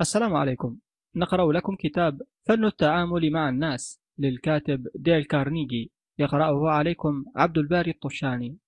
السلام 0.00 0.36
عليكم. 0.36 0.78
نقرأ 1.16 1.52
لكم 1.52 1.76
كتاب 1.76 2.22
فن 2.48 2.64
التعامل 2.64 3.30
مع 3.30 3.48
الناس 3.48 4.00
للكاتب 4.18 4.86
ديل 4.94 5.24
كارنيجي. 5.24 5.92
يقرأه 6.18 6.68
عليكم 6.68 7.24
عبد 7.36 7.58
الباري 7.58 7.90
الطشاني. 7.90 8.58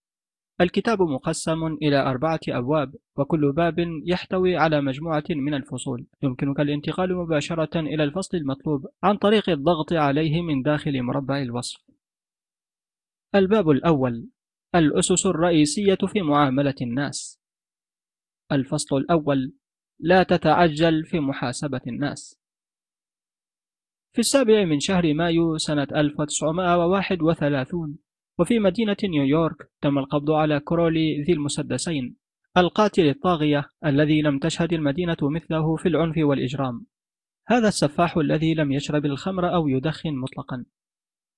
الكتاب 0.60 1.02
مقسم 1.02 1.64
إلى 1.66 1.96
أربعة 1.96 2.40
أبواب 2.48 2.94
وكل 3.16 3.52
باب 3.52 3.74
يحتوي 4.06 4.56
على 4.56 4.80
مجموعة 4.80 5.24
من 5.30 5.54
الفصول. 5.54 6.06
يمكنك 6.22 6.60
الانتقال 6.60 7.16
مباشرة 7.16 7.80
إلى 7.80 8.04
الفصل 8.04 8.36
المطلوب 8.36 8.86
عن 9.02 9.16
طريق 9.16 9.50
الضغط 9.50 9.92
عليه 9.92 10.42
من 10.42 10.62
داخل 10.62 11.02
مربع 11.02 11.42
الوصف. 11.42 11.80
الباب 13.34 13.70
الأول 13.70 14.28
الأسس 14.74 15.26
الرئيسية 15.26 15.98
في 16.12 16.22
معاملة 16.22 16.74
الناس. 16.82 17.40
الفصل 18.52 18.96
الأول 18.96 19.52
لا 20.04 20.22
تتعجل 20.22 21.04
في 21.04 21.20
محاسبة 21.20 21.80
الناس. 21.86 22.38
في 24.12 24.18
السابع 24.18 24.64
من 24.64 24.80
شهر 24.80 25.14
مايو 25.14 25.58
سنة 25.58 25.86
1931 25.96 27.98
وفي 28.38 28.58
مدينة 28.58 28.96
نيويورك 29.04 29.70
تم 29.80 29.98
القبض 29.98 30.30
على 30.30 30.60
كرولي 30.60 31.22
ذي 31.22 31.32
المسدسين 31.32 32.16
القاتل 32.56 33.08
الطاغية 33.08 33.68
الذي 33.84 34.22
لم 34.22 34.38
تشهد 34.38 34.72
المدينة 34.72 35.16
مثله 35.22 35.76
في 35.76 35.88
العنف 35.88 36.14
والإجرام. 36.18 36.86
هذا 37.48 37.68
السفاح 37.68 38.16
الذي 38.16 38.54
لم 38.54 38.72
يشرب 38.72 39.06
الخمر 39.06 39.54
أو 39.54 39.68
يدخن 39.68 40.14
مطلقا. 40.14 40.64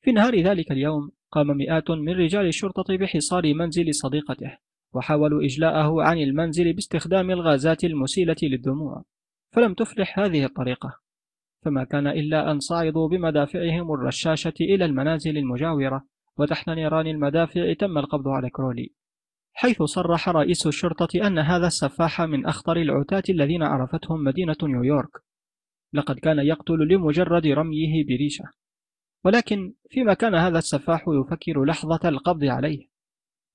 في 0.03 0.13
نهار 0.13 0.41
ذلك 0.41 0.73
اليوم 0.73 1.11
قام 1.31 1.47
مئات 1.47 1.91
من 1.91 2.13
رجال 2.13 2.47
الشرطة 2.47 2.97
بحصار 2.97 3.55
منزل 3.55 3.95
صديقته. 3.95 4.59
وحاولوا 4.95 5.43
إجلاءه 5.43 6.03
عن 6.03 6.19
المنزل 6.19 6.73
باستخدام 6.73 7.31
الغازات 7.31 7.85
المسيلة 7.85 8.37
للدموع 8.43 9.05
فلم 9.53 9.75
تفلح 9.75 10.19
هذه 10.19 10.45
الطريقة. 10.45 10.99
فما 11.65 11.85
كان 11.85 12.07
إلا 12.07 12.51
أن 12.51 12.61
صعدوا 12.61 13.09
بمدافعهم 13.09 13.95
الرشاشة 13.95 14.55
إلى 14.61 14.85
المنازل 14.85 15.39
المجاورة 15.39 16.05
وتحت 16.37 16.69
نيران 16.69 17.07
المدافع 17.07 17.73
تم 17.73 17.99
القبض 17.99 18.29
على 18.29 18.51
كرولي 18.51 18.93
حيث 19.55 19.83
صرح 19.83 20.29
رئيس 20.29 20.67
الشرطة 20.67 21.27
أن 21.27 21.39
هذا 21.39 21.67
السفاح 21.67 22.21
من 22.21 22.47
أخطر 22.47 22.77
العتاة 22.77 23.23
الذين 23.29 23.63
عرفتهم 23.63 24.25
مدينة 24.25 24.57
نيويورك. 24.63 25.11
لقد 25.93 26.19
كان 26.19 26.39
يقتل 26.39 26.89
لمجرد 26.89 27.47
رميه 27.47 28.05
بريشة. 28.05 28.45
ولكن 29.25 29.75
فيما 29.91 30.15
كان 30.15 30.35
هذا 30.35 30.59
السفاح 30.59 31.05
يفكر 31.09 31.65
لحظة 31.65 32.09
القبض 32.09 32.45
عليه؟ 32.45 32.94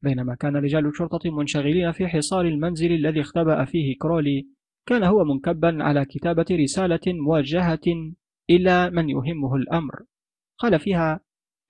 بينما 0.01 0.35
كان 0.35 0.55
رجال 0.55 0.85
الشرطة 0.85 1.31
منشغلين 1.31 1.91
في 1.91 2.07
حصار 2.07 2.45
المنزل 2.45 2.91
الذي 2.91 3.21
اختبأ 3.21 3.65
فيه 3.65 3.97
كرولي. 3.97 4.47
كان 4.85 5.03
هو 5.03 5.23
منكبا 5.23 5.83
على 5.83 6.05
كتابة 6.05 6.45
رسالة 6.51 6.99
موجهة 7.07 8.13
إلى 8.49 8.89
من 8.89 9.09
يهمه 9.09 9.55
الأمر. 9.55 10.03
قال 10.57 10.79
فيها 10.79 11.19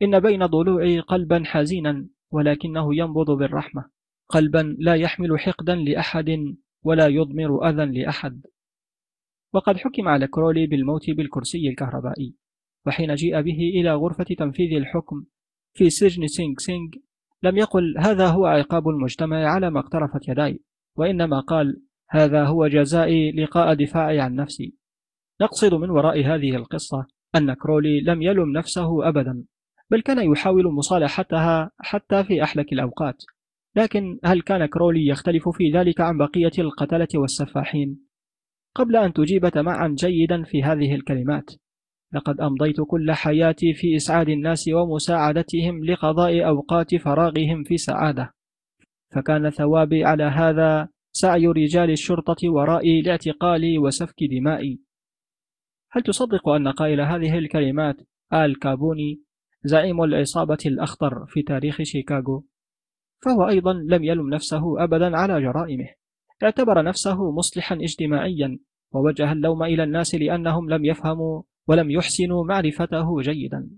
إن 0.02 0.20
بين 0.20 0.46
ضلوعي 0.46 1.00
قلبا 1.00 1.44
حزينا 1.46 2.08
ولكنه 2.32 2.96
ينبض 2.96 3.32
بالرحمة. 3.32 3.90
قلبا 4.30 4.76
لا 4.80 4.96
يحمل 4.96 5.40
حقدا 5.40 5.76
لأحد 5.76 6.56
ولا 6.84 7.08
يضمر 7.08 7.70
أذى 7.70 8.02
لأحد. 8.02 8.46
وقد 9.54 9.78
حكم 9.78 10.08
على 10.08 10.28
كرولي 10.28 10.68
بالموت 10.68 11.10
بالكرسي 11.10 11.70
الكهربائي. 11.70 12.36
وحين 12.86 13.16
جيء 13.16 13.42
به 13.42 13.72
إلى 13.76 13.94
غرفة 13.94 14.24
تنفيذ 14.24 14.78
الحكم 14.78 15.26
في 15.74 15.90
سجن 15.90 16.28
سينغ 16.28 16.56
سينغ 16.58 16.90
لم 17.44 17.58
يقل 17.58 17.96
هذا 17.98 18.28
هو 18.28 18.46
عقاب 18.46 18.90
المجتمع 18.90 19.48
على 19.48 19.70
ما 19.70 19.80
اقترفت 19.80 20.28
يداي 20.28 20.60
وإنما 20.96 21.40
قال 21.40 21.82
هذا 22.10 22.46
هو 22.46 22.68
جزائي 22.68 23.32
لقاء 23.32 23.74
دفاعي 23.74 24.20
عن 24.20 24.36
نفسي. 24.36 24.76
نقصد 25.42 25.74
من 25.74 25.90
وراء 25.90 26.26
هذه 26.26 26.56
القصة 26.56 27.06
أن 27.36 27.54
كرولي 27.54 28.02
لم 28.02 28.22
يلم 28.22 28.52
نفسه 28.58 29.10
أبدا 29.10 29.44
بل 29.92 30.02
كان 30.02 30.32
يحاول 30.32 30.74
مصالحتها 30.74 31.72
حتى 31.80 32.24
في 32.24 32.44
أحلك 32.44 32.74
الأوقات. 32.74 33.24
لكن 33.76 34.20
هل 34.24 34.42
كان 34.42 34.66
كرولي 34.66 35.08
يختلف 35.08 35.50
في 35.50 35.72
ذلك 35.72 36.02
عن 36.02 36.18
بقية 36.18 36.52
القتلة 36.60 37.08
والسفاحين؟ 37.16 38.00
قبل 38.76 38.96
أن 38.96 39.14
تجيب 39.14 39.50
تمعن 39.50 39.96
جيدا 39.98 40.44
في 40.44 40.64
هذه 40.64 40.96
الكلمات. 40.96 41.52
لقد 42.14 42.42
أمضيت 42.42 42.82
كل 42.82 43.12
حياتي 43.12 43.74
في 43.74 43.96
إسعاد 43.96 44.30
الناس 44.30 44.68
ومساعدتهم 44.68 45.86
لقضاء 45.86 46.48
أوقات 46.48 46.96
فراغهم 46.96 47.64
في 47.64 47.78
سعادة. 47.78 48.34
فكان 49.12 49.50
ثوابي 49.50 50.04
على 50.04 50.24
هذا 50.24 50.90
سعي 51.12 51.48
رجال 51.48 51.92
الشرطة 51.92 52.50
ورائي 52.50 53.02
لاعتقالي 53.02 53.78
وسفك 53.78 54.24
دمائي. 54.24 54.80
هل 55.92 56.02
تصدق 56.02 56.50
أن 56.50 56.68
قائل 56.68 57.02
هذه 57.02 57.38
الكلمات 57.38 57.96
آل 58.34 58.60
كابوني 58.60 59.22
زعيم 59.64 60.04
العصابة 60.04 60.58
الأخطر 60.66 61.26
في 61.26 61.42
تاريخ 61.42 61.82
شيكاغو؟ 61.82 62.46
فهو 63.26 63.48
أيضا 63.48 63.74
لم 63.74 64.04
يلم 64.04 64.30
نفسه 64.30 64.84
أبدا 64.84 65.18
على 65.18 65.42
جرائمه. 65.42 65.88
اعتبر 66.44 66.84
نفسه 66.84 67.32
مصلحا 67.32 67.76
اجتماعيا 67.76 68.60
ووجه 68.92 69.32
اللوم 69.32 69.64
إلى 69.64 69.84
الناس 69.84 70.16
لأنهم 70.16 70.70
لم 70.70 70.86
يفهموا 70.86 71.42
ولم 71.70 71.92
يحسنوا 71.92 72.46
معرفته 72.46 73.22
جيدا. 73.22 73.70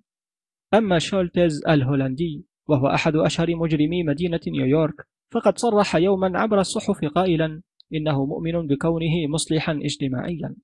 أما 0.74 1.00
شولتز 1.00 1.62
الهولندي 1.68 2.46
وهو 2.68 2.88
أحد 2.88 3.16
أشهر 3.16 3.56
مجرمي 3.56 4.04
مدينة 4.04 4.40
نيويورك 4.48 5.08
فقد 5.32 5.58
صرح 5.58 5.96
يوما 5.96 6.40
عبر 6.40 6.60
الصحف 6.60 7.06
قائلا 7.06 7.62
إنه 7.94 8.26
مؤمن 8.26 8.68
بكونه 8.68 9.28
مصلحا 9.30 9.80
اجتماعيا. 9.84 10.56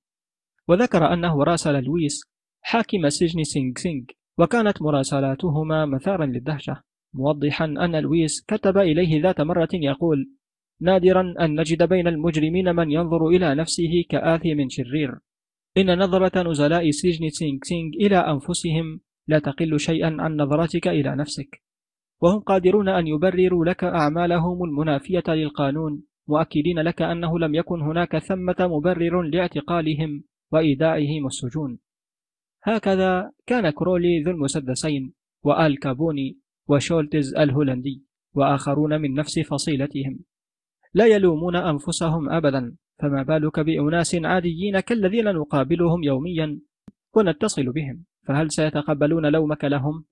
وذكر 0.68 1.14
أنه 1.14 1.44
راسل 1.44 1.84
لويس 1.84 2.22
حاكم 2.62 3.10
سجن 3.10 3.44
سينغ 3.44 3.74
سينغ 3.78 4.04
وكانت 4.38 4.82
مراسلاتهما 4.82 5.86
مثارا 5.86 6.26
للدهشة. 6.26 6.82
موضحا 7.14 7.66
أن 7.66 7.96
لويس 7.96 8.46
كتب 8.48 8.78
إليه 8.78 9.22
ذات 9.22 9.42
مرة 9.42 9.70
يقول 9.74 10.30
نادرا 10.82 11.34
أن 11.40 11.60
نجد 11.60 11.84
بين 11.84 12.08
المجرمين 12.08 12.76
من 12.76 12.92
ينظر 12.92 13.28
إلى 13.28 13.56
نفسه 13.56 14.04
كآثم 14.10 14.70
شرير. 14.70 15.20
إن 15.78 16.00
نظرة 16.00 16.44
نزلاء 16.44 16.92
سجن 16.92 17.30
سينغ 17.30 17.60
سينغ 17.64 17.92
إلى 17.94 18.18
أنفسهم 18.18 19.00
لا 19.28 19.40
تقل 19.40 19.80
شيئا 19.80 20.18
عن 20.20 20.38
نظرتك 20.38 20.88
إلى 20.88 21.16
نفسك. 21.16 21.62
وهم 22.22 22.40
قادرون 22.40 22.90
أن 22.90 23.08
يبرروا 23.08 23.66
لك 23.66 23.84
أعمالهم 23.84 24.64
المنافية 24.64 25.24
للقانون 25.28 26.04
مؤكدين 26.28 26.80
لك 26.80 27.02
أنه 27.02 27.40
لم 27.40 27.56
يكن 27.56 27.82
هناك 27.82 28.18
ثمة 28.18 28.56
مبرر 28.60 29.22
لاعتقالهم 29.22 30.24
وإيداعهم 30.52 31.26
السجون. 31.26 31.80
هكذا 32.64 33.32
كان 33.46 33.70
كرولي 33.70 34.24
ذو 34.24 34.32
المسدسين 34.32 35.14
وآل 35.44 35.80
كابوني 35.80 36.40
وشولتز 36.68 37.36
الهولندي 37.36 38.04
وآخرون 38.34 39.02
من 39.02 39.14
نفس 39.14 39.40
فصيلتهم. 39.40 40.20
لا 40.94 41.06
يلومون 41.06 41.56
أنفسهم 41.56 42.30
أبدا. 42.30 42.76
فما 43.00 43.24
بالك 43.24 43.60
بأناس 43.60 44.16
عاديين 44.16 44.80
كالذين 44.80 45.26
نقابلهم 45.26 46.04
يوميا 46.04 46.60
ونتصل 47.16 47.72
بهم 47.72 48.06
فهل 48.28 48.52
سيتقبلون 48.52 49.26
لومك 49.26 49.66
لهم؟ 49.66 50.06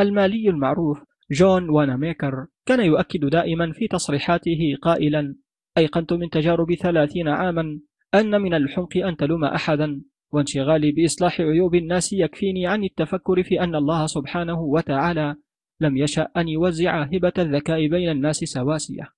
المالي 0.00 0.48
المعروف 0.48 1.04
جون 1.30 1.70
واناميكر 1.70 2.46
كان 2.66 2.80
يؤكد 2.80 3.24
دائما 3.24 3.72
في 3.72 3.88
تصريحاته 3.88 4.76
قائلا 4.82 5.34
أيقنت 5.78 6.12
من 6.12 6.30
تجارب 6.30 6.74
ثلاثين 6.74 7.28
عاما 7.28 7.80
أن 8.14 8.40
من 8.40 8.54
الحمق 8.54 8.96
أن 8.96 9.16
تلوم 9.16 9.44
أحدا 9.44 10.02
وانشغالي 10.32 10.92
بإصلاح 10.92 11.40
عيوب 11.40 11.74
الناس 11.74 12.12
يكفيني 12.12 12.66
عن 12.66 12.84
التفكر 12.84 13.42
في 13.42 13.60
أن 13.60 13.74
الله 13.74 14.06
سبحانه 14.06 14.60
وتعالى 14.60 15.36
لم 15.80 15.96
يشأ 15.96 16.28
أن 16.36 16.48
يوزع 16.48 17.02
هبة 17.02 17.32
الذكاء 17.38 17.86
بين 17.86 18.10
الناس 18.10 18.36
سواسية 18.36 19.17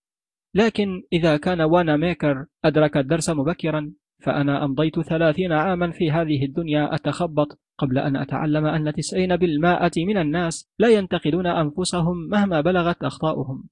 لكن 0.54 1.02
إذا 1.12 1.36
كان 1.36 1.60
وأنا 1.60 1.96
ميكر 1.96 2.46
أدرك 2.64 2.96
الدرس 2.96 3.30
مبكرا 3.30 3.92
فأنا 4.22 4.64
أمضيت 4.64 5.00
ثلاثين 5.00 5.52
عاما 5.52 5.90
في 5.90 6.10
هذه 6.10 6.44
الدنيا 6.44 6.94
أتخبط 6.94 7.58
قبل 7.78 7.98
أن 7.98 8.16
أتعلم 8.16 8.66
أن 8.66 8.92
تسعين 8.92 9.36
بالمائة 9.36 10.06
من 10.06 10.16
الناس 10.16 10.68
لا 10.78 10.88
ينتقدون 10.88 11.46
أنفسهم 11.46 12.28
مهما 12.28 12.60
بلغت 12.60 13.04
أخطاؤهم. 13.04 13.64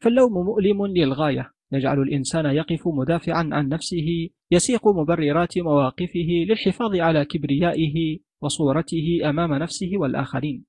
فاللوم 0.00 0.32
مؤلم 0.32 0.86
للغاية. 0.86 1.50
يجعل 1.72 2.02
الإنسان 2.02 2.46
يقف 2.46 2.88
مدافعا 2.88 3.48
عن 3.52 3.68
نفسه 3.68 4.28
يسيق 4.50 4.88
مبررات 4.88 5.58
مواقفه 5.58 6.44
للحفاظ 6.48 6.96
على 6.96 7.24
كبريائه 7.24 8.18
وصورته 8.40 9.20
أمام 9.24 9.54
نفسه 9.54 9.90
والآخرين. 9.94 10.64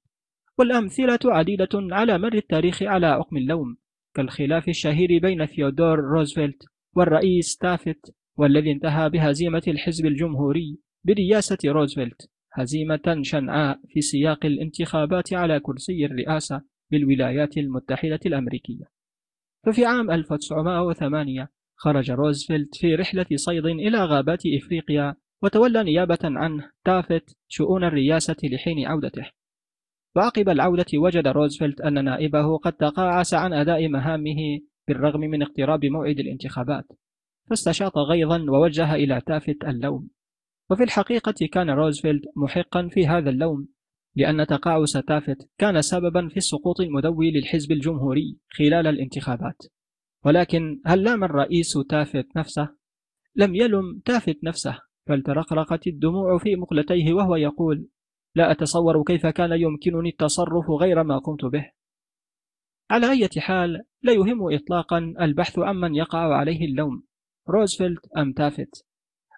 والأمثلة 0.58 1.20
عديدة 1.26 1.70
على 1.74 2.18
مر 2.18 2.34
التاريخ 2.34 2.84
على 2.84 3.08
عقم 3.08 3.38
اللوم. 3.38 3.78
كالخلاف 4.16 4.70
الشهير 4.70 5.20
بين 5.22 5.46
ثيودور 5.46 6.00
روزفلت 6.00 6.64
والرئيس 6.96 7.58
تافت 7.58 8.16
والذي 8.38 8.72
انتهى 8.72 9.10
بهزيمة 9.10 9.64
الحزب 9.68 10.06
الجمهوري 10.06 10.80
برياسة 11.04 11.58
روزفلت 11.66 12.30
هزيمة 12.54 13.20
شنعاء 13.22 13.80
في 13.90 14.02
سياق 14.02 14.46
الانتخابات 14.46 15.34
على 15.34 15.60
كرسي 15.60 16.06
الرئاسة 16.06 16.62
بالولايات 16.92 17.58
المتحدة 17.58 18.20
الأمريكية. 18.26 18.86
ففي 19.66 19.86
عام 19.86 20.12
1908 20.12 21.50
خرج 21.76 22.12
روزفلت 22.12 22.76
في 22.76 22.96
رحلة 22.96 23.26
صيد 23.36 23.66
إلى 23.66 23.98
غابات 23.98 24.44
إفريقيا 24.46 25.16
وتولى 25.44 25.84
نيابة 25.84 26.20
عنه 26.24 26.72
تافت 26.86 27.38
شؤون 27.48 27.84
الرياسة 27.84 28.36
لحين 28.44 28.86
عودته. 28.86 29.32
وعقب 30.16 30.50
العودة 30.50 30.86
وجد 30.96 31.28
روزفلت 31.28 31.82
أن 31.82 32.06
نائبه 32.06 32.58
قد 32.58 32.74
تقاعس 32.74 33.34
عن 33.34 33.54
أداء 33.54 33.88
مهامه 33.88 34.60
بالرغم 34.88 35.20
من 35.20 35.42
اقتراب 35.42 35.86
موعد 35.86 36.20
الانتخابات 36.20 36.86
فاستشاط 37.50 37.98
غيظا 37.98 38.46
ووجه 38.50 38.96
إلى 38.96 39.22
تافت 39.26 39.64
اللوم 39.64 40.10
وفي 40.70 40.84
الحقيقة 40.84 41.48
كان 41.52 41.70
روزفلت 41.70 42.24
محقا 42.36 42.88
في 42.92 43.08
هذا 43.08 43.30
اللوم 43.30 43.68
لأن 44.16 44.48
تقاعس 44.48 44.92
تافت 44.92 45.50
كان 45.58 45.82
سببا 45.82 46.28
في 46.28 46.38
السقوط 46.38 46.82
المدوي 46.82 47.32
للحزب 47.32 47.72
الجمهوري 47.72 48.38
خلال 48.50 48.88
الانتخابات 48.88 49.64
ولكن 50.26 50.82
هل 50.86 51.04
لام 51.04 51.24
الرئيس 51.24 51.78
تافت 51.90 52.28
نفسه؟ 52.36 52.70
لم 53.36 53.56
يلم 53.56 54.02
تافت 54.06 54.44
نفسه 54.44 54.80
بل 55.08 55.22
ترقرقت 55.22 55.88
الدموع 55.88 56.38
في 56.38 56.56
مقلتيه 56.56 57.14
وهو 57.14 57.36
يقول 57.36 57.88
لا 58.36 58.52
أتصور 58.52 59.04
كيف 59.04 59.28
كان 59.28 59.52
يمكنني 59.52 60.10
التصرف 60.10 60.70
غير 60.70 61.04
ما 61.04 61.18
قمت 61.18 61.46
به. 61.46 61.72
على 62.92 63.12
أي 63.12 63.30
حال 63.38 63.82
لا 64.02 64.14
يهم 64.14 64.54
إطلاقا 64.54 65.14
البحث 65.22 65.60
عمن 65.60 65.96
يقع 65.96 66.36
عليه 66.36 66.66
اللوم. 66.66 67.04
روزفلت 67.50 68.00
أم 68.18 68.34
تافت؟ 68.34 68.86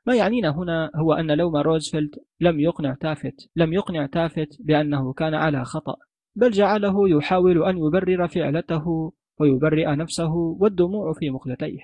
ما 0.06 0.16
يعنينا 0.16 0.50
هنا 0.50 0.92
هو 0.96 1.14
أن 1.14 1.32
لوم 1.32 1.56
روزفلت 1.56 2.20
لم 2.40 2.60
يقنع 2.60 2.94
تافت 2.94 3.50
لم 3.56 3.74
يقنع 3.74 4.06
تافت 4.06 4.58
بأنه 4.60 5.14
كان 5.14 5.34
على 5.34 5.66
خطأ 5.66 5.96
بل 6.36 6.52
جعله 6.52 7.10
يحاول 7.10 7.64
أن 7.64 7.78
يبرر 7.78 8.28
فعلته 8.28 9.14
ويبرئ 9.40 9.96
نفسه 9.96 10.34
والدموع 10.34 11.14
في 11.14 11.30
مخلتيه. 11.30 11.80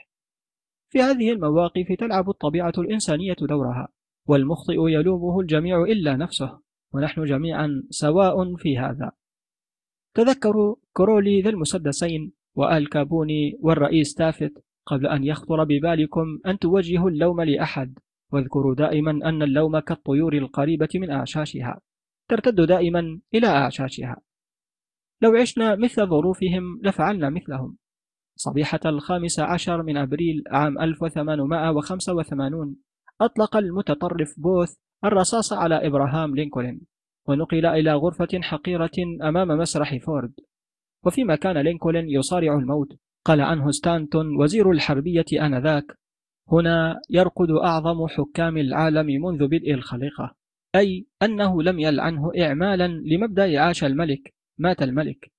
في 0.90 1.02
هذه 1.02 1.32
المواقف 1.32 1.86
تلعب 2.00 2.30
الطبيعة 2.30 2.74
الإنسانية 2.78 3.36
دورها 3.42 3.88
والمخطئ 4.28 4.90
يلومه 4.90 5.40
الجميع 5.40 5.84
إلا 5.84 6.16
نفسه. 6.16 6.60
ونحن 6.94 7.26
جميعا 7.26 7.84
سواء 7.90 8.56
في 8.56 8.78
هذا. 8.78 9.12
تذكروا 10.14 10.76
كرولي 10.94 11.42
ذا 11.42 11.50
المسدسين 11.50 12.34
وآل 12.56 12.90
كابوني 12.90 13.58
والرئيس 13.60 14.14
تافت 14.14 14.64
قبل 14.86 15.08
أن 15.08 15.24
يخطر 15.24 15.64
ببالكم 15.64 16.40
أن 16.46 16.60
توجهوا 16.60 17.10
اللوم 17.10 17.42
لأحد. 17.42 18.00
واذكروا 18.32 18.76
دائما 18.76 19.12
أن 19.12 19.42
اللوم 19.42 19.80
كالطيور 19.80 20.34
القريبة 20.34 20.90
من 20.96 21.12
أعشاشها. 21.12 21.82
ترتد 22.30 22.62
دائما 22.62 23.20
إلى 23.34 23.48
أعشاشها. 23.48 24.22
لو 25.22 25.36
عشنا 25.36 25.76
مثل 25.76 26.08
ظروفهم 26.08 26.80
لفعلنا 26.84 27.30
مثلهم. 27.30 27.78
صبيحة 28.36 28.80
الخامس 28.86 29.40
عشر 29.40 29.84
من 29.84 29.98
أبريل 29.98 30.44
عام 30.48 30.80
1885 30.80 32.76
أطلق 33.22 33.58
المتطرف 33.58 34.34
بوث 34.38 34.76
الرصاص 35.06 35.54
على 35.54 35.88
إبراهام 35.88 36.36
لينكولن 36.36 36.82
ونقل 37.28 37.66
إلى 37.66 37.94
غرفة 37.94 38.42
حقيرة 38.42 38.92
أمام 39.22 39.48
مسرح 39.48 39.96
فورد 39.96 40.34
وفيما 41.06 41.36
كان 41.36 41.58
لينكولن 41.58 42.10
يصارع 42.10 42.54
الموت 42.54 42.88
قال 43.26 43.42
عنه 43.42 43.72
ستانتون 43.72 44.42
وزير 44.42 44.72
الحربية 44.72 45.26
آنذاك 45.34 45.98
هنا 46.52 47.02
يرقد 47.10 47.52
أعظم 47.52 48.08
حكام 48.08 48.58
العالم 48.58 49.06
منذ 49.06 49.48
بدء 49.48 49.74
الخليقة 49.74 50.36
أي 50.76 51.06
أنه 51.22 51.64
لم 51.64 51.80
يلعنه 51.80 52.32
إعمالا 52.40 52.88
لمبدأ 52.88 53.60
عاش 53.60 53.84
الملك 53.84 54.34
مات 54.58 54.82
الملك 54.82 55.32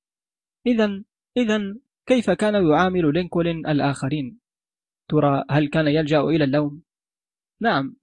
إذا 0.66 1.02
إذا 1.36 1.76
كيف 2.06 2.30
كان 2.30 2.68
يعامل 2.68 3.14
لينكولن 3.14 3.66
الآخرين؟ 3.66 4.38
ترى 5.08 5.44
هل 5.50 5.68
كان 5.68 5.86
يلجأ 5.88 6.20
إلى 6.20 6.44
اللوم؟ 6.44 6.82
نعم 7.60 7.96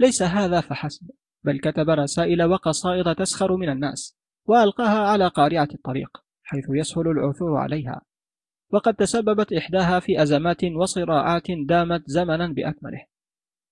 ليس 0.00 0.22
هذا 0.22 0.60
فحسب 0.60 1.10
بل 1.44 1.58
كتب 1.58 1.90
رسائل 1.90 2.42
وقصائد 2.42 3.14
تسخر 3.14 3.56
من 3.56 3.68
الناس 3.68 4.18
وألقاها 4.46 5.06
على 5.08 5.28
قارعة 5.28 5.68
الطريق 5.74 6.08
حيث 6.42 6.64
يسهل 6.70 7.08
العثور 7.08 7.56
عليها. 7.56 8.00
وقد 8.70 8.94
تسببت 8.94 9.52
إحداها 9.52 10.00
في 10.00 10.22
أزمات 10.22 10.64
وصراعات 10.64 11.50
دامت 11.50 12.02
زمنا 12.06 12.46
بأكمله 12.46 13.04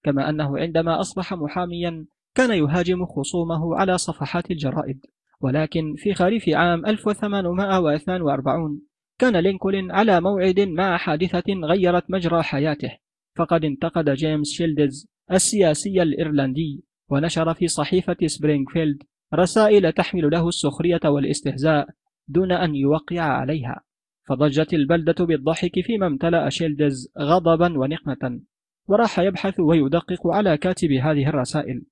كما 0.02 0.28
أنه 0.28 0.58
عندما 0.58 1.00
أصبح 1.00 1.34
محاميا 1.34 2.06
كان 2.34 2.50
يهاجم 2.50 3.06
خصومه 3.06 3.76
على 3.76 3.98
صفحات 3.98 4.50
الجرائد 4.50 5.06
ولكن 5.40 5.94
في 5.96 6.14
خريف 6.14 6.48
عام 6.48 6.86
1842 6.86 8.82
كان 9.18 9.36
لينكولن 9.36 9.90
على 9.90 10.20
موعد 10.20 10.60
مع 10.60 10.96
حادثة 10.96 11.52
غيرت 11.64 12.04
مجرى 12.10 12.42
حياته 12.42 12.96
فقد 13.36 13.64
انتقد 13.64 14.10
جيمس 14.10 14.48
شيلدز 14.48 15.08
السياسي 15.32 16.02
الإيرلندي 16.02 16.84
ونشر 17.08 17.54
في 17.54 17.68
صحيفة 17.68 18.16
سبرينغفيلد 18.26 19.02
رسائل 19.34 19.92
تحمل 19.92 20.30
له 20.30 20.48
السخرية 20.48 21.00
والاستهزاء 21.04 21.88
دون 22.28 22.52
أن 22.52 22.74
يوقع 22.74 23.20
عليها. 23.20 23.80
فضجت 24.28 24.74
البلدة 24.74 25.24
بالضحك 25.24 25.80
فيما 25.80 26.06
امتلأ 26.06 26.48
شيلدز 26.48 27.12
غضبا 27.18 27.78
ونقمة 27.78 28.40
وراح 28.88 29.18
يبحث 29.18 29.60
ويدقق 29.60 30.26
على 30.26 30.56
كاتب 30.56 30.90
هذه 30.90 31.28
الرسائل. 31.28 31.82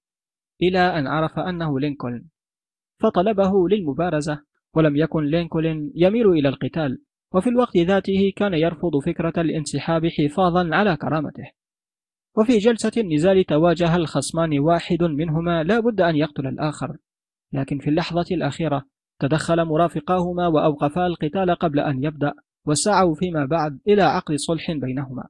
إلى 0.62 0.78
أن 0.78 1.06
عرف 1.06 1.38
أنه 1.38 1.80
لينكولن. 1.80 2.24
فطلبه 3.00 3.68
للمبارزة 3.68 4.42
ولم 4.74 4.96
يكن 4.96 5.24
لينكولن 5.24 5.90
يميل 5.94 6.28
إلى 6.28 6.48
القتال 6.48 7.02
وفي 7.32 7.50
الوقت 7.50 7.76
ذاته 7.76 8.32
كان 8.36 8.54
يرفض 8.54 8.98
فكرة 9.06 9.40
الانسحاب 9.40 10.06
حفاظا 10.06 10.74
على 10.74 10.96
كرامته. 10.96 11.63
وفي 12.36 12.58
جلسة 12.58 12.92
النزال 12.96 13.44
تواجه 13.44 13.96
الخصمان 13.96 14.58
واحد 14.58 15.02
منهما 15.02 15.62
لا 15.62 15.80
بد 15.80 16.00
أن 16.00 16.16
يقتل 16.16 16.46
الآخر. 16.46 16.96
لكن 17.52 17.78
في 17.78 17.90
اللحظة 17.90 18.26
الأخيرة 18.30 18.84
تدخل 19.20 19.64
مرافقاهما 19.64 20.46
وأوقفا 20.46 21.06
القتال 21.06 21.54
قبل 21.54 21.80
أن 21.80 22.04
يبدأ 22.04 22.32
وسعوا 22.66 23.14
فيما 23.14 23.46
بعد 23.46 23.78
إلى 23.88 24.02
عقد 24.02 24.34
صلح 24.34 24.72
بينهما. 24.72 25.28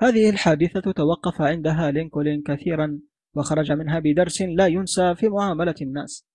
هذه 0.00 0.30
الحادثة 0.30 0.92
توقف 0.92 1.42
عندها 1.42 1.90
لينكولن 1.90 2.42
كثيرا 2.42 3.00
وخرج 3.34 3.72
منها 3.72 3.98
بدرس 3.98 4.42
لا 4.42 4.66
ينسى 4.66 5.14
في 5.14 5.28
معاملة 5.28 5.74
الناس. 5.82 6.26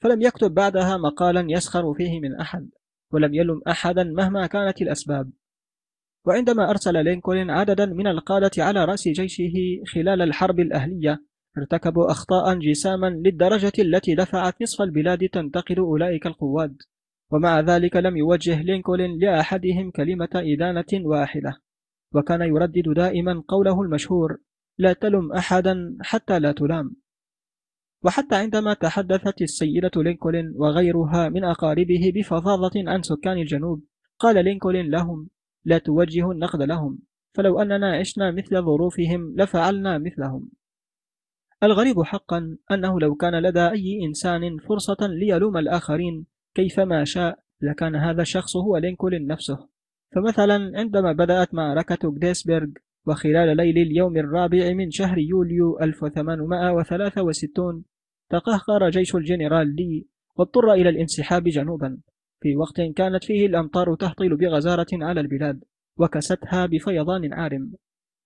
فلم 0.00 0.22
يكتب 0.22 0.54
بعدها 0.54 0.96
مقالا 0.96 1.46
يسخر 1.48 1.94
فيه 1.94 2.20
من 2.20 2.34
أحد 2.34 2.70
ولم 3.12 3.34
يلم 3.34 3.60
أحدا 3.68 4.04
مهما 4.04 4.46
كانت 4.46 4.82
الأسباب. 4.82 5.30
وعندما 6.26 6.70
أرسل 6.70 7.04
لينكولن 7.04 7.50
عددا 7.50 7.86
من 7.86 8.06
القادة 8.06 8.64
على 8.64 8.84
رأس 8.84 9.08
جيشه 9.08 9.82
خلال 9.86 10.22
الحرب 10.22 10.60
الأهلية 10.60 11.22
ارتكبوا 11.58 12.10
أخطاء 12.10 12.58
جساما 12.58 13.10
للدرجة 13.10 13.72
التي 13.78 14.14
دفعت 14.14 14.62
نصف 14.62 14.82
البلاد 14.82 15.28
تنتقد 15.28 15.78
أولئك 15.78 16.26
القواد. 16.26 16.76
ومع 17.30 17.60
ذلك 17.60 17.96
لم 17.96 18.16
يوجه 18.16 18.62
لينكولن 18.62 19.18
لأحدهم 19.18 19.90
كلمة 19.90 20.28
إدانة 20.34 21.06
واحدة. 21.06 21.60
وكان 22.14 22.40
يردد 22.40 22.88
دائما 22.96 23.42
قوله 23.48 23.82
المشهور 23.82 24.38
لا 24.78 24.92
تلم 24.92 25.32
أحدا 25.32 25.96
حتى 26.00 26.38
لا 26.38 26.52
تلام 26.52 26.96
وحتى 28.04 28.34
عندما 28.34 28.74
تحدثت 28.74 29.42
السيدة 29.42 29.90
لينكولن 29.96 30.52
وغيرها 30.56 31.28
من 31.28 31.44
أقاربه 31.44 32.12
بفظاظة 32.14 32.72
عن 32.76 33.02
سكان 33.02 33.38
الجنوب 33.38 33.84
قال 34.18 34.44
لينكولن 34.44 34.90
لهم 34.90 35.28
لا 35.64 35.78
توجهوا 35.78 36.34
النقد 36.34 36.62
لهم 36.62 36.98
فلو 37.34 37.60
أننا 37.60 37.96
عشنا 37.96 38.30
مثل 38.30 38.62
ظروفهم 38.62 39.34
لفعلنا 39.36 39.98
مثلهم. 39.98 40.50
الغريب 41.62 42.02
حقا 42.02 42.56
أنه 42.70 43.00
لو 43.00 43.14
كان 43.14 43.42
لدى 43.42 43.68
أي 43.68 44.04
إنسان 44.04 44.58
فرصة 44.58 44.96
ليلوم 45.00 45.56
الآخرين 45.56 46.26
كيفما 46.54 47.04
شاء 47.04 47.38
لكان 47.60 47.96
هذا 47.96 48.22
الشخص 48.22 48.56
هو 48.56 48.76
لينكولن 48.76 49.26
نفسه 49.26 49.68
فمثلا 50.14 50.72
عندما 50.74 51.12
بدأت 51.12 51.54
معركة 51.54 52.14
جيتسبيرغ 52.14 52.68
وخلال 53.06 53.56
ليل 53.56 53.78
اليوم 53.78 54.16
الرابع 54.16 54.72
من 54.72 54.90
شهر 54.90 55.18
يوليو 55.18 55.78
1863 55.80 57.84
تقهقر 58.30 58.90
جيش 58.90 59.14
الجنرال 59.14 59.76
لي 59.76 60.06
واضطر 60.36 60.72
إلى 60.72 60.88
الانسحاب 60.88 61.44
جنوبا. 61.44 61.98
في 62.44 62.56
وقت 62.56 62.80
كانت 62.80 63.24
فيه 63.24 63.46
الأمطار 63.46 63.94
تهطل 63.94 64.36
بغزارة 64.36 64.86
على 64.92 65.20
البلاد 65.20 65.64
وكستها 65.98 66.66
بفيضان 66.66 67.32
عارم. 67.32 67.72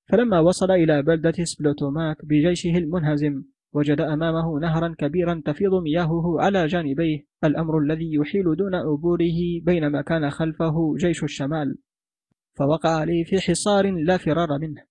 فلما 0.09 0.41
وصل 0.41 0.71
إلى 0.71 1.03
بلدة 1.03 1.45
بوتوماك 1.45 2.25
بجيشه 2.25 2.79
المنهزم 2.79 3.45
وجد 3.73 4.01
أمامه 4.01 4.59
نهرا 4.61 4.95
كبيرا 4.99 5.43
تفيض 5.45 5.75
مياهه 5.75 6.41
على 6.41 6.67
جانبيه 6.67 7.27
الأمر 7.45 7.79
الذي 7.79 8.15
يحيل 8.15 8.57
دون 8.57 8.75
عبوره 8.75 9.61
بينما 9.63 10.03
كان 10.03 10.31
خلفه 10.31 10.97
جيش 10.97 11.25
الشمال. 11.25 11.79
فوقع 12.55 12.91
عليه 12.91 13.25
في 13.25 13.41
حصار 13.41 13.91
لا 13.91 14.17
فرار 14.17 14.59
منه. 14.59 14.83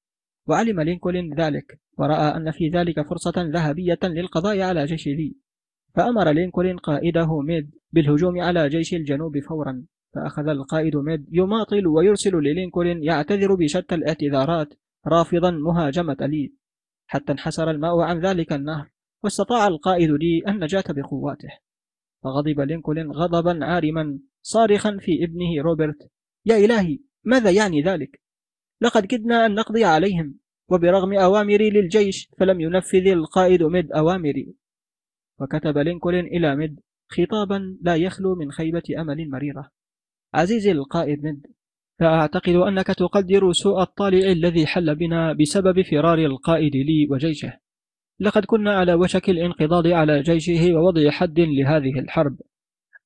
وعلم 0.48 0.81
لينكولن 0.81 1.34
ذلك 1.34 1.79
ورأى 1.98 2.38
أن 2.38 2.51
في 2.51 2.69
ذلك 2.69 3.07
فرصة 3.07 3.34
ذهبية 3.38 4.00
للقضاء 4.03 4.62
على 4.62 4.86
جيش 4.86 5.07
لي 5.07 5.36
فأمر 5.96 6.31
لينكولن 6.31 6.77
قائده 6.77 7.41
ميد 7.41 7.75
بالهجوم 7.91 8.41
على 8.41 8.70
جيش 8.70 8.94
الجنوب 8.94 9.39
فورا 9.39 9.86
فأخذ 10.15 10.48
القائد 10.48 10.96
ميد 10.96 11.25
يماطل 11.32 11.88
ويرسل 11.88 12.36
للينكولن 12.36 13.03
يعتذر 13.03 13.56
بشتى 13.56 13.96
الاعتذارات 13.96 14.74
رافضا 15.08 15.51
مهاجمة 15.51 16.17
لي. 16.22 16.53
حتى 17.08 17.32
انحسر 17.32 17.72
الماء 17.72 18.00
عن 18.00 18.20
ذلك 18.20 18.53
النهر 18.53 18.91
واستطاع 19.24 19.67
القائد 19.67 20.10
لي 20.10 20.44
النجاة 20.48 20.84
بقواته. 20.89 21.50
فغضب 22.24 22.60
لينكولن 22.60 23.12
غضبا 23.12 23.65
عارما 23.65 24.20
صارخا 24.41 24.98
في 25.01 25.24
ابنه 25.24 25.62
روبرت 25.62 26.12
يا 26.46 26.58
إلهي 26.58 27.00
ماذا 27.24 27.51
يعني 27.51 27.82
ذلك؟ 27.82 28.22
لقد 28.82 29.06
كدنا 29.06 29.46
أن 29.46 29.56
نقضي 29.56 29.84
عليهم 29.84 30.39
وبرغم 30.70 31.13
أوامري 31.13 31.70
للجيش 31.70 32.29
فلم 32.39 32.62
ينفذ 32.62 33.08
القائد 33.08 33.63
ميد 33.63 33.91
أوامري. 33.91 34.56
وكتب 35.39 35.77
لينكولن 35.77 36.25
إلى 36.25 36.56
ميد 36.56 36.79
خطابا 37.10 37.78
لا 37.82 37.96
يخلو 37.96 38.36
من 38.36 38.52
خيبة 38.52 38.84
أمل 39.00 39.30
مريرة. 39.30 39.72
عزيزي 40.34 40.72
القائد 40.72 41.24
ميد 41.24 41.48
فأعتقد 42.00 42.56
أنك 42.56 42.88
تقدر 42.88 43.52
سوء 43.52 43.82
الطالع 43.82 44.32
الذي 44.32 44.68
حل 44.68 44.96
بنا 44.96 45.34
بسبب 45.34 45.82
فرار 45.82 46.18
القائد 46.18 46.76
لي 46.76 47.08
وجيشه. 47.12 47.60
لقد 48.20 48.46
كنا 48.46 48.74
على 48.74 48.94
وشك 48.94 49.30
الانقضاض 49.30 49.88
على 49.88 50.22
جيشه 50.22 50.74
ووضع 50.74 51.10
حد 51.10 51.40
لهذه 51.40 52.00
الحرب. 52.00 52.38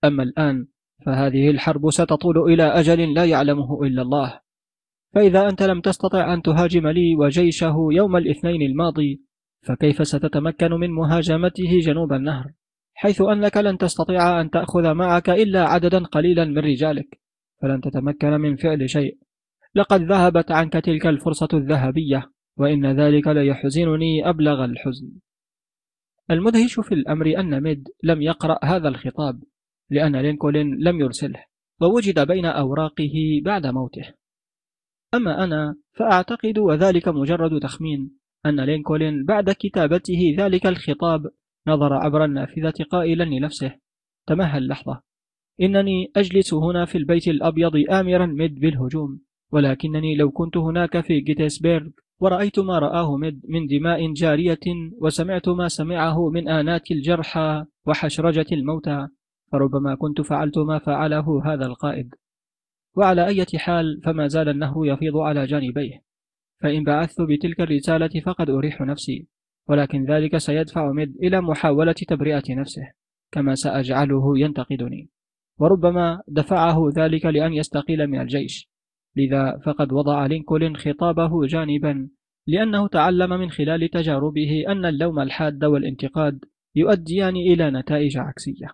أما 0.03 0.24
الآن 0.24 0.67
فهذه 1.05 1.50
الحرب 1.50 1.89
ستطول 1.89 2.38
إلى 2.38 2.63
أجل 2.63 3.13
لا 3.13 3.25
يعلمه 3.25 3.84
إلا 3.84 4.01
الله. 4.01 4.39
فإذا 5.13 5.50
أنت 5.50 5.63
لم 5.63 5.81
تستطع 5.81 6.34
أن 6.34 6.41
تهاجم 6.41 6.88
لي 6.88 7.15
وجيشه 7.15 7.75
يوم 7.91 8.15
الاثنين 8.15 8.62
الماضي 8.62 9.22
فكيف 9.62 10.08
ستتمكن 10.08 10.72
من 10.72 10.91
مهاجمته 10.91 11.79
جنوب 11.79 12.13
النهر؟ 12.13 12.51
حيث 13.01 13.22
أنك 13.22 13.58
لن 13.58 13.77
تستطيع 13.77 14.41
أن 14.41 14.50
تأخذ 14.50 14.93
معك 14.93 15.29
إلا 15.29 15.63
عددا 15.63 16.03
قليلا 16.03 16.46
من 16.46 16.58
رجالك 16.58 17.20
فلن 17.62 17.81
تتمكن 17.81 18.31
من 18.31 18.55
فعل 18.55 18.89
شيء. 18.89 19.17
لقد 19.75 20.01
ذهبت 20.01 20.51
عنك 20.51 20.74
تلك 20.74 21.08
الفرصة 21.08 21.48
الذهبية 21.53 22.31
وإن 22.58 23.00
ذلك 23.00 23.27
ليحزنني 23.27 24.29
أبلغ 24.29 24.65
الحزن. 24.65 25.12
المدهش 26.31 26.79
في 26.79 26.93
الأمر 26.93 27.39
أن 27.39 27.63
ميد 27.63 27.88
لم 28.03 28.22
يقرأ 28.22 28.65
هذا 28.65 28.88
الخطاب 28.88 29.43
لأن 29.89 30.15
لينكولن 30.15 30.77
لم 30.79 31.00
يرسله 31.00 31.43
ووجد 31.81 32.27
بين 32.27 32.46
أوراقه 32.46 33.41
بعد 33.46 33.67
موته. 33.67 34.13
أما 35.13 35.43
أنا 35.43 35.75
فأعتقد 35.93 36.58
وذلك 36.58 37.08
مجرد 37.08 37.60
تخمين 37.60 38.12
أن 38.46 38.60
لينكولن 38.60 39.25
بعد 39.25 39.51
كتابته 39.51 40.36
ذلك 40.38 40.65
الخطاب 40.65 41.31
نظر 41.67 41.93
عبر 41.93 42.25
النافذة 42.25 42.73
قائلا 42.91 43.23
لنفسه 43.23 43.75
تمهل 44.27 44.67
لحظة 44.67 45.01
إنني 45.61 46.11
أجلس 46.15 46.53
هنا 46.53 46.85
في 46.85 46.97
البيت 46.97 47.27
الأبيض 47.27 47.75
آمرا 47.89 48.25
ميد 48.25 48.59
بالهجوم 48.59 49.19
ولكنني 49.51 50.15
لو 50.15 50.31
كنت 50.31 50.57
هناك 50.57 50.99
في 51.01 51.19
جيتسبيرغ 51.19 51.89
ورأيت 52.21 52.59
ما 52.59 52.79
رآه 52.79 53.17
ميد 53.17 53.41
من 53.49 53.67
دماء 53.67 54.13
جارية 54.13 54.59
وسمعت 55.01 55.49
ما 55.49 55.67
سمعه 55.67 56.29
من 56.29 56.49
آنات 56.49 56.91
الجرحى 56.91 57.65
وحشرجة 57.85 58.45
الموتى 58.51 59.07
فربما 59.51 59.95
كنت 59.95 60.21
فعلت 60.21 60.57
ما 60.57 60.79
فعله 60.79 61.41
هذا 61.45 61.65
القائد. 61.65 62.15
وعلى 62.95 63.25
أي 63.25 63.45
حال 63.55 64.01
فما 64.03 64.27
زال 64.27 64.49
النهر 64.49 64.85
يفيض 64.85 65.17
على 65.17 65.45
جانبيه 65.45 66.03
فإن 66.61 66.83
بعثت 66.83 67.21
بتلك 67.21 67.61
الرسالة 67.61 68.21
فقد 68.25 68.49
أريح 68.49 68.81
نفسي. 68.81 69.27
ولكن 69.69 70.05
ذلك 70.05 70.37
سيدفع 70.37 70.91
ميد 70.91 71.15
إلى 71.15 71.41
محاولة 71.41 71.95
تبرئة 72.07 72.43
نفسه 72.49 72.91
كما 73.31 73.55
سأجعله 73.55 74.39
ينتقدني. 74.39 75.09
وربما 75.59 76.21
دفعه 76.27 76.79
ذلك 76.97 77.25
لأن 77.25 77.53
يستقيل 77.53 78.07
من 78.07 78.21
الجيش. 78.21 78.69
لذا 79.15 79.57
فقد 79.65 79.93
وضع 79.93 80.25
لينكولن 80.25 80.75
خطابه 80.75 81.45
جانبا 81.47 82.09
لأنه 82.47 82.87
تعلم 82.87 83.29
من 83.29 83.49
خلال 83.49 83.89
تجاربه 83.89 84.63
أن 84.67 84.85
اللوم 84.85 85.19
الحاد 85.19 85.63
والانتقاد 85.63 86.45
يؤديان 86.75 87.35
إلى 87.35 87.71
نتائج 87.71 88.17
عكسية. 88.17 88.67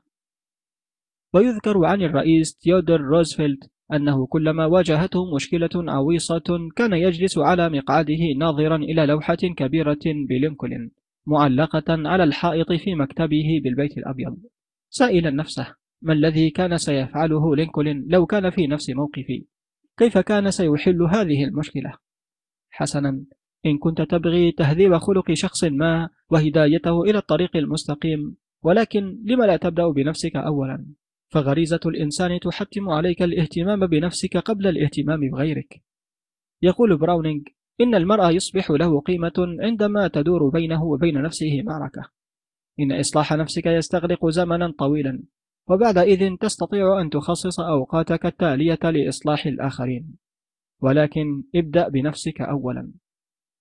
ويذكر 1.34 1.86
عن 1.86 2.02
الرئيس 2.02 2.58
تيودر 2.58 3.02
روزفلت 3.02 3.72
أنه 3.94 4.28
كلما 4.28 4.66
واجهته 4.66 5.36
مشكلة 5.36 5.70
عويصة 5.76 6.70
كان 6.76 6.94
يجلس 6.94 7.38
على 7.38 7.70
مقعده 7.70 8.34
ناظرا 8.38 8.76
إلى 8.76 9.06
لوحة 9.06 9.36
كبيرة 9.36 10.00
للينكولن 10.06 10.92
معلقة 11.28 11.84
على 11.90 12.24
الحائط 12.24 12.72
في 12.72 12.96
مكتبه 12.96 13.62
بالبيت 13.64 13.98
الأبيض. 13.98 14.38
سائلا 14.90 15.30
نفسه 15.30 15.76
ما 16.02 16.14
الذي 16.14 16.50
كان 16.50 16.78
سيفعله 16.78 17.56
لينكولن 17.56 18.06
لو 18.08 18.26
كان 18.26 18.50
في 18.50 18.68
نفس 18.68 18.90
موقفي؟ 18.90 19.46
كيف 19.98 20.18
كان 20.18 20.52
سيحل 20.52 21.02
هذه 21.02 21.44
المشكلة؟ 21.44 21.94
حسنا 22.70 23.24
إن 23.66 23.78
كنت 23.78 24.02
تبغي 24.02 24.52
تهذيب 24.52 24.98
خلق 24.98 25.34
شخص 25.34 25.64
ما 25.64 26.10
وهدايته 26.30 27.04
إلى 27.04 27.18
الطريق 27.18 27.56
المستقيم 27.56 28.36
ولكن 28.64 29.20
لم 29.26 29.44
لا 29.44 29.58
تبدأ 29.58 29.88
بنفسك 29.88 30.36
أولا؟ 30.36 30.86
فغريزة 31.30 31.80
الإنسان 31.86 32.40
تحتم 32.40 32.90
عليك 32.90 33.22
الاهتمام 33.22 33.88
بنفسك 33.88 34.38
قبل 34.38 34.68
الاهتمام 34.68 35.30
بغيرك. 35.30 35.82
يقول 36.62 36.98
براونينغ 36.98 37.42
إن 37.82 37.96
المرء 37.96 38.30
يصبح 38.30 38.72
له 38.72 39.02
قيمة 39.02 39.58
عندما 39.60 40.08
تدور 40.08 40.50
بينه 40.50 40.84
وبين 40.84 41.22
نفسه 41.22 41.62
معركة. 41.62 42.10
إن 42.80 43.00
إصلاح 43.00 43.34
نفسك 43.34 43.66
يستغرق 43.66 44.30
زمنا 44.30 44.74
طويلا 44.80 45.24
وبعدئذ 45.68 46.36
تستطيع 46.36 47.02
أن 47.02 47.10
تخصص 47.10 47.60
أوقاتك 47.60 48.26
التالية 48.26 48.80
لإصلاح 48.84 49.46
الآخرين. 49.46 50.16
ولكن 50.82 51.44
ابدأ 51.56 51.90
بنفسك 51.90 52.42
أولا. 52.42 52.94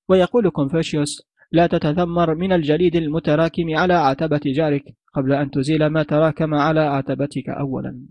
ويقول 0.09 0.51
كونفوشيوس 0.51 1.23
لا 1.53 1.67
تتذمر 1.67 2.35
من 2.35 2.53
الجليد 2.53 2.97
المتراكم 2.97 3.77
على 3.77 3.95
عتبة 3.95 4.41
جارك 4.45 4.85
قبل 5.15 5.33
أن 5.33 5.51
تزيل 5.51 5.87
ما 5.87 6.03
تراكم 6.03 6.55
على 6.55 6.81
عتبتك 6.81 7.49
أولا. 7.49 8.07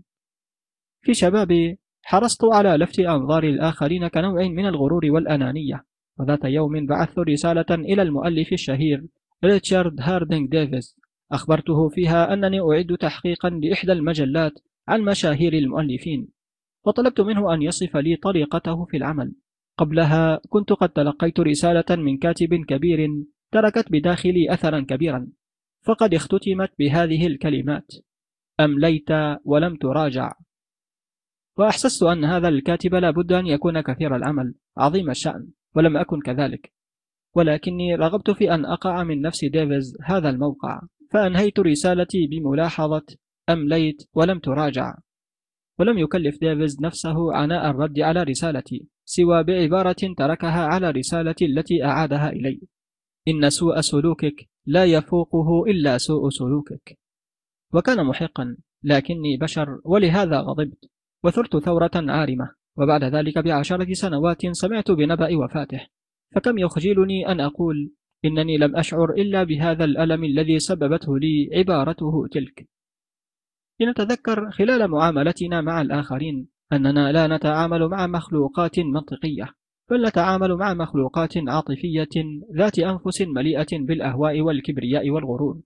في 1.02 1.14
شبابي 1.14 1.78
حرصت 2.02 2.44
على 2.44 2.76
لفت 2.76 3.00
أنظار 3.00 3.44
الآخرين 3.44 4.08
كنوع 4.08 4.48
من 4.48 4.66
الغرور 4.66 5.06
والأنانية. 5.06 5.84
وذات 6.18 6.44
يوم 6.44 6.86
بعثت 6.86 7.18
رسالة 7.18 7.66
إلى 7.70 8.02
المؤلف 8.02 8.52
الشهير 8.52 9.06
ريتشارد 9.44 10.00
هاردينغ 10.00 10.48
ديفيز. 10.48 10.96
أخبرته 11.32 11.88
فيها 11.88 12.32
أنني 12.32 12.60
أعد 12.60 12.96
تحقيقا 13.00 13.50
لإحدى 13.50 13.92
المجلات 13.92 14.52
عن 14.88 15.02
مشاهير 15.02 15.52
المؤلفين 15.52 16.28
وطلبت 16.84 17.20
منه 17.20 17.54
أن 17.54 17.62
يصف 17.62 17.96
لي 17.96 18.16
طريقته 18.16 18.84
في 18.84 18.96
العمل. 18.96 19.32
قبلها 19.78 20.40
كنت 20.48 20.72
قد 20.72 20.88
تلقيت 20.88 21.40
رسالة 21.40 21.96
من 21.96 22.18
كاتب 22.18 22.54
كبير 22.54 23.10
تركت 23.52 23.86
بداخلي 23.90 24.52
أثرا 24.54 24.80
كبيرا 24.80 25.28
فقد 25.82 26.14
اختتمت 26.14 26.70
بهذه 26.78 27.26
الكلمات 27.26 27.86
أمليت 28.60 29.08
ولم 29.44 29.76
تراجع. 29.76 30.32
وأحسست 31.58 32.02
أن 32.02 32.24
هذا 32.24 32.48
الكاتب 32.48 32.94
لا 32.94 33.10
بد 33.10 33.32
أن 33.32 33.46
يكون 33.46 33.80
كثير 33.80 34.16
العمل 34.16 34.54
عظيم 34.76 35.10
الشأن 35.10 35.48
ولم 35.74 35.96
أكن 35.96 36.20
كذلك. 36.20 36.72
ولكني 37.34 37.94
رغبت 37.94 38.30
في 38.30 38.54
أن 38.54 38.64
أقع 38.64 39.02
من 39.02 39.22
نفس 39.22 39.44
ديفيز 39.44 39.98
هذا 40.02 40.30
الموقع 40.30 40.80
فأنهيت 41.10 41.58
رسالتي 41.58 42.26
بملاحظة 42.26 43.06
أمليت 43.48 44.02
ولم 44.14 44.38
تراجع. 44.38 44.94
ولم 45.78 45.98
يكلف 45.98 46.40
ديفيز 46.40 46.82
نفسه 46.82 47.34
عناء 47.34 47.70
الرد 47.70 48.00
على 48.00 48.22
رسالتي 48.22 48.86
سوى 49.04 49.42
بعبارة 49.42 50.14
تركها 50.18 50.66
على 50.66 50.90
رسالتي 50.90 51.44
التي 51.44 51.84
أعادها 51.84 52.30
إلي. 52.30 52.60
إن 53.28 53.50
سوء 53.50 53.80
سلوكك 53.80 54.48
لا 54.66 54.84
يفوقه 54.84 55.64
إلا 55.66 55.98
سوء 55.98 56.30
سلوكك. 56.30 56.98
وكان 57.74 58.06
محقا 58.06 58.56
لكني 58.82 59.36
بشر 59.36 59.80
ولهذا 59.84 60.40
غضبت. 60.40 60.90
وثرت 61.24 61.56
ثورة 61.56 61.90
عارمة 61.94 62.50
وبعد 62.76 63.04
ذلك 63.04 63.38
بعشرة 63.38 63.92
سنوات 63.92 64.46
سمعت 64.46 64.90
بنبأ 64.90 65.36
وفاته. 65.36 65.86
فكم 66.34 66.58
يخجلني 66.58 67.28
أن 67.28 67.40
أقول 67.40 67.92
إنني 68.24 68.58
لم 68.58 68.76
أشعر 68.76 69.10
إلا 69.10 69.44
بهذا 69.44 69.84
الألم 69.84 70.24
الذي 70.24 70.58
سببته 70.58 71.18
لي 71.18 71.50
عبارته 71.52 72.26
تلك. 72.30 72.68
لنتذكر 73.80 74.50
خلال 74.50 74.88
معاملتنا 74.88 75.60
مع 75.60 75.80
الآخرين 75.80 76.48
أننا 76.72 77.12
لا 77.12 77.36
نتعامل 77.36 77.88
مع 77.88 78.06
مخلوقات 78.06 78.78
منطقية 78.78 79.54
بل 79.90 80.06
نتعامل 80.06 80.54
مع 80.54 80.74
مخلوقات 80.74 81.32
عاطفية 81.48 82.08
ذات 82.56 82.78
أنفس 82.78 83.22
مليئة 83.22 83.66
بالأهواء 83.72 84.40
والكبرياء 84.40 85.10
والغرور. 85.10 85.60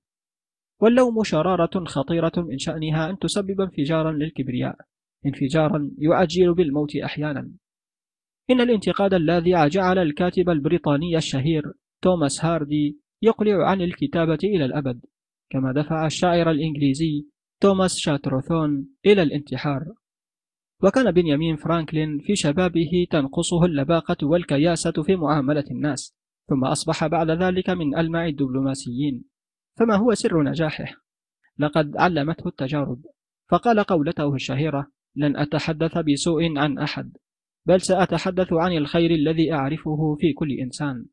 واللوم 0.81 1.23
شرارة 1.23 1.85
خطيرة 1.85 2.33
من 2.37 2.59
شأنها 2.59 3.11
أن 3.11 3.19
تسبب 3.19 3.61
انفجارا 3.61 4.13
للكبرياء 4.13 4.77
انفجارا 5.27 5.91
يعجل 5.99 6.55
بالموت 6.55 6.97
أحيانا. 6.97 7.53
إن 8.51 8.61
الانتقاد 8.61 9.15
اللاذع 9.15 9.67
جعل 9.67 9.99
الكاتب 9.99 10.51
البريطاني 10.51 11.17
الشهير 11.17 11.73
توماس 12.03 12.45
هاردي 12.45 12.99
يقلع 13.23 13.71
عن 13.71 13.83
الكتابة 13.83 14.39
إلى 14.45 14.65
الأبد 14.65 15.01
كما 15.51 15.73
دفع 15.73 16.07
الشاعر 16.07 16.51
الإنجليزي 16.51 17.27
توماس 17.61 17.99
شاترتون 17.99 18.89
إلى 19.07 19.23
الانتحار. 19.23 19.85
وكان 20.83 21.11
بنيامين 21.11 21.57
فرانكلين 21.57 22.19
في 22.19 22.37
شبابه 22.37 23.07
تنقصه 23.11 23.65
اللباقة 23.65 24.17
والكياسة 24.23 25.03
في 25.03 25.17
معاملة 25.17 25.65
الناس 25.71 26.17
ثم 26.49 26.65
أصبح 26.65 27.07
بعد 27.07 27.31
ذلك 27.31 27.71
من 27.71 27.99
ألمع 27.99 28.27
الدبلوماسيين. 28.27 29.25
فما 29.79 29.97
هو 29.97 30.15
سر 30.15 30.43
نجاحه؟ 30.43 30.85
لقد 31.59 31.97
علمته 31.97 32.49
التجارب. 32.49 33.03
فقال 33.49 33.81
قولته 33.81 34.35
الشهيرة 34.35 34.91
لن 35.17 35.37
أتحدث 35.37 35.99
بسوء 35.99 36.59
عن 36.59 36.79
أحد 36.79 37.17
بل 37.67 37.81
سأتحدث 37.81 38.53
عن 38.53 38.73
الخير 38.73 39.11
الذي 39.11 39.53
أعرفه 39.53 40.17
في 40.21 40.33
كل 40.33 40.53
إنسان. 40.53 41.07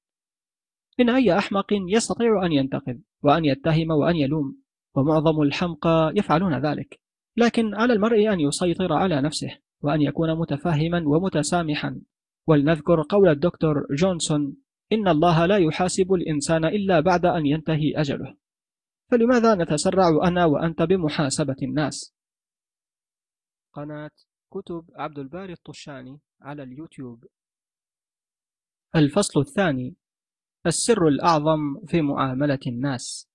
إن 0.99 1.09
أي 1.09 1.37
أحمق 1.37 1.67
يستطيع 1.71 2.45
أن 2.45 2.51
ينتقد 2.51 3.01
وأن 3.23 3.45
يتهم 3.45 3.91
وأن 3.91 4.15
يلوم 4.15 4.66
ومعظم 4.97 5.41
الحمقى 5.41 6.13
يفعلون 6.15 6.65
ذلك. 6.65 6.99
لكن 7.37 7.75
على 7.75 7.93
المرء 7.93 8.33
أن 8.33 8.39
يسيطر 8.39 8.93
على 8.93 9.21
نفسه 9.21 9.57
وأن 9.81 10.01
يكون 10.01 10.39
متفهما 10.39 11.03
ومتسامحا. 11.05 12.01
ولنذكر 12.47 13.01
قول 13.09 13.29
الدكتور 13.29 13.87
جونسون 13.91 14.57
إن 14.91 15.07
الله 15.07 15.45
لا 15.45 15.57
يحاسب 15.57 16.13
الإنسان 16.13 16.65
إلا 16.65 16.99
بعد 16.99 17.25
أن 17.25 17.45
ينتهي 17.45 17.93
أجله. 17.95 18.37
فلماذا 19.11 19.55
نتسرع 19.55 20.27
أنا 20.27 20.45
وأنت 20.45 20.81
بمحاسبة 20.81 21.55
الناس؟ 21.63 22.15
قناة 23.73 24.11
كتب 24.53 24.85
عبد 24.95 25.19
الباري 25.19 25.53
الطشاني 25.53 26.19
على 26.41 26.63
اليوتيوب. 26.63 27.25
الفصل 28.95 29.39
الثاني 29.39 29.95
السر 30.65 31.07
الأعظم 31.07 31.85
في 31.85 32.01
معاملة 32.01 32.59
الناس. 32.67 33.29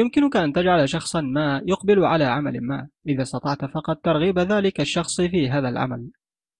يمكنك 0.00 0.36
أن 0.36 0.52
تجعل 0.52 0.88
شخصا 0.88 1.20
ما 1.20 1.62
يقبل 1.66 2.04
على 2.04 2.24
عمل 2.24 2.60
ما. 2.60 2.88
إذا 3.08 3.22
استطعت 3.22 3.64
فقط 3.64 4.00
ترغيب 4.04 4.38
ذلك 4.38 4.80
الشخص 4.80 5.20
في 5.20 5.50
هذا 5.50 5.68
العمل. 5.68 6.10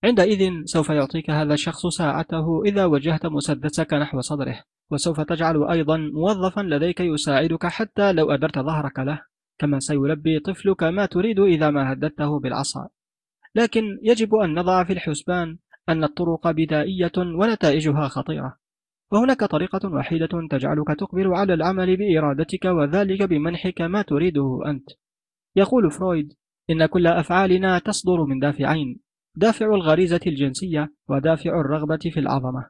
عندئذ 0.03 0.65
سوف 0.65 0.89
يعطيك 0.89 1.29
هذا 1.29 1.53
الشخص 1.53 1.87
ساعته 1.87 2.63
إذا 2.65 2.85
وجهت 2.85 3.25
مسدسك 3.25 3.93
نحو 3.93 4.21
صدره. 4.21 4.63
وسوف 4.91 5.21
تجعل 5.21 5.63
أيضا 5.63 5.97
موظفا 5.97 6.61
لديك 6.61 6.99
يساعدك 6.99 7.65
حتى 7.65 8.13
لو 8.13 8.31
أدرت 8.31 8.59
ظهرك 8.59 8.99
له. 8.99 9.21
كما 9.59 9.79
سيلبي 9.79 10.39
طفلك 10.39 10.83
ما 10.83 11.05
تريد 11.05 11.39
إذا 11.39 11.69
ما 11.69 11.93
هددته 11.93 12.39
بالعصا. 12.39 12.87
لكن 13.55 13.83
يجب 14.03 14.35
أن 14.35 14.53
نضع 14.53 14.83
في 14.83 14.93
الحسبان 14.93 15.57
أن 15.89 16.03
الطرق 16.03 16.51
بدائية 16.51 17.11
ونتائجها 17.17 18.07
خطيرة. 18.07 18.60
وهناك 19.11 19.39
طريقة 19.43 19.93
وحيدة 19.93 20.47
تجعلك 20.49 20.87
تقبل 20.99 21.27
على 21.27 21.53
العمل 21.53 21.97
بإرادتك 21.97 22.65
وذلك 22.65 23.23
بمنحك 23.23 23.81
ما 23.81 24.01
تريده 24.01 24.59
أنت. 24.65 24.89
يقول 25.55 25.91
فرويد 25.91 26.33
إن 26.69 26.85
كل 26.85 27.07
أفعالنا 27.07 27.79
تصدر 27.79 28.25
من 28.25 28.39
دافعين 28.39 28.99
دافع 29.35 29.65
الغريزة 29.65 30.19
الجنسية 30.27 30.93
ودافع 31.09 31.59
الرغبة 31.59 31.97
في 31.97 32.19
العظمة. 32.19 32.69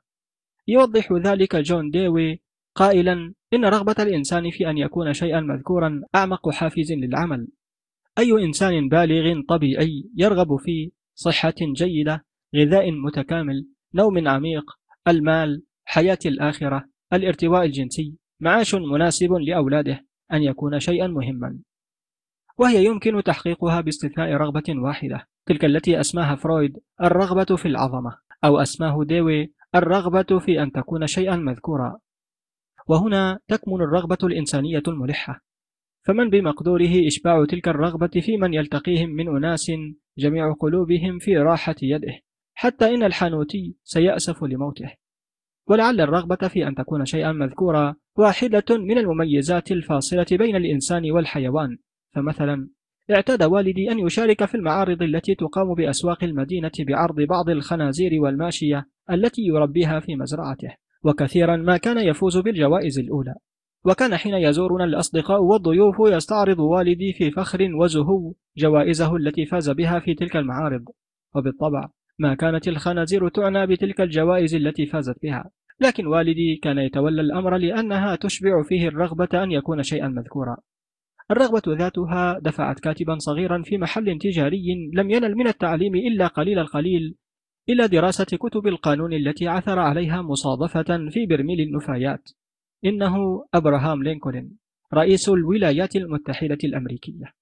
يوضح 0.67 1.13
ذلك 1.13 1.55
جون 1.55 1.89
ديوي 1.89 2.41
قائلا 2.75 3.33
إن 3.53 3.65
رغبة 3.65 3.95
الإنسان 3.99 4.51
في 4.51 4.69
أن 4.69 4.77
يكون 4.77 5.13
شيئا 5.13 5.39
مذكورا 5.39 6.01
أعمق 6.15 6.49
حافز 6.49 6.91
للعمل. 6.91 7.47
أي 8.17 8.45
إنسان 8.45 8.89
بالغ 8.89 9.41
طبيعي 9.49 10.09
يرغب 10.15 10.55
في 10.55 10.91
صحة 11.15 11.53
جيدة 11.59 12.25
غذاء 12.55 12.91
متكامل 12.91 13.67
نوم 13.93 14.27
عميق 14.27 14.71
المال 15.07 15.63
حياة 15.85 16.19
الآخرة 16.25 16.85
الارتواء 17.13 17.65
الجنسي 17.65 18.15
معاش 18.39 18.75
مناسب 18.75 19.33
لأولاده 19.33 20.05
أن 20.33 20.43
يكون 20.43 20.79
شيئا 20.79 21.07
مهما. 21.07 21.59
وهي 22.57 22.85
يمكن 22.85 23.23
تحقيقها 23.23 23.81
باستثناء 23.81 24.31
رغبة 24.31 24.63
واحدة 24.69 25.27
تلك 25.45 25.65
التي 25.65 25.99
أسماها 25.99 26.35
فرويد 26.35 26.77
الرغبة 27.01 27.55
في 27.55 27.67
العظمة 27.67 28.17
أو 28.43 28.57
أسماه 28.57 29.03
ديوي 29.03 29.53
الرغبة 29.75 30.39
في 30.39 30.63
أن 30.63 30.71
تكون 30.71 31.07
شيئا 31.07 31.35
مذكورا. 31.35 31.99
وهنا 32.87 33.39
تكمن 33.47 33.81
الرغبة 33.81 34.17
الإنسانية 34.23 34.83
الملحة. 34.87 35.41
فمن 36.03 36.29
بمقدوره 36.29 37.07
إشباع 37.07 37.45
تلك 37.45 37.67
الرغبة 37.67 38.21
في 38.21 38.37
من 38.37 38.53
يلتقيهم 38.53 39.09
من 39.09 39.27
أناس 39.37 39.71
جميع 40.17 40.53
قلوبهم 40.53 41.19
في 41.19 41.37
راحة 41.37 41.75
يده 41.81 42.19
حتى 42.53 42.95
إن 42.95 43.03
الحانوتي 43.03 43.75
سيأسف 43.83 44.43
لموته. 44.43 45.00
ولعل 45.67 46.01
الرغبة 46.01 46.47
في 46.47 46.67
أن 46.67 46.75
تكون 46.75 47.05
شيئا 47.05 47.31
مذكورا 47.31 47.95
واحدة 48.17 48.65
من 48.69 48.97
المميزات 48.97 49.71
الفاصلة 49.71 50.25
بين 50.31 50.55
الإنسان 50.55 51.11
والحيوان. 51.11 51.77
فمثلا 52.15 52.69
اعتاد 53.11 53.43
والدي 53.43 53.91
أن 53.91 53.99
يشارك 53.99 54.45
في 54.45 54.55
المعارض 54.55 55.01
التي 55.01 55.35
تقام 55.35 55.73
بأسواق 55.73 56.23
المدينة 56.23 56.71
بعرض 56.79 57.21
بعض 57.21 57.49
الخنازير 57.49 58.21
والماشية 58.21 58.87
التي 59.11 59.41
يربيها 59.41 59.99
في 59.99 60.15
مزرعته 60.15 60.75
وكثيرا 61.03 61.55
ما 61.55 61.77
كان 61.77 61.97
يفوز 61.97 62.37
بالجوائز 62.37 62.99
الأولى. 62.99 63.35
وكان 63.85 64.17
حين 64.17 64.33
يزورنا 64.33 64.83
الأصدقاء 64.83 65.41
والضيوف 65.41 65.95
يستعرض 65.99 66.59
والدي 66.59 67.13
في 67.13 67.31
فخر 67.31 67.75
وزهو 67.75 68.33
جوائزه 68.57 69.15
التي 69.15 69.45
فاز 69.45 69.69
بها 69.69 69.99
في 69.99 70.13
تلك 70.13 70.35
المعارض. 70.35 70.85
وبالطبع 71.35 71.89
ما 72.21 72.33
كانت 72.35 72.67
الخنازير 72.67 73.29
تعنى 73.29 73.67
بتلك 73.67 74.01
الجوائز 74.01 74.55
التي 74.55 74.85
فازت 74.85 75.21
بها. 75.23 75.51
لكن 75.79 76.07
والدي 76.07 76.55
كان 76.55 76.77
يتولى 76.77 77.21
الأمر 77.21 77.57
لأنها 77.57 78.15
تشبع 78.15 78.63
فيه 78.63 78.87
الرغبة 78.87 79.43
أن 79.43 79.51
يكون 79.51 79.83
شيئا 79.83 80.07
مذكورا. 80.07 80.57
الرغبة 81.31 81.61
ذاتها 81.67 82.39
دفعت 82.39 82.79
كاتبا 82.79 83.17
صغيرا 83.17 83.61
في 83.61 83.77
محل 83.77 84.17
تجاري 84.17 84.91
لم 84.93 85.09
ينل 85.09 85.35
من 85.35 85.47
التعليم 85.47 85.95
إلا 85.95 86.27
قليل 86.27 86.59
القليل 86.59 87.15
إلى 87.69 87.87
دراسة 87.87 88.37
كتب 88.37 88.67
القانون 88.67 89.13
التي 89.13 89.47
عثر 89.47 89.79
عليها 89.79 90.21
مصادفة 90.21 91.09
في 91.09 91.25
برميل 91.25 91.61
النفايات. 91.61 92.29
إنه 92.85 93.15
أبراهام 93.53 94.03
لينكولن 94.03 94.51
رئيس 94.93 95.29
الولايات 95.29 95.95
المتحدة 95.95 96.57
الأمريكية. 96.63 97.33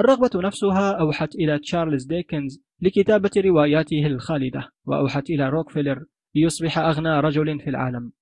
الرغبة 0.00 0.30
نفسها 0.34 0.92
أوحت 1.00 1.34
إلى 1.34 1.58
تشارلز 1.58 2.04
ديكنز 2.04 2.62
لكتابة 2.82 3.30
رواياته 3.36 4.06
الخالدة 4.06 4.68
وأوحت 4.84 5.30
إلى 5.30 5.48
روكفيلر 5.48 6.04
ليصبح 6.34 6.78
أغنى 6.78 7.20
رجل 7.20 7.60
في 7.60 7.70
العالم. 7.70 8.12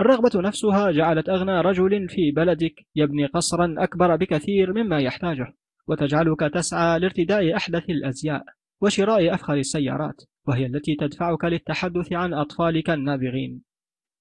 الرغبة 0.00 0.30
نفسها 0.40 0.90
جعلت 0.90 1.28
أغنى 1.28 1.60
رجل 1.60 2.08
في 2.08 2.30
بلدك 2.30 2.86
يبني 2.96 3.26
قصرا 3.26 3.74
أكبر 3.78 4.16
بكثير 4.16 4.72
مما 4.72 5.00
يحتاجه 5.00 5.54
وتجعلك 5.86 6.40
تسعى 6.40 6.98
لارتداء 6.98 7.56
أحدث 7.56 7.90
الأزياء 7.90 8.44
وشراء 8.80 9.34
أفخر 9.34 9.54
السيارات 9.54 10.22
وهي 10.48 10.66
التي 10.66 10.94
تدفعك 10.94 11.44
للتحدث 11.44 12.12
عن 12.12 12.34
أطفالك 12.34 12.90
النابغين. 12.90 13.62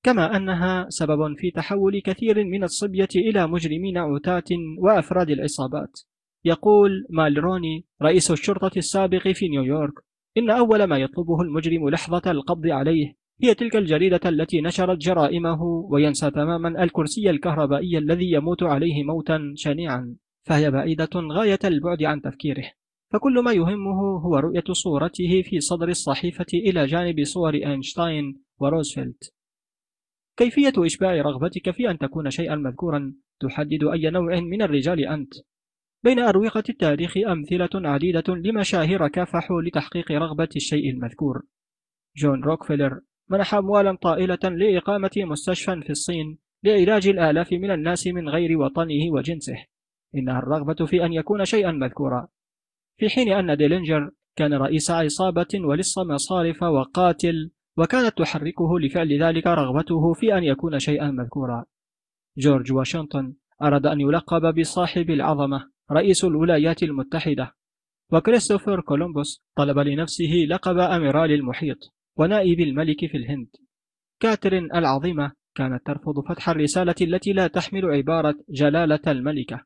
كما 0.03 0.37
أنها 0.37 0.85
سبب 0.89 1.37
في 1.37 1.51
تحول 1.51 2.01
كثير 2.01 2.43
من 2.43 2.63
الصبية 2.63 3.09
إلى 3.15 3.47
مجرمين 3.47 3.97
عتاة 3.97 4.57
وأفراد 4.79 5.29
العصابات. 5.29 5.99
يقول 6.47 7.05
مالروني 7.09 7.85
رئيس 8.01 8.31
الشرطة 8.31 8.71
السابق 8.77 9.27
في 9.27 9.47
نيويورك 9.47 9.93
إن 10.37 10.49
أول 10.49 10.83
ما 10.83 10.97
يطلبه 10.97 11.41
المجرم 11.41 11.89
لحظة 11.89 12.31
القبض 12.31 12.67
عليه 12.67 13.15
هي 13.43 13.53
تلك 13.53 13.75
الجريدة 13.75 14.19
التي 14.25 14.61
نشرت 14.61 14.97
جرائمه 14.97 15.63
وينسى 15.63 16.31
تماما 16.31 16.83
الكرسي 16.83 17.29
الكهربائي 17.29 17.97
الذي 17.97 18.31
يموت 18.31 18.63
عليه 18.63 19.03
موتا 19.03 19.53
شنيعا 19.55 20.15
فهي 20.47 20.71
بعيدة 20.71 21.09
غاية 21.15 21.59
البعد 21.63 22.03
عن 22.03 22.21
تفكيره. 22.21 22.71
فكل 23.13 23.39
ما 23.39 23.51
يهمه 23.51 24.19
هو 24.19 24.35
رؤية 24.37 24.63
صورته 24.71 25.41
في 25.41 25.59
صدر 25.59 25.87
الصحيفة 25.87 26.45
إلى 26.53 26.85
جانب 26.85 27.23
صور 27.23 27.53
أينشتاين 27.53 28.41
وروزفلت. 28.59 29.33
كيفية 30.37 30.73
إشباع 30.77 31.13
رغبتك 31.21 31.71
في 31.71 31.89
أن 31.89 31.97
تكون 31.97 32.29
شيئا 32.29 32.55
مذكورا 32.55 33.13
تحدد 33.39 33.83
أي 33.83 34.09
نوع 34.09 34.39
من 34.39 34.61
الرجال 34.61 35.05
أنت؟ 35.05 35.33
بين 36.07 36.19
أروقة 36.19 36.63
التاريخ 36.69 37.17
أمثلة 37.17 37.69
عديدة 37.75 38.23
لمشاهير 38.27 39.07
كافحوا 39.07 39.61
لتحقيق 39.61 40.11
رغبة 40.11 40.49
الشيء 40.55 40.89
المذكور. 40.89 41.43
جون 42.17 42.43
روكفيلر 42.43 43.01
منح 43.29 43.53
أموالا 43.53 43.97
طائلة 44.01 44.39
لإقامة 44.43 45.11
مستشفى 45.17 45.81
في 45.81 45.89
الصين 45.89 46.37
لعلاج 46.63 47.07
الآلاف 47.07 47.53
من 47.53 47.71
الناس 47.71 48.07
من 48.07 48.29
غير 48.29 48.57
وطنه 48.57 49.11
وجنسه. 49.11 49.65
إنها 50.15 50.39
الرغبة 50.39 50.85
في 50.85 51.05
أن 51.05 51.13
يكون 51.13 51.45
شيئا 51.45 51.71
مذكورا. 51.71 52.27
في 52.97 53.09
حين 53.09 53.33
أن 53.33 53.57
ديلينجر 53.57 54.11
كان 54.35 54.53
رئيس 54.53 54.91
عصابة 54.91 55.47
ولص 55.55 55.99
مصارف 55.99 56.63
وقاتل 56.63 57.51
وكانت 57.77 58.17
تحركه 58.17 58.79
لفعل 58.79 59.23
ذلك 59.23 59.47
رغبته 59.47 60.13
في 60.13 60.37
أن 60.37 60.43
يكون 60.43 60.79
شيئا 60.79 61.11
مذكورا. 61.11 61.65
جورج 62.37 62.71
واشنطن 62.73 63.33
أراد 63.61 63.85
أن 63.85 64.01
يلقب 64.01 64.59
بصاحب 64.59 65.09
العظمة. 65.09 65.76
رئيس 65.91 66.23
الولايات 66.25 66.83
المتحدة. 66.83 67.55
وكريستوفر 68.11 68.81
كولومبوس 68.81 69.43
طلب 69.55 69.79
لنفسه 69.79 70.45
لقب 70.49 70.77
أميرال 70.77 71.31
المحيط 71.31 71.77
ونائب 72.17 72.59
الملك 72.59 73.05
في 73.05 73.17
الهند. 73.17 73.47
كاترين 74.19 74.75
العظيمة 74.75 75.31
كانت 75.55 75.85
ترفض 75.85 76.19
فتح 76.29 76.49
الرسالة 76.49 76.95
التي 77.01 77.33
لا 77.33 77.47
تحمل 77.47 77.85
عبارة 77.85 78.35
جلالة 78.49 78.99
الملكة. 79.07 79.65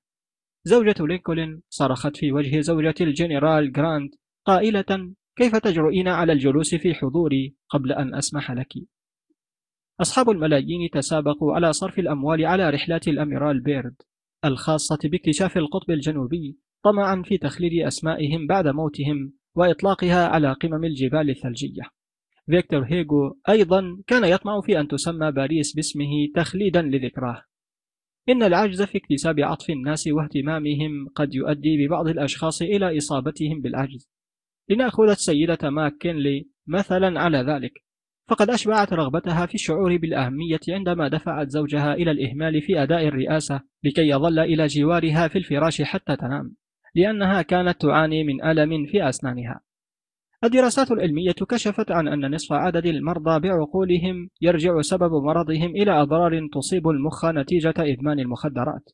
زوجة 0.64 0.96
لينكولن 1.00 1.62
صرخت 1.70 2.18
في 2.18 2.32
وجه 2.32 2.60
زوجة 2.60 2.96
الجنرال 3.02 3.72
جرانت 3.72 4.10
قائلة 4.46 5.14
كيف 5.36 5.56
تجرؤين 5.56 6.08
على 6.08 6.34
الجلوس 6.34 6.76
في 6.76 6.94
حضوري 6.94 7.56
قبل 7.70 7.92
أن 7.92 8.16
أسمح 8.16 8.52
لك؟ 8.52 8.74
أصحاب 10.02 10.30
الملايين 10.30 10.90
تسابقوا 10.94 11.54
على 11.56 11.74
صرف 11.74 12.00
الأموال 12.00 12.46
على 12.46 12.70
رحلات 12.70 13.08
الأميرال 13.08 13.60
بيرد. 13.60 13.96
الخاصة 14.45 14.99
باكتشاف 15.04 15.58
القطب 15.58 15.91
الجنوبي 15.91 16.58
طمعا 16.84 17.23
في 17.25 17.38
تخليد 17.38 17.86
أسمائهم 17.88 18.47
بعد 18.47 18.67
موتهم 18.67 19.34
وإطلاقها 19.56 20.27
على 20.27 20.54
قمم 20.54 20.84
الجبال 20.84 21.30
الثلجية. 21.30 21.84
فيكتور 22.49 22.84
هيغو 22.84 23.39
أيضا 23.49 24.01
كان 24.08 24.23
يطمع 24.23 24.62
في 24.62 24.80
أن 24.80 24.88
تسمى 24.88 25.32
باريس 25.32 25.75
باسمه 25.75 26.27
تخليدا 26.36 26.82
لذكراه. 26.82 27.43
إن 28.30 28.43
العجز 28.43 28.82
في 28.82 28.97
اكتساب 28.97 29.39
عطف 29.39 29.69
الناس 29.69 30.08
واهتمامهم 30.08 31.08
قد 31.15 31.36
يؤدي 31.36 31.88
ببعض 31.88 32.08
الأشخاص 32.08 32.62
إلى 32.62 32.97
إصابتهم 32.97 33.62
بالعجز. 33.62 34.10
لنأخذ 34.69 35.10
السيدة 35.10 35.69
ماك 35.69 35.97
كينلي 35.97 36.47
مثلا 36.67 37.19
على 37.19 37.38
ذلك. 37.38 37.73
فقد 38.32 38.50
أشبعت 38.50 38.94
رغبتها 38.94 39.46
في 39.46 39.56
الشعور 39.56 39.98
بالأهمية 39.98 40.60
عندما 40.70 41.08
دفعت 41.08 41.50
زوجها 41.50 41.94
إلى 41.94 42.12
الإهمال 42.12 42.62
في 42.62 42.84
أداء 42.84 43.08
الرئاسة 43.08 43.62
لكي 43.84 44.08
يظل 44.10 44.39
إلى 44.39 44.67
جوارها 44.67 45.28
في 45.28 45.38
الفراش 45.38 45.82
حتى 45.82 46.15
تنام 46.15 46.56
لأنها 46.96 47.41
كانت 47.41 47.82
تعاني 47.82 48.24
من 48.24 48.44
ألم 48.44 48.86
في 48.86 49.10
أسنانها. 49.10 49.62
الدراسات 50.44 50.91
العلمية 50.91 51.32
كشفت 51.50 51.91
عن 51.91 52.08
أن 52.08 52.36
نصف 52.36 52.54
عدد 52.54 52.86
المرضى 52.86 53.39
بعقولهم 53.39 54.30
يرجع 54.41 54.82
سبب 54.82 55.12
مرضهم 55.13 55.70
إلى 55.70 56.02
أضرار 56.02 56.48
تصيب 56.54 56.88
المخ 56.88 57.26
نتيجة 57.26 57.74
إدمان 57.78 58.20
المخدرات 58.20 58.89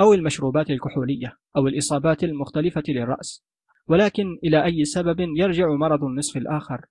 أو 0.00 0.14
المشروبات 0.14 0.70
الكحولية 0.70 1.36
أو 1.56 1.68
الإصابات 1.68 2.24
المختلفة 2.24 2.82
للرأس 2.88 3.44
ولكن 3.88 4.38
إلى 4.44 4.64
أي 4.64 4.84
سبب 4.84 5.20
يرجع 5.20 5.66
مرض 5.68 6.04
النصف 6.04 6.36
الآخر؟ 6.36 6.86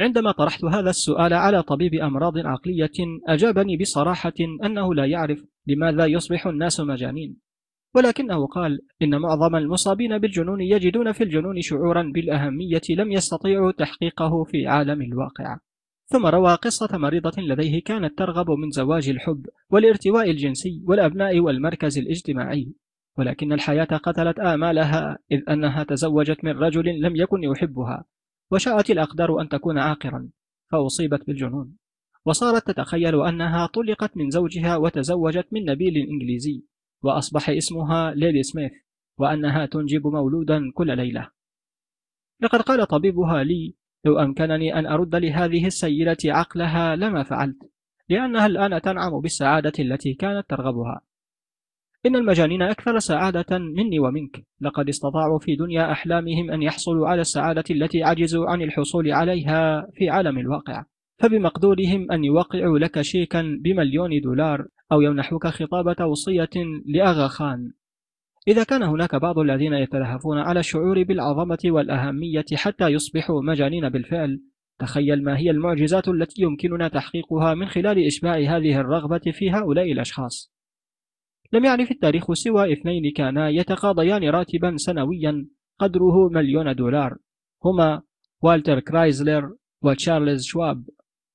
عندما 0.00 0.32
طرحت 0.32 0.64
هذا 0.64 0.90
السؤال 0.90 1.32
على 1.32 1.62
طبيب 1.62 1.94
أمراض 1.94 2.38
عقلية 2.38 2.90
أجابني 3.28 3.76
بصراحة 3.76 4.32
أنه 4.64 4.94
لا 4.94 5.04
يعرف 5.06 5.44
لماذا 5.66 6.06
يصبح 6.06 6.46
الناس 6.46 6.80
مجانين. 6.80 7.36
ولكنه 7.94 8.46
قال 8.46 8.80
إن 9.02 9.20
معظم 9.20 9.56
المصابين 9.56 10.18
بالجنون 10.18 10.60
يجدون 10.60 11.12
في 11.12 11.24
الجنون 11.24 11.60
شعورا 11.60 12.02
بالأهمية 12.14 12.80
لم 12.90 13.12
يستطيعوا 13.12 13.72
تحقيقه 13.72 14.44
في 14.44 14.66
عالم 14.66 15.02
الواقع. 15.02 15.58
ثم 16.06 16.26
روى 16.26 16.54
قصة 16.54 16.98
مريضة 16.98 17.42
لديه 17.42 17.82
كانت 17.82 18.18
ترغب 18.18 18.50
من 18.50 18.70
زواج 18.70 19.08
الحب 19.08 19.46
والارتواء 19.70 20.30
الجنسي 20.30 20.82
والأبناء 20.86 21.40
والمركز 21.40 21.98
الاجتماعي. 21.98 22.72
ولكن 23.18 23.52
الحياة 23.52 23.84
قتلت 23.84 24.38
آمالها 24.38 25.18
إذ 25.32 25.40
أنها 25.50 25.84
تزوجت 25.84 26.44
من 26.44 26.50
رجل 26.50 27.00
لم 27.00 27.16
يكن 27.16 27.42
يحبها. 27.42 28.04
وشاءت 28.52 28.90
الأقدار 28.90 29.40
أن 29.40 29.48
تكون 29.48 29.78
عاقرا 29.78 30.30
فأصيبت 30.72 31.26
بالجنون. 31.26 31.76
وصارت 32.24 32.70
تتخيل 32.70 33.26
أنها 33.26 33.66
طلقت 33.66 34.16
من 34.16 34.30
زوجها 34.30 34.76
وتزوجت 34.76 35.46
من 35.52 35.64
نبيل 35.64 35.96
إنجليزي 35.96 36.62
وأصبح 37.02 37.50
اسمها 37.50 38.14
ليدي 38.14 38.42
سميث 38.42 38.72
وأنها 39.18 39.66
تنجب 39.66 40.06
مولودا 40.06 40.70
كل 40.74 40.96
ليلة. 40.96 41.30
لقد 42.40 42.60
قال 42.60 42.86
طبيبها 42.86 43.44
لي 43.44 43.74
لو 44.04 44.18
أمكنني 44.18 44.78
أن 44.78 44.86
أرد 44.86 45.14
لهذه 45.14 45.66
السيدة 45.66 46.16
عقلها 46.24 46.96
لما 46.96 47.22
فعلت 47.22 47.70
لأنها 48.08 48.46
الآن 48.46 48.80
تنعم 48.80 49.20
بالسعادة 49.20 49.72
التي 49.78 50.14
كانت 50.14 50.50
ترغبها. 50.50 51.00
إن 52.06 52.16
المجانين 52.16 52.62
أكثر 52.62 52.98
سعادة 52.98 53.58
مني 53.58 53.98
ومنك. 53.98 54.44
لقد 54.60 54.88
استطاعوا 54.88 55.38
في 55.38 55.56
دنيا 55.56 55.92
أحلامهم 55.92 56.50
أن 56.50 56.62
يحصلوا 56.62 57.08
على 57.08 57.20
السعادة 57.20 57.64
التي 57.70 58.02
عجزوا 58.02 58.50
عن 58.50 58.62
الحصول 58.62 59.12
عليها 59.12 59.86
في 59.94 60.10
عالم 60.10 60.38
الواقع. 60.38 60.84
فبمقدورهم 61.18 62.12
أن 62.12 62.24
يوقعوا 62.24 62.78
لك 62.78 63.00
شيكا 63.00 63.58
بمليون 63.60 64.20
دولار 64.20 64.66
أو 64.92 65.00
يمنحوك 65.00 65.46
خطاب 65.46 65.92
توصية 65.96 66.50
لأغا 66.86 67.28
خان. 67.28 67.72
إذا 68.48 68.64
كان 68.64 68.82
هناك 68.82 69.14
بعض 69.14 69.38
الذين 69.38 69.72
يتلهفون 69.72 70.38
على 70.38 70.60
الشعور 70.60 71.02
بالعظمة 71.02 71.58
والأهمية 71.64 72.44
حتى 72.54 72.88
يصبحوا 72.88 73.42
مجانين 73.42 73.88
بالفعل 73.88 74.40
تخيل 74.78 75.24
ما 75.24 75.38
هي 75.38 75.50
المعجزات 75.50 76.08
التي 76.08 76.42
يمكننا 76.42 76.88
تحقيقها 76.88 77.54
من 77.54 77.68
خلال 77.68 78.06
إشباع 78.06 78.36
هذه 78.36 78.80
الرغبة 78.80 79.20
في 79.32 79.50
هؤلاء 79.50 79.92
الأشخاص. 79.92 80.52
لم 81.52 81.64
يعرف 81.64 81.90
التاريخ 81.90 82.32
سوى 82.32 82.72
اثنين 82.72 83.12
كانا 83.12 83.48
يتقاضيان 83.48 84.24
راتبا 84.30 84.76
سنويا 84.76 85.46
قدره 85.78 86.28
مليون 86.28 86.74
دولار. 86.74 87.18
هما 87.64 88.02
والتر 88.42 88.80
كرايزلر 88.80 89.56
وتشارلز 89.82 90.44
شواب. 90.44 90.84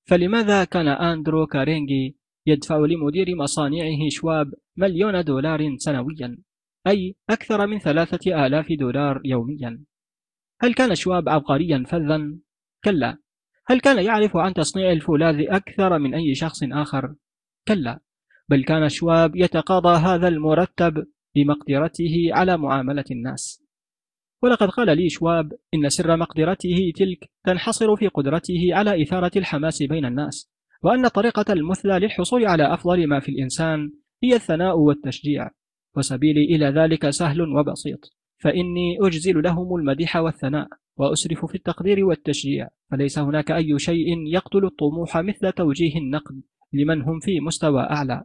فلماذا 0.06 0.64
كان 0.64 0.88
أندرو 0.88 1.48
كارنيجي 1.48 2.18
يدفع 2.46 2.78
لمدير 2.78 3.36
مصانعه 3.36 4.10
شواب 4.10 4.54
مليون 4.78 5.24
دولار 5.24 5.78
سنويا؟ 5.78 6.38
أي 6.88 7.16
أكثر 7.30 7.68
من 7.68 7.80
ثلاثة 7.80 8.46
آلاف 8.46 8.72
دولار 8.72 9.22
يوميا. 9.26 9.84
هل 10.62 10.74
كان 10.74 10.96
شواب 10.96 11.30
عبقريا 11.30 11.84
فذا؟ 11.88 12.38
كلا. 12.84 13.18
هل 13.66 13.80
كان 13.80 14.06
يعرف 14.06 14.38
عن 14.38 14.54
تصنيع 14.54 14.92
الفولاذ 14.92 15.46
أكثر 15.50 16.00
من 16.00 16.14
أي 16.14 16.36
شخص 16.36 16.64
آخر؟ 16.64 17.16
كلا. 17.68 18.00
بل 18.50 18.64
كان 18.64 18.90
شواب 18.90 19.36
يتقاضى 19.36 19.98
هذا 19.98 20.28
المرتب 20.28 21.08
بمقدرته 21.36 22.30
على 22.32 22.58
معاملة 22.58 23.06
الناس. 23.12 23.68
ولقد 24.44 24.70
قال 24.70 24.98
لي 24.98 25.10
شواب 25.10 25.54
إن 25.74 25.90
سر 25.90 26.18
مقدرته 26.18 26.92
تلك 26.96 27.30
تنحصر 27.46 27.96
في 27.96 28.08
قدرته 28.08 28.70
على 28.72 29.04
إثارة 29.04 29.32
الحماس 29.36 29.84
بين 29.84 30.06
الناس 30.06 30.52
وأن 30.84 31.06
الطريقة 31.06 31.54
المثلى 31.54 32.00
للحصول 32.00 32.46
على 32.46 32.74
أفضل 32.74 33.08
ما 33.08 33.20
في 33.20 33.30
الإنسان 33.30 33.92
هي 34.24 34.36
الثناء 34.36 34.78
والتشجيع 34.78 35.50
وسبيلي 35.98 36.44
إلى 36.56 36.66
ذلك 36.66 37.10
سهل 37.10 37.42
وبسيط 37.42 38.14
فإني 38.38 38.98
أجزل 39.02 39.44
لهم 39.44 39.76
المديح 39.76 40.16
والثناء 40.16 40.68
وأسرف 40.98 41.46
في 41.46 41.56
التقدير 41.56 42.06
والتشجيع 42.06 42.68
فليس 42.92 43.20
هناك 43.20 43.52
أي 43.52 43.80
شيء 43.80 44.28
يقتل 44.28 44.66
الطموح 44.66 45.18
مثل 45.18 45.52
توجيه 45.52 45.98
النقد 45.98 46.42
لمن 46.74 47.02
هم 47.02 47.20
في 47.20 47.40
مستوى 47.40 47.82
أعلى. 47.82 48.24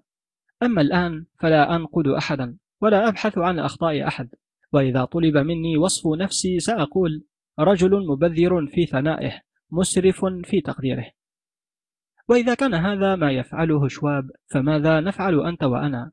أما 0.63 0.81
الآن 0.81 1.27
فلا 1.39 1.77
أنقد 1.77 2.07
أحدا 2.07 2.57
ولا 2.81 3.09
أبحث 3.09 3.39
عن 3.39 3.59
أخطاء 3.59 4.09
أحد 4.09 4.29
وإذا 4.73 5.05
طلب 5.05 5.37
مني 5.37 5.77
وصف 5.77 6.07
نفسي 6.07 6.61
سأقول 6.61 7.25
رجل 7.59 8.07
مبذر 8.07 8.67
في 8.67 8.87
ثنائه 8.87 9.41
مسرف 9.71 10.25
في 10.45 10.61
تقديره. 10.61 11.07
وإذا 12.29 12.55
كان 12.55 12.75
هذا 12.75 13.17
ما 13.17 13.33
يفعله 13.33 13.89
شواب 13.89 14.31
فماذا 14.47 15.01
نفعل 15.01 15.41
أنت 15.41 15.65
وأنا؟ 15.65 16.13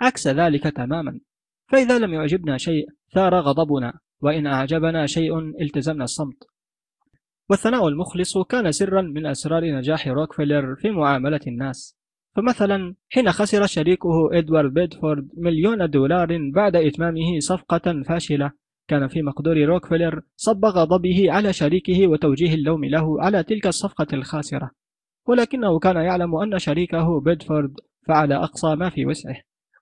عكس 0.00 0.28
ذلك 0.28 0.62
تماما. 0.62 1.20
فإذا 1.68 1.98
لم 1.98 2.14
يعجبنا 2.14 2.58
شيء 2.58 2.88
ثار 3.14 3.34
غضبنا 3.34 3.98
وإن 4.20 4.46
أعجبنا 4.46 5.06
شيء 5.06 5.38
التزمنا 5.38 6.04
الصمت. 6.04 6.44
والثناء 7.50 7.88
المخلص 7.88 8.38
كان 8.38 8.72
سرا 8.72 9.02
من 9.02 9.26
أسرار 9.26 9.64
نجاح 9.64 10.08
روكفيلر 10.08 10.76
في 10.76 10.90
معاملة 10.90 11.40
الناس. 11.46 12.01
فمثلا 12.36 12.94
حين 13.10 13.32
خسر 13.32 13.66
شريكه 13.66 14.38
إدوارد 14.38 14.74
بيدفورد 14.74 15.28
مليون 15.36 15.90
دولار 15.90 16.38
بعد 16.54 16.76
إتمامه 16.76 17.38
صفقة 17.38 18.02
فاشلة 18.08 18.52
كان 18.88 19.08
في 19.08 19.22
مقدور 19.22 19.56
روكفيلر 19.56 20.22
صب 20.36 20.64
غضبه 20.64 21.32
على 21.32 21.52
شريكه 21.52 22.08
وتوجيه 22.08 22.54
اللوم 22.54 22.84
له 22.84 23.22
على 23.22 23.42
تلك 23.42 23.66
الصفقة 23.66 24.06
الخاسرة. 24.12 24.70
ولكنه 25.28 25.78
كان 25.78 25.96
يعلم 25.96 26.36
أن 26.36 26.58
شريكه 26.58 27.20
بيدفورد 27.20 27.74
فعل 28.08 28.32
أقصى 28.32 28.74
ما 28.74 28.90
في 28.90 29.06
وسعه 29.06 29.36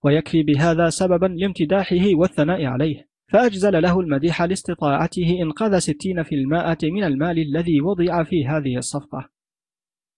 ويكفي 0.05 0.43
بهذا 0.43 0.89
سببا 0.89 1.27
لامتداحه 1.27 2.15
والثناء 2.15 2.65
عليه. 2.65 3.09
فأجزل 3.29 3.83
له 3.83 4.01
المديح 4.01 4.43
لاستطاعته 4.43 5.39
إنقاذ 5.43 5.79
60% 5.79 6.85
من 6.85 7.05
المال 7.05 7.39
الذي 7.39 7.81
وضع 7.81 8.23
في 8.23 8.47
هذه 8.47 8.77
الصفقة. 8.77 9.29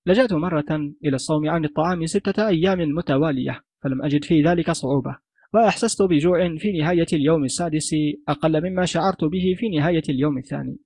لجأت 0.07 0.33
مرة 0.33 0.95
إلى 1.05 1.15
الصوم 1.15 1.51
عن 1.51 1.65
الطعام 1.65 2.07
ستة 2.07 2.49
أيام 2.49 2.79
متوالية 2.79 3.61
فلم 3.83 4.03
أجد 4.03 4.25
في 4.25 4.43
ذلك 4.43 4.71
صعوبة 4.71 5.17
وأحسست 5.55 6.03
بجوع 6.03 6.57
في 6.57 6.73
نهاية 6.81 7.07
اليوم 7.13 7.45
السادس 7.45 7.95
أقل 8.29 8.71
مما 8.71 8.85
شعرت 8.85 9.25
به 9.25 9.55
في 9.59 9.69
نهاية 9.69 10.03
اليوم 10.09 10.39
الثاني. 10.39 10.79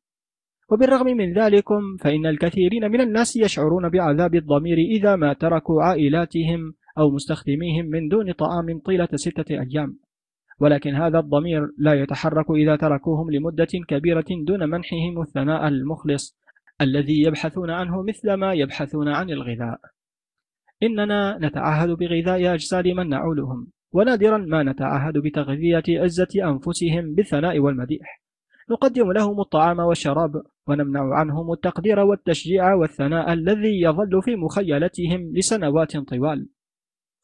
وبالرغم 0.71 1.07
من 1.07 1.33
ذلكم 1.33 1.97
فإن 1.97 2.27
الكثيرين 2.27 2.91
من 2.91 3.01
الناس 3.01 3.37
يشعرون 3.37 3.89
بعذاب 3.89 4.35
الضمير 4.35 4.79
إذا 4.79 5.17
ما 5.17 5.33
تركوا 5.33 5.83
عائلاتهم 5.83 6.75
أو 6.99 7.11
مستخدميهم 7.11 7.87
من 7.87 8.09
دون 8.09 8.33
طعام 8.33 8.81
طيلة 8.85 9.09
ستة 9.15 9.61
أيام. 9.61 9.99
ولكن 10.61 10.95
هذا 10.95 11.19
الضمير 11.19 11.69
لا 11.79 11.95
يتحرك 11.95 12.51
إذا 12.51 12.77
تركوهم 12.77 13.31
لمدة 13.31 13.69
كبيرة 13.89 14.25
دون 14.47 14.71
منحهم 14.71 15.23
الثناء 15.23 15.69
المخلص 15.69 16.39
الذي 16.81 17.23
يبحثون 17.23 17.71
عنه 17.71 18.03
مثل 18.03 18.35
ما 18.35 18.53
يبحثون 18.53 19.09
عن 19.09 19.31
الغذاء. 19.31 19.81
إننا 20.83 21.39
نتعهد 21.41 21.89
بغذاء 21.91 22.55
أجساد 22.55 22.89
من 22.89 23.09
نعولهم 23.09 23.67
ونادرا 23.93 24.39
ما 24.39 24.63
نتعهد 24.63 25.19
بتغذية 25.19 25.83
عزة 25.89 26.29
أنفسهم 26.45 27.15
بالثناء 27.15 27.59
والمديح. 27.59 28.23
نقدم 28.71 29.13
لهم 29.13 29.41
الطعام 29.41 29.79
والشراب 29.79 30.43
ونمنع 30.69 31.15
عنهم 31.15 31.53
التقدير 31.53 32.01
والتشجيع 32.01 32.75
والثناء 32.75 33.33
الذي 33.33 33.81
يظل 33.81 34.23
في 34.23 34.37
مخيلتهم 34.37 35.33
لسنوات 35.37 35.97
طوال. 35.97 36.49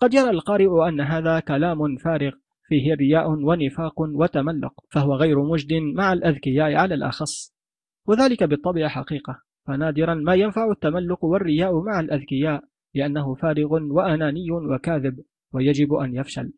قد 0.00 0.14
يرى 0.14 0.30
القارئ 0.30 0.88
أن 0.88 1.00
هذا 1.00 1.40
كلام 1.40 1.96
فارغ 1.96 2.32
فيه 2.68 2.94
رياء 2.94 3.30
ونفاق 3.30 4.00
وتملق 4.00 4.72
فهو 4.90 5.14
غير 5.14 5.42
مجد 5.42 5.72
مع 5.72 6.12
الأذكياء 6.12 6.74
على 6.74 6.94
الأخص. 6.94 7.51
وذلك 8.06 8.44
بالطبع 8.44 8.88
حقيقة. 8.88 9.42
فنادرا 9.66 10.14
ما 10.14 10.34
ينفع 10.34 10.70
التملق 10.70 11.24
والرياء 11.24 11.80
مع 11.80 12.00
الأذكياء 12.00 12.64
لأنه 12.94 13.34
فارغ 13.34 13.72
وأناني 13.72 14.50
وكاذب 14.50 15.20
ويجب 15.52 15.94
أن 15.94 16.14
يفشل. 16.14 16.52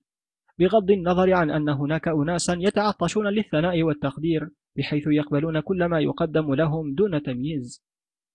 بغض 0.59 0.91
النظر 0.91 1.33
عن 1.33 1.51
أن 1.51 1.69
هناك 1.69 2.09
أناسا 2.09 2.57
يتعطشون 2.61 3.27
للثناء 3.27 3.83
والتقدير 3.83 4.49
بحيث 4.77 5.05
يقبلون 5.07 5.61
كل 5.61 5.85
ما 5.85 6.01
يقدم 6.01 6.55
لهم 6.55 6.95
دون 6.95 7.23
تمييز. 7.23 7.85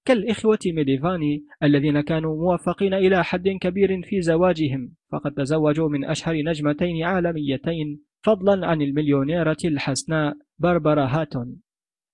كالإخوة 0.05 0.59
ميديفاني 0.65 1.45
الذين 1.63 2.01
كانوا 2.01 2.35
موفقين 2.35 2.93
إلى 2.93 3.23
حد 3.23 3.49
كبير 3.49 4.01
في 4.03 4.21
زواجهم 4.21 4.93
فقد 5.11 5.31
تزوجوا 5.31 5.89
من 5.89 6.05
أشهر 6.05 6.35
نجمتين 6.35 7.03
عالميتين 7.03 8.01
فضلا 8.21 8.67
عن 8.67 8.81
المليونيرة 8.81 9.57
الحسناء 9.65 10.33
باربرا 10.59 11.05
هاتون. 11.05 11.61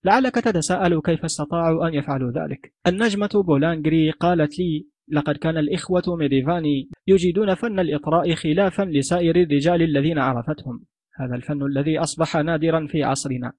لعلك 0.06 0.36
تتساءل 0.36 1.02
كيف 1.02 1.26
استطاعوا 1.26 1.88
أن 1.88 1.94
يفعلوا 1.94 2.32
ذلك. 2.32 2.74
النجمة 2.88 3.30
بولا 3.34 3.67
نجري 3.67 4.12
قالت 4.12 4.60
لي 4.60 4.88
لقد 5.12 5.38
كان 5.38 5.58
الإخوة 5.58 6.04
ميديفاني 6.08 6.90
يجيدون 7.08 7.54
فن 7.54 7.80
الإطراء 7.80 8.36
خلافا 8.36 8.84
لسائر 8.84 9.36
الرجال 9.36 9.82
الذين 9.82 10.20
عرفتهم. 10.20 10.86
هذا 11.20 11.36
الفن 11.36 11.66
الذي 11.66 12.00
أصبح 12.00 12.38
نادرا 12.38 12.88
في 12.88 13.04
عصرنا. 13.04 13.54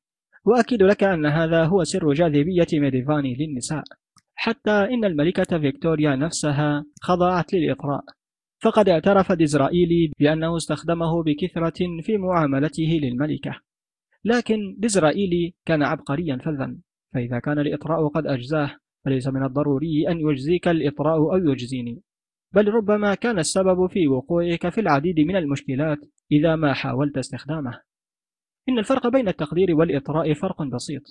وأؤكد 0.45 0.83
لك 0.83 1.05
أن 1.05 1.27
هذا 1.27 1.65
هو 1.65 1.85
سر 1.85 2.13
جاذبية 2.13 2.67
ميديفاني 2.73 3.35
للنساء. 3.35 3.85
حتى 4.35 4.71
إن 4.71 5.05
الملكة 5.05 5.59
فيكتوريا 5.59 6.17
نفسها 6.17 6.85
خضعت 7.03 7.55
للإطراء. 7.55 8.05
فقد 8.63 8.89
اعترف 8.89 9.33
ديزرائيلي 9.33 10.13
بأنه 10.19 10.57
استخدمه 10.57 11.23
بكثرة 11.23 12.03
في 12.03 12.17
معاملته 12.17 12.99
للملكة. 13.03 13.66
لكن 14.27 14.77
ديزرائيلي 14.79 15.55
كان 15.65 15.83
عبقريا 15.83 16.37
فذا 16.37 16.77
فإذا 17.15 17.39
كان 17.39 17.59
الإطراء 17.59 18.09
قد 18.09 18.27
أجزاه 18.27 18.77
فليس 19.05 19.27
من 19.27 19.45
الضروري 19.45 20.09
أن 20.09 20.21
يجزيك 20.21 20.69
الإطراء 20.69 21.19
أو 21.19 21.37
يجزيني. 21.37 22.03
بل 22.53 22.69
ربما 22.69 23.15
كان 23.15 23.39
السبب 23.39 23.87
في 23.87 24.09
وقوعك 24.09 24.69
في 24.69 24.81
العديد 24.81 25.21
من 25.21 25.37
المشكلات 25.37 25.99
إذا 26.33 26.57
ما 26.57 26.73
حاولت 26.73 27.19
استخدامه. 27.19 27.81
إن 28.69 28.79
الفرق 28.79 29.09
بين 29.09 29.29
التقدير 29.29 29.75
والإطراء 29.77 30.35
فرق 30.35 30.63
بسيط. 30.63 31.03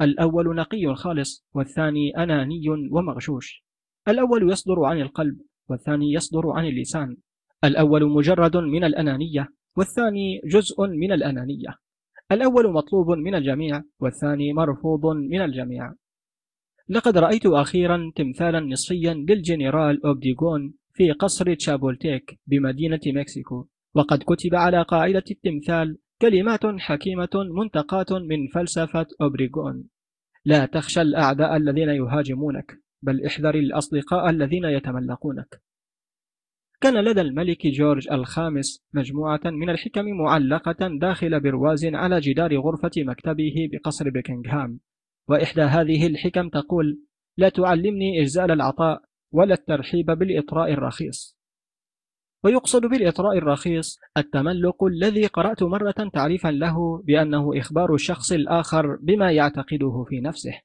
الأول 0.00 0.56
نقي 0.56 0.94
خالص 0.94 1.46
والثاني 1.54 2.16
أناني 2.16 2.68
ومغشوش. 2.68 3.64
الأول 4.08 4.52
يصدر 4.52 4.84
عن 4.84 5.00
القلب 5.00 5.40
والثاني 5.68 6.12
يصدر 6.12 6.50
عن 6.50 6.66
اللسان. 6.66 7.16
الأول 7.64 8.10
مجرد 8.10 8.56
من 8.56 8.84
الأنانية 8.84 9.48
والثاني 9.76 10.40
جزء 10.44 10.86
من 10.86 11.12
الأنانية. 11.12 11.81
الأول 12.32 12.72
مطلوب 12.72 13.10
من 13.10 13.34
الجميع 13.34 13.82
والثاني 14.00 14.52
مرفوض 14.52 15.06
من 15.06 15.40
الجميع. 15.40 15.92
لقد 16.88 17.18
رأيت 17.18 17.46
أخيرا 17.46 18.12
تمثالا 18.16 18.60
نصفيا 18.60 19.14
للجنرال 19.14 20.06
أوبريغون 20.06 20.74
في 20.94 21.12
قصر 21.12 21.54
تشابولتيك 21.54 22.40
بمدينة 22.46 23.00
مكسيكو 23.06 23.66
وقد 23.94 24.22
كتب 24.26 24.54
على 24.54 24.82
قاعدة 24.82 25.24
التمثال 25.30 25.98
كلمات 26.22 26.60
حكيمة 26.66 27.30
منتقاة 27.34 28.18
من 28.18 28.48
فلسفة 28.54 29.06
أوبريغون 29.20 29.88
لا 30.44 30.66
تخشى 30.66 31.02
الأعداء 31.02 31.56
الذين 31.56 31.88
يهاجمونك 31.88 32.78
بل 33.02 33.26
احذر 33.26 33.54
الأصدقاء 33.54 34.30
الذين 34.30 34.64
يتملقونك. 34.64 35.62
كان 36.82 37.04
لدى 37.04 37.20
الملك 37.20 37.66
جورج 37.66 38.10
الخامس 38.12 38.84
مجموعة 38.92 39.40
من 39.44 39.70
الحكم 39.70 40.04
معلقة 40.04 40.88
داخل 41.00 41.40
برواز 41.40 41.84
على 41.84 42.20
جدار 42.20 42.56
غرفة 42.56 42.90
مكتبه 42.96 43.68
بقصر 43.72 44.10
بكنغهام 44.10 44.80
وإحدى 45.28 45.62
هذه 45.62 46.06
الحكم 46.06 46.48
تقول 46.48 46.98
لا 47.36 47.48
تعلمني 47.48 48.20
إجزال 48.20 48.50
العطاء 48.50 49.02
ولا 49.32 49.54
الترحيب 49.54 50.06
بالإطراء 50.06 50.72
الرخيص. 50.72 51.38
ويقصد 52.44 52.86
بالإطراء 52.86 53.38
الرخيص 53.38 53.98
التملق 54.16 54.84
الذي 54.84 55.26
قرأت 55.26 55.62
مرة 55.62 56.10
تعريفا 56.12 56.48
له 56.48 57.02
بأنه 57.02 57.58
إخبار 57.58 57.94
الشخص 57.94 58.32
الآخر 58.32 58.96
بما 58.96 59.32
يعتقده 59.32 60.04
في 60.08 60.20
نفسه. 60.20 60.60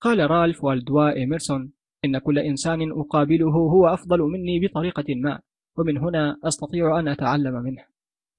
قال 0.00 0.30
رالف 0.30 0.64
والدوا 0.64 1.12
إيمرسون 1.12 1.72
إن 2.04 2.18
كل 2.18 2.38
إنسان 2.38 2.90
أقابله 2.92 3.50
هو 3.50 3.86
أفضل 3.86 4.18
مني 4.18 4.60
بطريقة 4.60 5.14
ما 5.14 5.40
ومن 5.78 5.98
هنا 5.98 6.36
أستطيع 6.44 6.98
أن 6.98 7.08
أتعلم 7.08 7.54
منه 7.54 7.84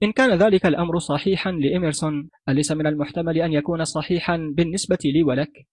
إن 0.04 0.12
كان 0.12 0.38
ذلك 0.38 0.66
الأمر 0.66 1.00
صحيحا 1.00 1.52
لإيمرسون 1.52 2.30
أليس 2.50 2.72
من 2.72 2.88
المحتمل 2.88 3.38
أن 3.38 3.54
يكون 3.54 3.84
صحيحا 3.84 4.54
بالنسبة 4.56 4.98
لي 5.06 5.24
ولك؟ 5.24 5.68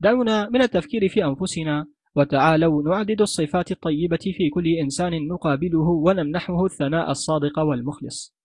دعونا 0.00 0.48
من 0.48 0.62
التفكير 0.62 1.08
في 1.08 1.24
أنفسنا 1.24 1.86
وتعالوا 2.16 2.82
نعدد 2.82 3.20
الصفات 3.20 3.72
الطيبة 3.72 4.16
في 4.16 4.50
كل 4.50 4.66
إنسان 4.66 5.28
نقابله 5.28 5.88
ونمنحه 5.88 6.64
الثناء 6.64 7.10
الصادق 7.10 7.58
والمخلص 7.58 8.36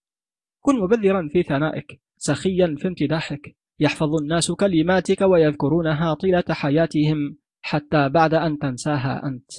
كن 0.61 0.79
مبذرا 0.79 1.29
في 1.33 1.43
ثنائك 1.43 2.01
سخيا 2.17 2.75
في 2.77 2.87
امتداحك 2.87 3.55
يحفظ 3.79 4.15
الناس 4.15 4.51
كلماتك 4.51 5.21
ويذكرونها 5.21 6.13
طيلة 6.13 6.43
حياتهم 6.49 7.37
حتى 7.67 8.09
بعد 8.09 8.33
أن 8.33 8.57
تنساها 8.59 9.21
أنت. 9.25 9.51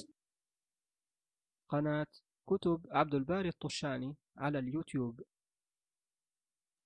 قناة 1.69 2.07
كتب 2.49 2.81
عبد 2.91 3.15
الباري 3.15 3.49
الطشاني 3.49 4.15
على 4.37 4.59
اليوتيوب. 4.59 5.21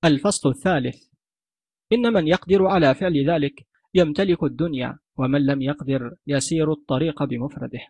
الفصل 0.05 0.49
الثالث. 0.49 1.03
إن 1.93 2.13
من 2.13 2.27
يقدر 2.27 2.67
على 2.67 2.95
فعل 2.95 3.29
ذلك 3.29 3.67
يمتلك 3.93 4.43
الدنيا 4.43 4.99
ومن 5.17 5.45
لم 5.45 5.62
يقدر 5.62 6.15
يسير 6.27 6.71
الطريق 6.71 7.23
بمفرده. 7.23 7.88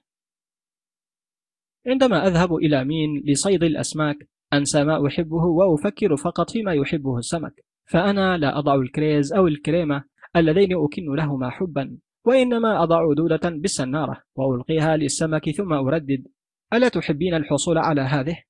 عندما 1.88 2.28
أذهب 2.28 2.56
إلى 2.56 2.84
مين 2.84 3.24
لصيد 3.26 3.64
الأسماك 3.64 4.18
أنسى 4.54 4.84
ما 4.84 5.08
أحبه 5.08 5.46
وأفكر 5.46 6.18
فقط 6.18 6.50
فيما 6.50 6.74
يحبه 6.74 7.18
السمك 7.18 7.66
فأنا 7.86 8.38
لا 8.38 8.60
أضع 8.60 8.76
الكريز 8.76 9.34
أو 9.34 9.48
الكريمة 9.48 10.04
اللذين 10.36 10.70
أكن 10.74 11.16
لهما 11.16 11.50
حبا. 11.50 11.98
وإنما 12.26 12.84
أضع 12.84 13.14
دودة 13.14 13.50
بالسنارة 13.50 14.24
وألقيها 14.36 14.98
للسمك 14.98 15.50
ثم 15.50 15.74
أردد. 15.74 16.28
ألا 16.74 16.90
تحبين 16.90 17.34
الحصول 17.34 17.78
على 17.78 18.02
هذه؟ 18.02 18.44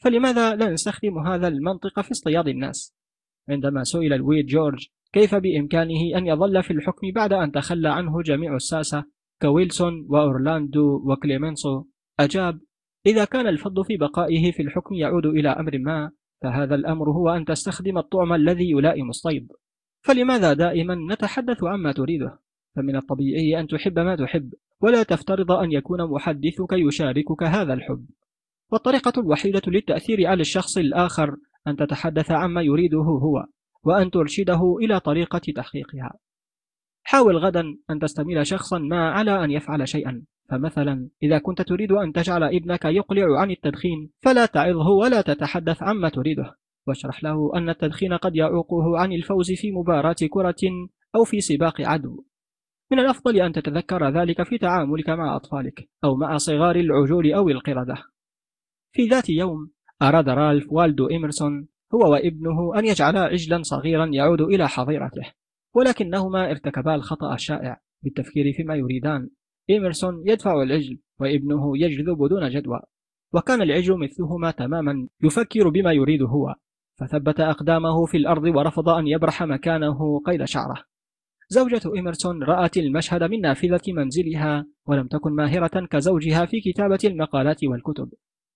فلماذا 0.00 0.54
لا 0.54 0.70
نستخدم 0.70 1.18
هذا 1.18 1.48
المنطق 1.48 2.00
في 2.00 2.10
اصطياد 2.10 2.48
الناس؟ 2.48 2.94
عندما 3.48 3.84
سئل 3.84 4.12
لويد 4.12 4.46
جورج 4.46 4.86
كيف 5.12 5.34
بإمكانه 5.34 6.18
أن 6.18 6.26
يظل 6.26 6.62
في 6.62 6.72
الحكم 6.72 7.10
بعد 7.14 7.32
أن 7.32 7.52
تخلى 7.52 7.88
عنه 7.88 8.22
جميع 8.22 8.54
الساسة؟ 8.54 9.04
كويلسون 9.42 10.06
وأورلاندو 10.08 11.12
وكليمنسو. 11.12 11.84
أجاب 12.20 12.60
إذا 13.06 13.24
كان 13.24 13.46
الفضل 13.46 13.84
في 13.84 13.96
بقائه 13.96 14.52
في 14.52 14.62
الحكم 14.62 14.94
يعود 14.94 15.26
إلى 15.26 15.48
أمر 15.48 15.78
ما 15.78 16.10
فهذا 16.42 16.74
الأمر 16.74 17.10
هو 17.10 17.28
أن 17.28 17.44
تستخدم 17.44 17.98
الطعم 17.98 18.32
الذي 18.32 18.70
يلائم 18.70 19.08
الصيد. 19.08 19.52
فلماذا 20.04 20.52
دائما 20.52 20.94
نتحدث 21.10 21.64
عما 21.64 21.92
تريده؟ 21.92 22.38
فمن 22.76 22.96
الطبيعي 22.96 23.60
أن 23.60 23.66
تحب 23.66 23.98
ما 23.98 24.16
تحب 24.16 24.54
ولا 24.80 25.02
تفترض 25.02 25.52
أن 25.52 25.72
يكون 25.72 26.10
محدثك 26.10 26.72
يشاركك 26.72 27.42
هذا 27.42 27.72
الحب. 27.74 28.06
والطريقة 28.72 29.12
الوحيدة 29.20 29.62
للتأثير 29.66 30.26
على 30.26 30.40
الشخص 30.40 30.78
الآخر 30.78 31.36
أن 31.66 31.76
تتحدث 31.76 32.30
عما 32.30 32.62
يريده 32.62 32.98
هو 32.98 33.46
وأن 33.84 34.10
ترشده 34.10 34.76
إلى 34.80 35.00
طريقة 35.00 35.38
تحقيقها. 35.38 36.12
حاول 37.02 37.36
غدا 37.36 37.64
أن 37.90 37.98
تستميل 37.98 38.46
شخصا 38.46 38.78
ما 38.78 39.10
على 39.10 39.44
أن 39.44 39.50
يفعل 39.50 39.88
شيئا. 39.88 40.22
فمثلا 40.50 41.08
إذا 41.22 41.38
كنت 41.38 41.62
تريد 41.62 41.92
أن 41.92 42.12
تجعل 42.12 42.42
ابنك 42.42 42.84
يقلع 42.84 43.40
عن 43.40 43.50
التدخين 43.50 44.10
فلا 44.22 44.46
تعظه 44.46 44.88
ولا 44.88 45.20
تتحدث 45.20 45.82
عما 45.82 46.08
تريده. 46.08 46.56
واشرح 46.86 47.24
له 47.24 47.50
أن 47.56 47.68
التدخين 47.68 48.12
قد 48.12 48.36
يعوقه 48.36 48.98
عن 48.98 49.12
الفوز 49.12 49.52
في 49.52 49.72
مباراة 49.72 50.16
كرة 50.30 50.88
أو 51.14 51.24
في 51.24 51.40
سباق 51.40 51.80
عدو. 51.80 52.24
من 52.92 52.98
الأفضل 52.98 53.40
أن 53.40 53.52
تتذكر 53.52 54.08
ذلك 54.08 54.42
في 54.42 54.58
تعاملك 54.58 55.08
مع 55.08 55.36
أطفالك 55.36 55.88
أو 56.04 56.16
مع 56.16 56.36
صغار 56.36 56.76
العجول 56.76 57.32
أو 57.32 57.48
القردة. 57.48 57.94
في 58.92 59.06
ذات 59.06 59.30
يوم 59.30 59.70
أراد 60.02 60.28
رالف 60.28 60.66
والدو 60.72 61.10
إيمرسون 61.10 61.68
هو 61.94 62.12
وابنه 62.12 62.78
أن 62.78 62.86
يجعلا 62.86 63.20
عجلا 63.20 63.62
صغيرا 63.62 64.06
يعود 64.06 64.40
إلى 64.40 64.68
حظيرته 64.68 65.32
ولكنهما 65.74 66.50
ارتكبا 66.50 66.94
الخطأ 66.94 67.34
الشائع 67.34 67.80
بالتفكير 68.02 68.52
فيما 68.52 68.74
يريدان. 68.74 69.30
إيمرسون 69.70 70.22
يدفع 70.26 70.62
العجل 70.62 70.98
وابنه 71.20 71.78
يجذب 71.78 72.28
دون 72.28 72.50
جدوى 72.50 72.80
وكان 73.32 73.62
العجل 73.62 73.98
مثلهما 73.98 74.50
تماما 74.50 75.08
يفكر 75.22 75.68
بما 75.68 75.92
يريد 75.92 76.22
هو 76.22 76.54
فثبت 77.00 77.40
أقدامه 77.40 78.06
في 78.06 78.16
الأرض 78.16 78.44
ورفض 78.44 78.88
أن 78.88 79.06
يبرح 79.06 79.42
مكانه 79.42 80.20
قيد 80.26 80.44
شعره. 80.44 80.91
زوجة 81.52 81.94
إيمرسون 81.96 82.42
رأت 82.42 82.76
المشهد 82.76 83.22
من 83.22 83.40
نافذة 83.40 83.80
منزلها 83.88 84.66
ولم 84.86 85.06
تكن 85.06 85.32
ماهرة 85.32 85.86
كزوجها 85.86 86.46
في 86.46 86.60
كتابة 86.60 86.98
المقالات 87.04 87.64
والكتب 87.64 88.12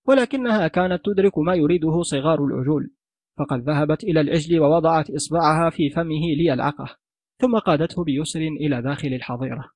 ولكنها 0.06 0.68
كانت 0.68 1.04
تدرك 1.04 1.38
ما 1.38 1.54
يريده 1.54 2.02
صغار 2.02 2.44
العجول 2.44 2.90
فقد 3.38 3.61
ذهبت 3.61 4.04
إلى 4.04 4.20
العجل 4.20 4.61
ووضعت 4.61 5.11
إصبعها 5.11 5.70
في 5.70 5.90
فمه 5.90 6.35
ليلعقه 6.38 6.96
ثم 7.40 7.59
قادته 7.59 8.04
بيسر 8.04 8.40
إلى 8.40 8.82
داخل 8.82 9.09
الحظيرة. 9.09 9.70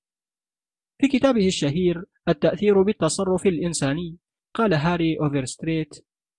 في 1.00 1.08
كتابه 1.08 1.46
الشهير 1.46 2.04
التأثير 2.28 2.82
بالتصرف 2.82 3.46
الإنساني 3.46 4.18
قال 4.54 4.74
هاري 4.74 5.18
أوفرستريت 5.20 5.94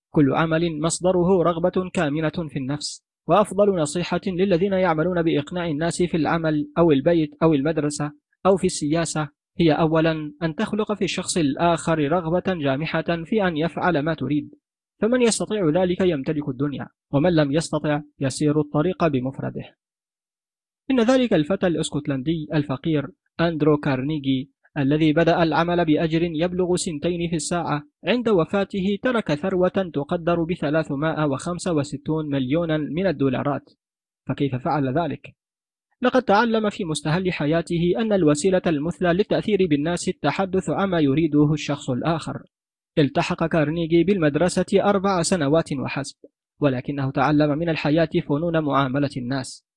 كل 0.10 0.34
عمل 0.34 0.82
مصدره 0.82 1.44
رغبة 1.44 1.89
كامنة 1.94 2.50
في 2.50 2.60
النفس 2.60 3.11
وأفضل 3.28 3.76
نصيحة 3.76 4.22
للذين 4.28 4.74
يعملون 4.74 5.22
بإقناع 5.22 5.68
الناس 5.68 6.04
في 6.04 6.18
العمل 6.18 6.72
أو 6.78 6.92
البيت 6.92 7.36
أو 7.44 7.54
المدرسة 7.54 8.12
أو 8.46 8.58
في 8.58 8.66
السياسة 8.66 9.30
هي 9.60 9.72
أولا 9.72 10.34
أن 10.44 10.56
تخلق 10.56 10.94
في 10.94 11.04
الشخص 11.04 11.38
الآخر 11.38 12.00
رغبة 12.00 12.44
جامحة 12.48 13.24
في 13.26 13.48
أن 13.48 13.58
يفعل 13.58 14.00
ما 14.00 14.14
تريد. 14.14 14.56
فمن 15.02 15.22
يستطيع 15.22 15.70
ذلك 15.70 16.02
يمتلك 16.02 16.50
الدنيا 16.50 16.88
ومن 17.12 17.36
لم 17.36 17.52
يستطع 17.52 18.02
يسير 18.20 18.60
الطريق 18.60 19.08
بمفرده. 19.08 19.76
إن 20.92 21.00
ذلك 21.00 21.34
الفتى 21.34 21.68
الأسكتلندي 21.68 22.48
الفقير 22.54 23.08
أندرو 23.40 23.78
كارنيجي 23.78 24.52
الذي 24.78 25.14
بدأ 25.14 25.44
العمل 25.44 25.86
بأجر 25.86 26.24
يبلغ 26.24 26.76
سنتين 26.76 27.30
في 27.30 27.36
الساعة. 27.36 27.84
عند 28.04 28.30
وفاته 28.30 28.98
ترك 29.04 29.34
ثروة 29.34 29.92
تقدر 29.94 30.44
ب 30.44 30.54
365 30.54 32.30
مليونا 32.30 32.78
من 32.78 33.08
الدولارات. 33.08 33.70
فكيف 34.28 34.56
فعل 34.56 34.98
ذلك؟ 34.98 35.36
لقد 36.02 36.24
تعلم 36.24 36.70
في 36.70 36.86
مستهل 36.86 37.34
حياته 37.34 37.94
أن 37.98 38.14
الوسيلة 38.14 38.62
المثلى 38.68 39.14
للتأثير 39.14 39.68
بالناس 39.70 40.08
التحدث 40.08 40.70
عما 40.70 41.00
يريده 41.00 41.54
الشخص 41.54 41.90
الآخر. 41.90 42.44
التحق 42.98 43.46
كارنيجي 43.46 44.04
بالمدرسة 44.04 44.66
أربع 44.84 45.22
سنوات 45.22 45.74
وحسب 45.74 46.16
ولكنه 46.60 47.12
تعلم 47.12 47.58
من 47.58 47.70
الحياة 47.70 48.10
فنون 48.30 48.64
معاملة 48.64 49.10
الناس. 49.18 49.71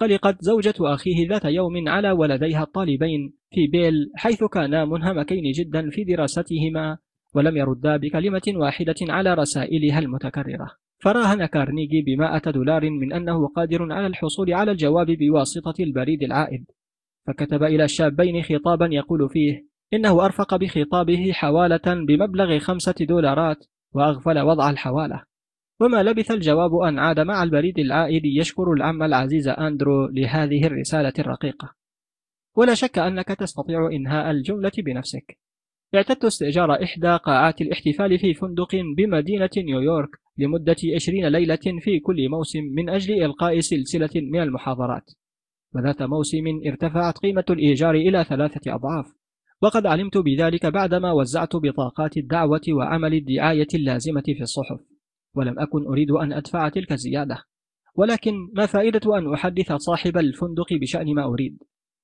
قلقت 0.00 0.36
زوجة 0.42 0.74
أخيه 0.80 1.28
ذات 1.28 1.44
يوم 1.44 1.88
على 1.88 2.10
ولديها 2.10 2.62
الطالبين 2.62 3.32
في 3.54 3.66
بيل 3.66 4.10
حيث 4.16 4.44
كانا 4.44 4.84
منهمكين 4.84 5.52
جدا 5.52 5.90
في 5.90 6.04
دراستهما 6.04 6.98
ولم 7.34 7.56
يردا 7.56 7.96
بكلمة 7.96 8.42
واحدة 8.48 8.94
على 9.02 9.34
رسائلها 9.34 9.98
المتكررة. 9.98 10.70
فراهن 10.98 11.46
كارنيجي 11.46 12.02
بمائة 12.02 12.50
دولار 12.50 12.90
من 12.90 13.12
أنه 13.12 13.48
قادر 13.48 13.92
على 13.92 14.06
الحصول 14.06 14.52
على 14.52 14.70
الجواب 14.70 15.06
بواسطة 15.06 15.74
البريد 15.80 16.22
العائد. 16.22 16.64
فكتب 17.26 17.62
إلى 17.62 17.84
الشابين 17.84 18.42
خطابا 18.42 18.88
يقول 18.92 19.28
فيه 19.28 19.66
إنه 19.94 20.24
أرفق 20.24 20.56
بخطابه 20.56 21.32
حوالة 21.32 22.04
بمبلغ 22.06 22.58
خمسة 22.58 22.94
دولارات 23.00 23.66
وأغفل 23.94 24.38
وضع 24.38 24.70
الحوالة. 24.70 25.29
وما 25.80 26.02
لبث 26.02 26.30
الجواب 26.30 26.74
أن 26.74 26.98
عاد 26.98 27.20
مع 27.20 27.42
البريد 27.42 27.78
العائد 27.78 28.24
يشكر 28.24 28.72
العم 28.72 29.02
العزيز 29.02 29.48
أندرو 29.48 30.06
لهذه 30.06 30.66
الرسالة 30.66 31.12
الرقيقة. 31.18 31.74
ولا 32.56 32.74
شك 32.74 32.98
أنك 32.98 33.28
تستطيع 33.28 33.88
إنهاء 33.92 34.30
الجملة 34.30 34.72
بنفسك. 34.78 35.38
اعتدت 35.94 36.24
استئجار 36.24 36.82
إحدى 36.82 37.16
قاعات 37.16 37.60
الاحتفال 37.60 38.18
في 38.18 38.34
فندق 38.34 38.76
بمدينة 38.96 39.50
نيويورك 39.56 40.10
لمدة 40.38 40.76
20 40.94 41.26
ليلة 41.26 41.80
في 41.80 42.00
كل 42.00 42.28
موسم 42.28 42.64
من 42.74 42.88
أجل 42.88 43.24
إلقاء 43.24 43.60
سلسلة 43.60 44.10
من 44.14 44.42
المحاضرات. 44.42 45.10
وذات 45.74 46.02
موسم 46.02 46.44
ارتفعت 46.66 47.18
قيمة 47.18 47.44
الإيجار 47.50 47.94
إلى 47.94 48.24
ثلاثة 48.24 48.74
أضعاف. 48.74 49.06
وقد 49.62 49.86
علمت 49.86 50.18
بذلك 50.18 50.66
بعدما 50.66 51.12
وزعت 51.12 51.56
بطاقات 51.56 52.16
الدعوة 52.16 52.60
وعمل 52.72 53.14
الدعاية 53.14 53.68
اللازمة 53.74 54.22
في 54.26 54.40
الصحف. 54.40 54.89
ولم 55.34 55.58
أكن 55.58 55.86
أريد 55.86 56.10
أن 56.10 56.32
أدفع 56.32 56.68
تلك 56.68 56.92
الزيادة. 56.92 57.44
ولكن 57.94 58.32
ما 58.52 58.66
فائدة 58.66 59.18
أن 59.18 59.32
أحدث 59.34 59.72
صاحب 59.72 60.16
الفندق 60.18 60.72
بشأن 60.72 61.14
ما 61.14 61.24
أريد؟ 61.24 61.58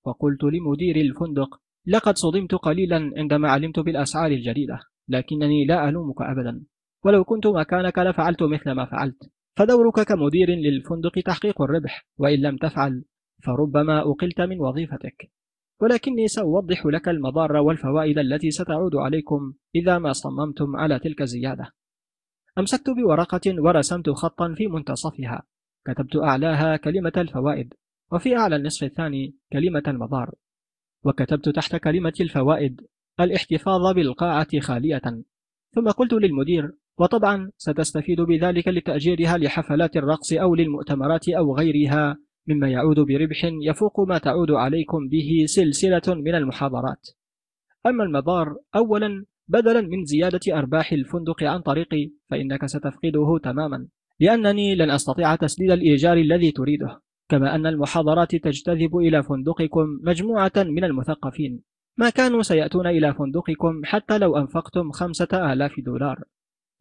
وقلت 0.05 0.45
لمدير 0.45 0.97
الفندق 0.97 1.61
لقد 1.87 2.17
صدمت 2.17 2.55
قليلا 2.55 3.13
عندما 3.17 3.51
علمت 3.51 3.79
بالأسعار 3.79 4.31
الجديدة 4.31 4.81
لكنني 5.09 5.65
لا 5.65 5.89
ألومك 5.89 6.23
أبدا. 6.23 6.65
ولو 7.05 7.25
كنت 7.25 7.47
مكانك 7.47 7.99
لفعلت 7.99 8.43
مثل 8.43 8.71
ما 8.71 8.85
فعلت. 8.85 9.31
فدورك 9.57 10.01
كمدير 10.01 10.51
للفندق 10.51 11.21
تحقيق 11.27 11.63
الربح 11.63 12.07
وإن 12.19 12.39
لم 12.39 12.57
تفعل 12.57 13.05
فربما 13.43 14.01
أقلت 14.01 14.41
من 14.41 14.61
وظيفتك. 14.61 15.31
ولكني 15.81 16.29
سأوضح 16.29 16.87
لك 16.87 17.09
المضار 17.09 17.57
والفوائد 17.57 18.19
التي 18.19 18.51
ستعود 18.51 18.97
عليكم 18.97 19.53
إذا 19.75 19.99
ما 19.99 20.13
صممتم 20.13 20.77
على 20.77 20.99
تلك 20.99 21.23
الزيادة. 21.23 21.73
أمسكت 22.59 22.91
بورقة 22.91 23.41
ورسمت 23.59 24.11
خطا 24.11 24.55
في 24.55 24.67
منتصفها. 24.67 25.43
كتبت 25.87 26.17
أعلاها 26.17 26.77
كلمة 26.77 27.13
الفوائد 27.17 27.75
وفي 28.13 28.37
أعلى 28.37 28.57
النصف 28.57 28.85
الثاني 28.85 29.35
كلمة 29.53 29.83
المضار. 29.89 30.35
وكتبت 31.05 31.49
تحت 31.49 31.77
كلمة 31.77 32.13
الفوائد 32.21 32.81
الاحتفاظ 33.21 33.95
بالقاعة 33.95 34.61
خالية. 34.61 35.03
ثم 35.75 35.91
قلت 35.91 36.13
للمدير 36.13 36.73
وطبعا 36.99 37.51
ستستفيد 37.57 38.21
بذلك 38.21 38.69
لتأجيرها 38.69 39.39
لحفلات 39.39 39.97
الرقص 39.97 40.33
أو 40.33 40.55
للمؤتمرات 40.55 41.29
أو 41.29 41.57
غيرها 41.57 42.19
مما 42.47 42.69
يعود 42.69 43.01
بربح 43.01 43.51
يفوق 43.63 44.01
ما 44.01 44.19
تعود 44.19 44.51
عليكم 44.51 45.09
به 45.09 45.45
سلسلة 45.47 46.15
من 46.15 46.35
المحاضرات. 46.35 47.09
أما 47.87 48.05
المضار 48.05 48.57
أولا 48.77 49.25
بدلا 49.49 49.81
من 49.81 50.05
زيادة 50.05 50.59
أرباح 50.59 50.93
الفندق 50.93 51.43
عن 51.43 51.61
طريقي 51.61 52.11
فإنك 52.31 52.67
ستفقده 52.67 53.39
تماما 53.43 53.89
لأنني 54.21 54.75
لن 54.75 54.91
أستطيع 54.91 55.37
تسديد 55.37 55.71
الإيجار 55.71 56.17
الذي 56.17 56.51
تريده 56.51 57.01
كما 57.29 57.55
أن 57.55 57.67
المحاضرات 57.67 58.37
تجتذب 58.37 58.97
إلى 58.97 59.23
فندقكم 59.23 60.01
مجموعة 60.03 60.53
من 60.57 60.85
المثقفين. 60.85 61.63
ما 61.97 62.11
كانوا 62.11 62.43
سيأتون 62.43 62.87
إلى 62.87 63.15
فندقكم 63.15 63.81
حتى 63.85 64.19
لو 64.19 64.37
أنفقتم 64.37 64.91
خمسة 64.91 65.53
آلاف 65.53 65.81
دولار. 65.81 66.23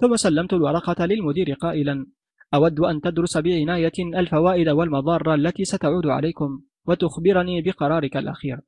ثم 0.01 0.15
سلمت 0.15 0.53
الورقة 0.53 1.05
للمدير 1.05 1.53
قائلا 1.53 2.05
أود 2.53 2.79
أن 2.79 3.01
تدرس 3.01 3.37
بعناية 3.37 3.91
الفوائد 3.99 4.69
والمضار 4.69 5.33
التي 5.33 5.65
ستعود 5.65 6.05
عليكم 6.07 6.61
وتخبرني 6.85 7.61
بقرارك 7.61 8.17
الأخير. 8.17 8.59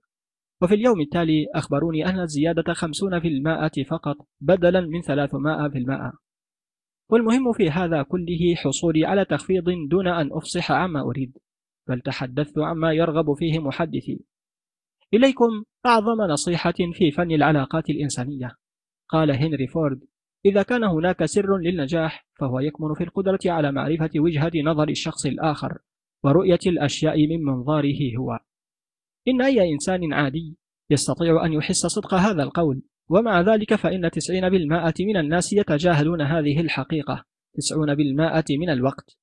وفي 0.61 0.75
اليوم 0.75 1.01
التالي 1.01 1.47
أخبروني 1.55 2.05
أن 2.05 2.19
الزيادة 2.19 2.73
خمسون 2.73 3.19
في 3.19 3.27
المائة 3.27 3.83
فقط 3.89 4.15
بدلا 4.41 4.81
من 4.81 5.01
ثلاثمائة 5.01 5.69
في 5.69 5.77
المائة. 5.77 6.13
والمهم 7.09 7.53
في 7.53 7.69
هذا 7.69 8.03
كله 8.03 8.55
حصولي 8.55 9.05
على 9.05 9.25
تخفيض 9.25 9.69
دون 9.89 10.07
أن 10.07 10.29
أفصح 10.31 10.71
عما 10.71 11.01
أريد 11.01 11.37
بل 11.87 12.01
تحدثت 12.01 12.57
عما 12.59 12.93
يرغب 12.93 13.33
فيه 13.33 13.59
محدثي. 13.59 14.19
إليكم 15.13 15.63
أعظم 15.85 16.21
نصيحة 16.31 16.73
في 16.93 17.11
فن 17.11 17.31
العلاقات 17.31 17.89
الإنسانية. 17.89 18.55
قال 19.09 19.31
هنري 19.31 19.67
فورد 19.67 19.99
إذا 20.45 20.63
كان 20.63 20.83
هناك 20.83 21.25
سر 21.25 21.57
للنجاح 21.57 22.27
فهو 22.39 22.59
يكمن 22.59 22.93
في 22.93 23.03
القدرة 23.03 23.39
على 23.45 23.71
معرفة 23.71 24.09
وجهة 24.15 24.51
نظر 24.63 24.89
الشخص 24.89 25.25
الآخر 25.25 25.77
ورؤية 26.23 26.59
الأشياء 26.67 27.27
من 27.27 27.43
منظاره 27.43 28.17
هو. 28.17 28.39
إن 29.27 29.41
أي 29.41 29.73
إنسان 29.73 30.13
عادي 30.13 30.57
يستطيع 30.89 31.45
أن 31.45 31.53
يحس 31.53 31.85
صدق 31.85 32.13
هذا 32.13 32.43
القول 32.43 32.81
ومع 33.09 33.41
ذلك 33.41 33.75
فإن 33.75 34.11
تسعين 34.11 34.49
بالمائة 34.49 34.93
من 34.99 35.17
الناس 35.17 35.53
يتجاهلون 35.53 36.21
هذه 36.21 36.61
الحقيقة 36.61 37.25
تسعون 37.53 37.95
بالمائة 37.95 38.57
من 38.59 38.69
الوقت. 38.69 39.17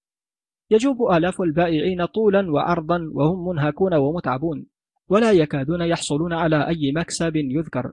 يجوب 0.70 0.96
آلاف 1.12 1.42
البائعين 1.42 2.04
طولا 2.04 2.52
وعرضا 2.52 3.10
وهم 3.12 3.48
منهكون 3.48 3.94
ومتعبون 3.94 4.66
ولا 5.08 5.32
يكادون 5.32 5.80
يحصلون 5.80 6.32
على 6.32 6.68
أي 6.68 6.92
مكسب 6.92 7.36
يذكر. 7.36 7.92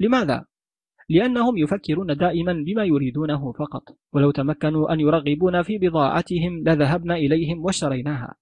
لماذا؟ 0.00 0.44
لأنهم 1.08 1.58
يفكرون 1.58 2.16
دائما 2.16 2.52
بما 2.52 2.84
يريدونه 2.84 3.52
فقط 3.52 3.82
ولو 4.12 4.30
تمكنوا 4.30 4.92
أن 4.92 5.00
يرغبون 5.00 5.62
في 5.62 5.78
بضاعتهم 5.78 6.64
لذهبنا 6.64 7.16
إليهم 7.16 7.64
واشتريناها. 7.64 8.34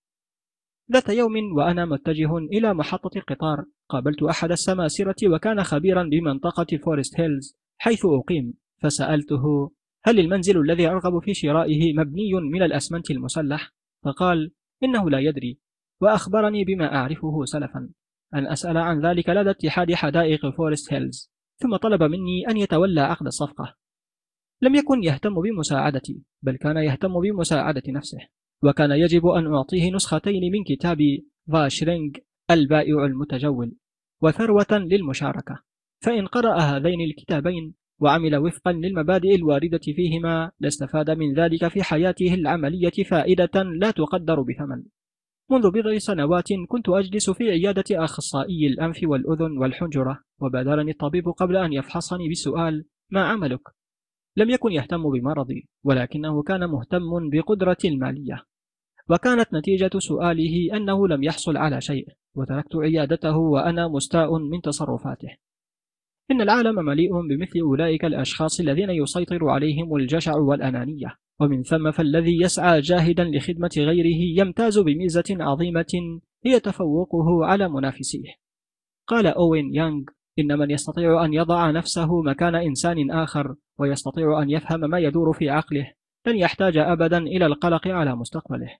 ذات 0.93 1.09
يوم 1.09 1.57
وأنا 1.57 1.85
متجه 1.85 2.39
إلى 2.39 2.75
محطة 2.75 3.19
القطار 3.19 3.65
قابلت 3.89 4.23
أحد 4.23 4.53
السماسرة 4.53 5.29
وكان 5.29 5.65
خبيرا 5.65 6.03
بمنطقة 6.03 6.77
فورست 6.77 7.21
هيلز 7.21 7.57
حيث 7.79 8.07
أقيم. 8.07 8.55
فسألته 8.83 9.73
هل 10.05 10.21
المنزل 10.21 10.61
الذي 10.61 10.89
أرغب 10.89 11.23
في 11.23 11.35
شرائه 11.35 11.95
مبني 11.95 12.35
من 12.35 12.63
الأسمنت 12.63 13.11
المسلح؟ 13.11 13.73
فقال 14.05 14.53
إنه 14.85 15.11
لا 15.11 15.19
يدري. 15.19 15.59
وأخبرني 16.01 16.65
بما 16.65 16.95
أعرفه 16.95 17.45
سلفا 17.45 17.91
أن 18.35 18.47
أسأل 18.47 18.77
عن 18.77 19.07
ذلك 19.07 19.29
لدى 19.29 19.51
اتحاد 19.51 19.95
حدائق 19.95 20.51
فورست 20.57 20.93
هيلز 20.93 21.33
ثم 21.59 21.77
طلب 21.77 22.03
مني 22.03 22.49
أن 22.49 22.57
يتولى 22.57 23.01
عقد 23.01 23.27
الصفقة 23.27 23.77
لم 24.63 24.75
يكن 24.75 25.05
يهتم 25.05 25.43
بمساعدتي 25.43 26.23
بل 26.43 26.57
كان 26.57 26.77
يهتم 26.77 27.21
بمساعدة 27.21 27.83
نفسه. 27.89 28.19
وكان 28.63 28.91
يجب 28.91 29.27
أن 29.27 29.55
أعطيه 29.55 29.91
نسختين 29.91 30.53
من 30.53 30.65
كتاب 30.65 30.99
فاشرينغ 31.53 32.11
البائع 32.51 33.05
المتجول 33.05 33.77
وثروة 34.23 34.67
للمشاركة. 34.73 35.63
فإن 36.01 36.27
قرأ 36.27 36.59
هذين 36.59 37.01
الكتابين 37.01 37.75
وعمل 38.01 38.37
وفقا 38.37 38.73
للمبادئ 38.73 39.35
الواردة 39.35 39.79
فيهما 39.79 40.51
لاستفاد 40.61 41.11
من 41.11 41.35
ذلك 41.35 41.69
في 41.69 41.83
حياته 41.83 42.35
العملية 42.35 43.05
فائدة 43.11 43.63
لا 43.63 43.91
تقدر 43.91 44.43
بثمن. 44.43 44.83
منذ 45.51 45.71
بضع 45.71 45.99
سنوات 45.99 46.49
كنت 46.69 46.89
أجلس 46.89 47.31
في 47.31 47.51
عيادة 47.51 48.05
أخصائي 48.05 48.67
الأنف 48.67 49.01
والأذن 49.03 49.59
والحنجرة 49.59 50.21
وبادرني 50.41 50.91
الطبيب 50.91 51.29
قبل 51.29 51.57
أن 51.57 51.73
يفحصني 51.73 52.29
بسؤال 52.29 52.85
ما 53.11 53.25
عملك؟ 53.25 53.61
لم 54.37 54.51
يكن 54.51 54.73
يهتم 54.73 55.11
بمرضي 55.11 55.69
ولكنه 55.85 56.43
كان 56.43 56.71
مهتم 56.71 57.31
بقدرتي 57.31 57.89
المالية. 57.89 58.45
وكانت 59.11 59.55
نتيجة 59.55 59.91
سؤاله 59.99 60.77
أنه 60.77 61.09
لم 61.09 61.23
يحصل 61.23 61.57
على 61.57 61.81
شيء 61.81 62.07
وتركت 62.35 62.77
عيادته 62.77 63.37
وأنا 63.37 63.89
مستاء 63.89 64.39
من 64.39 64.61
تصرفاته. 64.61 65.29
إن 66.31 66.41
العالم 66.41 66.85
مليء 66.85 67.11
بمثل 67.13 67.61
أولئك 67.61 68.05
الأشخاص 68.05 68.61
الذين 68.61 68.91
يسيطر 68.91 69.49
عليهم 69.49 69.97
الجشع 69.97 70.37
والأنانية. 70.37 71.17
ومن 71.41 71.63
ثم 71.63 71.91
فالذي 71.91 72.43
يسعى 72.43 72.81
جاهدا 72.81 73.25
لخدمة 73.25 73.71
غيره 73.77 74.41
يمتاز 74.41 74.79
بميزة 74.79 75.25
عظيمة 75.31 76.21
هي 76.45 76.61
تفوقه 76.61 77.45
على 77.45 77.69
منافسيه. 77.69 78.35
قال 79.07 79.27
أوين 79.27 79.75
يانغ 79.75 80.03
إن 80.39 80.59
من 80.59 80.71
يستطيع 80.71 81.25
أن 81.25 81.35
يضع 81.35 81.71
نفسه 81.71 82.23
مكان 82.23 82.55
إنسان 82.55 83.11
آخر 83.11 83.55
ويستطيع 83.79 84.43
أن 84.43 84.51
يفهم 84.51 84.81
ما 84.81 84.99
يدور 84.99 85.33
في 85.33 85.51
عقله 85.51 85.93
لن 86.27 86.37
يحتاج 86.37 86.77
أبدا 86.77 87.19
إلى 87.19 87.47
القلق 87.47 87.89
على 87.89 88.17
مستقبله. 88.17 88.77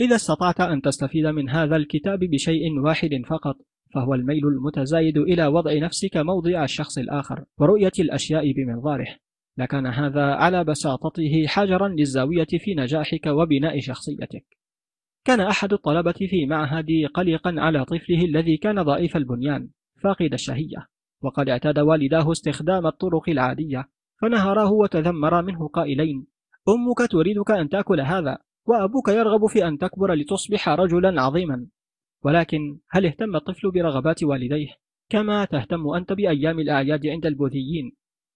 إذا 0.00 0.16
استطعت 0.16 0.60
أن 0.60 0.82
تستفيد 0.82 1.26
من 1.26 1.50
هذا 1.50 1.76
الكتاب 1.76 2.18
بشيء 2.18 2.80
واحد 2.80 3.10
فقط 3.28 3.56
فهو 3.94 4.14
الميل 4.14 4.46
المتزايد 4.46 5.18
إلى 5.18 5.46
وضع 5.46 5.78
نفسك 5.78 6.16
موضع 6.16 6.64
الشخص 6.64 6.98
الآخر 6.98 7.44
ورؤية 7.58 7.92
الأشياء 7.98 8.52
بمنظاره. 8.52 9.16
لكان 9.58 9.86
هذا 9.86 10.22
على 10.22 10.64
بساطته 10.64 11.46
حجرا 11.46 11.88
للزاوية 11.88 12.46
في 12.46 12.74
نجاحك 12.74 13.26
وبناء 13.26 13.80
شخصيتك. 13.80 14.44
كان 15.24 15.40
أحد 15.40 15.72
الطلبة 15.72 16.12
في 16.12 16.46
معهدي 16.46 17.06
قلقا 17.06 17.54
على 17.58 17.84
طفله 17.84 18.24
الذي 18.24 18.56
كان 18.56 18.82
ضعيف 18.82 19.16
البنيان 19.16 19.68
فاقد 20.02 20.32
الشهية 20.32 20.86
وقد 21.22 21.48
اعتاد 21.48 21.78
والداه 21.78 22.32
استخدام 22.32 22.86
الطرق 22.86 23.28
العادية 23.28 23.88
فنهراه 24.20 24.72
وتذمر 24.72 25.42
منه 25.42 25.68
قائلين 25.68 26.26
أمك 26.68 27.10
تريدك 27.10 27.50
أن 27.50 27.68
تأكل 27.68 28.00
هذا؟ 28.00 28.38
وأبوك 28.68 29.08
يرغب 29.08 29.46
في 29.46 29.68
أن 29.68 29.78
تكبر 29.78 30.14
لتصبح 30.14 30.68
رجلا 30.68 31.22
عظيما. 31.22 31.66
ولكن 32.24 32.78
هل 32.90 33.06
اهتم 33.06 33.36
الطفل 33.36 33.70
برغبات 33.70 34.24
والديه؟ 34.24 34.68
كما 35.08 35.44
تهتم 35.44 35.88
أنت 35.88 36.12
بأيام 36.12 36.58
الأعياد 36.58 37.06
عند 37.06 37.26
البوذيين. 37.26 37.92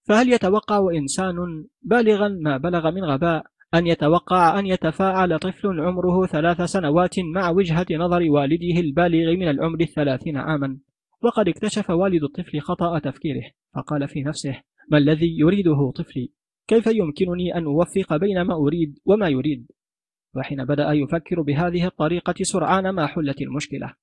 فهل 0.08 0.32
يتوقع 0.32 0.88
إنسان 0.94 1.36
بالغا 1.82 2.28
ما 2.28 2.56
بلغ 2.56 2.90
من 2.90 3.04
غباء 3.04 3.44
أن 3.74 3.86
يتوقع 3.86 4.58
أن 4.58 4.66
يتفاعل 4.66 5.38
طفل 5.38 5.80
عمره 5.80 6.26
ثلاث 6.26 6.62
سنوات 6.62 7.18
مع 7.18 7.50
وجهة 7.50 7.86
نظر 7.90 8.30
والده 8.30 8.80
البالغ 8.80 9.32
من 9.36 9.48
العمر 9.48 9.80
الثلاثين 9.80 10.36
عاما؟ 10.36 10.78
وقد 11.22 11.48
اكتشف 11.48 11.90
والد 11.90 12.22
الطفل 12.24 12.60
خطأ 12.60 12.98
تفكيره 12.98 13.42
فقال 13.74 14.08
في 14.08 14.22
نفسه 14.22 14.62
ما 14.90 14.98
الذي 14.98 15.38
يريده 15.38 15.92
طفلي؟ 15.94 16.32
كيف 16.68 16.86
يمكنني 16.86 17.56
أن 17.56 17.64
أوفق 17.64 18.16
بين 18.16 18.42
ما 18.42 18.54
أريد 18.54 18.98
وما 19.04 19.28
يريد؟ 19.28 19.66
وحين 20.36 20.64
بدأ 20.64 20.92
يفكر 20.92 21.42
بهذه 21.42 21.86
الطريقة 21.86 22.34
سرعان 22.42 22.90
ما 22.90 23.06
حلت 23.06 23.40
المشكلة. 23.40 23.94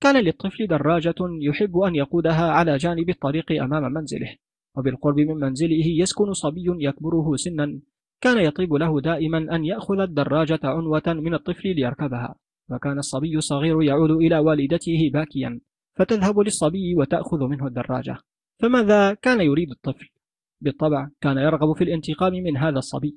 كان 0.00 0.24
للطفل 0.24 0.66
دراجة 0.66 1.14
يحب 1.40 1.78
أن 1.78 1.94
يقودها 1.94 2.50
على 2.50 2.76
جانب 2.76 3.10
الطريق 3.10 3.62
أمام 3.62 3.92
منزله 3.92 4.36
وبالقرب 4.76 5.20
من 5.20 5.36
منزله 5.36 5.86
يسكن 5.86 6.32
صبي 6.32 6.64
يكبره 6.66 7.36
سنا. 7.36 7.80
كان 8.20 8.38
يطيب 8.38 8.72
له 8.74 9.00
دائما 9.00 9.56
أن 9.56 9.64
يأخذ 9.64 10.00
الدراجة 10.00 10.60
عنوة 10.64 11.02
من 11.06 11.34
الطفل 11.34 11.74
ليركبها 11.74 12.34
وكان 12.70 12.98
الصبي 12.98 13.36
الصغير 13.36 13.82
يعود 13.82 14.10
إلى 14.10 14.38
والدته 14.38 15.10
باكيا 15.12 15.60
فتذهب 15.94 16.38
للصبي 16.38 16.94
وتأخذ 16.94 17.44
منه 17.44 17.66
الدراجة. 17.66 18.16
فماذا 18.62 19.14
كان 19.14 19.40
يريد 19.40 19.70
الطفل؟ 19.70 20.08
بالطبع 20.60 21.08
كان 21.20 21.38
يرغب 21.38 21.76
في 21.76 21.84
الانتقام 21.84 22.32
من 22.32 22.56
هذا 22.56 22.78
الصبي 22.78 23.16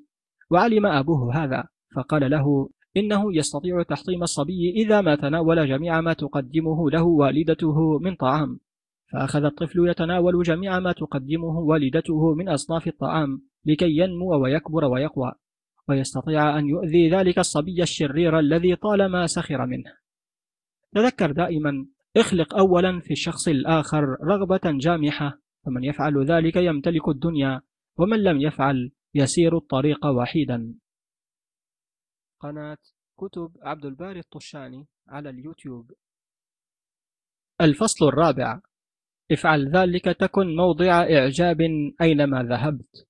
وعلم 0.50 0.86
أبوه 0.86 1.44
هذا. 1.44 1.64
فقال 1.96 2.32
له 2.32 2.70
إنه 2.98 3.36
يستطيع 3.36 3.84
تحطيم 3.84 4.24
الصبي 4.24 4.70
إذا 4.70 5.02
ما 5.02 5.16
تناول 5.16 5.68
جميع 5.68 6.02
ما 6.02 6.14
تقدمه 6.14 6.90
له 6.90 7.04
والدته 7.04 8.00
من 8.00 8.16
طعام. 8.16 8.60
فأخذ 9.12 9.44
الطفل 9.44 9.90
يتناول 9.90 10.44
جميع 10.44 10.80
ما 10.80 10.92
تقدمه 10.92 11.60
والدته 11.60 12.34
من 12.34 12.50
أصناف 12.50 12.88
الطعام 12.88 13.42
لكي 13.66 13.98
ينمو 13.98 14.44
ويكبر 14.44 14.86
ويقوى 14.86 15.32
ويستطيع 15.90 16.60
أن 16.60 16.70
يؤذي 16.70 17.10
ذلك 17.10 17.40
الصبي 17.40 17.84
الشرير 17.84 18.40
الذي 18.40 18.76
طالما 18.76 19.28
سخر 19.28 19.66
منه. 19.66 19.94
تذكر 20.96 21.32
دائما 21.32 21.86
اخلق 22.18 22.56
أولا 22.56 23.00
في 23.00 23.12
الشخص 23.12 23.48
الآخر 23.48 24.18
رغبة 24.24 24.62
جامحة 24.66 25.40
فمن 25.66 25.84
يفعل 25.84 26.26
ذلك 26.26 26.56
يمتلك 26.56 27.10
الدنيا 27.10 27.62
ومن 27.98 28.24
لم 28.24 28.42
يفعل 28.42 28.92
يسير 29.16 29.58
الطريق 29.58 30.06
وحيدا. 30.06 30.76
قناة 32.40 32.78
كتب 33.18 33.58
عبد 33.62 33.86
الباري 33.86 34.20
الطشاني 34.20 34.88
على 35.08 35.30
اليوتيوب. 35.30 35.92
الفصل 37.62 38.08
الرابع. 38.08 38.62
افعل 39.32 39.72
ذلك 39.76 40.06
تكن 40.06 40.56
موضع 40.56 41.02
إعجاب 41.02 41.58
أينما 42.02 42.44
ذهبت. 42.44 43.08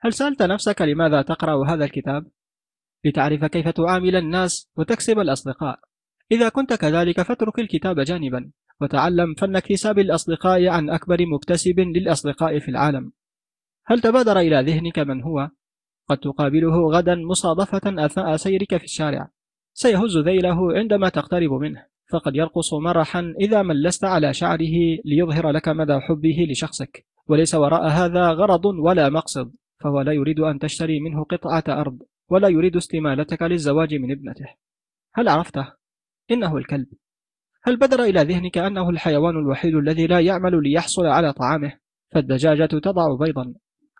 هل 0.00 0.12
سألت 0.12 0.42
نفسك 0.42 0.82
لماذا 0.82 1.22
تقرأ 1.22 1.66
هذا 1.66 1.84
الكتاب؟ 1.84 2.30
لتعرف 3.04 3.44
كيف 3.44 3.68
تعامل 3.68 4.16
الناس 4.16 4.70
وتكسب 4.76 5.18
الأصدقاء. 5.18 5.80
إذا 6.32 6.48
كنت 6.48 6.72
كذلك 6.72 7.22
فاترك 7.22 7.58
الكتاب 7.58 8.00
جانبا 8.00 8.50
وتعلم 8.80 9.34
فن 9.34 9.56
اكتساب 9.56 9.98
الأصدقاء 9.98 10.68
عن 10.68 10.90
أكبر 10.90 11.26
مكتسب 11.26 11.80
للأصدقاء 11.80 12.58
في 12.58 12.68
العالم. 12.68 13.12
هل 13.86 14.00
تبادر 14.00 14.38
إلى 14.38 14.72
ذهنك 14.72 14.98
من 14.98 15.22
هو؟ 15.22 15.50
قد 16.08 16.18
تقابله 16.18 16.90
غدا 16.90 17.14
مصادفة 17.14 18.04
أثناء 18.04 18.36
سيرك 18.36 18.76
في 18.76 18.84
الشارع. 18.84 19.28
سيهز 19.74 20.18
ذيله 20.18 20.72
عندما 20.78 21.08
تقترب 21.08 21.52
منه 21.52 21.86
فقد 22.10 22.36
يرقص 22.36 22.74
مرحا 22.74 23.34
إذا 23.40 23.62
ملست 23.62 24.04
على 24.04 24.34
شعره 24.34 24.98
ليظهر 25.04 25.50
لك 25.50 25.68
مدى 25.68 26.00
حبه 26.00 26.46
لشخصك. 26.50 27.06
وليس 27.28 27.54
وراء 27.54 27.88
هذا 27.88 28.28
غرض 28.28 28.64
ولا 28.64 29.08
مقصد 29.08 29.52
فهو 29.80 30.00
لا 30.00 30.12
يريد 30.12 30.40
أن 30.40 30.58
تشتري 30.58 31.00
منه 31.00 31.24
قطعة 31.24 31.64
أرض 31.68 31.98
ولا 32.28 32.48
يريد 32.48 32.76
استمالتك 32.76 33.42
للزواج 33.42 33.94
من 33.94 34.12
ابنته. 34.12 34.46
هل 35.14 35.28
عرفته؟ 35.28 35.72
إنه 36.30 36.56
الكلب. 36.56 36.86
هل 37.64 37.76
بدر 37.76 38.02
إلى 38.02 38.20
ذهنك 38.20 38.58
أنه 38.58 38.90
الحيوان 38.90 39.36
الوحيد 39.36 39.74
الذي 39.74 40.06
لا 40.06 40.20
يعمل 40.20 40.62
ليحصل 40.62 41.06
على 41.06 41.32
طعامه؟ 41.32 41.72
فالدجاجة 42.14 42.66
تضع 42.66 43.16
بيضا. 43.20 43.54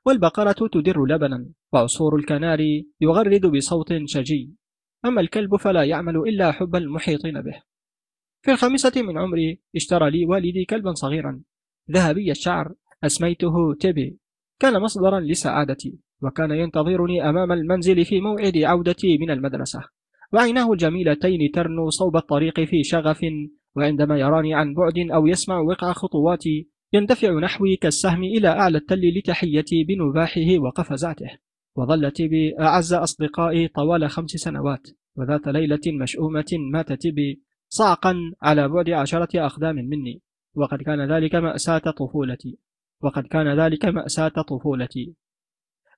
والبقرة 0.09 0.69
تدر 0.73 1.05
لبنا 1.05 1.49
وعصفور 1.73 2.17
الكناري 2.17 2.89
يغرد 3.01 3.47
بصوت 3.47 3.89
شجي. 4.05 4.55
أما 5.05 5.21
الكلب 5.21 5.57
فلا 5.57 5.85
يعمل 5.85 6.17
إلا 6.17 6.53
حب 6.53 6.77
المحيطين 6.77 7.43
به. 7.43 7.63
في 8.43 8.51
الخامسة 8.51 9.03
من 9.03 9.19
عمري 9.19 9.61
اشترى 9.77 10.11
لي 10.11 10.27
والدي 10.27 10.65
كلبا 10.65 10.93
صغيرا. 10.95 11.41
ذهبي 11.91 12.31
الشعر 12.31 12.75
أسميته 13.05 13.75
تيبي. 13.75 14.19
كان 14.61 14.83
مصدرا 14.83 15.21
لسعادتي 15.21 15.99
وكان 16.23 16.51
ينتظرني 16.51 17.29
أمام 17.29 17.53
المنزل 17.53 18.05
في 18.05 18.21
موعد 18.21 18.59
عودتي 18.59 19.19
من 19.19 19.31
المدرسة. 19.31 19.81
وعيناه 20.33 20.73
الجميلتين 20.73 21.51
ترنو 21.51 21.91
صوب 21.91 22.17
الطريق 22.17 22.61
في 22.61 22.83
شغف 22.83 23.21
وعندما 23.77 24.19
يراني 24.19 24.55
عن 24.55 24.75
بعد 24.75 24.99
أو 24.99 25.27
يسمع 25.27 25.59
وقع 25.59 25.93
خطواتي 25.93 26.69
يندفع 26.93 27.39
نحوي 27.39 27.77
كالسهم 27.77 28.25
إلى 28.25 28.49
أعلى 28.49 28.79
التل 28.79 29.19
لتحيتي 29.19 29.85
بنباحه 29.85 30.59
وقفزاته 30.59 31.31
وظل 31.77 32.11
تيبي 32.11 32.61
أعز 32.61 32.93
أصدقائي 32.93 33.69
طوال 33.69 34.11
خمس 34.11 34.31
سنوات 34.31 34.89
وذات 35.17 35.47
ليلة 35.49 35.81
مشؤومة 35.87 36.47
مات 36.73 36.93
تيبي 36.93 37.43
صعقا 37.69 38.17
على 38.43 38.69
بعد 38.69 38.91
عشرة 38.91 39.47
أقدام 39.47 39.75
مني 39.75 40.23
وقد 40.55 40.83
كان 40.83 41.13
ذلك 41.13 41.35
مأساة 41.35 41.79
طفولتي 41.79 42.59
وقد 43.03 43.27
كان 43.27 43.61
ذلك 43.61 43.85
مأساة 43.85 44.29
طفولتي. 44.29 45.15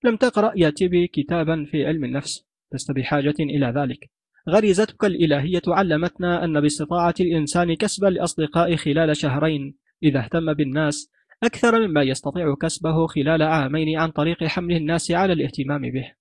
لم 0.04 0.16
تقرأ 0.16 0.52
يا 0.56 0.70
تيبي 0.70 1.06
كتابا 1.06 1.66
في 1.70 1.86
علم 1.86 2.04
النفس 2.04 2.46
لست 2.74 2.90
بحاجة 2.90 3.34
إلى 3.40 3.72
ذلك. 3.76 4.10
غريزتك 4.48 5.04
الإلهية 5.04 5.62
علمتنا 5.68 6.44
أن 6.44 6.60
باستطاعة 6.60 7.14
الإنسان 7.20 7.74
كسب 7.74 8.04
الأصدقاء 8.04 8.76
خلال 8.76 9.16
شهرين 9.16 9.76
إذا 10.02 10.20
اهتم 10.20 10.54
بالناس 10.54 11.10
أكثر 11.42 11.88
مما 11.88 12.02
يستطيع 12.02 12.54
كسبه 12.54 13.06
خلال 13.06 13.42
عامين 13.42 13.98
عن 13.98 14.10
طريق 14.10 14.44
حمل 14.44 14.76
الناس 14.76 15.10
على 15.10 15.32
الاهتمام 15.32 15.82
به. 15.82 16.12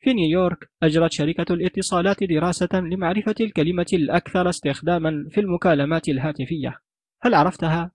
في 0.00 0.12
نيويورك 0.12 0.70
أجرت 0.82 1.12
شركة 1.12 1.54
الاتصالات 1.54 2.24
دراسة 2.24 2.68
لمعرفة 2.72 3.34
الكلمة 3.40 3.86
الأكثر 3.92 4.48
استخداما 4.48 5.26
في 5.30 5.40
المكالمات 5.40 6.08
الهاتفية. 6.08 6.80
هل 7.22 7.34
عرفتها؟ 7.34 7.92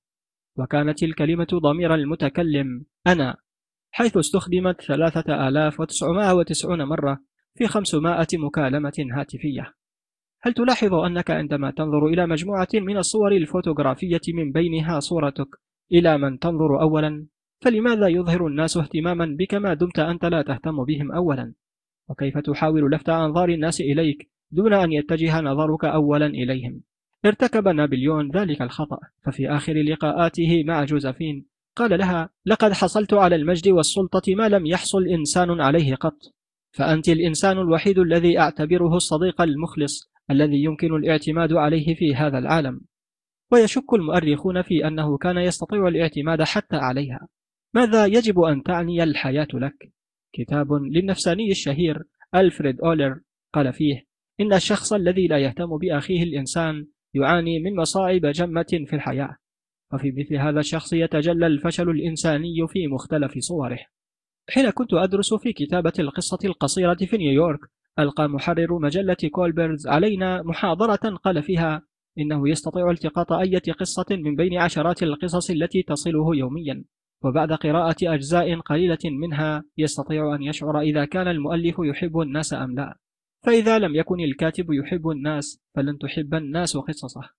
وكانت 0.58 1.03
الكلمة 1.03 1.47
ضمير 1.53 1.95
المتكلم 1.95 2.86
أنا 3.08 3.36
حيث 3.91 4.18
استخدمت 4.18 4.82
3990 4.82 6.84
مرة 6.84 7.20
في 7.56 7.68
500 7.68 8.28
مكالمة 8.34 8.93
هاتفية. 9.12 9.74
هل 10.46 10.54
تلاحظ 10.54 10.93
أنك 10.93 11.32
عندما 11.32 11.72
تنظر 11.72 12.08
إلى 12.08 12.28
مجموعة 12.28 12.68
من 12.74 12.98
الصور 12.98 13.32
الفوتوغرافية 13.32 14.22
من 14.34 14.52
بينها 14.52 15.00
صورتك 15.00 15.48
إلى 15.91 16.18
من 16.18 16.39
تنظر 16.39 16.82
أولا؟ 16.82 17.28
فلماذا 17.62 18.08
يظهر 18.08 18.48
الناس 18.48 18.78
اهتماما 18.78 19.36
بك 19.39 19.54
ما 19.54 19.74
دمت 19.74 20.00
أنت 20.00 20.26
لا 20.26 20.41
تهتم 20.41 20.84
بهم 20.84 21.12
أولا؟ 21.12 21.54
وكيف 22.10 22.38
تحاول 22.38 22.91
لفت 22.91 23.10
أنظار 23.10 23.50
الناس 23.50 23.82
إليك 23.82 24.30
دون 24.52 24.74
أن 24.74 24.91
يتجه 24.91 25.41
نظرك 25.41 25.86
أولا 25.86 26.26
إليهم؟ 26.26 26.82
ارتكب 27.26 27.68
نابليون 27.68 28.32
ذلك 28.32 28.62
الخطأ 28.62 29.00
ففي 29.24 29.50
آخر 29.50 29.74
لقاءاته 29.74 30.64
مع 30.64 30.84
جوزفين 30.84 31.46
قال 31.76 32.00
لها 32.00 32.30
لقد 32.46 32.74
حصلت 32.74 33.14
على 33.14 33.36
المجد 33.36 33.68
والسلطة 33.68 34.36
ما 34.36 34.50
لم 34.50 34.66
يحصل 34.66 35.08
إنسان 35.08 35.62
عليه 35.62 35.96
قط 35.96 36.18
فأنت 36.72 37.10
الإنسان 37.10 37.58
الوحيد 37.58 38.00
الذي 38.00 38.39
أعتبره 38.39 38.96
الصديق 38.96 39.41
المخلص 39.41 40.14
الذي 40.32 40.63
يمكن 40.63 40.95
الاعتماد 40.95 41.53
عليه 41.53 41.95
في 41.95 42.15
هذا 42.15 42.38
العالم. 42.38 42.82
ويشك 43.51 43.93
المؤرخون 43.93 44.61
في 44.61 44.88
أنه 44.88 45.17
كان 45.17 45.38
يستطيع 45.38 45.88
الاعتماد 45.88 46.43
حتى 46.43 46.76
عليها. 46.76 47.28
ماذا 47.73 48.05
يجب 48.05 48.39
أن 48.39 48.63
تعني 48.63 49.03
الحياة 49.03 49.47
لك؟ 49.53 49.91
كتاب 50.34 50.73
للنفساني 50.73 51.51
الشهير 51.51 52.03
ألفريد 52.36 52.82
أولر 52.82 53.21
قال 53.53 53.73
فيه 53.73 54.05
إن 54.39 54.53
الشخص 54.53 54.93
الذي 54.93 55.28
لا 55.28 55.38
يهتم 55.38 55.78
بأخيه 55.78 56.23
الإنسان 56.23 56.88
يعاني 57.13 57.59
من 57.59 57.76
مصاعب 57.76 58.26
جمة 58.26 58.86
في 58.88 58.93
الحياة. 58.93 59.38
وفي 59.93 60.11
مثل 60.11 60.36
هذا 60.36 60.59
الشخص 60.59 60.93
يتجلى 60.93 61.47
الفشل 61.47 61.89
الإنساني 61.89 62.67
في 62.67 62.88
مختلف 62.88 63.38
صوره. 63.38 63.80
حين 64.49 64.69
كنت 64.69 64.93
أدرس 64.93 65.34
في 65.34 65.53
كتابة 65.53 65.93
القصة 65.99 66.39
القصيرة 66.45 66.95
في 66.95 67.17
نيويورك 67.17 67.59
ألقى 68.00 68.30
محرر 68.30 68.80
مجلة 68.80 69.18
كولبيرز 69.32 69.88
علينا 69.88 70.41
محاضرة 70.41 71.16
قال 71.16 71.43
فيها 71.43 71.82
إنه 72.20 72.50
يستطيع 72.50 72.91
التقاط 72.91 73.32
أية 73.32 73.74
قصة 73.80 74.06
من 74.12 74.36
بين 74.36 74.58
عشرات 74.58 75.04
القصص 75.04 75.50
التي 75.50 75.84
تصله 75.84 76.36
يوميا 76.36 76.84
وبعد 77.24 77.54
قراءة 77.54 77.96
أجزاء 78.04 78.60
قليلة 78.60 78.98
منها 79.06 79.64
يستطيع 79.78 80.36
أن 80.36 80.43
يشعر 80.43 80.80
إذا 80.80 81.06
كان 81.06 81.28
المؤلف 81.28 81.76
يحب 81.80 82.20
الناس 82.20 82.54
أم 82.54 82.76
لا. 82.76 82.98
فإذا 83.43 83.80
لم 83.80 83.96
يكن 83.96 84.20
الكاتب 84.20 84.72
يحب 84.72 85.10
الناس 85.10 85.62
فلن 85.76 85.98
تحب 85.98 86.34
الناس 86.34 86.78
قصصه. 86.78 87.30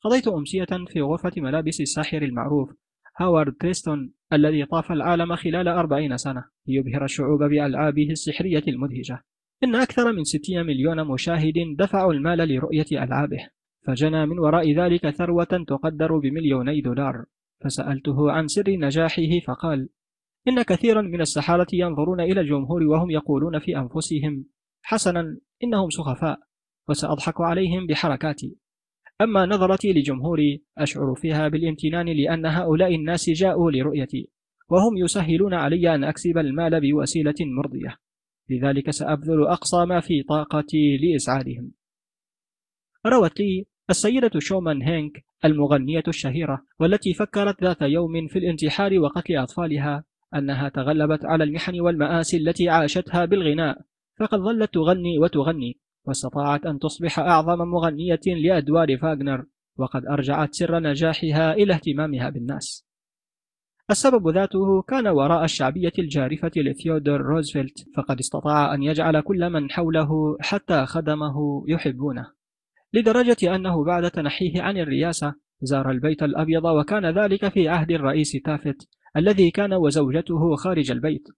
قضيت 0.00 0.28
أمسية 0.28 0.66
في 0.88 1.00
غرفة 1.00 1.32
ملابس 1.36 1.80
الساحر 1.80 2.22
المعروف 2.22 2.74
هاوارد 3.16 3.52
كريستون 3.52 4.12
الذي 4.32 4.64
طاف 4.64 4.92
العالم 4.92 5.36
خلال 5.36 5.68
أربعين 5.68 6.16
سنة 6.16 6.44
ليبهر 6.66 7.04
الشعوب 7.04 7.42
بألعابه 7.42 8.10
السحرية 8.10 8.64
المدهشة. 8.68 9.33
إن 9.64 9.74
أكثر 9.74 10.12
من 10.12 10.24
60 10.24 10.66
مليون 10.66 11.06
مشاهد 11.06 11.54
دفعوا 11.78 12.12
المال 12.12 12.38
لرؤية 12.38 12.86
ألعابه 12.92 13.48
فجنى 13.86 14.26
من 14.26 14.38
وراء 14.38 14.72
ذلك 14.72 15.10
ثروة 15.10 15.64
تقدر 15.68 16.18
بمليوني 16.18 16.80
دولار. 16.80 17.24
فسألته 17.64 18.30
عن 18.32 18.48
سر 18.48 18.70
نجاحه 18.70 19.38
فقال 19.46 19.88
إن 20.48 20.62
كثيرا 20.62 21.02
من 21.02 21.20
السحرة 21.20 21.66
ينظرون 21.72 22.20
إلى 22.20 22.40
الجمهور 22.40 22.82
وهم 22.82 23.10
يقولون 23.10 23.58
في 23.58 23.76
أنفسهم 23.76 24.44
حسنا 24.82 25.36
إنهم 25.64 25.90
سخفاء 25.90 26.38
وسأضحك 26.88 27.40
عليهم 27.40 27.86
بحركاتي. 27.86 28.56
أما 29.20 29.46
نظرتي 29.46 29.92
لجمهوري 29.92 30.62
أشعر 30.78 31.14
فيها 31.14 31.48
بالامتنان 31.48 32.06
لأن 32.06 32.46
هؤلاء 32.46 32.94
الناس 32.94 33.30
جاءوا 33.30 33.70
لرؤيتي 33.70 34.30
وهم 34.68 34.96
يسهلون 34.96 35.54
علي 35.54 35.94
أن 35.94 36.04
أكسب 36.04 36.38
المال 36.38 36.80
بوسيلة 36.80 37.34
مرضية. 37.40 38.03
لذلك 38.50 38.90
سأبذل 38.90 39.46
أقصى 39.46 39.84
ما 39.84 40.00
في 40.00 40.22
طاقتي 40.22 40.96
لإسعادهم 40.96 41.72
روت 43.06 43.40
لي 43.40 43.66
السيدة 43.90 44.30
شومان 44.38 44.82
هينك 44.82 45.24
المغنية 45.44 46.02
الشهيرة 46.08 46.64
والتي 46.80 47.14
فكرت 47.14 47.64
ذات 47.64 47.82
يوم 47.82 48.26
في 48.26 48.38
الانتحار 48.38 48.98
وقتل 48.98 49.36
أطفالها 49.36 50.04
أنها 50.34 50.68
تغلبت 50.68 51.24
على 51.24 51.44
المحن 51.44 51.80
والمآسي 51.80 52.36
التي 52.36 52.68
عاشتها 52.68 53.24
بالغناء 53.24 53.80
فقد 54.20 54.38
ظلت 54.38 54.74
تغني 54.74 55.18
وتغني 55.18 55.78
واستطاعت 56.04 56.66
أن 56.66 56.78
تصبح 56.78 57.18
أعظم 57.18 57.58
مغنية 57.58 58.20
لأدوار 58.26 58.98
فاغنر 58.98 59.44
وقد 59.76 60.06
أرجعت 60.06 60.54
سر 60.54 60.80
نجاحها 60.80 61.52
إلى 61.52 61.74
اهتمامها 61.74 62.30
بالناس. 62.30 62.86
السبب 63.90 64.28
ذاته 64.28 64.82
كان 64.82 65.06
وراء 65.06 65.44
الشعبية 65.44 65.92
الجارفة 65.98 66.50
لثيودور 66.56 67.20
روزفلت 67.20 67.88
فقد 67.96 68.18
استطاع 68.18 68.74
أن 68.74 68.82
يجعل 68.82 69.20
كل 69.20 69.50
من 69.50 69.70
حوله 69.70 70.36
حتى 70.40 70.86
خدمه 70.86 71.64
يحبونه. 71.68 72.26
لدرجة 72.92 73.56
أنه 73.56 73.84
بعد 73.84 74.10
تنحيه 74.10 74.62
عن 74.62 74.78
الرئاسة 74.78 75.34
زار 75.62 75.90
البيت 75.90 76.22
الأبيض 76.22 76.64
وكان 76.64 77.18
ذلك 77.18 77.48
في 77.48 77.68
عهد 77.68 77.90
الرئيس 77.90 78.32
تافت 78.32 78.88
الذي 79.16 79.50
كان 79.50 79.72
وزوجته 79.72 80.56
خارج 80.56 80.90
البيت. 80.90 81.28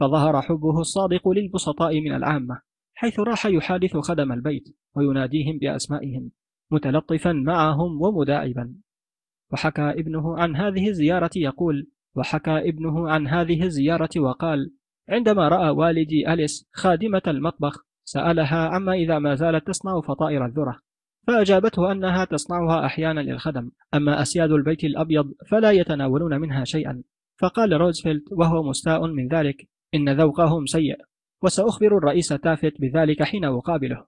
فظهر 0.00 0.42
حبه 0.42 0.80
الصادق 0.80 1.28
للبسطاء 1.28 2.00
من 2.00 2.14
العامة 2.14 2.60
حيث 2.94 3.20
راح 3.20 3.46
يحادث 3.46 3.96
خدم 3.96 4.32
البيت 4.32 4.76
ويناديهم 4.96 5.58
بأسمائهم 5.58 6.30
متلطفا 6.70 7.32
معهم 7.32 8.02
ومداعبا. 8.02 8.74
وحكى 9.52 9.90
ابنه 9.90 10.38
عن 10.38 10.56
هذه 10.56 10.88
الزيارة 10.88 11.30
يقول 11.36 11.86
وحكى 12.14 12.68
ابنه 12.68 13.10
عن 13.10 13.26
هذه 13.26 13.62
الزيارة 13.62 14.10
وقال 14.16 14.72
عندما 15.08 15.48
رأى 15.48 15.70
والدي 15.70 16.32
أليس 16.32 16.68
خادمة 16.72 17.22
المطبخ 17.26 17.84
سألها 18.04 18.68
عما 18.68 18.92
إذا 18.92 19.18
ما 19.18 19.34
زالت 19.34 19.66
تصنع 19.66 20.00
فطائر 20.00 20.46
الذرة. 20.46 20.78
فأجابته 21.26 21.92
أنها 21.92 22.24
تصنعها 22.24 22.86
أحيانا 22.86 23.20
للخدم 23.20 23.70
أما 23.94 24.22
أسياد 24.22 24.50
البيت 24.50 24.84
الأبيض 24.84 25.32
فلا 25.50 25.70
يتناولون 25.70 26.40
منها 26.40 26.64
شيئا. 26.64 27.02
فقال 27.40 27.72
روزفلت 27.72 28.22
وهو 28.32 28.62
مستاء 28.62 29.06
من 29.06 29.28
ذلك 29.28 29.68
إن 29.94 30.20
ذوقهم 30.20 30.66
سيء 30.66 30.96
وسأخبر 31.42 31.98
الرئيس 31.98 32.28
تافت 32.28 32.80
بذلك 32.80 33.22
حين 33.22 33.44
أقابله. 33.44 34.06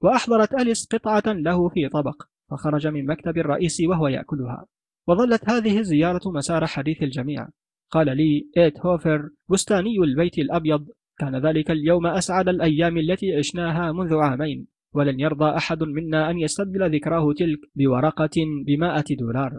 وأحضرت 0.00 0.54
أليس 0.54 0.86
قطعة 0.86 1.32
له 1.32 1.68
في 1.68 1.88
طبق. 1.88 2.22
فخرج 2.50 2.86
من 2.86 3.06
مكتب 3.06 3.38
الرئيس 3.38 3.80
وهو 3.80 4.08
يأكلها. 4.08 4.66
وظلت 5.08 5.50
هذه 5.50 5.78
الزيارة 5.78 6.20
مسار 6.26 6.66
حديث 6.66 7.02
الجميع. 7.02 7.48
قال 7.90 8.16
لي 8.16 8.48
إيت 8.56 8.86
هوفر 8.86 9.28
بستاني 9.50 9.98
البيت 10.04 10.38
الأبيض. 10.38 10.86
كان 11.18 11.46
ذلك 11.46 11.70
اليوم 11.70 12.06
أسعد 12.06 12.48
الأيام 12.48 12.98
التي 12.98 13.36
عشناها 13.36 13.92
منذ 13.92 14.14
عامين. 14.14 14.66
ولن 14.94 15.20
يرضى 15.20 15.56
أحد 15.56 15.82
منا 15.82 16.30
أن 16.30 16.38
يستبدل 16.38 16.94
ذكراه 16.94 17.32
تلك 17.32 17.58
بورقة 17.74 18.36
بمائة 18.66 19.16
دولار. 19.18 19.58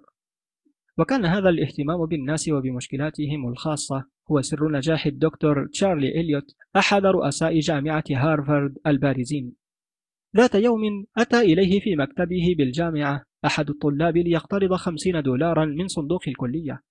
وكان 0.98 1.26
هذا 1.26 1.50
الاهتمام 1.50 2.06
بالناس 2.06 2.50
وبمشكلاتهم 2.50 3.50
الخاصة 3.50 4.06
هو 4.32 4.42
سر 4.42 4.72
نجاح 4.72 5.06
الدكتور 5.06 5.68
تشارلي 5.68 6.20
إليوت 6.22 6.56
أحد 6.76 7.06
رؤساء 7.06 7.60
جامعة 7.60 8.04
هارفارد 8.12 8.78
البارزين. 8.88 9.59
ذات 10.36 10.56
يوم 10.56 10.82
أتى 11.18 11.40
إليه 11.40 11.80
في 11.80 11.96
مكتبه 11.96 12.56
بالجامعة 12.58 13.24
أحد 13.46 13.70
الطلاب 13.70 14.18
ليقترض 14.18 14.74
خمسين 14.74 15.22
دولارا 15.22 15.66
من 15.66 15.88
صندوق 15.88 16.22
الكلية 16.28 16.82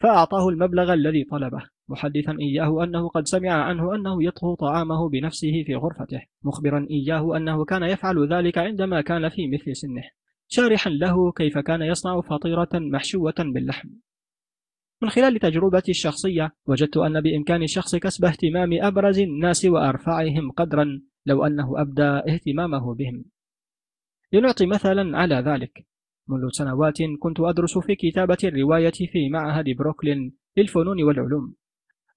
فأعطاه 0.00 0.48
المبلغ 0.48 0.92
الذي 0.92 1.24
طلبه 1.24 1.62
محدثا 1.88 2.36
إياه 2.40 2.84
أنه 2.84 3.08
قد 3.08 3.26
سمع 3.26 3.50
عنه 3.50 3.94
أنه 3.94 4.24
يطهو 4.24 4.54
طعامه 4.54 5.08
بنفسه 5.08 5.62
في 5.66 5.74
غرفته 5.74 6.20
مخبرا 6.44 6.86
إياه 6.90 7.36
أنه 7.36 7.64
كان 7.64 7.82
يفعل 7.82 8.32
ذلك 8.32 8.58
عندما 8.58 9.00
كان 9.00 9.28
في 9.28 9.48
مثل 9.48 9.76
سنه 9.76 10.02
شارحا 10.48 10.90
له 10.90 11.32
كيف 11.32 11.58
كان 11.58 11.82
يصنع 11.82 12.20
فطيرة 12.20 12.68
محشوة 12.74 13.34
باللحم. 13.38 13.88
من 15.02 15.10
خلال 15.10 15.38
تجربتي 15.38 15.90
الشخصية 15.90 16.52
وجدت 16.66 16.96
أن 16.96 17.20
بإمكان 17.20 17.62
الشخص 17.62 17.96
كسب 17.96 18.24
اهتمام 18.24 18.70
أبرز 18.72 19.18
الناس 19.18 19.64
وأرفعهم 19.64 20.50
قدرا 20.50 21.00
لو 21.28 21.46
أنه 21.46 21.80
أبدى 21.80 22.02
اهتمامه 22.02 22.94
بهم. 22.94 23.24
لنعطي 24.32 24.66
مثلا 24.66 25.18
على 25.18 25.34
ذلك. 25.34 25.86
منذ 26.28 26.48
سنوات 26.50 26.98
كنت 27.18 27.40
أدرس 27.40 27.78
في 27.78 27.94
كتابة 27.94 28.38
الرواية 28.44 28.90
في 29.12 29.28
معهد 29.28 29.64
بروكلين 29.78 30.36
للفنون 30.56 31.02
والعلوم. 31.02 31.54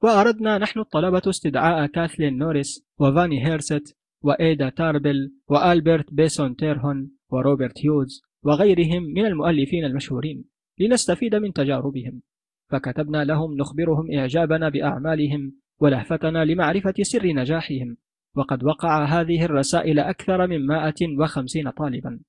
وأردنا 0.03 0.57
نحن 0.57 0.80
الطلبة 0.80 1.22
استدعاء 1.30 1.88
كاثلين 1.88 2.38
نوريس 2.38 2.86
وفاني 2.99 3.47
هيرست 3.47 3.97
وإيدا 4.22 4.70
تاربل 4.70 5.34
وألبرت 5.47 6.14
بيسون 6.14 6.55
تيرهيون 6.55 7.11
وروبرت 7.30 7.86
هيوز 7.86 8.22
وغيرهم 8.43 9.03
من 9.03 9.26
المؤلفين 9.26 9.86
المشهورين 9.86 10.45
لنستفيد 10.80 11.36
من 11.36 11.53
تجاربهم. 11.53 12.22
فكتبنا 12.70 13.24
لهم 13.26 13.57
نخبرهم 13.57 14.12
إعجابنا 14.12 14.70
بأعمالهم 14.70 15.53
ولهفتنا 15.80 16.45
لمعرفة 16.45 16.93
سر 17.01 17.28
نجاحهم. 17.28 17.97
وقد 18.36 18.63
وقع 18.63 19.05
هذه 19.05 19.45
الرسائل 19.45 19.99
أكثر 19.99 20.47
من 20.47 20.65
150 20.65 21.69
طالبا. 21.69 22.19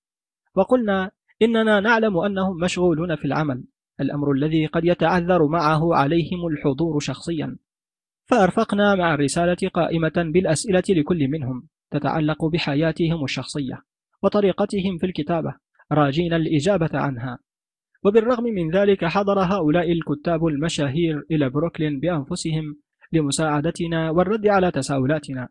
وقلنا 0.55 1.11
إننا 1.43 1.81
نعلم 1.81 2.19
أنهم 2.19 2.57
مشغولون 2.57 3.17
في 3.17 3.25
العمل. 3.25 3.65
الأمر 4.01 4.33
الذي 4.33 4.67
قد 4.67 4.85
يتعذر 4.85 5.47
معه 5.47 5.95
عليهم 5.95 6.47
الحضور 6.47 7.01
شخصيا. 7.01 7.57
فأرفقنا 8.25 8.95
مع 8.95 9.15
الرسالة 9.15 9.69
قائمة 9.75 10.13
بالأسئلة 10.17 10.83
لكل 10.89 11.29
منهم 11.29 11.69
تتعلق 11.91 12.45
بحياتهم 12.45 13.25
الشخصية 13.25 13.83
وطريقتهم 14.23 14.99
في 14.99 15.07
الكتابة 15.07 15.55
راجين 15.93 16.35
الإجابة 16.35 16.91
عنها. 16.93 17.39
وبالرغم 18.05 18.45
من 18.45 18.71
ذلك 18.71 19.05
حضر 19.05 19.39
هؤلاء 19.39 19.93
الكتاب 19.93 20.47
المشاهير 20.47 21.25
إلى 21.31 21.51
بروكلين 21.51 22.01
بأنفسهم 22.01 22.77
لمساعدتنا 23.13 24.11
والرد 24.11 24.47
على 24.47 24.71
تساؤلاتنا. 24.71 25.49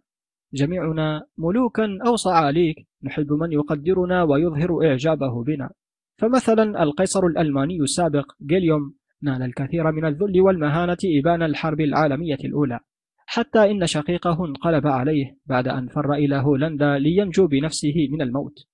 جميعنا 0.53 1.23
ملوكا 1.37 1.97
أو 2.07 2.15
صعاليك 2.15 2.87
نحب 3.03 3.33
من 3.33 3.51
يقدرنا 3.51 4.23
ويظهر 4.23 4.85
إعجابه 4.85 5.43
بنا. 5.43 5.69
فمثلا 6.17 6.83
القيصر 6.83 7.25
الألماني 7.25 7.77
السابق 7.81 8.31
جيليوم 8.41 8.93
نال 9.21 9.41
الكثير 9.43 9.91
من 9.91 10.05
الذل 10.05 10.41
والمهانة 10.41 10.97
إبان 11.19 11.43
الحرب 11.43 11.81
العالمية 11.81 12.37
الأولى. 12.45 12.79
حتى 13.25 13.71
إن 13.71 13.85
شقيقه 13.85 14.45
انقلب 14.45 14.87
عليه 14.87 15.37
بعد 15.45 15.67
أن 15.67 15.87
فر 15.87 16.13
إلى 16.13 16.35
هولندا 16.35 16.97
لينجو 16.97 17.47
بنفسه 17.47 18.07
من 18.11 18.21
الموت. 18.21 18.65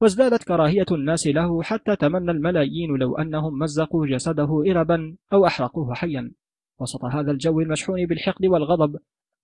وازدادت 0.00 0.42
كراهية 0.42 0.86
الناس 0.92 1.26
له 1.26 1.62
حتى 1.62 1.96
تمنى 1.96 2.30
الملايين 2.30 2.96
لو 2.96 3.16
أنهم 3.16 3.58
مزقوا 3.58 4.06
جسده 4.06 4.62
إربا 4.70 5.16
أو 5.32 5.46
أحرقوه 5.46 5.94
حيا. 5.94 6.32
وسط 6.80 7.04
هذا 7.04 7.30
الجو 7.30 7.60
المشحون 7.60 8.06
بالحقد 8.06 8.46
والغضب 8.46 8.96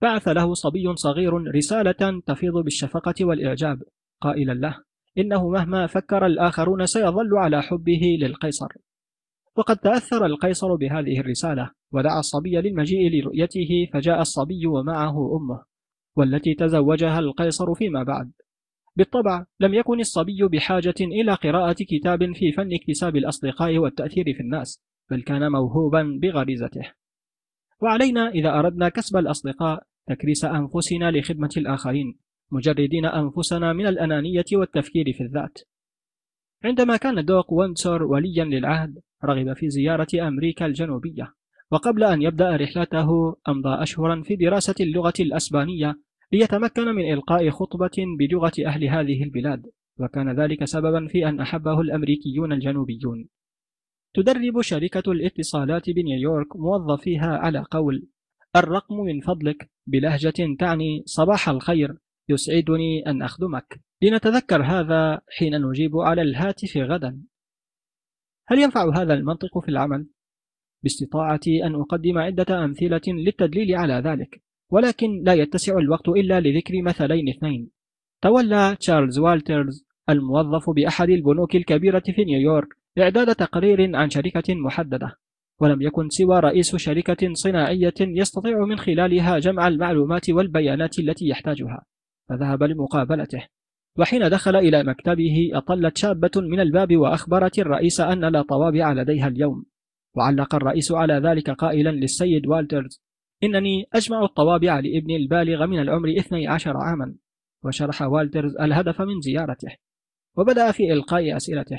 بعث 0.02 0.28
له 0.28 0.54
صبي 0.54 0.96
صغير 0.96 1.54
رسالة 1.54 2.20
تفيض 2.26 2.54
بالشفقة 2.54 3.14
والإعجاب 3.20 3.82
قائلا 4.20 4.52
له 4.52 4.78
إنه 5.18 5.48
مهما 5.48 5.86
فكر 5.86 6.26
الآخرون 6.26 6.86
سيظل 6.86 7.36
على 7.36 7.62
حبه 7.62 8.18
للقيصر. 8.20 8.68
وقد 9.56 9.76
تأثر 9.76 10.26
القيصر 10.26 10.74
بهذه 10.74 11.20
الرسالة 11.20 11.70
ودعا 11.92 12.20
الصبي 12.20 12.56
للمجيء 12.56 13.10
لرؤيته 13.10 13.88
فجاء 13.92 14.20
الصبي 14.20 14.66
ومعه 14.66 15.36
أمه 15.36 15.64
والتي 16.16 16.54
تزوجها 16.54 17.18
القيصر 17.18 17.74
فيما 17.74 18.02
بعد. 18.02 18.32
بالطبع 18.96 19.44
لم 19.60 19.74
يكن 19.74 20.00
الصبي 20.00 20.42
بحاجة 20.42 20.94
إلى 21.00 21.34
قراءة 21.34 21.76
كتاب 21.80 22.32
في 22.34 22.52
فن 22.52 22.74
اكتساب 22.74 23.16
الأصدقاء 23.16 23.78
والتأثير 23.78 24.24
في 24.24 24.40
الناس 24.40 24.82
بل 25.10 25.22
كان 25.22 25.52
موهوبا 25.52 26.18
بغريزته. 26.22 26.92
وعلينا 27.82 28.28
إذا 28.28 28.58
أردنا 28.58 28.88
كسب 28.88 29.16
الأصدقاء 29.16 29.82
تكريس 30.08 30.44
أنفسنا 30.44 31.10
لخدمة 31.10 31.50
الآخرين 31.56 32.18
مجردين 32.52 33.06
أنفسنا 33.06 33.72
من 33.72 33.86
الأنانية 33.86 34.44
والتفكير 34.52 35.12
في 35.12 35.22
الذات. 35.22 35.58
عندما 36.64 36.96
كان 36.96 37.24
دوك 37.24 37.52
وينسور 37.52 38.02
وليا 38.02 38.44
للعهد 38.44 38.98
رغب 39.24 39.52
في 39.52 39.70
زيارة 39.70 40.28
أمريكا 40.28 40.66
الجنوبية 40.66 41.34
وقبل 41.70 42.04
أن 42.04 42.22
يبدأ 42.22 42.56
رحلته 42.56 43.36
أمضى 43.48 43.82
أشهرا 43.82 44.22
في 44.22 44.36
دراسة 44.36 44.74
اللغة 44.80 45.14
الأسبانية 45.20 45.96
ليتمكن 46.32 46.84
من 46.84 47.12
إلقاء 47.12 47.50
خطبة 47.50 47.96
بلغة 48.18 48.52
أهل 48.66 48.84
هذه 48.84 49.22
البلاد 49.22 49.66
وكان 50.00 50.40
ذلك 50.40 50.64
سببا 50.64 51.06
في 51.06 51.28
أن 51.28 51.40
أحبه 51.40 51.80
الأمريكيون 51.80 52.52
الجنوبيون. 52.52 53.28
تدرب 54.16 54.60
شركة 54.60 55.12
الاتصالات 55.12 55.90
بنيويورك 55.90 56.56
موظفيها 56.56 57.36
على 57.36 57.64
قول 57.70 58.08
الرقم 58.56 58.96
من 58.96 59.20
فضلك 59.20 59.70
بلهجة 59.86 60.56
تعني 60.58 61.02
صباح 61.06 61.48
الخير 61.48 61.96
يسعدني 62.28 63.06
أن 63.06 63.22
أخدمك. 63.22 63.80
لنتذكر 64.02 64.62
هذا 64.62 65.20
حين 65.38 65.68
نجيب 65.68 65.96
على 65.96 66.22
الهاتف 66.22 66.76
غدا. 66.76 67.22
هل 68.48 68.58
ينفع 68.58 69.02
هذا 69.02 69.14
المنطق 69.14 69.58
في 69.58 69.68
العمل؟ 69.68 70.08
باستطاعتي 70.82 71.64
أن 71.66 71.74
أقدم 71.74 72.18
عدة 72.18 72.64
أمثلة 72.64 73.00
للتدليل 73.06 73.74
على 73.74 73.94
ذلك 73.94 74.42
ولكن 74.70 75.22
لا 75.22 75.34
يتسع 75.34 75.78
الوقت 75.78 76.08
إلا 76.08 76.40
لذكر 76.40 76.82
مثلين 76.82 77.28
اثنين. 77.28 77.70
تولى 78.22 78.76
تشارلز 78.80 79.18
والترز 79.18 79.86
الموظف 80.08 80.70
بأحد 80.70 81.10
البنوك 81.10 81.56
الكبيرة 81.56 82.02
في 82.16 82.24
نيويورك 82.24 82.68
إعداد 82.98 83.34
تقرير 83.34 83.96
عن 83.96 84.10
شركة 84.10 84.54
محددة 84.54 85.16
ولم 85.60 85.82
يكن 85.82 86.08
سوى 86.08 86.40
رئيس 86.40 86.76
شركة 86.76 87.34
صناعية 87.34 87.94
يستطيع 88.00 88.64
من 88.64 88.78
خلالها 88.78 89.38
جمع 89.38 89.68
المعلومات 89.68 90.30
والبيانات 90.30 90.98
التي 90.98 91.28
يحتاجها 91.28 91.84
فذهب 92.28 92.62
لمقابلته. 92.62 93.46
وحين 93.98 94.28
دخل 94.28 94.56
إلى 94.56 94.84
مكتبه 94.84 95.50
أطلت 95.54 95.96
شابة 95.96 96.30
من 96.36 96.60
الباب 96.60 96.96
وأخبرت 96.96 97.58
الرئيس 97.58 98.00
أن 98.00 98.24
لا 98.24 98.42
طوابع 98.42 98.92
لديها 98.92 99.28
اليوم. 99.28 99.64
وعلق 100.16 100.54
الرئيس 100.54 100.92
على 100.92 101.14
ذلك 101.14 101.50
قائلا 101.50 101.90
للسيد 101.90 102.46
والترز 102.46 103.02
إنني 103.42 103.86
أجمع 103.92 104.24
الطوابع 104.24 104.80
لابني 104.80 105.16
البالغ 105.16 105.66
من 105.66 105.78
العمر 105.78 106.08
12 106.18 106.76
عاما. 106.76 107.14
وشرح 107.64 108.02
والترز 108.02 108.56
الهدف 108.56 109.00
من 109.00 109.20
زيارته. 109.20 109.76
وبدأ 110.36 110.72
في 110.72 110.92
إلقاء 110.92 111.36
أسئلته. 111.36 111.78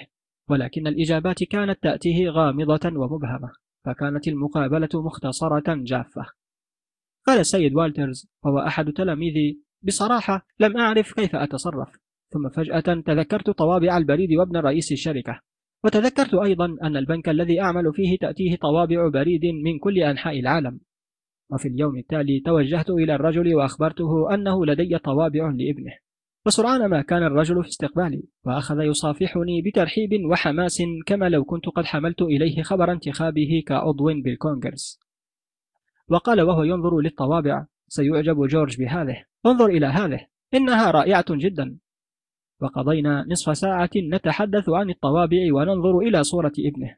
ولكن 0.50 0.88
الإجابات 0.88 1.44
كانت 1.44 1.84
تأتيه 1.84 2.30
غامضة 2.30 2.90
ومبهمة 3.00 3.52
فكانت 3.86 4.28
المقابلة 4.28 4.90
مختصرة 4.94 5.64
جافة. 5.68 6.26
قال 7.28 7.40
السيد 7.40 7.76
والترز 7.76 8.30
وهو 8.44 8.60
أحد 8.60 8.94
تلاميذي 8.94 9.62
بصراحة 9.82 10.48
لم 10.60 10.78
أعرف 10.78 11.14
كيف 11.14 11.36
أتصرف. 11.36 11.90
ثم 12.30 12.50
فجأة 12.50 13.02
تذكرت 13.06 13.50
طوابع 13.50 13.98
البريد 13.98 14.34
وابن 14.34 14.58
رئيس 14.58 14.92
الشركة 14.92 15.42
وتذكرت 15.84 16.34
أيضا 16.34 16.66
أن 16.84 16.98
البنك 16.98 17.30
الذي 17.30 17.62
أعمل 17.62 17.94
فيه 17.94 18.18
تأتيه 18.18 18.56
طوابع 18.56 19.10
بريد 19.10 19.46
من 19.46 19.80
كل 19.80 20.00
أنحاء 20.00 20.40
العالم. 20.40 20.80
وفي 21.52 21.68
اليوم 21.68 21.98
التالي 21.98 22.40
توجهت 22.40 22.90
إلى 22.90 23.16
الرجل 23.16 23.56
وأخبرته 23.56 24.34
أنه 24.34 24.66
لدي 24.66 24.98
طوابع 24.98 25.46
لابنه. 25.50 25.94
وسرعان 26.48 26.86
ما 26.86 27.02
كان 27.02 27.24
الرجل 27.24 27.64
في 27.64 27.70
استقبالي 27.70 28.24
وأخذ 28.46 28.82
يصافحني 28.82 29.62
بترحيب 29.62 30.26
وحماس 30.32 30.84
كما 31.06 31.30
لو 31.30 31.44
كنت 31.44 31.66
قد 31.66 31.86
حملت 31.86 32.22
إليه 32.22 32.64
خبر 32.64 32.92
انتخابه 32.92 33.64
كعضو 33.68 34.06
بالكونغرس. 34.06 35.00
وقال 36.10 36.42
وهو 36.42 36.64
ينظر 36.64 37.00
للطوابع 37.00 37.66
سيعجب 37.88 38.46
جورج 38.46 38.78
بهذه 38.78 39.24
انظر 39.46 39.66
إلى 39.66 39.86
هذه 39.86 40.28
إنها 40.54 40.92
رائعة 40.92 41.26
جدا. 41.30 41.78
وقضينا 42.62 43.26
نصف 43.30 43.58
ساعة 43.58 43.90
نتحدث 43.96 44.70
عن 44.70 44.90
الطوابع 44.90 45.38
وننظر 45.54 46.00
إلى 46.00 46.24
صورة 46.24 46.54
ابنه. 46.60 46.96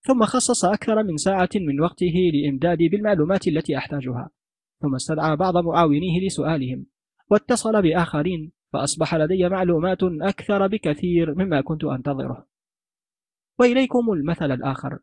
ثم 0.00 0.24
خصص 0.24 0.64
أكثر 0.64 1.02
من 1.02 1.16
ساعة 1.16 1.50
من 1.54 1.80
وقته 1.80 2.30
لإمدادي 2.34 2.88
بالمعلومات 2.88 3.48
التي 3.48 3.76
أحتاجها. 3.76 4.30
ثم 4.82 4.94
استدعى 4.94 5.36
بعض 5.36 5.56
معاونيه 5.56 6.26
لسؤالهم 6.26 6.86
واتصل 7.30 7.82
بآخرين 7.82 8.52
فأصبح 8.74 9.14
لدي 9.14 9.48
معلومات 9.48 10.02
أكثر 10.02 10.66
بكثير 10.66 11.34
مما 11.34 11.60
كنت 11.60 11.84
أنتظره. 11.84 12.46
وإليكم 13.60 14.12
المثل 14.12 14.52
الآخر. 14.52 14.98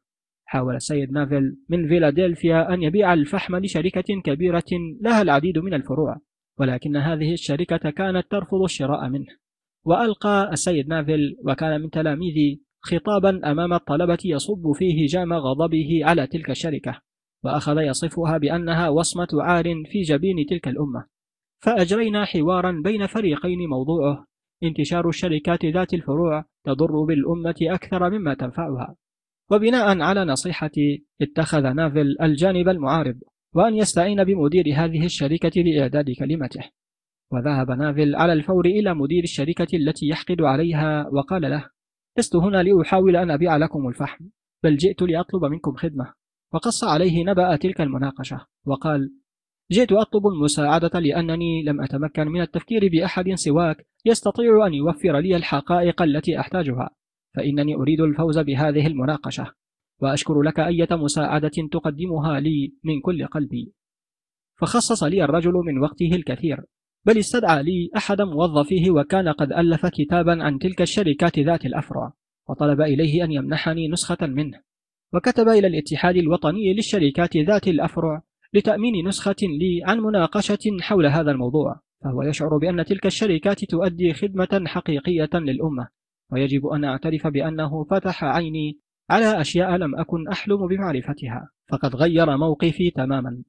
حاول 0.46 0.76
السيد 0.76 1.12
نافل 1.12 1.58
من 1.70 1.88
فيلادلفيا 1.88 2.74
أن 2.74 2.84
يبيع 2.84 3.14
الفحم 3.14 3.56
لشركة 3.56 4.22
كبيرة 4.24 4.64
لها 5.02 5.22
العديد 5.22 5.58
من 5.58 5.74
الفروع 5.74 6.22
ولكن 6.60 6.98
هذه 6.98 7.34
الشركة 7.34 7.90
كانت 7.90 8.32
ترفض 8.32 8.62
الشراء 8.62 9.10
منه. 9.10 9.38
وألقى 9.86 10.50
السيد 10.54 10.88
نافل 10.88 11.38
وكان 11.46 11.82
من 11.82 11.90
تلاميذي 11.90 12.62
خطابا 12.82 13.52
أمام 13.52 13.74
الطلبة 13.74 14.20
يصب 14.26 14.72
فيه 14.72 15.08
جام 15.08 15.34
غضبه 15.34 16.02
على 16.04 16.28
تلك 16.28 16.50
الشركة 16.50 17.02
وأخذ 17.44 17.78
يصفها 17.78 18.38
بأنها 18.38 18.90
وصمة 18.90 19.28
عار 19.34 19.66
في 19.92 20.02
جبين 20.02 20.46
تلك 20.50 20.68
الأمة. 20.68 21.06
فأجرينا 21.62 22.26
حوارا 22.26 22.82
بين 22.84 23.08
فريقين 23.08 23.70
موضوعه. 23.70 24.26
انتشار 24.64 25.10
الشركات 25.10 25.66
ذات 25.66 25.94
الفروع 25.94 26.46
تضر 26.66 27.04
بالأمة 27.04 27.56
أكثر 27.62 28.10
مما 28.10 28.34
تنفعها. 28.34 28.96
وبناء 29.52 30.02
على 30.02 30.26
نصيحتي 30.26 31.06
اتخذ 31.22 31.62
نافل 31.62 32.16
الجانب 32.22 32.70
المعارض 32.70 33.20
وأن 33.56 33.76
يستعين 33.76 34.24
بمدير 34.24 34.66
هذه 34.76 35.06
الشركة 35.06 35.62
لإعداد 35.62 36.12
كلمته. 36.20 36.64
وذهب 37.32 37.72
نافل 37.72 38.16
على 38.16 38.34
الفور 38.34 38.66
إلى 38.66 38.94
مدير 38.94 39.24
الشركة 39.24 39.68
التي 39.74 40.08
يحقد 40.08 40.42
عليها 40.42 41.08
وقال 41.12 41.42
له 41.42 41.70
لست 42.18 42.36
هنا 42.36 42.64
لأحاول 42.64 43.16
أن 43.16 43.32
أبيع 43.32 43.58
لكم 43.58 43.88
الفحم 43.88 44.26
بل 44.64 44.78
جئت 44.78 45.02
لأطلب 45.02 45.46
منكم 45.46 45.76
خدمة. 45.76 46.14
وقص 46.54 46.84
عليه 46.84 47.24
نبأ 47.24 47.56
تلك 47.56 47.82
المناقشة 47.82 48.46
وقال 48.66 49.12
جئت 49.72 49.92
أطلب 49.92 50.28
المساعدة 50.28 51.00
لأنني 51.00 51.64
لم 51.64 51.82
أتمكن 51.82 52.28
من 52.28 52.42
التفكير 52.42 52.90
بأحد 52.92 53.34
سواك 53.34 53.86
يستطيع 54.06 54.68
أن 54.68 54.74
يوفر 54.74 55.20
لي 55.20 55.36
الحقائق 55.36 56.02
التي 56.02 56.40
أحتاجها 56.40 56.90
فإنني 57.36 57.76
أريد 57.76 58.02
الفوز 58.02 58.40
بهذه 58.40 58.88
المناقشة 58.88 59.54
وأشكر 60.02 60.42
لك 60.42 60.60
أية 60.60 60.88
مساعدة 60.92 61.52
تقدمها 61.72 62.40
لي 62.40 62.74
من 62.84 63.02
كل 63.02 63.26
قلبي. 63.26 63.74
فخصص 64.56 65.04
لي 65.04 65.24
الرجل 65.24 65.54
من 65.54 65.80
وقته 65.80 66.16
الكثير 66.16 66.64
بل 67.06 67.18
استدعى 67.18 67.64
لي 67.64 67.90
أحد 67.98 68.22
موظفيه 68.22 68.92
وكان 68.92 69.30
قد 69.30 69.54
ألف 69.54 69.86
كتابا 69.86 70.44
عن 70.44 70.60
تلك 70.60 70.82
الشركات 70.82 71.40
ذات 71.40 71.66
الأفرع 71.66 72.14
وطلب 72.50 72.82
إليه 72.82 73.24
أن 73.24 73.32
يمنحني 73.32 73.88
نسخة 73.88 74.28
منه 74.28 74.62
وكتب 75.14 75.48
إلى 75.50 75.68
الاتحاد 75.68 76.16
الوطني 76.16 76.74
للشركات 76.74 77.38
ذات 77.38 77.68
الأفرع 77.68 78.24
لتأمين 78.54 79.08
نسخة 79.08 79.36
لي 79.42 79.82
عن 79.84 80.00
مناقشة 80.00 80.78
حول 80.82 81.06
هذا 81.06 81.32
الموضوع 81.32 81.82
فهو 82.04 82.22
يشعر 82.24 82.58
بأن 82.58 82.86
تلك 82.86 83.06
الشركات 83.06 83.66
تؤدي 83.66 84.14
خدمة 84.14 84.64
حقيقية 84.66 85.30
للأمة 85.34 85.88
ويجب 86.32 86.66
أن 86.68 86.84
أعترف 86.84 87.28
بأنه 87.28 87.84
فتح 87.84 88.24
عيني 88.24 88.80
على 89.10 89.42
أشياء 89.42 89.76
لم 89.78 89.96
أكن 89.96 90.28
أحلم 90.28 90.68
بمعرفتها 90.68 91.50
فقد 91.70 91.96
غير 91.96 92.38
موقفي 92.38 92.92
تماما. 92.92 93.44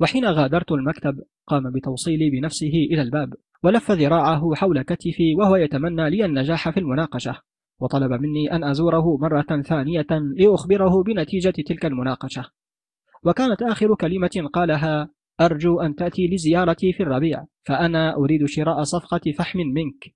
وحين 0.00 0.24
غادرت 0.24 0.72
المكتب 0.72 1.22
قام 1.46 1.72
بتوصيلي 1.72 2.30
بنفسه 2.30 2.72
إلى 2.90 3.02
الباب 3.02 3.34
ولف 3.62 3.90
ذراعه 3.90 4.54
حول 4.54 4.82
كتفي 4.82 5.34
وهو 5.34 5.56
يتمنى 5.56 6.10
لي 6.10 6.24
النجاح 6.24 6.70
في 6.70 6.80
المناقشة 6.80 7.40
وطلب 7.80 8.12
مني 8.12 8.52
أن 8.52 8.64
أزوره 8.64 9.16
مرة 9.16 9.62
ثانية 9.62 10.06
لأخبره 10.10 11.02
بنتيجة 11.02 11.50
تلك 11.66 11.86
المناقشة. 11.86 12.50
وكانت 13.24 13.62
آخر 13.62 13.94
كلمة 13.94 14.50
قالها 14.52 15.10
أرجو 15.40 15.80
أن 15.80 15.94
تأتي 15.94 16.26
لزيارتي 16.26 16.92
في 16.92 17.02
الربيع 17.02 17.44
فأنا 17.62 18.16
أريد 18.16 18.46
شراء 18.46 18.82
صفقة 18.82 19.32
فحم 19.38 19.58
منك. 19.58 20.14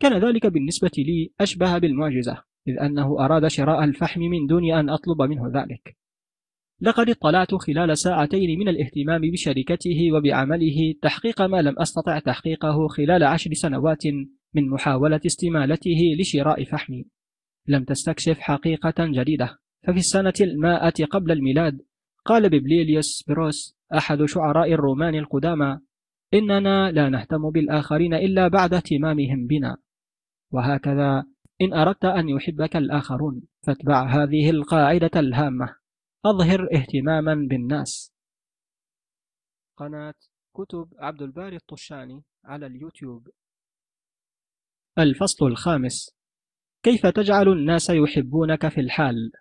كان 0.00 0.18
ذلك 0.18 0.46
بالنسبة 0.46 0.90
لي 0.98 1.32
أشبه 1.40 1.78
بالمعجزة 1.78 2.42
إذ 2.68 2.78
أنه 2.80 3.24
أراد 3.24 3.46
شراء 3.46 3.84
الفحم 3.84 4.20
من 4.20 4.46
دون 4.46 4.72
أن 4.72 4.90
أطلب 4.90 5.22
منه 5.22 5.48
ذلك. 5.54 5.96
لقد 6.80 7.10
اطلعت 7.10 7.54
خلال 7.54 7.98
ساعتين 7.98 8.58
من 8.58 8.68
الاهتمام 8.68 9.20
بشركته 9.20 10.12
وبعمله 10.12 10.94
تحقيق 11.02 11.42
ما 11.42 11.62
لم 11.62 11.78
أستطع 11.78 12.18
تحقيقه 12.18 12.88
خلال 12.88 13.24
عشر 13.24 13.52
سنوات 13.52 14.06
من 14.54 14.70
محاولة 14.70 15.20
استمالته 15.26 16.16
لشراء 16.20 16.64
فحم 16.64 17.02
لم 17.68 17.84
تستكشف 17.84 18.38
حقيقة 18.38 18.94
جديدة 18.98 19.58
ففي 19.86 19.98
السنة 19.98 20.32
المائة 20.40 21.04
قبل 21.10 21.32
الميلاد 21.32 21.80
قال 22.24 22.48
ببليليوس 22.48 23.24
بروس 23.28 23.76
أحد 23.94 24.24
شعراء 24.24 24.72
الرومان 24.72 25.14
القدامى 25.14 25.80
إننا 26.34 26.90
لا 26.90 27.08
نهتم 27.08 27.50
بالآخرين 27.50 28.14
إلا 28.14 28.48
بعد 28.48 28.74
اهتمامهم 28.74 29.46
بنا. 29.46 29.76
وهكذا 30.50 31.24
إن 31.60 31.72
أردت 31.72 32.04
أن 32.04 32.28
يحبك 32.28 32.76
الآخرون 32.76 33.42
فاتبع 33.66 34.06
هذه 34.06 34.50
القاعدة 34.50 35.10
الهامة. 35.16 35.76
أظهر 36.26 36.68
اهتماما 36.74 37.34
بالناس. 37.34 38.12
قناة 39.76 40.14
كتب 40.56 40.88
عبد 40.98 41.22
الباري 41.22 41.56
الطشاني 41.56 42.22
على 42.44 42.66
اليوتيوب. 42.66 43.28
الفصل 44.98 45.46
الخامس. 45.46 46.16
كيف 46.82 47.06
تجعل 47.06 47.48
الناس 47.48 47.90
يحبونك 47.90 48.68
في 48.68 48.80
الحال؟ 48.80 49.32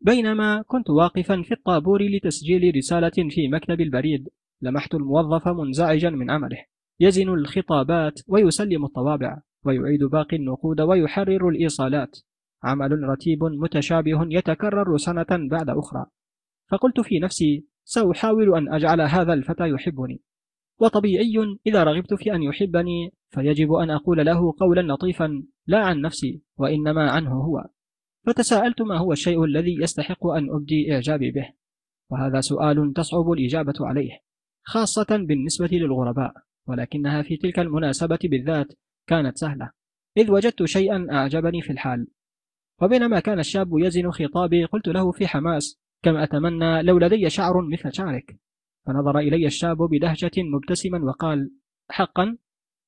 بينما 0.00 0.62
كنت 0.62 0.90
واقفا 0.90 1.42
في 1.42 1.54
الطابور 1.54 2.02
لتسجيل 2.02 2.76
رسالة 2.76 3.28
في 3.30 3.48
مكتب 3.48 3.80
البريد 3.80 4.28
لمحت 4.62 4.94
الموظف 4.94 5.48
منزعجا 5.48 6.10
من 6.10 6.30
عمله 6.30 6.64
يزن 7.00 7.28
الخطابات 7.28 8.20
ويسلم 8.28 8.84
الطوابع 8.84 9.38
ويعيد 9.64 10.04
باقي 10.04 10.36
النقود 10.36 10.80
ويحرر 10.80 11.48
الإيصالات. 11.48 12.18
عمل 12.62 13.02
رتيب 13.02 13.44
متشابه 13.44 14.26
يتكرر 14.30 14.96
سنة 14.96 15.26
بعد 15.30 15.70
أخرى. 15.70 16.06
فقلت 16.70 17.00
في 17.00 17.18
نفسي 17.18 17.66
سأحاول 17.84 18.56
أن 18.56 18.74
أجعل 18.74 19.00
هذا 19.00 19.32
الفتى 19.32 19.68
يحبني. 19.68 20.22
وطبيعي 20.80 21.58
إذا 21.66 21.84
رغبت 21.84 22.14
في 22.14 22.34
أن 22.34 22.42
يحبني 22.42 23.14
فيجب 23.30 23.72
أن 23.72 23.90
أقول 23.90 24.26
له 24.26 24.54
قولا 24.60 24.92
لطيفا 24.92 25.42
لا 25.66 25.78
عن 25.78 26.00
نفسي 26.00 26.42
وإنما 26.56 27.10
عنه 27.10 27.32
هو. 27.32 27.64
فتساءلت 28.28 28.82
ما 28.82 28.98
هو 28.98 29.12
الشيء 29.12 29.44
الذي 29.44 29.82
يستحق 29.82 30.26
أن 30.26 30.50
أبدي 30.50 30.94
إعجابي 30.94 31.30
به؟ 31.30 31.52
وهذا 32.10 32.40
سؤال 32.40 32.92
تصعب 32.92 33.32
الإجابة 33.32 33.74
عليه 33.80 34.20
خاصة 34.62 35.06
بالنسبة 35.10 35.68
للغرباء 35.72 36.34
ولكنها 36.66 37.22
في 37.22 37.36
تلك 37.36 37.58
المناسبة 37.58 38.18
بالذات 38.24 38.72
كانت 39.06 39.38
سهلة. 39.38 39.70
إذ 40.16 40.30
وجدت 40.30 40.64
شيئا 40.64 41.06
أعجبني 41.12 41.62
في 41.62 41.72
الحال. 41.72 42.06
وبينما 42.82 43.20
كان 43.20 43.38
الشاب 43.38 43.78
يزن 43.78 44.10
خطابي 44.10 44.64
قلت 44.64 44.88
له 44.88 45.12
في 45.12 45.26
حماس 45.26 45.80
كم 46.02 46.16
أتمنى 46.16 46.82
لو 46.82 46.98
لدي 46.98 47.30
شعر 47.30 47.62
مثل 47.62 47.92
شعرك. 47.92 48.36
فنظر 48.86 49.18
إلي 49.18 49.46
الشاب 49.46 49.76
بدهجة 49.76 50.42
مبتسما 50.42 51.04
وقال 51.04 51.50
حقا 51.90 52.36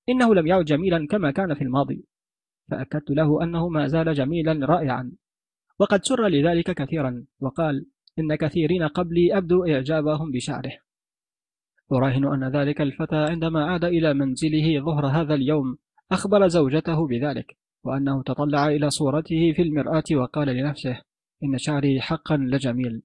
إنه 0.09 0.35
لم 0.35 0.47
يعد 0.47 0.65
جميلا 0.65 1.07
كما 1.07 1.31
كان 1.31 1.55
في 1.55 1.63
الماضي. 1.63 2.05
فأكدت 2.71 3.11
له 3.11 3.43
أنه 3.43 3.69
ما 3.69 3.87
زال 3.87 4.15
جميلا 4.15 4.67
رائعا. 4.67 5.13
وقد 5.81 6.05
سر 6.05 6.29
لذلك 6.29 6.71
كثيرا 6.71 7.25
وقال 7.41 7.87
إن 8.19 8.35
كثيرين 8.35 8.83
قبلي 8.83 9.37
أبدوا 9.37 9.75
إعجابهم 9.75 10.31
بشعره. 10.31 10.73
أراهن 11.93 12.25
أن 12.25 12.57
ذلك 12.57 12.81
الفتى 12.81 13.17
عندما 13.17 13.65
عاد 13.65 13.85
إلى 13.85 14.15
منزله 14.15 14.81
ظهر 14.81 15.07
هذا 15.07 15.35
اليوم 15.35 15.79
أخبر 16.13 16.49
زوجته 16.49 17.07
بذلك 17.07 17.57
وأنه 17.85 18.23
تطلع 18.23 18.69
إلى 18.69 18.91
صورته 18.91 19.53
في 19.57 19.63
المرآة 19.63 20.05
وقال 20.13 20.49
لنفسه 20.49 21.01
إن 21.45 21.59
شعري 21.59 22.01
حقا 22.01 22.37
لجميل. 22.37 23.03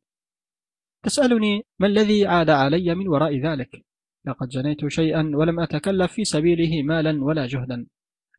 تسألني 1.04 1.64
ما 1.80 1.88
الذي 1.88 2.28
عاد 2.28 2.50
علي 2.50 2.96
من 2.96 3.08
وراء 3.08 3.40
ذلك؟ 3.40 3.86
لقد 4.26 4.48
جنيت 4.50 4.88
شيئا 4.88 5.32
ولم 5.34 5.60
أتكلف 5.60 6.12
في 6.12 6.26
سبيله 6.26 6.84
مالا 6.84 7.24
ولا 7.24 7.46
جهدا. 7.46 7.88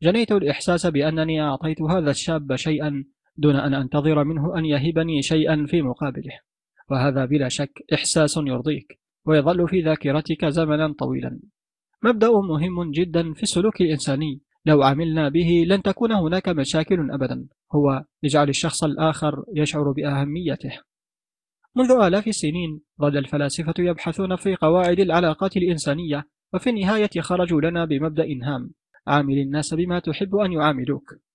جنيت 0.03 0.31
الإحساس 0.31 0.85
بأنني 0.85 1.41
أعطيت 1.41 1.81
هذا 1.81 2.11
الشاب 2.11 2.55
شيئا 2.55 3.05
دون 3.37 3.55
أن 3.55 3.73
أنتظر 3.73 4.23
منه 4.23 4.57
أن 4.57 4.65
يهبني 4.65 5.21
شيئا 5.21 5.65
في 5.65 5.81
مقابله. 5.81 6.39
وهذا 6.91 7.25
بلا 7.25 7.49
شك 7.49 7.83
إحساس 7.93 8.37
يرضيك 8.37 8.99
ويظل 9.25 9.67
في 9.67 9.81
ذاكرتك 9.81 10.45
زمنا 10.45 10.93
طويلا. 10.99 11.39
مبدأ 12.03 12.31
مهم 12.31 12.91
جدا 12.91 13.33
في 13.33 13.43
السلوك 13.43 13.81
الإنساني. 13.81 14.41
لو 14.65 14.83
عملنا 14.83 15.29
به 15.29 15.65
لن 15.67 15.81
تكون 15.81 16.11
هناك 16.11 16.49
مشاكل 16.49 17.11
أبدا. 17.11 17.47
هو 17.75 18.03
اجعل 18.23 18.49
الشخص 18.49 18.83
الآخر 18.83 19.43
يشعر 19.55 19.91
بأهميته. 19.91 20.79
منذ 21.75 21.91
آلاف 21.91 22.27
السنين 22.27 22.81
ظل 23.01 23.17
الفلاسفة 23.17 23.73
يبحثون 23.79 24.35
في 24.35 24.55
قواعد 24.55 24.99
العلاقات 24.99 25.57
الإنسانية 25.57 26.27
وفي 26.53 26.69
النهاية 26.69 27.09
خرجوا 27.19 27.61
لنا 27.61 27.85
بمبدأ 27.85 28.25
هام. 28.43 28.71
عامل 29.07 29.37
الناس 29.37 29.73
بما 29.73 29.99
تحب 29.99 30.35
أن 30.35 30.51
يعاملوك. 30.51 31.26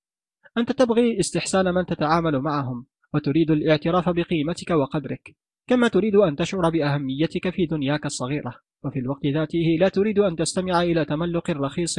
أنت 0.59 0.73
تبغي 0.73 1.21
استحسان 1.21 1.75
من 1.75 1.87
تتعامل 1.87 2.39
معهم 2.39 2.87
وتريد 3.15 3.51
الاعتراف 3.51 4.09
بقيمتك 4.09 4.71
وقدرك 4.71 5.37
كما 5.67 5.89
تريد 5.89 6.17
أن 6.17 6.37
تشعر 6.37 6.71
بأهميتك 6.71 7.51
في 7.51 7.67
دنياك 7.67 8.07
الصغيرة 8.07 8.55
وفي 8.85 8.99
الوقت 8.99 9.27
ذاته 9.27 9.77
لا 9.81 9.89
تريد 9.89 10.19
أن 10.19 10.37
تستمع 10.37 10.83
إلى 10.83 11.05
تملق 11.05 11.51
رخيص 11.51 11.97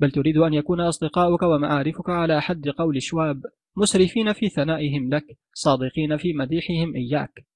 بل 0.00 0.10
تريد 0.10 0.36
أن 0.36 0.54
يكون 0.54 0.80
أصدقاؤك 0.80 1.42
ومعارفك 1.42 2.10
على 2.10 2.42
حد 2.42 2.68
قول 2.68 3.02
شواب 3.02 3.42
مسرفين 3.76 4.32
في 4.32 4.48
ثنائهم 4.48 5.14
لك 5.14 5.38
صادقين 5.54 6.16
في 6.16 6.32
مديحهم 6.32 6.96
إياك 6.96 7.46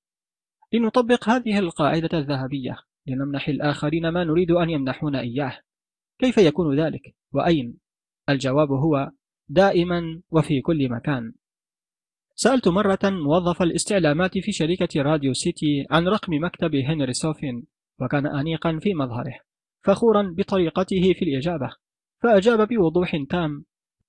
لنطبق 0.72 1.28
هذه 1.28 1.59
القاعدة 1.59 2.18
الذهبية 2.18 2.76
لنمنح 3.07 3.49
الآخرين 3.49 4.09
ما 4.09 4.24
نريد 4.24 4.51
أن 4.51 4.70
يمنحون 4.70 5.16
إياه 5.16 5.59
كيف 6.18 6.38
يكون 6.38 6.80
ذلك؟ 6.80 7.14
وأين؟ 7.32 7.78
الجواب 8.28 8.70
هو 8.70 9.11
دائما 9.49 10.22
وفي 10.30 10.61
كل 10.61 10.88
مكان. 10.90 11.32
سألت 12.34 12.68
مرة 12.68 12.99
موظف 13.05 13.62
الاستعلامات 13.62 14.38
في 14.38 14.53
شركة 14.53 15.03
راديو 15.03 15.32
سيتي 15.32 15.86
عن 15.90 16.09
رقم 16.09 16.32
مكتب 16.44 16.74
هنري 16.74 17.12
سوفين 17.12 17.66
وكان 18.01 18.26
أنيقا 18.26 18.78
في 18.82 18.94
مظهره 18.94 19.40
فخورا 19.84 20.34
بطريقته 20.36 21.12
في 21.12 21.24
الإجابة 21.24 21.70
فأجاب 22.22 22.68
بوضوح 22.68 23.16
تام 23.30 23.64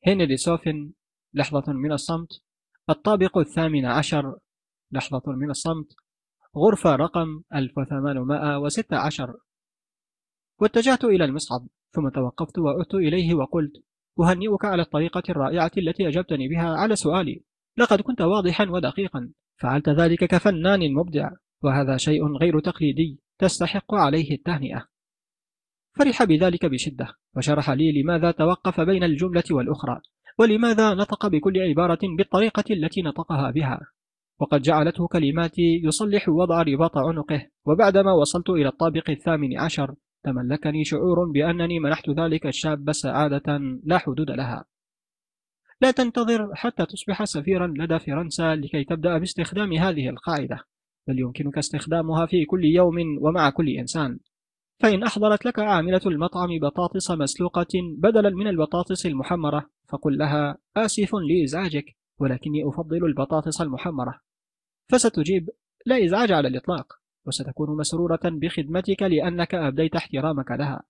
هنري 0.07 0.37
سوفن 0.37 0.91
لحظة 1.33 1.73
من 1.73 1.91
الصمت. 1.91 2.29
الطابق 2.89 3.37
الثامن 3.37 3.85
عشر 3.85 4.37
لحظة 4.91 5.23
من 5.27 5.49
الصمت. 5.49 5.87
غرفة 6.57 6.95
رقم 6.95 7.41
1816 7.55 9.37
واتجهت 10.59 11.05
إلى 11.05 11.25
المصعد 11.25 11.67
ثم 11.91 12.09
توقفت 12.09 12.59
وعدت 12.59 12.95
إليه 12.95 13.35
وقلت 13.35 13.83
أهنئك 14.19 14.65
على 14.65 14.81
الطريقة 14.81 15.23
الرائعة 15.29 15.71
التي 15.77 16.07
أجبتني 16.07 16.47
بها 16.47 16.69
على 16.69 16.95
سؤالي. 16.95 17.43
لقد 17.77 18.01
كنت 18.01 18.21
واضحا 18.21 18.65
ودقيقا. 18.69 19.29
فعلت 19.57 19.89
ذلك 19.89 20.23
كفنان 20.23 20.93
مبدع. 20.93 21.29
وهذا 21.63 21.97
شيء 21.97 22.27
غير 22.37 22.59
تقليدي 22.59 23.19
تستحق 23.39 23.93
عليه 23.93 24.31
التهنئة. 24.31 24.85
فرح 25.97 26.23
بذلك 26.23 26.65
بشدة. 26.65 27.07
وشرح 27.37 27.69
لي 27.69 28.01
لماذا 28.01 28.31
توقف 28.31 28.81
بين 28.81 29.03
الجملة 29.03 29.43
والأخرى. 29.51 30.01
ولماذا 30.39 30.93
نطق 30.93 31.27
بكل 31.27 31.59
عبارة 31.59 31.99
بالطريقة 32.17 32.63
التي 32.71 33.01
نطقها 33.01 33.51
بها. 33.51 33.79
وقد 34.39 34.61
جعلته 34.61 35.07
كلماتي 35.07 35.81
يصلح 35.83 36.29
وضع 36.29 36.61
رباط 36.61 36.97
عنقه. 36.97 37.47
وبعدما 37.65 38.13
وصلت 38.13 38.49
إلى 38.49 38.67
الطابق 38.67 39.09
الثامن 39.09 39.59
عشر 39.59 39.95
تملكني 40.23 40.83
شعور 40.83 41.31
بأنني 41.31 41.79
منحت 41.79 42.09
ذلك 42.09 42.45
الشاب 42.45 42.91
سعادة 42.91 43.57
لا 43.83 43.97
حدود 43.97 44.31
لها. 44.31 44.65
لا 45.81 45.91
تنتظر 45.91 46.55
حتى 46.55 46.85
تصبح 46.85 47.23
سفيرا 47.23 47.67
لدى 47.67 47.99
فرنسا 47.99 48.55
لكي 48.55 48.83
تبدأ 48.83 49.17
باستخدام 49.17 49.73
هذه 49.73 50.09
القاعدة 50.09 50.59
بل 51.07 51.19
يمكنك 51.19 51.57
استخدامها 51.57 52.25
في 52.25 52.45
كل 52.45 52.65
يوم 52.65 53.17
ومع 53.21 53.49
كل 53.49 53.69
إنسان. 53.69 54.19
فإن 54.79 55.03
أحضرت 55.03 55.45
لك 55.45 55.59
عاملة 55.59 56.01
المطعم 56.05 56.59
بطاطس 56.61 57.11
مسلوقة 57.11 57.67
بدلا 57.97 58.29
من 58.29 58.47
البطاطس 58.47 59.05
المحمرة 59.05 59.69
فقل 59.89 60.17
لها 60.17 60.57
آسف 60.77 61.15
لإزعاجك 61.15 61.95
ولكني 62.19 62.69
أفضل 62.69 63.05
البطاطس 63.05 63.61
المحمرة. 63.61 64.19
فستجيب 64.89 65.49
لا 65.85 66.05
إزعاج 66.05 66.31
على 66.31 66.47
الإطلاق. 66.47 66.93
وستكون 67.27 67.77
مسرورة 67.77 68.19
بخدمتك 68.23 69.03
لأنك 69.03 69.55
أبديت 69.55 69.95
احترامك 69.95 70.51
لها. 70.51 70.83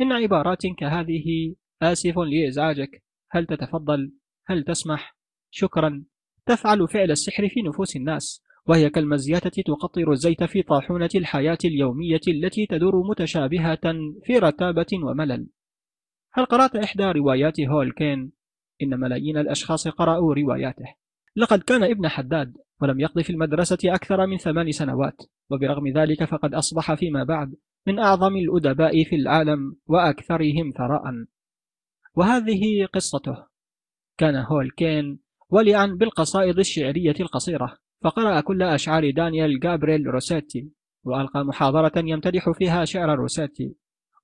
إن 0.00 0.12
عبارات 0.12 0.66
كهذه 0.78 1.54
آسف 1.82 2.18
لإزعاجك. 2.18 3.02
هل 3.30 3.46
تتفضل؟ 3.46 4.12
هل 4.46 4.64
تسمح؟ 4.64 5.16
شكرا. 5.50 6.04
تفعل 6.46 6.88
فعل 6.88 7.10
السحر 7.10 7.48
في 7.48 7.62
نفوس 7.62 7.96
الناس 7.96 8.42
وهي 8.66 8.90
كالمزيتة 8.90 9.62
تقطر 9.62 10.12
الزيت 10.12 10.44
في 10.44 10.62
طاحونة 10.62 11.08
الحياة 11.14 11.58
اليومية 11.64 12.20
التي 12.28 12.66
تدور 12.66 13.08
متشابهة 13.10 13.80
في 14.24 14.38
رتابة 14.38 14.86
وملل. 15.04 15.48
هل 16.32 16.44
قرأت 16.44 16.76
إحدى 16.76 17.04
روايات 17.04 17.60
هول 17.60 17.92
كين؟ 17.92 18.32
إن 18.82 19.00
ملايين 19.00 19.38
الأشخاص 19.38 19.88
قرأوا 19.88 20.34
رواياته. 20.34 20.94
لقد 21.36 21.62
كان 21.62 21.82
ابن 21.82 22.08
حداد 22.08 22.56
ولم 22.82 23.00
يقضي 23.00 23.22
في 23.22 23.30
المدرسة 23.30 23.78
أكثر 23.84 24.26
من 24.26 24.36
ثمان 24.36 24.72
سنوات 24.72 25.22
وبرغم 25.50 25.88
ذلك 25.88 26.24
فقد 26.24 26.54
أصبح 26.54 26.94
فيما 26.94 27.24
بعد 27.24 27.54
من 27.86 27.98
أعظم 27.98 28.36
الأدباء 28.36 29.04
في 29.04 29.16
العالم 29.16 29.76
وأكثرهم 29.86 30.70
ثراء. 30.76 31.02
وهذه 32.14 32.86
قصته. 32.92 33.46
كان 34.18 34.36
هول 34.36 34.70
كين 34.70 35.18
ولعا 35.50 35.86
بالقصائد 35.86 36.58
الشعرية 36.58 37.14
القصيرة 37.20 37.78
فقرأ 38.04 38.40
كل 38.40 38.62
أشعار 38.62 39.10
دانيال 39.10 39.60
جابريل 39.60 40.06
روسيتي 40.06 40.70
وألقى 41.04 41.44
محاضرة 41.44 41.92
يمتدح 41.96 42.50
فيها 42.50 42.84
شعر 42.84 43.18
روسيتي 43.18 43.74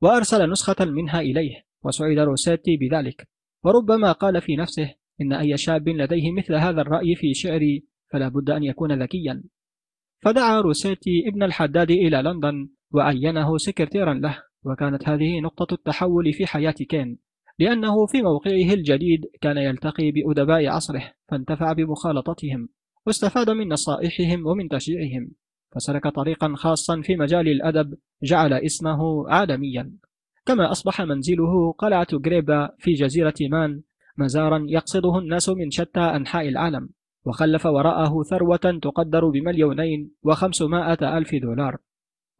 وأرسل 0.02 0.50
نسخة 0.50 0.84
منها 0.84 1.20
إليه 1.20 1.64
وسعد 1.84 2.18
روسيتي 2.18 2.76
بذلك 2.76 3.28
وربما 3.64 4.12
قال 4.12 4.40
في 4.40 4.56
نفسه 4.56 4.94
إن 5.20 5.32
أي 5.32 5.56
شاب 5.56 5.88
لديه 5.88 6.32
مثل 6.32 6.54
هذا 6.54 6.80
الرأي 6.80 7.14
في 7.14 7.34
شعري 7.34 7.84
فلا 8.12 8.28
بد 8.28 8.50
أن 8.50 8.64
يكون 8.64 9.02
ذكيا. 9.02 9.42
فدعا 10.22 10.60
روسيتي 10.60 11.28
ابن 11.28 11.42
الحداد 11.42 11.90
إلى 11.90 12.22
لندن 12.22 12.68
وعينه 12.92 13.56
سكرتيرا 13.56 14.14
له 14.14 14.42
وكانت 14.64 15.08
هذه 15.08 15.40
نقطة 15.40 15.74
التحول 15.74 16.32
في 16.32 16.46
حياة 16.46 16.72
كين 16.72 17.18
لأنه 17.58 18.06
في 18.06 18.22
موقعه 18.22 18.74
الجديد 18.74 19.20
كان 19.40 19.56
يلتقي 19.56 20.10
بأدباء 20.10 20.66
عصره 20.66 21.12
فانتفع 21.28 21.72
بمخالطتهم 21.72 22.68
واستفاد 23.06 23.50
من 23.50 23.68
نصائحهم 23.68 24.46
ومن 24.46 24.68
تشجيعهم 24.68 25.30
فسلك 25.74 26.08
طريقا 26.08 26.54
خاصا 26.56 27.00
في 27.00 27.16
مجال 27.16 27.48
الأدب 27.48 27.94
جعل 28.22 28.52
اسمه 28.52 29.28
عالميا. 29.28 29.92
كما 30.46 30.70
أصبح 30.70 31.02
منزله 31.02 31.72
قلعة 31.72 32.06
غريبا 32.26 32.70
في 32.78 32.92
جزيرة 32.92 33.34
مان 33.40 33.82
مزارا 34.18 34.66
يقصده 34.68 35.18
الناس 35.18 35.48
من 35.48 35.70
شتى 35.70 36.00
أنحاء 36.00 36.48
العالم. 36.48 36.88
وخلف 37.24 37.66
وراءه 37.66 38.22
ثروة 38.22 38.78
تقدر 38.82 39.28
بمليونين 39.28 40.10
وخمسمائة 40.22 41.18
ألف 41.18 41.34
دولار. 41.34 41.76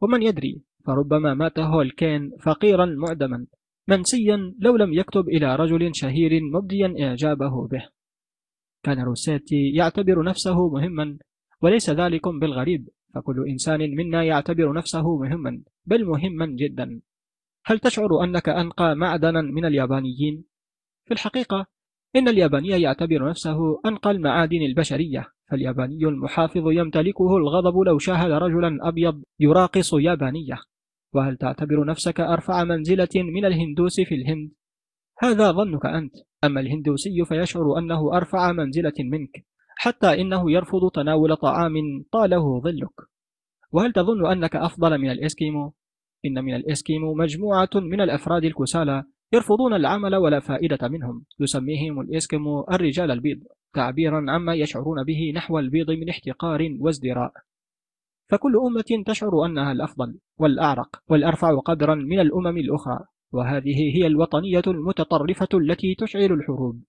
ومن 0.01 0.23
يدري 0.23 0.61
فربما 0.85 1.33
مات 1.33 1.59
هولكين 1.59 2.31
فقيرا 2.41 2.85
معدما 2.85 3.45
منسيا 3.87 4.53
لو 4.59 4.75
لم 4.75 4.93
يكتب 4.93 5.29
إلى 5.29 5.55
رجل 5.55 5.95
شهير 5.95 6.41
مبديا 6.53 6.95
إعجابه 6.99 7.67
به. 7.67 7.87
كان 8.83 8.99
روسيتي 8.99 9.69
يعتبر 9.69 10.23
نفسه 10.23 10.69
مهما 10.69 11.17
وليس 11.61 11.89
ذلك 11.89 12.27
بالغريب. 12.27 12.89
فكل 13.15 13.45
إنسان 13.49 13.79
منا 13.95 14.23
يعتبر 14.23 14.73
نفسه 14.73 15.17
مهما 15.17 15.61
بل 15.85 16.05
مهما 16.05 16.45
جدا. 16.45 17.01
هل 17.65 17.79
تشعر 17.79 18.23
أنك 18.23 18.49
أنقى 18.49 18.95
معدنا 18.95 19.41
من 19.41 19.65
اليابانيين؟ 19.65 20.43
في 21.05 21.13
الحقيقة 21.13 21.67
إن 22.15 22.27
الياباني 22.27 22.67
يعتبر 22.67 23.29
نفسه 23.29 23.81
أنقى 23.85 24.11
المعادن 24.11 24.61
البشرية 24.61 25.27
فالياباني 25.51 26.05
المحافظ 26.05 26.71
يمتلكه 26.71 27.37
الغضب 27.37 27.77
لو 27.77 27.99
شاهد 27.99 28.31
رجلا 28.31 28.87
أبيض 28.87 29.23
يراقص 29.39 29.93
يابانية 29.93 30.57
وهل 31.13 31.37
تعتبر 31.37 31.85
نفسك 31.85 32.19
أرفع 32.19 32.63
منزلة 32.63 33.09
من 33.15 33.45
الهندوس 33.45 33.99
في 33.99 34.15
الهند؟ 34.15 34.51
هذا 35.19 35.51
ظنك 35.51 35.85
أنت 35.85 36.15
أما 36.43 36.61
الهندوسي 36.61 37.25
فيشعر 37.25 37.77
أنه 37.77 38.17
أرفع 38.17 38.51
منزلة 38.51 38.93
منك 38.99 39.45
حتى 39.77 40.21
إنه 40.21 40.51
يرفض 40.51 40.91
تناول 40.91 41.35
طعام 41.35 41.73
طاله 42.11 42.61
ظلك 42.61 42.93
وهل 43.71 43.93
تظن 43.93 44.31
أنك 44.31 44.55
أفضل 44.55 44.97
من 44.97 45.11
الإسكيمو؟ 45.11 45.73
إن 46.25 46.43
من 46.43 46.55
الإسكيمو 46.55 47.13
مجموعة 47.13 47.69
من 47.75 48.01
الأفراد 48.01 48.43
الكسالى 48.45 49.03
يرفضون 49.33 49.73
العمل 49.73 50.15
ولا 50.15 50.39
فائدة 50.39 50.87
منهم. 50.87 51.25
يسميهم 51.39 52.01
الإسكيمو 52.01 52.65
الرجال 52.71 53.11
البيض 53.11 53.39
تعبيرا 53.73 54.25
عما 54.31 54.53
يشعرون 54.53 55.03
به 55.03 55.31
نحو 55.35 55.59
البيض 55.59 55.91
من 55.91 56.09
احتقار 56.09 56.77
وازدراء. 56.79 57.31
فكل 58.27 58.57
أمة 58.57 59.03
تشعر 59.05 59.45
أنها 59.45 59.71
الأفضل 59.71 60.19
والأعرق 60.37 61.01
والأرفع 61.09 61.59
قدرا 61.59 61.95
من 61.95 62.19
الأمم 62.19 62.57
الأخرى 62.57 62.99
وهذه 63.31 63.97
هي 63.97 64.07
الوطنية 64.07 64.63
المتطرفة 64.67 65.47
التي 65.53 65.95
تشعل 65.95 66.31
الحروب. 66.31 66.83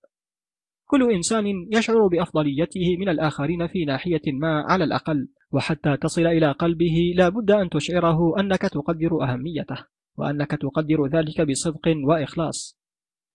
كل 0.85 1.13
إنسان 1.13 1.47
يشعر 1.73 2.07
بأفضليته 2.07 2.97
من 2.99 3.09
الآخرين 3.09 3.67
في 3.67 3.85
ناحية 3.85 4.23
ما 4.33 4.61
على 4.69 4.85
الأقل 4.85 5.29
وحتى 5.53 5.97
تصل 5.97 6.27
إلى 6.27 6.53
قلبه 6.53 7.13
لا 7.17 7.29
بد 7.29 7.51
أن 7.51 7.69
تشعره 7.71 8.41
أنك 8.41 8.61
تقدر 8.63 9.23
أهميته. 9.23 9.85
وأنك 10.17 10.51
تقدر 10.51 11.07
ذلك 11.07 11.41
بصدق 11.41 11.95
وإخلاص. 12.05 12.79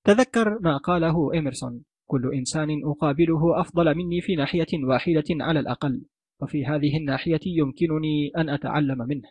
تذكر 0.03 0.59
ما 0.59 0.77
قاله 0.77 1.39
إمرسون 1.39 1.83
كل 2.11 2.33
إنسان 2.33 2.81
أقابله 2.85 3.61
أفضل 3.61 3.95
مني 3.95 4.21
في 4.21 4.35
ناحية 4.35 4.83
واحدة 4.83 5.23
على 5.31 5.59
الأقل 5.59 6.01
وفي 6.41 6.65
هذه 6.65 6.97
الناحية 6.97 7.39
يمكنني 7.45 8.31
أن 8.37 8.49
أتعلم 8.49 8.97
منه. 8.97 9.29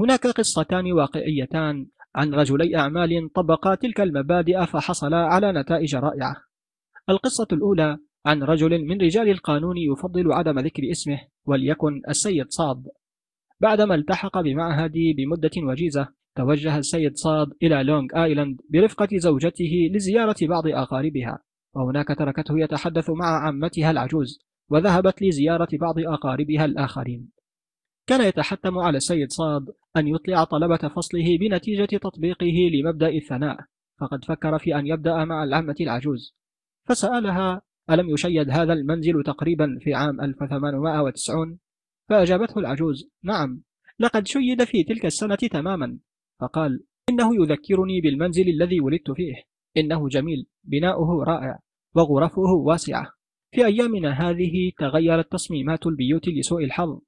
هناك 0.00 0.26
قصتان 0.26 0.92
واقعيتان 0.92 1.86
عن 2.14 2.34
رجلي 2.34 2.76
أعمال 2.76 3.32
طبقا 3.34 3.74
تلك 3.74 4.00
المبادئ 4.00 4.66
فحصلا 4.66 5.16
على 5.16 5.52
نتائج 5.52 5.96
رائعة. 5.96 6.36
القصة 7.08 7.46
الأولى 7.52 7.98
عن 8.26 8.42
رجل 8.42 8.84
من 8.84 9.00
رجال 9.00 9.28
القانون 9.28 9.76
يفضل 9.76 10.32
عدم 10.32 10.58
ذكر 10.58 10.90
اسمه 10.90 11.20
وليكن 11.46 12.02
السيد 12.08 12.46
صاد. 12.50 12.88
بعدما 13.60 13.94
التحق 13.94 14.40
بمعهدي 14.40 15.12
بمدة 15.12 15.50
وجيزة 15.56 16.08
توجه 16.36 16.78
السيد 16.78 17.16
صاد 17.16 17.48
إلى 17.62 17.82
لونغ 17.82 18.06
آيلاند 18.16 18.60
برفقة 18.70 19.08
زوجته 19.12 19.90
لزيارة 19.94 20.36
بعض 20.42 20.66
أقاربها 20.66 21.38
وهناك 21.74 22.08
تركته 22.08 22.60
يتحدث 22.60 23.10
مع 23.10 23.46
عمتها 23.46 23.90
العجوز 23.90 24.38
وذهبت 24.68 25.22
لزيارة 25.22 25.68
بعض 25.72 25.98
أقاربها 25.98 26.64
الآخرين. 26.64 27.28
كان 28.06 28.20
يتحتم 28.20 28.78
على 28.78 28.96
السيد 28.96 29.32
صاد 29.32 29.66
أن 29.96 30.08
يطلع 30.08 30.44
طلبة 30.44 30.88
فصله 30.88 31.38
بنتيجة 31.38 31.96
تطبيقه 31.96 32.70
لمبدأ 32.72 33.08
الثناء 33.08 33.58
فقد 34.00 34.24
فكر 34.24 34.58
في 34.58 34.74
أن 34.74 34.86
يبدأ 34.86 35.24
مع 35.24 35.44
العمة 35.44 35.76
العجوز. 35.80 36.36
فسألها 36.88 37.62
ألم 37.90 38.10
يشيد 38.10 38.50
هذا 38.50 38.72
المنزل 38.72 39.22
تقريبا 39.26 39.78
في 39.80 39.94
عام 39.94 40.20
1890 40.20 41.58
فأجابته 42.08 42.58
العجوز 42.58 43.10
نعم 43.22 43.62
لقد 43.98 44.26
شيد 44.26 44.64
في 44.64 44.84
تلك 44.84 45.06
السنة 45.06 45.34
تماما. 45.34 45.98
فقال 46.42 46.84
إنه 47.08 47.42
يذكرني 47.42 48.00
بالمنزل 48.00 48.48
الذي 48.48 48.80
ولدت 48.80 49.10
فيه. 49.10 49.34
إنه 49.76 50.08
جميل 50.08 50.46
بناؤه 50.64 51.24
رائع 51.24 51.58
وغرفه 51.94 52.52
واسعة. 52.52 53.12
في 53.54 53.66
أيامنا 53.66 54.10
هذه 54.10 54.72
تغيرت 54.78 55.32
تصميمات 55.32 55.86
البيوت 55.86 56.28
لسوء 56.28 56.64
الحظ. 56.64 57.00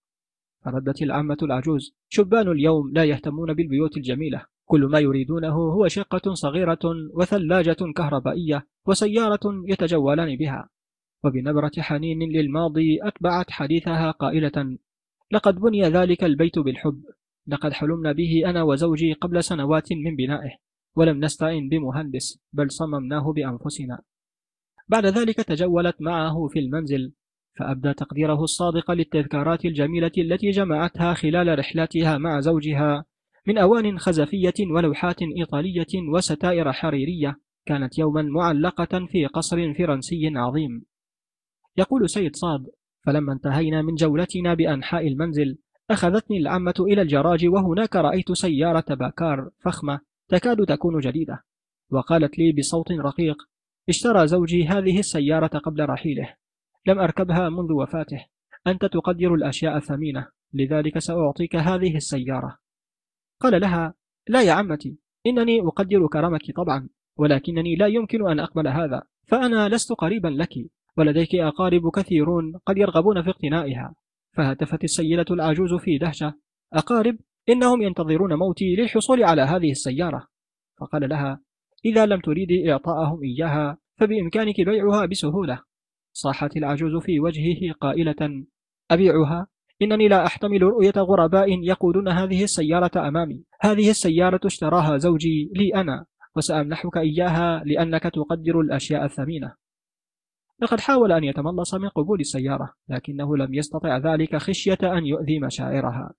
فردت 0.64 1.03
العامة 1.03 1.37
العجوز. 1.43 1.95
شبان 2.09 2.49
اليوم 2.49 2.93
لا 2.93 3.05
يهتمون 3.05 3.55
بالبيوت 3.55 3.97
الجميلة. 3.97 4.47
كل 4.64 4.85
ما 4.85 4.99
يريدونه 4.99 5.55
هو 5.55 5.89
شقة 5.89 6.35
صغيرة 6.35 6.80
وثلاجة 7.14 7.93
كهربائية 7.97 8.66
وسيارة 8.87 9.64
يتجولان 9.68 10.37
بها. 10.37 10.68
وبنبرة 11.24 11.72
حنين 11.78 12.32
للماضي 12.32 12.99
أتبعت 13.03 13.51
حديثها 13.51 14.11
قائلة 14.11 14.78
لقد 15.30 15.55
بني 15.55 15.82
ذلك 15.82 16.24
البيت 16.24 16.59
بالحب. 16.59 17.03
لقد 17.47 17.72
حلمنا 17.72 18.12
به 18.12 18.42
أنا 18.47 18.62
وزوجي 18.62 19.12
قبل 19.12 19.45
سنوات 19.45 19.92
من 19.92 20.16
بنائه 20.16 20.57
ولم 20.97 21.24
نستعين 21.24 21.68
بمهندس 21.68 22.38
بل 22.53 22.70
صممناه 22.70 23.32
بأنفسنا. 23.32 23.99
بعد 24.88 25.07
ذلك 25.07 25.36
تجولت 25.36 26.03
معه 26.03 26.49
في 26.49 26.59
المنزل 26.59 27.12
فأبدى 27.59 27.95
تقديره 27.95 28.42
الصادق 28.42 28.90
للتذكارات 28.90 29.64
الجميلة 29.64 30.12
التي 30.18 30.51
جمعتها 30.51 31.14
خلال 31.14 31.59
رحلاتها 31.59 32.18
مع 32.18 32.40
زوجها 32.40 33.05
من 33.47 33.59
أوان 33.59 33.99
خزفية 33.99 34.55
ولوحات 34.70 35.22
إيطالية 35.22 36.11
وستائر 36.14 36.72
حريرية 36.72 37.40
كانت 37.66 37.99
يوما 37.99 38.22
معلقة 38.22 39.07
في 39.07 39.26
قصر 39.26 39.74
فرنسي 39.74 40.32
عظيم. 40.36 40.84
يقول 41.76 42.11
سيد 42.11 42.36
صاد 42.36 42.66
فلما 43.07 43.32
انتهينا 43.32 43.82
من 43.82 43.95
جولتنا 43.95 44.55
بأنحاء 44.55 45.09
المنزل 45.09 45.59
أخذتني 45.91 46.39
العمة 46.39 46.74
إلى 46.80 47.03
الجراج 47.03 47.47
وهناك 47.47 47.97
رأيت 47.97 48.32
سيارة 48.32 48.95
باكار 48.95 49.51
فخمة 49.61 50.01
تكاد 50.28 50.66
تكون 50.66 51.01
جديدة. 51.01 51.45
وقالت 51.91 52.39
لي 52.39 52.53
بصوت 52.53 52.93
رقيق 52.93 53.37
اشترى 53.89 54.26
زوجي 54.26 54.66
هذه 54.66 54.99
السيارة 54.99 55.59
قبل 55.59 55.89
رحيله. 55.89 56.35
لم 56.87 56.99
أركبها 56.99 57.49
منذ 57.49 57.72
وفاته. 57.72 58.24
أنت 58.66 58.85
تقدر 58.85 59.35
الأشياء 59.35 59.76
الثمينة. 59.76 60.28
لذلك 60.53 60.99
سأعطيك 60.99 61.57
هذه 61.57 61.97
السيارة. 61.97 62.59
قال 63.41 63.61
لها 63.61 63.95
لا 64.28 64.43
يا 64.43 64.53
عمتي 64.53 64.99
إنني 65.26 65.61
أقدر 65.61 66.07
كرمك 66.07 66.51
طبعا 66.57 66.89
ولكنني 67.16 67.76
لا 67.76 67.87
يمكن 67.87 68.30
أن 68.30 68.41
أقبل 68.41 68.68
هذا 68.68 69.03
فأنا 69.26 69.68
لست 69.68 69.93
قريبا 69.93 70.28
لك 70.28 70.55
ولديك 70.97 71.35
أقارب 71.35 71.91
كثيرون 71.91 72.57
قد 72.66 72.78
يرغبون 72.78 73.22
في 73.22 73.30
اقتنائها. 73.30 73.95
فهتفت 74.37 74.85
السيدة 74.85 75.26
العجوز 75.30 75.74
في 75.74 75.99
دهشة. 75.99 76.35
أقارب 76.72 77.18
إنهم 77.49 77.82
ينتظرون 77.82 78.35
موتي 78.35 78.76
للحصول 78.76 79.24
على 79.24 79.43
هذه 79.43 79.70
السيارة. 79.70 80.26
فقال 80.80 81.09
لها 81.09 81.41
إذا 81.85 82.07
لم 82.07 82.20
تريدي 82.20 82.72
إعطاءهم 82.72 83.20
إياها 83.22 83.78
فبإمكانك 83.97 84.61
بيعها 84.61 85.07
بسهولة. 85.07 85.62
صاحت 86.12 86.57
العجوز 86.57 87.03
في 87.03 87.20
وجهه 87.20 87.72
قائلة 87.80 88.45
أبيعها؟ 88.91 89.47
إنني 89.82 90.09
لا 90.09 90.26
أحتمل 90.26 90.62
رؤية 90.62 90.93
غرباء 90.97 91.49
يقودون 91.62 92.09
هذه 92.09 92.45
السيارة 92.45 93.09
أمامي. 93.09 93.45
هذه 93.61 93.91
السيارة 93.91 94.41
اشتراها 94.45 94.99
زوجي 94.99 95.51
لي 95.55 95.74
أنا 95.74 96.07
وسأمنحك 96.37 96.97
إياها 96.97 97.62
لأنك 97.64 98.03
تقدر 98.03 98.61
الأشياء 98.61 99.05
الثمينة. 99.05 99.55
لقد 100.63 100.81
حاول 100.81 101.13
أن 101.13 101.25
يتملص 101.25 101.75
من 101.75 101.89
قبول 101.89 102.21
السيارة 102.21 102.75
لكنه 102.89 103.37
لم 103.37 103.55
يستطع 103.55 103.99
ذلك 103.99 104.37
خشية 104.37 104.79
أن 104.83 105.07
يؤذي 105.07 105.39
مشاعرها. 105.39 106.15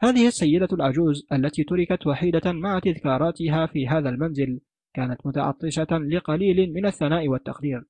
هذه 0.00 0.26
السيدة 0.26 0.68
العجوز 0.72 1.26
التي 1.32 1.64
تركت 1.64 2.06
وحيدة 2.06 2.52
مع 2.52 2.78
تذكاراتها 2.78 3.66
في 3.66 3.88
هذا 3.88 4.08
المنزل 4.08 4.60
كانت 4.94 5.26
متعطشة 5.26 5.98
لقليل 5.98 6.72
من 6.72 6.86
الثناء 6.86 7.28
والتقدير. 7.28 7.84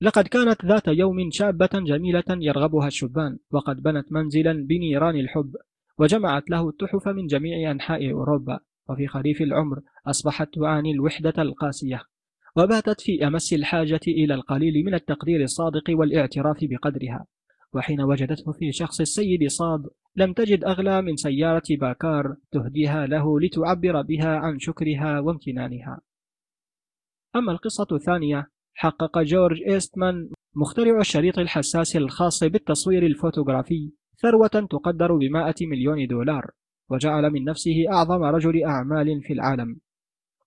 لقد 0.00 0.28
كانت 0.28 0.64
ذات 0.64 0.88
يوم 0.88 1.30
شابة 1.30 1.70
جميلة 1.74 2.24
يرغبها 2.28 2.86
الشبان 2.86 3.38
وقد 3.50 3.82
بنت 3.82 4.12
منزلا 4.12 4.66
بنيران 4.66 5.16
الحب 5.16 5.56
وجمعت 5.98 6.50
له 6.50 6.68
التحف 6.68 7.08
من 7.08 7.26
جميع 7.26 7.70
أنحاء 7.70 8.12
أوروبا 8.12 8.60
وفي 8.88 9.06
خريف 9.06 9.42
العمر 9.42 9.80
أصبحت 10.06 10.48
تعاني 10.54 10.90
الوحدة 10.90 11.42
القاسية. 11.42 12.02
وباتت 12.56 13.00
في 13.00 13.26
أمس 13.26 13.52
الحاجة 13.52 14.00
إلى 14.08 14.34
القليل 14.34 14.84
من 14.84 14.94
التقدير 14.94 15.42
الصادق 15.42 15.84
والاعتراف 15.88 16.56
بقدرها 16.62 17.26
وحين 17.72 18.00
وجدته 18.00 18.52
في 18.52 18.72
شخص 18.72 19.00
السيد 19.00 19.48
صاد 19.48 19.82
لم 20.16 20.32
تجد 20.32 20.64
أغلى 20.64 21.02
من 21.02 21.16
سيارة 21.16 21.62
باكار 21.70 22.36
تهديها 22.52 23.06
له 23.06 23.40
لتعبر 23.40 24.02
بها 24.02 24.36
عن 24.36 24.58
شكرها 24.58 25.20
وامتنانها. 25.20 26.00
أما 27.36 27.52
القصة 27.52 27.86
الثانية 27.92 28.50
حقق 28.74 29.18
جورج 29.18 29.62
إيستمان 29.62 30.30
مخترع 30.56 31.00
الشريط 31.00 31.38
الحساس 31.38 31.96
الخاص 31.96 32.44
بالتصوير 32.44 33.06
الفوتوغرافي 33.06 33.92
ثروة 34.22 34.66
تقدر 34.70 35.16
بمائة 35.16 35.54
مليون 35.60 36.06
دولار 36.06 36.50
وجعل 36.90 37.30
من 37.30 37.44
نفسه 37.44 37.84
أعظم 37.92 38.22
رجل 38.22 38.64
أعمال 38.64 39.22
في 39.22 39.32
العالم. 39.32 39.80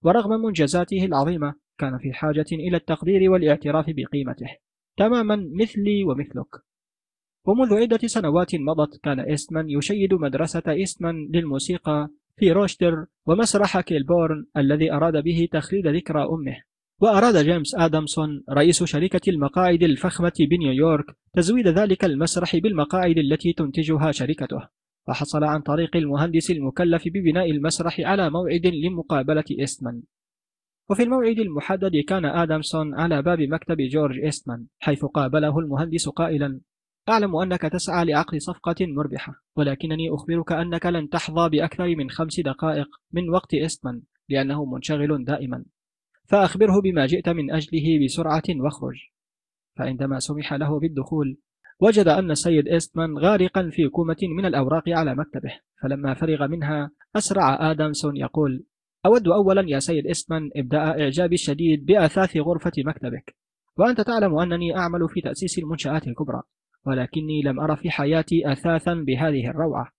ورغم 0.02 0.42
منجزاته 0.42 1.06
العظيمة 1.06 1.67
كان 1.78 1.98
في 1.98 2.14
حاجة 2.14 2.46
إلى 2.52 2.78
التقدير 2.78 3.32
والاعتراف 3.32 3.86
بقيمته. 3.88 4.48
تماما 4.98 5.50
مثلي 5.54 6.04
ومثلك. 6.04 6.68
ومنذ 7.46 7.74
عدة 7.74 8.08
سنوات 8.08 8.56
مضت 8.56 9.00
كان 9.04 9.20
إيستمان 9.20 9.70
يشيد 9.70 10.14
مدرسة 10.14 10.64
إيستمان 10.68 11.30
للموسيقى 11.34 12.10
في 12.38 12.52
روشستر 12.52 13.06
ومسرح 13.26 13.80
كيلبورن 13.82 14.46
الذي 14.58 14.92
أراد 14.92 15.24
به 15.24 15.48
تخليد 15.52 15.88
ذكرى 15.88 16.24
أمه. 16.24 16.62
وأراد 17.02 17.46
جيمس 17.46 17.76
آدمسون 17.76 18.44
رئيس 18.50 18.84
شركة 18.84 19.30
المقاعد 19.30 19.84
الفخمة 19.84 20.34
بنيويورك 20.40 21.06
تزويد 21.34 21.68
ذلك 21.68 22.06
المسرح 22.06 22.56
بالمقاعد 22.56 23.18
التي 23.18 23.54
تنتجها 23.54 24.12
شركته. 24.12 24.68
فحصل 25.08 25.44
عن 25.44 25.62
طريق 25.62 25.96
المهندس 25.96 26.52
المكلف 26.52 27.04
ببناء 27.08 27.52
المسرح 27.52 28.00
على 28.00 28.30
موعد 28.30 28.68
لمقابلة 28.68 29.44
إيستمان. 29.60 30.02
وفي 30.90 31.04
الموعد 31.04 31.40
المحدد 31.40 31.92
كان 32.08 32.26
آدمسون 32.26 32.96
على 32.96 33.22
باب 33.22 33.42
مكتب 33.42 33.78
جورج 33.78 34.20
إيستمان 34.20 34.66
حيث 34.80 35.06
قابله 35.06 35.60
المهندس 35.60 36.10
قائلا 36.10 36.60
أعلم 37.10 37.36
أنك 37.36 37.62
تسعى 37.62 38.06
لعقد 38.06 38.38
صفقة 38.38 38.76
مربحة 38.82 39.34
ولكنني 39.56 40.10
أخبرك 40.10 40.52
أنك 40.52 40.86
لن 40.86 41.10
تحظى 41.10 41.50
بأكثر 41.50 41.96
من 41.96 42.10
خمس 42.10 42.40
دقائق 42.40 42.88
من 43.12 43.30
وقت 43.30 43.54
إيستمان 43.54 44.02
لأنه 44.30 44.66
منشغل 44.66 45.26
دائما. 45.26 45.66
فأخبره 46.26 46.82
بما 46.82 47.06
جئت 47.06 47.30
من 47.30 47.52
أجله 47.52 48.06
بسرعة 48.06 48.44
واخرج. 48.50 48.98
فعندما 49.78 50.20
سمح 50.20 50.54
له 50.54 50.80
بالدخول 50.80 51.38
وجد 51.80 52.08
أن 52.08 52.32
السيد 52.32 52.68
إيستمان 52.68 53.18
غارقا 53.18 53.70
في 53.70 53.90
كومة 53.90 54.18
من 54.38 54.46
الأوراق 54.46 54.90
على 54.90 55.16
مكتبه 55.16 55.60
فلما 55.82 56.14
فرغ 56.14 56.48
منها 56.48 56.92
أسرع 57.16 57.72
آدمسون 57.72 58.18
يقول 58.18 58.64
أود 59.06 59.28
أولا 59.28 59.64
يا 59.68 59.80
سيد 59.80 60.08
إيستمان 60.08 60.50
إبداء 60.56 61.02
إعجابي 61.02 61.36
الشديد 61.36 61.86
بأثاث 61.86 62.38
غرفة 62.38 62.72
مكتبك 62.78 63.36
وأنت 63.78 64.02
تعلم 64.02 64.40
أنني 64.40 64.78
أعمل 64.78 65.10
في 65.10 65.22
تأسيس 65.22 65.60
المنشآت 65.60 66.08
الكبرى 66.08 66.42
ولكني 66.86 67.42
لم 67.42 67.60
أرى 67.60 67.76
في 67.76 67.90
حياتي 67.90 68.52
أثاثا 68.52 68.94
بهذه 68.94 69.50
الروعة. 69.50 69.92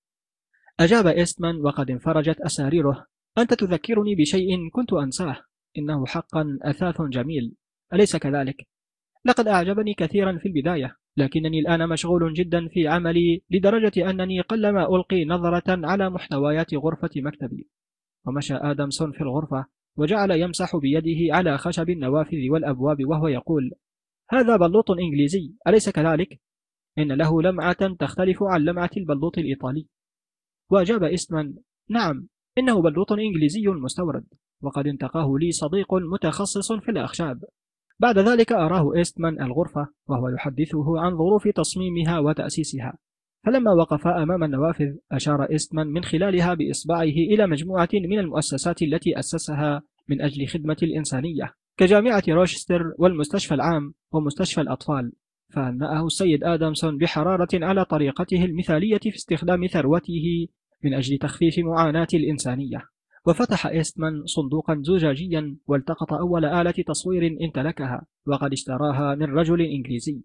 أجاب 0.81 1.07
إيستمان 1.07 1.57
وقد 1.57 1.91
انفرجت 1.91 2.41
أساريره. 2.41 3.07
أنت 3.39 3.55
تذكرني 3.55 4.15
بشيء 4.15 4.71
كنت 4.73 4.93
أنساه 4.93 5.37
إنه 5.79 6.07
حقا 6.07 6.59
أثاث 6.63 7.03
جميل 7.03 7.55
أليس 7.93 8.17
كذلك؟ 8.17 8.67
لقد 9.25 9.49
أعجبني 9.49 9.95
كثيرا 9.95 10.39
في 10.39 10.49
البداية 10.49 10.97
لكنني 11.17 11.61
الآن 11.61 11.89
مشغول 11.89 12.33
جدا 12.33 12.69
في 12.69 12.89
عملي 12.89 13.43
لدرجة 13.51 14.11
أنني 14.11 14.41
قلما 14.41 14.97
ألقي 14.97 15.25
نظرة 15.25 15.87
على 15.87 16.11
محتويات 16.11 16.75
غرفة 16.75 17.11
مكتبي. 17.17 17.69
ومشى 18.29 18.55
آدمسون 18.55 19.13
في 19.13 19.21
الغرفة 19.21 19.67
وجعل 19.97 20.31
يمسح 20.31 20.77
بيده 20.77 21.37
على 21.37 21.59
خشب 21.59 21.91
النوافذ 21.91 22.51
والأبواب 22.51 23.05
وهو 23.05 23.29
يقول 23.29 23.73
هذا 24.31 24.57
بلوط 24.57 24.91
إنجليزي 24.91 25.55
أليس 25.69 25.89
كذلك؟ 25.89 26.41
إن 26.99 27.13
له 27.13 27.43
لمعة 27.43 27.95
تختلف 27.99 28.43
عن 28.43 28.61
لمعة 28.61 28.91
البلوط 28.97 29.39
الإيطالي. 29.39 29.87
وأجاب 30.71 31.05
إيستمان 31.05 31.55
نعم 31.91 32.29
إنه 32.59 32.83
بلوط 32.83 33.13
إنجليزي 33.13 33.67
مستورد 33.67 34.25
وقد 34.63 34.87
انتقاه 34.87 35.35
لي 35.41 35.53
صديق 35.53 35.95
متخصص 35.95 36.73
في 36.73 36.91
الأخشاب. 36.91 37.45
بعد 37.99 38.19
ذلك 38.19 38.53
أراه 38.53 38.95
إيستمان 38.97 39.43
الغرفة 39.43 39.89
وهو 40.07 40.29
يحدثه 40.29 41.01
عن 41.01 41.17
ظروف 41.17 41.49
تصميمها 41.49 42.19
وتأسيسها. 42.19 42.99
فلما 43.47 43.73
وقفا 43.73 44.23
أمام 44.23 44.45
النوافذ 44.45 44.97
أشار 45.13 45.43
إيستمان 45.43 45.87
من 45.87 46.05
خلالها 46.05 46.55
بإصبعه 46.55 47.03
إلى 47.03 47.47
مجموعة 47.47 47.89
من 47.95 48.19
المؤسسات 48.19 48.83
التي 48.83 49.19
أسسها 49.19 49.83
من 50.09 50.23
أجل 50.23 50.47
خدمة 50.47 50.77
الإنسانية 50.83 51.55
كجامعة 51.77 52.23
روشستر 52.29 52.83
والمستشفى 52.99 53.55
العام 53.55 53.95
ومستشفى 54.13 54.61
الأطفال 54.61 55.13
فهنأه 55.51 56.07
السيد 56.07 56.45
آدمسون 56.45 56.99
بحرارة 56.99 57.49
على 57.55 57.85
طريقته 57.85 58.45
المثالية 58.45 58.99
في 58.99 59.17
استخدام 59.17 59.67
ثروته 59.67 60.47
من 60.85 60.95
أجل 60.95 61.19
تخفيف 61.19 61.59
معاناة 61.59 62.09
الإنسانية. 62.15 62.83
وفتح 63.27 63.67
إيستمان 63.67 64.27
صندوقا 64.27 64.83
زجاجيا 64.83 65.57
والتقط 65.67 66.13
أول 66.13 66.45
آلة 66.45 66.75
تصوير 66.87 67.37
امتلكها 67.45 68.07
وقد 68.27 68.53
اشتراها 68.53 69.15
من 69.15 69.27
رجل 69.27 69.61
إنجليزي. 69.61 70.23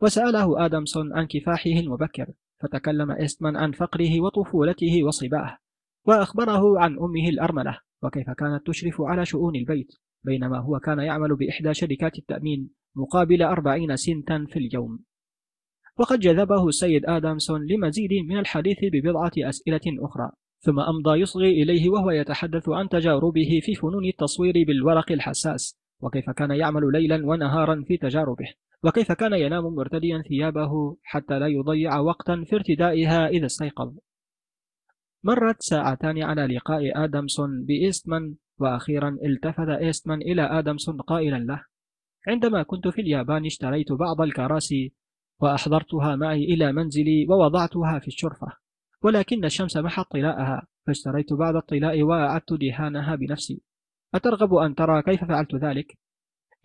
وسأله 0.00 0.66
آدمسون 0.66 1.12
عن 1.12 1.26
كفاحه 1.26 1.70
المبكر 1.70 2.26
فتكلم 2.62 3.10
إيستمان 3.10 3.56
عن 3.56 3.72
فقره 3.72 4.20
وطفولته 4.20 5.04
وصباه 5.04 5.58
وأخبره 6.04 6.80
عن 6.80 6.98
أمه 6.98 7.28
الأرملة 7.28 7.78
وكيف 8.02 8.30
كانت 8.30 8.66
تشرف 8.66 9.00
على 9.00 9.24
شؤون 9.24 9.56
البيت 9.56 9.92
بينما 10.24 10.58
هو 10.58 10.78
كان 10.78 10.98
يعمل 10.98 11.36
بإحدى 11.36 11.74
شركات 11.74 12.18
التأمين 12.18 12.70
مقابل 12.96 13.42
أربعين 13.42 13.96
سنتا 13.96 14.46
في 14.48 14.58
اليوم. 14.58 14.98
وقد 15.98 16.20
جذبه 16.20 16.68
السيد 16.68 17.06
آدمسون 17.06 17.66
لمزيد 17.66 18.10
من 18.28 18.38
الحديث 18.38 18.78
ببضعة 18.82 19.32
أسئلة 19.38 19.80
أخرى 19.86 20.30
ثم 20.60 20.80
أمضى 20.80 21.20
يصغي 21.20 21.62
إليه 21.62 21.88
وهو 21.88 22.10
يتحدث 22.10 22.68
عن 22.68 22.88
تجاربه 22.88 23.60
في 23.62 23.74
فنون 23.74 24.04
التصوير 24.04 24.54
بالورق 24.66 25.12
الحساس 25.12 25.78
وكيف 26.00 26.30
كان 26.30 26.50
يعمل 26.50 26.92
ليلا 26.92 27.26
ونهارا 27.26 27.84
في 27.86 27.96
تجاربه. 27.96 28.46
وكيف 28.84 29.12
كان 29.12 29.32
ينام 29.32 29.64
مرتديا 29.64 30.22
ثيابه 30.28 30.96
حتى 31.02 31.38
لا 31.38 31.46
يضيع 31.46 31.98
وقتا 31.98 32.44
في 32.46 32.56
ارتدائها 32.56 33.28
إذا 33.28 33.46
استيقظ 33.46 33.96
مرت 35.24 35.62
ساعتان 35.62 36.22
على 36.22 36.46
لقاء 36.46 37.04
آدمسون 37.04 37.64
بإيستمان 37.64 38.34
وأخيرا 38.58 39.18
التفت 39.24 39.68
إيستمان 39.68 40.22
إلى 40.22 40.42
آدمسون 40.42 41.00
قائلا 41.00 41.36
له 41.36 41.64
عندما 42.28 42.62
كنت 42.62 42.88
في 42.88 43.00
اليابان 43.00 43.46
اشتريت 43.46 43.92
بعض 43.92 44.20
الكراسي 44.20 44.92
وأحضرتها 45.40 46.16
معي 46.16 46.44
إلى 46.44 46.72
منزلي 46.72 47.26
ووضعتها 47.28 47.98
في 47.98 48.08
الشرفة 48.08 48.46
ولكن 49.02 49.44
الشمس 49.44 49.76
محت 49.76 50.10
طلاءها 50.10 50.66
فاشتريت 50.86 51.32
بعض 51.32 51.56
الطلاء 51.56 52.02
وأعدت 52.02 52.52
دهانها 52.52 53.14
بنفسي 53.14 53.62
أترغب 54.14 54.54
أن 54.54 54.74
ترى 54.74 55.02
كيف 55.02 55.24
فعلت 55.24 55.54
ذلك؟ 55.54 55.98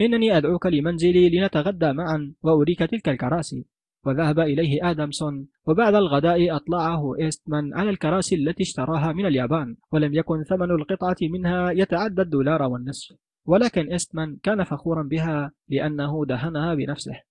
إنني 0.01 0.37
أدعوك 0.37 0.65
لمنزلي 0.65 1.29
لنتغدى 1.29 1.93
معا 1.93 2.33
وأريك 2.43 2.79
تلك 2.79 3.09
الكراسي. 3.09 3.65
وذهب 4.05 4.39
إليه 4.39 4.91
آدمسون 4.91 5.47
وبعد 5.67 5.95
الغداء 5.95 6.55
أطلعه 6.55 7.15
إيستمان 7.19 7.73
على 7.73 7.89
الكراسي 7.89 8.35
التي 8.35 8.63
اشتراها 8.63 9.13
من 9.13 9.25
اليابان 9.25 9.75
ولم 9.91 10.13
يكن 10.13 10.43
ثمن 10.43 10.71
القطعة 10.71 11.17
منها 11.21 11.71
يتعدى 11.71 12.21
الدولار 12.21 12.63
والنصف. 12.63 13.15
ولكن 13.45 13.91
إيستمان 13.91 14.37
كان 14.43 14.63
فخورا 14.63 15.03
بها 15.03 15.51
لأنه 15.69 16.25
دهنها 16.25 16.73
بنفسه. 16.75 17.21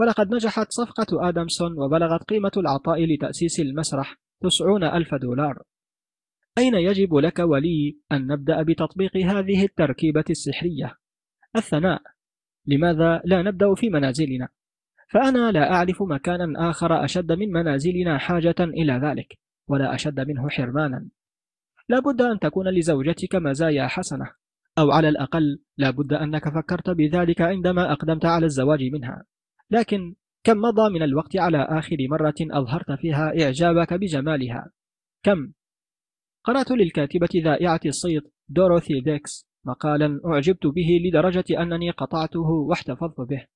ولقد 0.00 0.34
نجحت 0.34 0.66
صفقة 0.70 1.28
آدمسون 1.28 1.78
وبلغت 1.78 2.24
قيمة 2.24 2.52
العطاء 2.56 3.04
لتأسيس 3.04 3.60
المسرح 3.60 4.16
تسعون 4.42 4.84
ألف 4.84 5.14
دولار. 5.14 5.62
أين 6.58 6.74
يجب 6.74 7.14
لك 7.14 7.38
ولي 7.38 7.98
أن 8.12 8.26
نبدأ 8.26 8.62
بتطبيق 8.62 9.16
هذه 9.16 9.64
التركيبة 9.64 10.24
السحرية؟ 10.30 10.96
الثناء 11.56 12.02
لماذا 12.66 13.22
لا 13.24 13.42
نبدأ 13.42 13.74
في 13.74 13.90
منازلنا؟ 13.90 14.48
فأنا 15.08 15.52
لا 15.52 15.72
أعرف 15.72 16.02
مكانا 16.02 16.70
آخر 16.70 17.04
أشد 17.04 17.32
من 17.32 17.52
منازلنا 17.52 18.18
حاجة 18.18 18.54
إلى 18.60 18.92
ذلك 18.92 19.38
ولا 19.68 19.94
أشد 19.94 20.20
منه 20.20 20.48
حرمانا 20.48 21.08
لا 21.88 22.00
بد 22.00 22.22
أن 22.22 22.38
تكون 22.38 22.68
لزوجتك 22.68 23.34
مزايا 23.34 23.86
حسنة 23.86 24.32
أو 24.78 24.90
على 24.90 25.08
الأقل 25.08 25.58
لا 25.76 25.90
بد 25.90 26.12
أنك 26.12 26.48
فكرت 26.48 26.90
بذلك 26.90 27.40
عندما 27.40 27.92
أقدمت 27.92 28.24
على 28.24 28.46
الزواج 28.46 28.82
منها 28.92 29.24
لكن 29.70 30.14
كم 30.44 30.56
مضى 30.56 30.90
من 30.94 31.02
الوقت 31.02 31.36
على 31.36 31.58
آخر 31.58 31.96
مرة 32.10 32.34
أظهرت 32.40 32.92
فيها 32.92 33.42
إعجابك 33.42 33.94
بجمالها؟ 33.94 34.70
كم؟ 35.22 35.52
قرأت 36.44 36.70
للكاتبة 36.70 37.28
ذائعة 37.36 37.80
الصيت 37.86 38.22
دوروثي 38.48 39.00
ديكس 39.00 39.45
مقالا 39.66 40.20
أعجبت 40.26 40.66
به 40.66 41.00
لدرجة 41.04 41.62
أنني 41.62 41.90
قطعته 41.90 42.48
واحتفظت 42.50 43.20
به. 43.20 43.46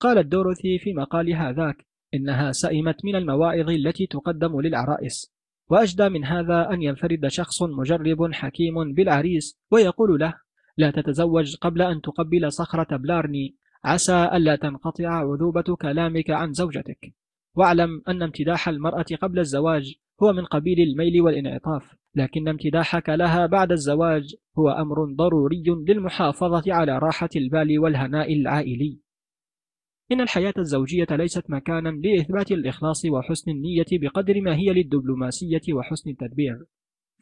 قالت 0.00 0.26
دوروثي 0.26 0.78
في 0.78 0.94
مقالها 0.94 1.52
ذاك 1.52 1.86
إنها 2.14 2.52
سئمت 2.52 3.04
من 3.04 3.16
المواعظ 3.16 3.70
التي 3.70 4.06
تقدم 4.06 4.60
للعرائس 4.60 5.36
وأجدى 5.68 6.08
من 6.08 6.24
هذا 6.24 6.70
أن 6.70 6.82
ينفرد 6.82 7.28
شخص 7.28 7.62
مجرب 7.62 8.32
حكيم 8.32 8.92
بالعريس 8.92 9.58
ويقول 9.70 10.20
له 10.20 10.34
لا 10.76 10.90
تتزوج 10.90 11.56
قبل 11.56 11.82
أن 11.82 12.00
تقبل 12.00 12.52
صخرة 12.52 12.96
بلارني 12.96 13.56
عسى 13.84 14.30
ألا 14.32 14.56
تنقطع 14.56 15.08
عذوبة 15.08 15.76
كلامك 15.76 16.30
عن 16.30 16.52
زوجتك 16.52 17.14
واعلم 17.54 18.02
أن 18.08 18.22
امتداح 18.22 18.68
المرأة 18.68 19.06
قبل 19.22 19.38
الزواج 19.38 19.94
هو 20.22 20.32
من 20.32 20.44
قبيل 20.44 20.80
الميل 20.80 21.20
والانعطاف 21.20 21.94
لكن 22.14 22.48
امتداحك 22.48 23.08
لها 23.08 23.46
بعد 23.46 23.72
الزواج 23.72 24.34
هو 24.58 24.70
أمر 24.70 25.04
ضروري 25.04 25.62
للمحافظة 25.66 26.74
على 26.74 26.98
راحة 26.98 27.28
البال 27.36 27.78
والهناء 27.78 28.32
العائلي. 28.32 29.00
إن 30.12 30.20
الحياة 30.20 30.54
الزوجية 30.58 31.06
ليست 31.10 31.50
مكانا 31.50 31.88
لإثبات 31.88 32.52
الإخلاص 32.52 33.04
وحسن 33.04 33.50
النية 33.50 33.86
بقدر 33.92 34.40
ما 34.40 34.56
هي 34.56 34.72
للدبلوماسية 34.72 35.72
وحسن 35.72 36.10
التدبير 36.10 36.64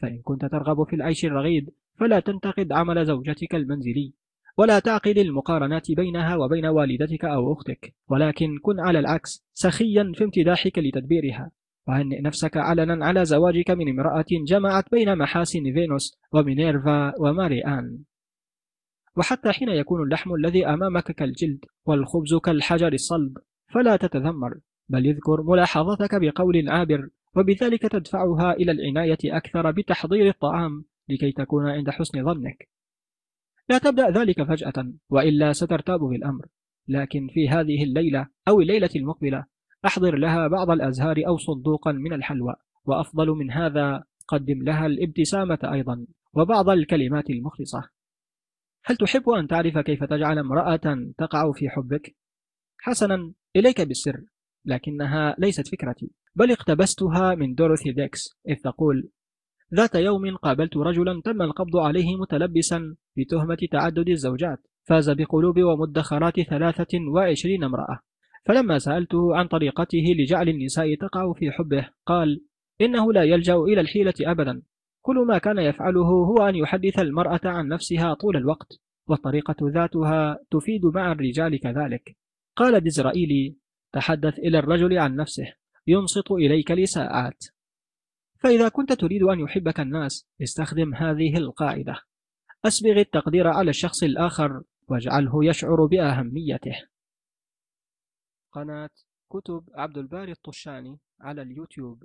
فإن 0.02 0.20
كنت 0.22 0.44
ترغب 0.44 0.86
في 0.88 0.96
العيش 0.96 1.24
الرغيد 1.24 1.70
فلا 1.98 2.20
تنتقد 2.20 2.72
عمل 2.72 3.04
زوجتك 3.06 3.54
المنزلي 3.54 4.12
ولا 4.58 4.78
تعقد 4.78 5.18
المقارنات 5.18 5.92
بينها 5.92 6.36
وبين 6.36 6.66
والدتك 6.66 7.24
أو 7.24 7.52
أختك 7.52 7.94
ولكن 8.08 8.58
كن 8.62 8.80
على 8.80 8.98
العكس 8.98 9.44
سخيا 9.52 10.12
في 10.14 10.24
امتداحك 10.24 10.78
لتدبيرها. 10.78 11.50
وهنئ 11.88 12.20
نفسك 12.20 12.56
علنا 12.56 13.06
على 13.06 13.24
زواجك 13.24 13.70
من 13.70 13.88
امرأة 13.88 14.24
جمعت 14.30 14.90
بين 14.90 15.18
محاسن 15.18 15.62
فينوس 15.62 16.18
ومينيرفا 16.32 17.20
وماري 17.20 17.60
آن 17.60 17.98
وحتى 19.16 19.52
حين 19.52 19.68
يكون 19.68 20.02
اللحم 20.02 20.34
الذي 20.34 20.66
أمامك 20.66 21.12
كالجلد 21.12 21.64
والخبز 21.86 22.34
كالحجر 22.34 22.92
الصلب 22.92 23.38
فلا 23.74 23.96
تتذمر 23.96 24.54
بل 24.88 25.06
اذكر 25.06 25.42
ملاحظتك 25.42 26.10
بقول 26.20 26.68
عابر 26.68 27.08
وبذلك 27.36 27.82
تدفعها 27.82 28.52
إلى 28.52 28.72
العناية 28.72 29.18
أكثر 29.24 29.70
بتحضير 29.70 30.28
الطعام 30.28 30.84
لكي 31.08 31.32
تكون 31.32 31.68
عند 31.68 31.90
حسن 31.90 32.24
ظنك. 32.24 32.68
لا 33.68 33.78
تبدأ 33.78 34.10
ذلك 34.10 34.42
فجأة 34.42 34.92
وإلا 35.10 35.52
سترتاب 35.52 36.00
بالأمر 36.00 36.46
لكن 36.88 37.28
في 37.34 37.48
هذه 37.48 37.82
الليلة 37.84 38.28
أو 38.48 38.60
الليلة 38.60 38.90
المقبلة 38.96 39.46
أحضر 39.86 40.16
لها 40.16 40.48
بعض 40.48 40.70
الأزهار 40.70 41.22
أو 41.26 41.36
صندوقا 41.36 41.92
من 41.92 42.12
الحلوى 42.12 42.54
وأفضل 42.84 43.28
من 43.28 43.50
هذا 43.50 44.04
قدم 44.28 44.62
لها 44.62 44.86
الابتسامة 44.86 45.58
أيضا 45.72 46.06
وبعض 46.32 46.68
الكلمات 46.70 47.30
المخلصة 47.30 47.88
هل 48.84 48.96
تحب 48.96 49.30
أن 49.30 49.48
تعرف 49.48 49.78
كيف 49.78 50.04
تجعل 50.04 50.38
امرأة 50.38 51.12
تقع 51.18 51.52
في 51.52 51.68
حبك؟ 51.68 52.16
حسنا 52.80 53.32
إليك 53.56 53.80
بالسر 53.80 54.24
لكنها 54.64 55.34
ليست 55.38 55.68
فكرتي 55.68 56.10
بل 56.34 56.50
اقتبستها 56.50 57.34
من 57.34 57.54
دوروثي 57.54 57.92
ديكس 57.92 58.38
إذ 58.48 58.56
تقول 58.56 59.10
ذات 59.74 59.94
يوم 59.94 60.36
قابلت 60.36 60.76
رجلا 60.76 61.22
تم 61.24 61.42
القبض 61.42 61.76
عليه 61.76 62.16
متلبسا 62.16 62.96
بتهمة 63.16 63.58
تعدد 63.72 64.08
الزوجات 64.08 64.66
فاز 64.84 65.10
بقلوب 65.10 65.62
ومدخرات 65.62 66.40
ثلاثة 66.40 66.98
وعشرين 67.14 67.64
امرأة 67.64 68.00
فلما 68.44 68.78
سألته 68.78 69.36
عن 69.36 69.46
طريقته 69.46 70.14
لجعل 70.18 70.48
النساء 70.48 70.94
تقع 70.94 71.32
في 71.32 71.50
حبه 71.50 71.88
قال 72.06 72.44
إنه 72.80 73.12
لا 73.12 73.22
يلجأ 73.22 73.56
إلى 73.56 73.80
الحيلة 73.80 74.14
أبدا. 74.20 74.62
كل 75.02 75.16
ما 75.28 75.38
كان 75.38 75.58
يفعله 75.58 76.06
هو 76.06 76.48
أن 76.48 76.54
يحدث 76.54 76.98
المرأة 76.98 77.40
عن 77.44 77.68
نفسها 77.68 78.14
طول 78.14 78.36
الوقت 78.36 78.80
والطريقة 79.08 79.56
ذاتها 79.62 80.38
تفيد 80.50 80.86
مع 80.86 81.12
الرجال 81.12 81.60
كذلك. 81.60 82.16
قال 82.56 82.80
ديزرائيلي 82.80 83.56
تحدث 83.92 84.38
إلى 84.38 84.58
الرجل 84.58 84.98
عن 84.98 85.16
نفسه 85.16 85.52
ينصت 85.86 86.30
إليك 86.30 86.70
لساعات 86.70 87.44
فإذا 88.38 88.68
كنت 88.68 88.92
تريد 88.92 89.22
أن 89.22 89.40
يحبك 89.40 89.80
الناس 89.80 90.26
استخدم 90.42 90.94
هذه 90.94 91.36
القاعدة. 91.36 92.00
أسبغ 92.64 93.00
التقدير 93.00 93.46
على 93.46 93.70
الشخص 93.70 94.02
الآخر 94.02 94.62
واجعله 94.88 95.44
يشعر 95.44 95.86
بأهميته. 95.86 96.74
قناة 98.54 98.90
كتب 99.32 99.68
عبد 99.74 99.98
الباري 99.98 100.32
الطشاني 100.32 100.98
على 101.20 101.42
اليوتيوب. 101.42 102.04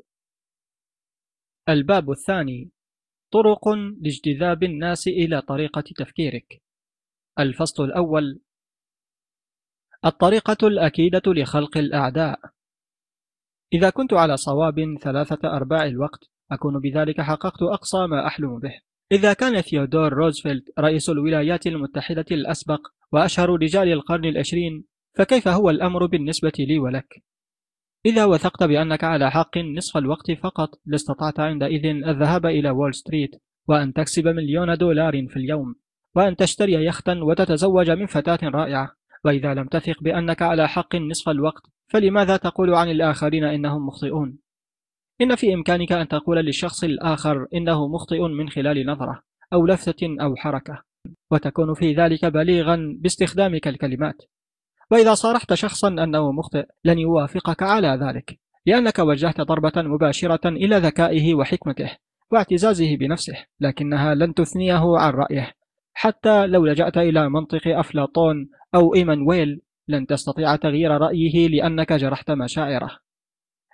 الباب 1.69 2.11
الثاني 2.11 2.71
طرق 3.31 3.69
لاجتذاب 4.01 4.63
الناس 4.63 5.07
إلى 5.07 5.41
طريقة 5.41 5.84
تفكيرك. 5.97 6.61
الفصل 7.39 7.84
الأول 7.84 8.41
الطريقة 10.05 10.67
الأكيدة 10.67 11.21
لخلق 11.27 11.77
الأعداء. 11.77 12.39
إذا 13.73 13.89
كنت 13.89 14.13
على 14.13 14.38
صواب 14.38 14.97
ثلاثة 15.01 15.55
أرباع 15.55 15.85
الوقت 15.85 16.19
أكون 16.51 16.80
بذلك 16.80 17.21
حققت 17.21 17.61
أقصى 17.61 18.07
ما 18.07 18.27
أحلم 18.27 18.59
به. 18.59 18.80
إذا 19.11 19.34
كان 19.34 19.61
ثيودور 19.61 20.13
روزفلت 20.13 20.80
رئيس 20.80 21.09
الولايات 21.09 21.67
المتحدة 21.67 22.26
الأسبق 22.31 22.88
وأشهر 23.11 23.49
رجال 23.49 23.91
القرن 23.91 24.26
العشرين 24.26 24.88
فكيف 25.18 25.48
هو 25.48 25.69
الأمر 25.69 26.06
بالنسبة 26.06 26.52
لي 26.60 26.80
ولك؟ 26.80 27.23
إذا 28.06 28.26
وثقت 28.26 28.64
بأنك 28.64 29.03
على 29.03 29.31
حق 29.31 29.57
نصف 29.57 29.98
الوقت 29.98 30.31
فقط 30.31 30.69
لاستطعت 30.86 31.40
عندئذ 31.40 31.86
الذهاب 31.86 32.45
إلى 32.45 32.69
وول 32.69 32.94
ستريت 32.94 33.36
وأن 33.68 33.94
تكسب 33.94 34.27
مليون 34.27 34.77
دولار 34.77 35.27
في 35.27 35.38
اليوم 35.38 35.76
وأن 36.15 36.36
تشتري 36.36 36.73
يختا 36.73 37.14
وتتزوج 37.23 37.91
من 37.91 38.06
فتاة 38.06 38.40
رائعة 38.44 38.91
وإذا 39.26 39.53
لم 39.53 39.68
تثق 39.68 40.03
بأنك 40.03 40.41
على 40.41 40.68
حق 40.68 40.95
نصف 40.95 41.30
الوقت 41.30 41.61
فلماذا 41.88 42.38
تقول 42.38 42.73
عن 42.73 42.90
الآخرين 42.90 43.44
إنهم 43.44 43.88
مخطئون؟ 43.88 44.38
إن 45.22 45.36
في 45.36 45.53
إمكانك 45.53 45.91
أن 45.91 46.07
تقول 46.07 46.38
للشخص 46.38 46.84
الآخر 46.84 47.48
إنه 47.53 47.88
مخطئ 47.88 48.27
من 48.27 48.49
خلال 48.49 48.86
نظرة 48.86 49.23
أو 49.53 49.65
لفتة 49.65 50.15
أو 50.22 50.36
حركة 50.36 50.84
وتكون 51.31 51.73
في 51.73 51.94
ذلك 51.94 52.26
بليغا 52.26 52.98
باستخدامك 52.99 53.68
الكلمات 53.68 54.22
وإذا 54.91 55.13
صارحت 55.13 55.53
شخصا 55.53 55.87
أنه 55.87 56.31
مخطئ 56.31 56.65
لن 56.85 56.99
يوافقك 56.99 57.63
على 57.63 57.99
ذلك 58.01 58.39
لأنك 58.65 58.99
وجهت 58.99 59.41
ضربة 59.41 59.81
مباشرة 59.81 60.49
إلى 60.49 60.77
ذكائه 60.77 61.35
وحكمته 61.35 61.91
واعتزازه 62.31 62.97
بنفسه 62.97 63.45
لكنها 63.59 64.15
لن 64.15 64.33
تثنيه 64.33 64.97
عن 64.97 65.11
رأيه. 65.11 65.53
حتى 65.93 66.47
لو 66.47 66.65
لجأت 66.65 66.97
إلى 66.97 67.29
منطق 67.29 67.67
أفلاطون 67.67 68.49
أو 68.75 68.95
إيمانويل 68.95 69.61
لن 69.87 70.07
تستطيع 70.07 70.55
تغيير 70.55 70.91
رأيه 70.91 71.47
لأنك 71.47 71.93
جرحت 71.93 72.31
مشاعره. 72.31 72.99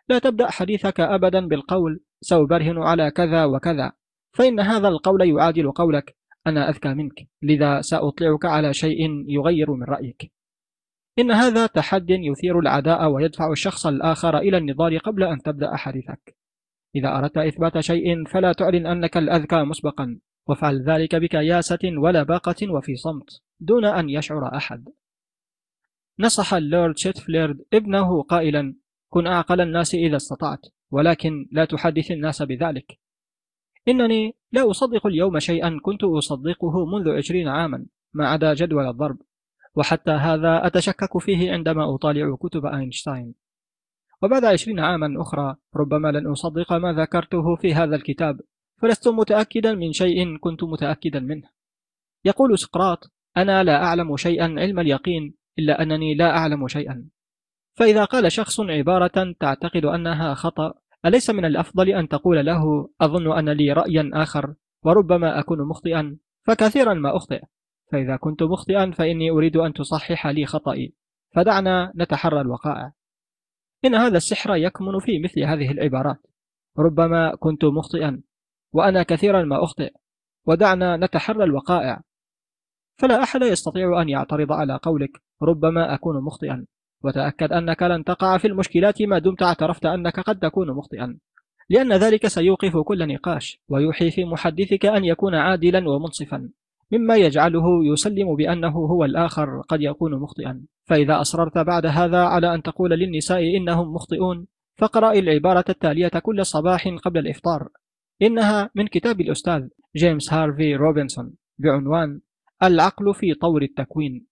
لا 0.09 0.19
تبدأ 0.19 0.51
حديثك 0.51 0.99
أبدا 0.99 1.47
بالقول 1.47 2.03
سأبرهن 2.21 2.77
على 2.77 3.11
كذا 3.11 3.45
وكذا 3.45 3.91
فإن 4.33 4.59
هذا 4.59 4.87
القول 4.87 5.29
يعادل 5.29 5.71
قولك 5.71 6.15
أنا 6.47 6.69
أذكى 6.69 6.93
منك 6.93 7.27
لذا 7.41 7.81
سأطلعك 7.81 8.45
على 8.45 8.73
شيء 8.73 9.25
يغير 9.27 9.71
من 9.71 9.83
رأيك 9.83 10.31
إن 11.19 11.31
هذا 11.31 11.67
تحد 11.67 12.09
يثير 12.09 12.59
العداء 12.59 13.09
ويدفع 13.09 13.51
الشخص 13.51 13.87
الآخر 13.87 14.37
إلى 14.37 14.57
النضال 14.57 14.99
قبل 14.99 15.23
أن 15.23 15.41
تبدأ 15.41 15.75
حديثك 15.75 16.35
إذا 16.95 17.17
أردت 17.17 17.37
إثبات 17.37 17.79
شيء 17.79 18.25
فلا 18.25 18.51
تعلن 18.53 18.87
أنك 18.87 19.17
الأذكى 19.17 19.63
مسبقا 19.63 20.19
وافعل 20.47 20.81
ذلك 20.81 21.15
بكياسة 21.15 21.79
ولباقة 21.97 22.71
وفي 22.71 22.95
صمت 22.95 23.41
دون 23.59 23.85
أن 23.85 24.09
يشعر 24.09 24.55
أحد. 24.55 24.89
نصح 26.19 26.53
اللورد 26.53 26.97
شيتفليرد 26.97 27.61
ابنه 27.73 28.21
قائلا 28.21 28.75
كن 29.09 29.27
أعقل 29.27 29.61
الناس 29.61 29.95
إذا 29.95 30.15
استطعت 30.15 30.65
ولكن 30.91 31.47
لا 31.51 31.65
تحدث 31.65 32.11
الناس 32.11 32.41
بذلك. 32.41 32.99
إنني 33.87 34.35
لا 34.51 34.71
أصدق 34.71 35.07
اليوم 35.07 35.39
شيئا 35.39 35.79
كنت 35.81 36.03
أصدقه 36.03 36.85
منذ 36.85 37.09
عشرين 37.09 37.47
عاما 37.47 37.85
ما 38.13 38.27
عدا 38.29 38.53
جدول 38.53 38.87
الضرب. 38.87 39.17
وحتى 39.75 40.11
هذا 40.11 40.67
أتشكك 40.67 41.17
فيه 41.17 41.51
عندما 41.51 41.95
أطالع 41.95 42.35
كتب 42.35 42.65
أينشتاين. 42.65 43.35
وبعد 44.21 44.45
عشرين 44.45 44.79
عاما 44.79 45.21
أخرى 45.21 45.55
ربما 45.75 46.11
لن 46.11 46.27
أصدق 46.27 46.73
ما 46.73 46.93
ذكرته 46.93 47.55
في 47.55 47.73
هذا 47.73 47.95
الكتاب 47.95 48.39
فلست 48.81 49.07
متأكدا 49.07 49.73
من 49.73 49.91
شيء 49.91 50.37
كنت 50.37 50.63
متأكدا 50.63 51.19
منه. 51.19 51.49
يقول 52.25 52.59
سقراط 52.59 53.11
أنا 53.37 53.63
لا 53.63 53.83
أعلم 53.83 54.17
شيئا 54.17 54.43
علم 54.43 54.79
اليقين 54.79 55.33
إلا 55.59 55.81
أنني 55.81 56.15
لا 56.15 56.37
أعلم 56.37 56.67
شيئا. 56.67 57.09
فإذا 57.73 58.05
قال 58.05 58.31
شخص 58.31 58.59
عبارة 58.59 59.35
تعتقد 59.39 59.85
أنها 59.85 60.33
خطأ 60.33 60.73
أليس 61.05 61.29
من 61.29 61.45
الأفضل 61.45 61.89
أن 61.89 62.07
تقول 62.07 62.45
له 62.45 62.89
أظن 63.01 63.37
أن 63.37 63.49
لي 63.49 63.73
رأيا 63.73 64.09
آخر 64.13 64.53
وربما 64.83 65.39
أكون 65.39 65.67
مخطئا 65.67 66.17
فكثيرا 66.43 66.93
ما 66.93 67.17
أخطئ. 67.17 67.41
فإذا 67.91 68.15
كنت 68.15 68.43
مخطئا 68.43 68.91
فإني 68.91 69.29
أريد 69.29 69.57
أن 69.57 69.73
تصحح 69.73 70.27
لي 70.27 70.45
خطئي. 70.45 70.93
فدعنا 71.35 71.93
نتحرى 71.95 72.41
الوقائع. 72.41 72.91
إن 73.85 73.95
هذا 73.95 74.17
السحر 74.17 74.55
يكمن 74.55 74.99
في 74.99 75.19
مثل 75.19 75.43
هذه 75.43 75.71
العبارات. 75.71 76.27
ربما 76.79 77.35
كنت 77.35 77.65
مخطئا 77.65 78.21
وأنا 78.73 79.03
كثيرا 79.03 79.43
ما 79.43 79.63
أخطئ. 79.63 79.93
ودعنا 80.45 80.97
نتحرى 80.97 81.43
الوقائع. 81.43 82.01
فلا 82.97 83.23
أحد 83.23 83.41
يستطيع 83.41 84.01
أن 84.01 84.09
يعترض 84.09 84.51
على 84.51 84.79
قولك 84.83 85.21
ربما 85.41 85.93
أكون 85.93 86.23
مخطئا. 86.23 86.65
وتأكد 87.03 87.51
أنك 87.51 87.83
لن 87.83 88.03
تقع 88.03 88.37
في 88.37 88.47
المشكلات 88.47 89.01
ما 89.01 89.19
دمت 89.19 89.41
اعترفت 89.41 89.85
أنك 89.85 90.19
قد 90.19 90.39
تكون 90.39 90.71
مخطئا. 90.71 91.17
لأن 91.69 91.93
ذلك 91.93 92.27
سيوقف 92.27 92.77
كل 92.77 93.13
نقاش 93.13 93.59
ويوحي 93.69 94.11
في 94.11 94.25
محدثك 94.25 94.85
أن 94.85 95.05
يكون 95.05 95.35
عادلا 95.35 95.89
ومنصفا. 95.89 96.49
مما 96.91 97.15
يجعله 97.15 97.85
يسلم 97.85 98.35
بأنه 98.35 98.77
هو 98.77 99.05
الآخر 99.05 99.61
قد 99.61 99.81
يكون 99.81 100.19
مخطئا. 100.19 100.65
فإذا 100.85 101.21
أصررت 101.21 101.57
بعد 101.57 101.85
هذا 101.85 102.23
على 102.23 102.55
أن 102.55 102.63
تقول 102.63 102.91
للنساء 102.91 103.57
إنهم 103.57 103.93
مخطئون 103.93 104.47
فقرأ 104.77 105.11
العبارة 105.11 105.65
التالية 105.69 106.11
كل 106.23 106.45
صباح 106.45 106.87
قبل 106.87 107.19
الإفطار. 107.19 107.69
إنها 108.21 108.69
من 108.75 108.87
كتاب 108.87 109.21
الأستاذ 109.21 109.67
جيمس 109.95 110.33
هارفي 110.33 110.75
روبنسون 110.75 111.33
بعنوان 111.59 112.21
العقل 112.63 113.13
في 113.13 113.33
طور 113.33 113.61
التكوين. 113.61 114.25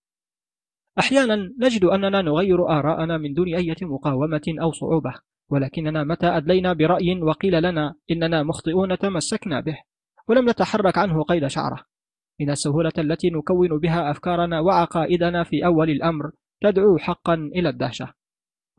أحيانا 1.00 1.36
نجد 1.60 1.84
أننا 1.86 2.22
نغير 2.22 2.70
آراءنا 2.70 3.18
من 3.18 3.34
دون 3.34 3.56
أي 3.56 3.76
مقاومة 3.82 4.42
أو 4.62 4.72
صعوبة 4.72 5.14
ولكننا 5.50 6.04
متى 6.04 6.28
أدلينا 6.28 6.74
برأي 6.74 7.22
وقيل 7.22 7.64
لنا 7.64 7.96
إننا 8.12 8.44
مخطئون 8.44 8.98
تمسكنا 8.98 9.60
به 9.60 9.78
ولم 10.28 10.50
نتحرك 10.50 10.98
عنه 10.98 11.24
قيد 11.24 11.48
شعره. 11.48 11.93
من 12.40 12.50
السهولة 12.50 12.92
التي 12.98 13.30
نكون 13.30 13.80
بها 13.80 14.12
أفكارنا 14.12 14.60
وعقائدنا 14.60 15.44
في 15.44 15.66
أول 15.66 15.90
الأمر 15.90 16.32
تدعو 16.62 16.98
حقا 16.98 17.34
إلى 17.34 17.70
الدهشة. 17.70 18.14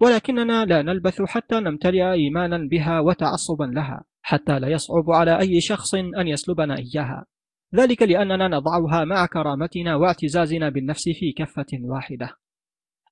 ولكننا 0.01 0.65
لا 0.65 0.83
نلبث 0.83 1.23
حتى 1.23 1.61
نمتلئ 1.61 2.13
إيمانا 2.13 2.69
بها 2.69 3.01
وتعصبا 3.01 3.65
لها 3.65 4.05
حتى 4.23 4.59
لا 4.59 4.69
يصعب 4.69 5.11
على 5.11 5.41
أي 5.41 5.61
شخص 5.61 5.95
أن 5.95 6.29
يسلبنا 6.29 6.77
إياها. 6.79 7.27
ذلك 7.75 8.03
لأننا 8.03 8.49
نضعها 8.49 9.05
مع 9.05 9.27
كرامتنا 9.27 9.97
واعتزازنا 9.97 10.69
بالنفس 10.69 11.09
في 11.09 11.33
كفة 11.33 11.67
واحدة. 11.81 12.37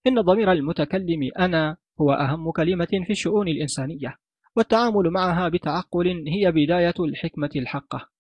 إن 0.07 0.21
ضمير 0.21 0.53
المتكلم 0.53 1.31
أنا 1.39 1.77
هو 2.01 2.13
أهم 2.13 2.51
كلمة 2.51 2.89
في 3.07 3.11
الشؤون 3.11 3.49
الإنسانية 3.49 4.17
والتعامل 4.57 5.11
معها 5.11 5.49
بتعقل 5.49 6.25
هي 6.29 6.53
بداية 6.53 6.95
الحكمة 7.01 7.51
الحقة. 7.57 8.12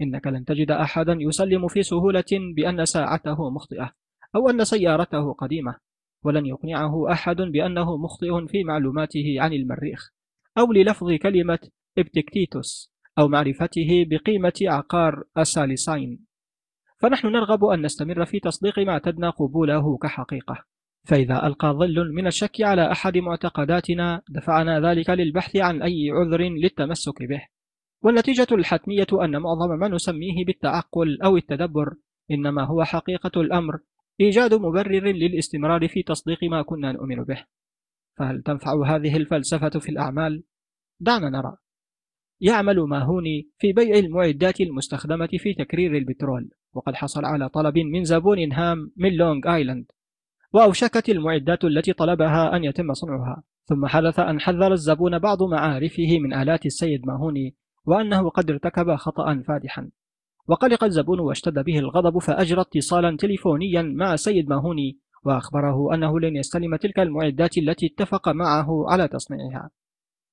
إنك 0.00 0.26
لن 0.26 0.44
تجد 0.44 0.70
أحدا 0.70 1.16
يسلم 1.20 1.68
في 1.68 1.82
سهولة 1.82 2.54
بأن 2.56 2.84
ساعته 2.84 3.50
مخطئة 3.50 3.92
أو 4.36 4.50
أن 4.50 4.64
سيارته 4.64 5.32
قديمة 5.32 5.76
ولن 6.24 6.46
يقنعه 6.46 7.12
أحد 7.12 7.36
بأنه 7.36 7.96
مخطئ 7.96 8.46
في 8.46 8.64
معلوماته 8.64 9.36
عن 9.38 9.52
المريخ 9.52 10.10
أو 10.58 10.72
للفظ 10.72 11.12
كلمة 11.12 11.58
إبتكتيتوس 11.98 12.92
أو 13.18 13.28
معرفته 13.28 14.06
بقيمة 14.10 14.52
عقار 14.62 15.24
السالسين 15.38 16.28
فنحن 16.98 17.26
نرغب 17.26 17.64
أن 17.64 17.82
نستمر 17.82 18.24
في 18.24 18.40
تصديق 18.40 18.78
ما 18.78 18.92
اعتدنا 18.92 19.30
قبوله 19.30 19.98
كحقيقة. 19.98 20.64
فإذا 21.04 21.46
ألقى 21.46 21.68
ظل 21.68 22.12
من 22.12 22.26
الشك 22.26 22.60
على 22.60 22.92
أحد 22.92 23.18
معتقداتنا 23.18 24.22
دفعنا 24.28 24.90
ذلك 24.90 25.10
للبحث 25.10 25.56
عن 25.56 25.82
أي 25.82 26.10
عذر 26.10 26.42
للتمسك 26.42 27.22
به. 27.22 27.42
والنتيجة 28.02 28.46
الحتمية 28.52 29.06
أن 29.12 29.36
معظم 29.36 29.78
ما 29.78 29.88
نسميه 29.88 30.44
بالتعقل 30.44 31.22
أو 31.22 31.36
التدبر 31.36 31.94
إنما 32.30 32.64
هو 32.64 32.84
حقيقة 32.84 33.40
الأمر 33.40 33.78
إيجاد 34.20 34.54
مبرر 34.54 35.12
للاستمرار 35.12 35.88
في 35.88 36.02
تصديق 36.02 36.44
ما 36.44 36.62
كنا 36.62 36.92
نؤمن 36.92 37.24
به. 37.24 37.44
فهل 38.18 38.42
تنفع 38.42 38.96
هذه 38.96 39.16
الفلسفة 39.16 39.68
في 39.68 39.88
الأعمال؟ 39.88 40.44
دعنا 41.00 41.30
نرى. 41.30 41.56
يعمل 42.40 42.80
ماهوني 42.80 43.50
في 43.58 43.72
بيع 43.72 43.98
المعدات 43.98 44.60
المستخدمة 44.60 45.28
في 45.38 45.54
تكرير 45.54 45.96
البترول 45.96 46.50
وقد 46.72 46.94
حصل 46.94 47.24
على 47.24 47.48
طلب 47.48 47.78
من 47.78 48.04
زبون 48.04 48.52
هام 48.52 48.92
من 48.96 49.16
لونغ 49.16 49.54
آيلاند 49.54 49.86
وأوشكت 50.52 51.08
المعدات 51.08 51.64
التي 51.64 51.92
طلبها 51.92 52.56
أن 52.56 52.64
يتم 52.64 52.94
صنعها. 52.94 53.42
ثم 53.64 53.86
حدث 53.86 54.18
أن 54.18 54.40
حذر 54.40 54.72
الزبون 54.72 55.18
بعض 55.18 55.42
معارفه 55.42 56.18
من 56.18 56.34
آلات 56.34 56.66
السيد 56.66 57.06
ماهوني 57.06 57.54
وأنه 57.86 58.30
قد 58.30 58.50
ارتكب 58.50 58.94
خطأ 58.94 59.42
فادحا. 59.48 59.90
وقلق 60.48 60.84
الزبون 60.84 61.20
واشتد 61.20 61.64
به 61.64 61.78
الغضب 61.78 62.18
فأجرى 62.18 62.60
اتصالا 62.60 63.16
تليفونيا 63.16 63.82
مع 63.82 64.14
السيد 64.14 64.48
ماهوني 64.48 64.98
وأخبره 65.24 65.94
أنه 65.94 66.20
لن 66.20 66.36
يستلم 66.36 66.76
تلك 66.76 66.98
المعدات 66.98 67.58
التي 67.58 67.86
اتفق 67.86 68.28
معه 68.28 68.90
على 68.90 69.08
تصنيعها. 69.08 69.70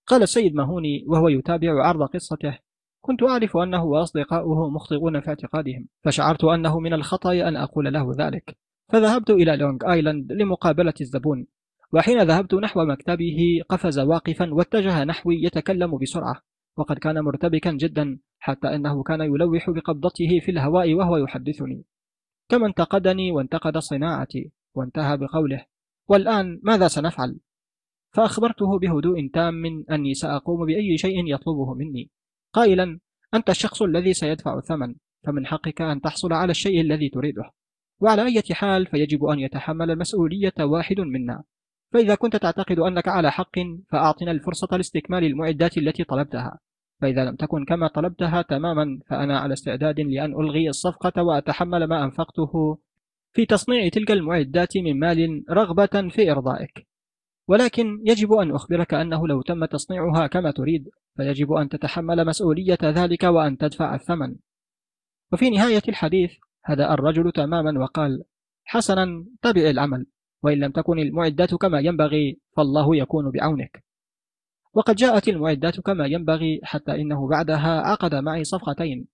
قال 0.07 0.23
السيد 0.23 0.55
ماهوني 0.55 1.05
وهو 1.07 1.27
يتابع 1.27 1.87
عرض 1.87 2.03
قصته 2.03 2.57
كنت 3.01 3.23
أعرف 3.23 3.57
أنه 3.57 3.83
وأصدقاؤه 3.83 4.69
مخطئون 4.69 5.21
في 5.21 5.27
اعتقادهم 5.29 5.87
فشعرت 6.03 6.43
أنه 6.43 6.79
من 6.79 6.93
الخطأ 6.93 7.33
أن 7.33 7.55
أقول 7.55 7.93
له 7.93 8.11
ذلك. 8.17 8.57
فذهبت 8.89 9.29
إلى 9.29 9.57
لونغ 9.57 9.77
آيلاند 9.91 10.31
لمقابلة 10.31 10.93
الزبون 11.01 11.47
وحين 11.93 12.21
ذهبت 12.21 12.53
نحو 12.53 12.85
مكتبه 12.85 13.61
قفز 13.69 13.99
واقفا 13.99 14.53
واتجه 14.53 15.03
نحوي 15.03 15.43
يتكلم 15.43 15.97
بسرعة. 15.97 16.41
وقد 16.77 16.97
كان 16.97 17.19
مرتبكا 17.19 17.71
جدا 17.71 18.19
حتى 18.39 18.67
أنه 18.75 19.03
كان 19.03 19.21
يلوح 19.21 19.69
بقبضته 19.69 20.39
في 20.39 20.51
الهواء 20.51 20.93
وهو 20.93 21.17
يحدثني. 21.17 21.83
كما 22.49 22.67
انتقدني 22.67 23.31
وانتقد 23.31 23.77
صناعتي 23.77 24.51
وانتهى 24.73 25.17
بقوله 25.17 25.65
والآن 26.07 26.59
ماذا 26.63 26.87
سنفعل؟ 26.87 27.39
فأخبرته 28.11 28.79
بهدوء 28.79 29.29
تام 29.33 29.85
أني 29.91 30.13
سأقوم 30.13 30.65
بأي 30.65 30.97
شيء 30.97 31.33
يطلبه 31.33 31.73
مني. 31.73 32.09
قائلا 32.53 32.99
أنت 33.33 33.49
الشخص 33.49 33.81
الذي 33.81 34.13
سيدفع 34.13 34.57
الثمن 34.57 34.95
فمن 35.23 35.45
حقك 35.45 35.81
أن 35.81 36.01
تحصل 36.01 36.33
على 36.33 36.51
الشيء 36.51 36.81
الذي 36.81 37.09
تريده. 37.09 37.51
وعلى 37.99 38.25
أي 38.25 38.41
حال 38.51 38.87
فيجب 38.87 39.25
أن 39.25 39.39
يتحمل 39.39 39.91
المسؤولية 39.91 40.53
واحد 40.59 40.99
منا. 40.99 41.43
فإذا 41.93 42.15
كنت 42.15 42.35
تعتقد 42.35 42.79
أنك 42.79 43.07
على 43.07 43.31
حق 43.31 43.59
فأعطنا 43.89 44.31
الفرصة 44.31 44.77
لاستكمال 44.77 45.23
المعدات 45.23 45.77
التي 45.77 46.03
طلبتها. 46.03 46.59
فإذا 47.01 47.25
لم 47.25 47.35
تكن 47.35 47.65
كما 47.65 47.87
طلبتها 47.87 48.41
تماما 48.41 48.99
فأنا 49.07 49.39
على 49.39 49.53
استعداد 49.53 49.99
لأن 49.99 50.31
ألغي 50.31 50.69
الصفقة 50.69 51.23
وأتحمل 51.23 51.83
ما 51.83 52.03
أنفقته 52.03 52.77
في 53.33 53.45
تصنيع 53.45 53.89
تلك 53.89 54.11
المعدات 54.11 54.77
من 54.77 54.99
مال 54.99 55.43
رغبة 55.49 56.09
في 56.09 56.31
إرضائك. 56.31 56.87
ولكن 57.47 58.01
يجب 58.05 58.33
أن 58.33 58.51
أخبرك 58.51 58.93
أنه 58.93 59.27
لو 59.27 59.41
تم 59.41 59.65
تصنيعها 59.65 60.27
كما 60.27 60.51
تريد 60.51 60.89
فيجب 61.17 61.53
أن 61.53 61.69
تتحمل 61.69 62.25
مسؤولية 62.25 62.77
ذلك 62.83 63.23
وأن 63.23 63.57
تدفع 63.57 63.95
الثمن. 63.95 64.35
وفي 65.33 65.49
نهاية 65.49 65.81
الحديث 65.89 66.33
هدأ 66.65 66.93
الرجل 66.93 67.31
تماما 67.31 67.79
وقال 67.79 68.23
حسنا 68.63 69.25
تبع 69.41 69.61
العمل. 69.61 70.05
وإن 70.45 70.59
لم 70.59 70.71
تكن 70.71 70.99
المعدات 70.99 71.55
كما 71.55 71.79
ينبغي 71.79 72.39
فالله 72.57 72.95
يكون 72.95 73.31
بعونك. 73.31 73.83
وقد 74.73 74.95
جاءت 74.95 75.27
المعدات 75.27 75.79
كما 75.79 76.05
ينبغي 76.05 76.59
حتى 76.63 77.01
إنه 77.01 77.27
بعدها 77.27 77.81
عقد 77.81 78.15
معي 78.15 78.43
صفقتين. 78.43 79.07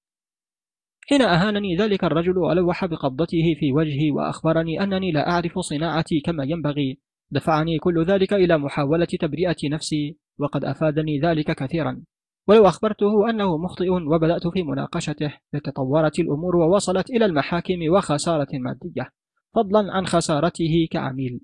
حين 1.09 1.21
أهانني 1.21 1.75
ذلك 1.75 2.03
الرجل 2.03 2.37
ولوح 2.37 2.85
بقبضته 2.85 3.55
في 3.59 3.71
وجهي 3.71 4.11
وأخبرني 4.11 4.83
أنني 4.83 5.11
لا 5.11 5.29
أعرف 5.29 5.59
صناعتي 5.59 6.19
كما 6.19 6.43
ينبغي. 6.43 6.99
دفعني 7.31 7.79
كل 7.79 8.05
ذلك 8.05 8.33
إلى 8.33 8.57
محاولة 8.57 9.05
تبرئة 9.05 9.57
نفسي 9.63 10.17
وقد 10.39 10.65
أفادني 10.65 11.19
ذلك 11.19 11.51
كثيرا. 11.51 12.03
ولو 12.47 12.67
أخبرته 12.67 13.29
أنه 13.29 13.57
مخطئ 13.57 13.89
وبدأت 13.89 14.47
في 14.47 14.63
مناقشته 14.63 15.33
لتطورت 15.53 16.19
الأمور 16.19 16.55
ووصلت 16.55 17.09
إلى 17.09 17.25
المحاكم 17.25 17.79
وخسارة 17.89 18.49
مادية. 18.53 19.20
فضلا 19.55 19.93
عن 19.93 20.05
خسارته 20.05 20.87
كعميل. 20.91 21.39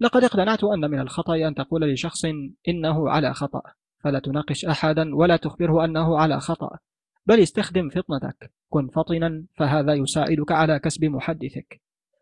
لقد 0.00 0.24
اقتنعت 0.24 0.64
أن 0.64 0.90
من 0.90 1.00
الخطأ 1.00 1.36
أن 1.48 1.54
تقول 1.54 1.92
لشخص 1.92 2.24
إنه 2.68 3.10
على 3.10 3.34
خطأ 3.34 3.62
فلا 3.98 4.18
تناقش 4.18 4.64
أحدا 4.64 5.14
ولا 5.16 5.36
تخبره 5.36 5.84
أنه 5.84 6.18
على 6.18 6.40
خطأ 6.40 6.78
بل 7.26 7.40
استخدم 7.40 7.88
فطنتك. 7.88 8.52
كن 8.68 8.88
فطنا 8.88 9.44
فهذا 9.54 9.94
يساعدك 9.94 10.52
على 10.52 10.78
كسب 10.78 11.04
محدثك. 11.04 11.80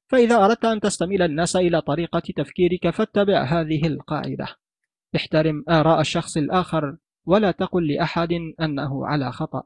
فإذا 0.09 0.44
أردت 0.44 0.64
أن 0.64 0.80
تستميل 0.80 1.22
الناس 1.22 1.56
إلى 1.56 1.80
طريقة 1.80 2.22
تفكيرك 2.36 2.90
فاتبع 2.90 3.42
هذه 3.42 3.86
القاعدة. 3.86 4.46
احترم 5.16 5.64
آراء 5.68 6.00
الشخص 6.00 6.36
الآخر 6.36 6.96
ولا 7.24 7.50
تقل 7.50 7.92
لأحد 7.92 8.32
أنه 8.60 9.06
على 9.06 9.32
خطأ. 9.32 9.62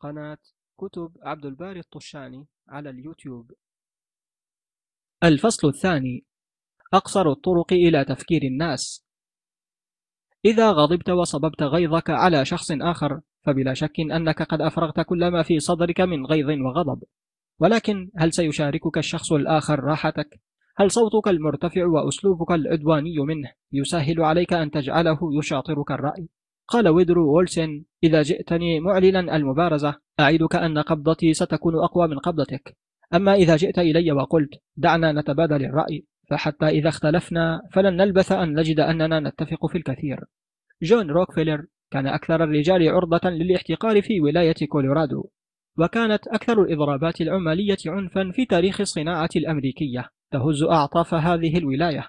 قناة 0.00 0.38
كتب 0.78 1.12
عبد 1.22 1.46
الباري 1.46 1.80
الطشاني 1.80 2.46
على 2.68 2.90
اليوتيوب 2.90 3.52
الفصل 5.24 5.68
الثاني 5.68 6.24
أقصر 6.94 7.30
الطرق 7.30 7.72
إلى 7.72 8.04
تفكير 8.04 8.42
الناس 8.42 9.06
إذا 10.44 10.70
غضبت 10.70 11.10
وصببت 11.10 11.62
غيظك 11.62 12.10
على 12.10 12.44
شخص 12.44 12.70
آخر 12.70 13.20
فبلا 13.42 13.74
شك 13.74 14.00
أنك 14.00 14.42
قد 14.42 14.60
أفرغت 14.60 15.00
كل 15.00 15.28
ما 15.28 15.42
في 15.42 15.60
صدرك 15.60 16.00
من 16.00 16.26
غيظ 16.26 16.50
وغضب 16.50 17.02
ولكن 17.58 18.10
هل 18.16 18.32
سيشاركك 18.32 18.98
الشخص 18.98 19.32
الآخر 19.32 19.80
راحتك؟ 19.80 20.40
هل 20.76 20.90
صوتك 20.90 21.28
المرتفع 21.28 21.86
وأسلوبك 21.86 22.50
العدواني 22.50 23.18
منه 23.18 23.52
يسهل 23.72 24.22
عليك 24.22 24.52
أن 24.52 24.70
تجعله 24.70 25.18
يشاطرك 25.38 25.90
الرأي؟ 25.90 26.28
قال 26.68 26.88
وودرو 26.88 27.34
ويلسن 27.34 27.84
إذا 28.04 28.22
جئتني 28.22 28.80
معلنا 28.80 29.36
المبارزة 29.36 29.94
أعدك 30.20 30.56
أن 30.56 30.78
قبضتي 30.78 31.34
ستكون 31.34 31.74
أقوى 31.74 32.08
من 32.08 32.18
قبضتك. 32.18 32.76
أما 33.14 33.34
إذا 33.34 33.56
جئت 33.56 33.78
إلي 33.78 34.12
وقلت 34.12 34.50
دعنا 34.76 35.12
نتبادل 35.12 35.64
الرأي 35.64 36.06
فحتى 36.30 36.68
إذا 36.68 36.88
اختلفنا 36.88 37.62
فلن 37.72 37.96
نلبث 37.96 38.32
أن 38.32 38.60
نجد 38.60 38.80
أننا 38.80 39.20
نتفق 39.20 39.66
في 39.66 39.78
الكثير. 39.78 40.24
جون 40.82 41.10
روكفيلر 41.10 41.66
كان 41.90 42.06
أكثر 42.06 42.44
الرجال 42.44 42.88
عرضة 42.88 43.30
للاحتقار 43.30 44.02
في 44.02 44.20
ولاية 44.20 44.66
كولورادو 44.68 45.28
وكانت 45.78 46.28
أكثر 46.28 46.62
الإضرابات 46.62 47.20
العمالية 47.20 47.76
عنفا 47.86 48.30
في 48.34 48.44
تاريخ 48.44 48.80
الصناعة 48.80 49.28
الأمريكية 49.36 50.10
تهز 50.32 50.62
أعطاف 50.62 51.14
هذه 51.14 51.58
الولاية. 51.58 52.08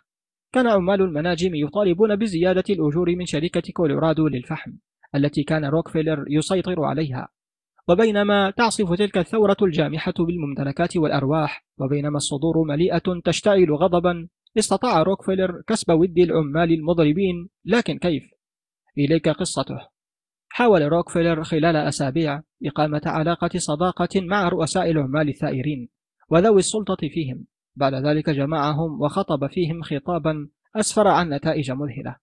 كان 0.58 0.68
عمال 0.68 1.02
المناجم 1.02 1.56
يطالبون 1.56 2.16
بزيادة 2.16 2.64
الأجور 2.70 3.16
من 3.16 3.26
شركة 3.26 3.74
كولورادو 3.74 4.28
للفحم 4.28 4.72
التي 5.16 5.44
كان 5.44 5.66
روكفيلر 5.66 6.26
يسيطر 6.30 6.84
عليها. 6.84 7.28
وبينما 7.88 8.52
تعصف 8.52 8.94
تلك 8.94 9.18
الثورة 9.18 9.58
الجامحة 9.62 10.14
بالممتلكات 10.20 10.98
والأرواح 10.98 11.66
وبينما 11.80 12.18
الصدور 12.18 12.64
مليئة 12.64 13.22
تشتعل 13.26 13.74
غضبا 13.74 14.28
استطاع 14.58 15.04
روكفيلر 15.04 15.62
كسب 15.68 15.92
ود 15.92 16.18
العمال 16.20 16.74
المضربين. 16.74 17.50
لكن 17.66 17.98
كيف؟ 17.98 18.24
إليك 18.98 19.30
قصته. 19.30 19.80
حاول 20.50 20.82
روكفيلر 20.82 21.44
خلال 21.44 21.76
أسابيع 21.76 22.42
إقامة 22.66 23.02
علاقة 23.06 23.50
صداقة 23.58 24.22
مع 24.22 24.50
رؤساء 24.50 24.92
العمال 24.92 25.30
الثائرين 25.30 25.90
وذوي 26.30 26.60
السلطة 26.60 27.08
فيهم. 27.14 27.46
بعد 27.78 27.94
ذلك 27.94 28.30
جمعهم 28.30 29.02
وخطب 29.02 29.48
فيهم 29.48 29.82
خطابا 29.82 30.48
أسفر 30.76 31.08
عن 31.08 31.34
نتائج 31.34 31.72
مذهلة. 31.72 32.16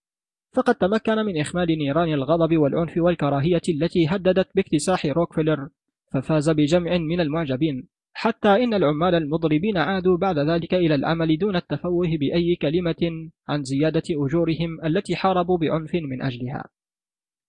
فقد 0.53 0.75
تمكن 0.75 1.15
من 1.15 1.41
إخماد 1.41 1.71
نيران 1.71 2.13
الغضب 2.13 2.57
والعنف 2.57 2.97
والكراهية 2.97 3.61
التي 3.69 4.07
هددت 4.07 4.47
باكتساح 4.55 5.05
روكفيلر 5.05 5.69
ففاز 6.11 6.49
بجمع 6.49 6.97
من 6.97 7.19
المعجبين. 7.19 7.87
حتى 8.13 8.63
إن 8.63 8.73
العمال 8.73 9.15
المضربين 9.15 9.77
عادوا 9.77 10.17
بعد 10.17 10.39
ذلك 10.39 10.73
إلى 10.73 10.95
العمل 10.95 11.37
دون 11.37 11.55
التفوه 11.55 12.07
بأي 12.19 12.55
كلمة 12.55 13.29
عن 13.47 13.63
زيادة 13.63 14.03
أجورهم 14.11 14.85
التي 14.85 15.15
حاربوا 15.15 15.57
بعنف 15.57 15.95
من 15.95 16.21
أجلها. 16.21 16.63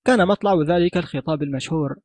كان 0.05 0.29
مطلع 0.29 0.63
ذلك 0.63 0.97
الخطاب 0.97 1.43
المشهور 1.43 1.97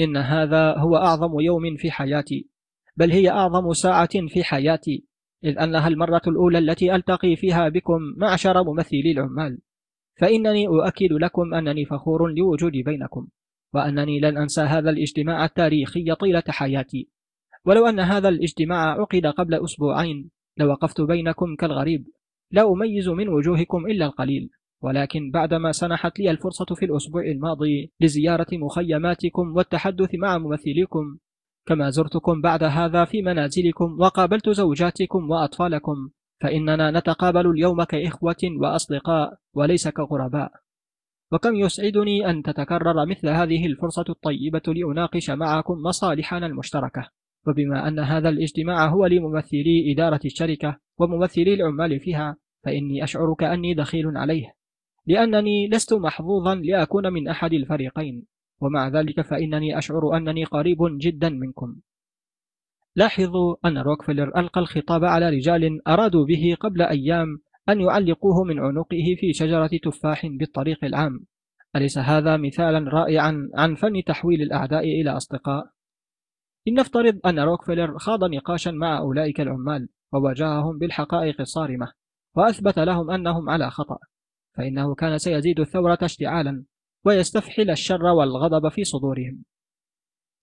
إن 0.00 0.16
هذا 0.16 0.74
هو 0.78 0.96
أعظم 0.96 1.40
يوم 1.40 1.76
في 1.76 1.90
حياتي 1.90 2.48
بل 2.96 3.10
هي 3.10 3.30
أعظم 3.30 3.72
ساعة 3.72 4.28
في 4.28 4.44
حياتي. 4.44 5.04
إذ 5.44 5.58
أنها 5.58 5.88
المرة 5.88 6.22
الأولى 6.26 6.58
التي 6.58 6.94
ألتقي 6.94 7.36
فيها 7.36 7.68
بكم 7.68 8.14
معشر 8.16 8.64
ممثلي 8.64 9.10
العمال. 9.10 9.58
فإنني 10.20 10.66
أؤكد 10.66 11.12
لكم 11.12 11.54
أنني 11.54 11.84
فخور 11.84 12.28
لوجودي 12.32 12.82
بينكم 12.82 13.28
وأنني 13.74 14.20
لن 14.20 14.38
أنسى 14.38 14.60
هذا 14.60 14.90
الاجتماع 14.90 15.44
التاريخي 15.44 16.14
طيلة 16.14 16.42
حياتي. 16.48 17.08
ولو 17.64 17.86
أن 17.86 18.00
هذا 18.00 18.28
الاجتماع 18.28 19.00
عقد 19.00 19.26
قبل 19.26 19.54
أسبوعين 19.54 20.30
لوقفت 20.56 21.00
بينكم 21.00 21.56
كالغريب 21.56 22.06
لا 22.50 22.72
أميز 22.72 23.08
من 23.08 23.28
وجوهكم 23.28 23.86
إلا 23.86 24.06
القليل. 24.06 24.50
ولكن 24.82 25.30
بعدما 25.30 25.72
سنحت 25.72 26.20
لي 26.20 26.30
الفرصة 26.30 26.74
في 26.74 26.84
الأسبوع 26.84 27.22
الماضي 27.22 27.92
لزيارة 28.00 28.46
مخيماتكم 28.52 29.56
والتحدث 29.56 30.14
مع 30.14 30.38
ممثليكم 30.38 31.16
كما 31.66 31.90
زرتكم 31.90 32.40
بعد 32.40 32.62
هذا 32.64 33.04
في 33.04 33.22
منازلكم 33.22 33.96
وقابلت 34.00 34.48
زوجاتكم 34.50 35.30
وأطفالكم 35.30 36.10
فإننا 36.40 36.90
نتقابل 36.90 37.50
اليوم 37.50 37.82
كإخوة 37.82 38.36
وأصدقاء 38.60 39.34
وليس 39.54 39.88
كغرباء. 39.88 40.52
وكم 41.32 41.54
يسعدني 41.54 42.30
أن 42.30 42.42
تتكرر 42.42 43.06
مثل 43.06 43.28
هذه 43.28 43.66
الفرصة 43.66 44.04
الطيبة 44.08 44.62
لأناقش 44.66 45.30
معكم 45.30 45.74
مصالحنا 45.74 46.46
المشتركة. 46.46 47.08
وبما 47.46 47.88
أن 47.88 47.98
هذا 47.98 48.28
الاجتماع 48.28 48.88
هو 48.88 49.06
لممثلي 49.06 49.92
إدارة 49.92 50.20
الشركة 50.24 50.78
وممثلي 50.98 51.54
العمال 51.54 52.00
فيها 52.00 52.36
فإني 52.64 53.04
أشعر 53.04 53.34
كأني 53.34 53.74
دخيل 53.74 54.16
عليه. 54.16 54.54
لأنني 55.06 55.68
لست 55.68 55.92
محظوظا 55.92 56.54
لأكون 56.54 57.12
من 57.12 57.28
أحد 57.28 57.52
الفريقين. 57.52 58.33
ومع 58.64 58.88
ذلك 58.88 59.20
فإنني 59.20 59.78
أشعر 59.78 60.16
أنني 60.16 60.44
قريب 60.44 60.78
جدا 60.80 61.28
منكم. 61.28 61.76
لاحظوا 62.96 63.56
أن 63.64 63.78
روكفيلر 63.78 64.38
ألقى 64.40 64.60
الخطاب 64.60 65.04
على 65.04 65.28
رجال 65.28 65.88
أرادوا 65.88 66.26
به 66.26 66.56
قبل 66.60 66.82
أيام 66.82 67.38
أن 67.68 67.80
يعلقوه 67.80 68.44
من 68.44 68.60
عنقه 68.60 69.16
في 69.20 69.32
شجرة 69.32 69.70
تفاح 69.82 70.26
بالطريق 70.26 70.84
العام. 70.84 71.26
أليس 71.76 71.98
هذا 71.98 72.36
مثالا 72.36 72.90
رائعا 72.90 73.48
عن 73.54 73.74
فن 73.74 74.04
تحويل 74.06 74.42
الأعداء 74.42 74.84
إلى 74.84 75.10
أصدقاء؟ 75.10 75.66
لنفترض 76.66 77.20
أن 77.26 77.38
روكفيلر 77.38 77.98
خاض 77.98 78.24
نقاشا 78.24 78.70
مع 78.70 78.98
أولئك 78.98 79.40
العمال 79.40 79.88
وواجههم 80.12 80.78
بالحقائق 80.78 81.40
الصارمة 81.40 81.92
وأثبت 82.34 82.78
لهم 82.78 83.10
أنهم 83.10 83.50
على 83.50 83.70
خطأ 83.70 83.98
فإنه 84.56 84.94
كان 84.94 85.18
سيزيد 85.18 85.60
الثورة 85.60 85.98
اشتعالا. 86.02 86.64
ويستفحل 87.04 87.70
الشر 87.70 88.04
والغضب 88.04 88.68
في 88.68 88.84
صدورهم. 88.84 89.44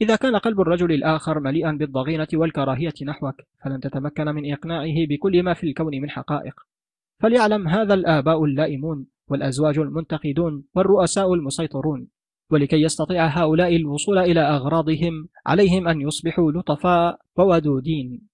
إذا 0.02 0.16
كان 0.16 0.36
قلب 0.36 0.62
الرجل 0.62 0.92
الآخر 0.92 1.40
مليئا 1.40 1.72
بالضغينة 1.72 2.28
والكراهية 2.34 2.94
نحوك 3.04 3.36
فلن 3.64 3.80
تتمكن 3.80 4.26
من 4.26 4.54
إقناعه 4.54 5.08
بكل 5.10 5.44
ما 5.44 5.54
في 5.54 5.68
الكون 5.68 6.02
من 6.02 6.10
حقائق. 6.10 6.54
فليعلم 7.20 7.68
هذا 7.68 7.94
الآباء 7.94 8.44
اللائمون 8.46 9.08
والأزواج 9.28 9.78
المنتقدون 9.78 10.64
والرؤساء 10.76 11.34
المسيطرون 11.34 12.08
ولكي 12.52 12.82
يستطيع 12.82 13.26
هؤلاء 13.26 13.76
الوصول 13.76 14.18
إلى 14.18 14.40
أغراضهم 14.40 15.30
عليهم 15.46 15.88
أن 15.88 16.02
يصبحوا 16.02 16.52
لطفاء 16.52 17.20
وودودين. 17.38 18.28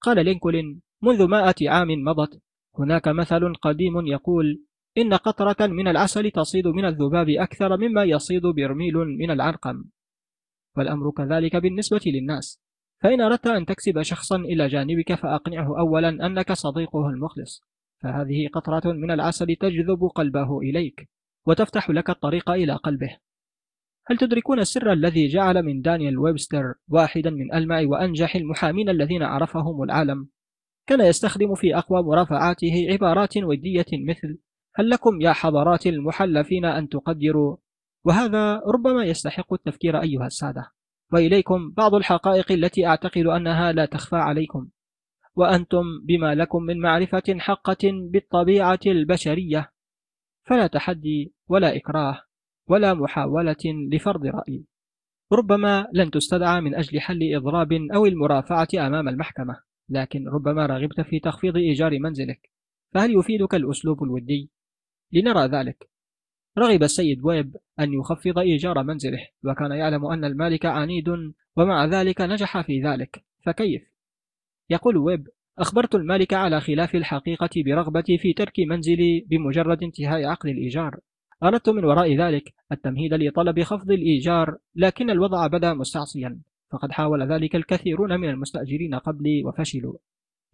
قال 0.00 0.24
لينكولن 0.24 0.80
منذ 1.02 1.26
مائة 1.26 1.70
عام 1.70 1.88
مضت 1.88 2.42
هناك 2.78 3.08
مثل 3.08 3.54
قديم 3.54 4.06
يقول 4.06 4.62
إن 4.98 5.14
قطرة 5.14 5.66
من 5.66 5.88
العسل 5.88 6.30
تصيد 6.30 6.66
من 6.66 6.84
الذباب 6.84 7.28
أكثر 7.28 7.76
مما 7.76 8.04
يصيد 8.04 8.42
برميل 8.42 8.94
من 8.94 9.30
العنقم 9.30 9.84
والأمر 10.76 11.10
كذلك 11.10 11.56
بالنسبة 11.56 12.00
للناس. 12.06 12.60
فإن 13.02 13.20
أردت 13.20 13.46
أن 13.46 13.66
تكسب 13.66 14.02
شخصا 14.02 14.36
إلى 14.36 14.66
جانبك 14.66 15.14
فأقنعه 15.14 15.78
أولا 15.78 16.08
أنك 16.08 16.52
صديقه 16.52 17.08
المخلص. 17.08 17.62
فهذه 18.02 18.48
قطرة 18.52 18.92
من 18.92 19.10
العسل 19.10 19.56
تجذب 19.56 20.04
قلبه 20.14 20.60
إليك 20.60 21.08
وتفتح 21.46 21.90
لك 21.90 22.10
الطريق 22.10 22.50
إلى 22.50 22.74
قلبه. 22.74 23.16
هل 24.06 24.18
تدركون 24.18 24.60
السر 24.60 24.92
الذي 24.92 25.26
جعل 25.26 25.62
من 25.62 25.80
دانيال 25.80 26.18
ويبستر 26.18 26.74
واحدا 26.88 27.30
من 27.30 27.54
ألمع 27.54 27.82
وأنجح 27.86 28.36
المحامين 28.36 28.88
الذين 28.88 29.22
عرفهم 29.22 29.82
العالم؟ 29.82 30.28
كان 30.86 31.00
يستخدم 31.00 31.54
في 31.54 31.76
أقوى 31.76 32.02
مرافعاته 32.02 32.86
عبارات 32.92 33.36
ودية 33.36 33.86
مثل 33.92 34.38
هل 34.78 34.90
لكم 34.90 35.20
يا 35.20 35.32
حضرات 35.32 35.86
المحلفين 35.86 36.64
أن 36.64 36.88
تقدروا؟ 36.88 37.56
وهذا 38.04 38.62
ربما 38.74 39.04
يستحق 39.04 39.52
التفكير 39.52 40.02
أيها 40.02 40.26
السادة. 40.26 40.70
وإليكم 41.12 41.70
بعض 41.70 41.94
الحقائق 41.94 42.52
التي 42.52 42.86
أعتقد 42.86 43.26
أنها 43.26 43.72
لا 43.72 43.86
تخفى 43.86 44.16
عليكم. 44.16 44.68
وأنتم 45.36 45.82
بما 46.04 46.34
لكم 46.34 46.62
من 46.62 46.80
معرفة 46.80 47.38
حقة 47.38 47.78
بالطبيعة 47.82 48.78
البشرية. 48.86 49.70
فلا 50.44 50.66
تحدي 50.66 51.34
ولا 51.48 51.76
إكراه 51.76 52.20
ولا 52.68 52.94
محاولة 52.94 53.64
لفرض 53.92 54.26
رأي. 54.26 54.64
ربما 55.32 55.88
لن 55.92 56.10
تستدعى 56.10 56.60
من 56.60 56.74
أجل 56.74 57.00
حل 57.00 57.34
إضراب 57.34 57.72
أو 57.94 58.06
المرافعة 58.06 58.68
أمام 58.74 59.08
المحكمة. 59.08 59.60
لكن 59.88 60.28
ربما 60.28 60.66
رغبت 60.66 61.00
في 61.00 61.20
تخفيض 61.20 61.56
إيجار 61.56 61.98
منزلك. 61.98 62.50
فهل 62.94 63.18
يفيدك 63.18 63.54
الأسلوب 63.54 64.02
الودي؟ 64.02 64.50
لنرى 65.12 65.46
ذلك. 65.46 65.88
رغب 66.58 66.82
السيد 66.82 67.24
ويب 67.24 67.56
أن 67.80 67.92
يخفض 67.92 68.38
إيجار 68.38 68.82
منزله 68.82 69.26
وكان 69.44 69.72
يعلم 69.72 70.06
أن 70.06 70.24
المالك 70.24 70.66
عنيد 70.66 71.08
ومع 71.56 71.84
ذلك 71.84 72.20
نجح 72.20 72.60
في 72.60 72.82
ذلك. 72.82 73.24
فكيف؟ 73.44 73.82
يقول 74.70 74.96
ويب 74.96 75.28
أخبرت 75.58 75.94
المالك 75.94 76.34
على 76.34 76.60
خلاف 76.60 76.94
الحقيقة 76.94 77.50
برغبتي 77.56 78.18
في 78.18 78.32
ترك 78.32 78.60
منزلي 78.60 79.26
بمجرد 79.26 79.82
انتهاء 79.82 80.24
عقد 80.24 80.48
الإيجار. 80.48 80.98
أردت 81.42 81.68
من 81.68 81.84
وراء 81.84 82.16
ذلك 82.16 82.54
التمهيد 82.72 83.14
لطلب 83.14 83.62
خفض 83.62 83.90
الإيجار 83.90 84.56
لكن 84.74 85.10
الوضع 85.10 85.46
بدا 85.46 85.74
مستعصيا. 85.74 86.40
فقد 86.70 86.92
حاول 86.92 87.32
ذلك 87.32 87.56
الكثيرون 87.56 88.20
من 88.20 88.28
المستأجرين 88.28 88.94
قبلي 88.94 89.44
وفشلوا. 89.44 89.96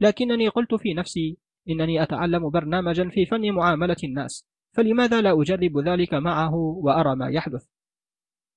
لكنني 0.00 0.48
قلت 0.48 0.74
في 0.74 0.94
نفسي 0.94 1.36
إنني 1.68 2.02
أتعلم 2.02 2.50
برنامجا 2.50 3.08
في 3.08 3.26
فن 3.26 3.50
معاملة 3.50 3.96
الناس 4.04 4.46
فلماذا 4.72 5.20
لا 5.20 5.42
أجرب 5.42 5.78
ذلك 5.78 6.14
معه 6.14 6.54
وأرى 6.54 7.16
ما 7.16 7.28
يحدث؟ 7.28 7.66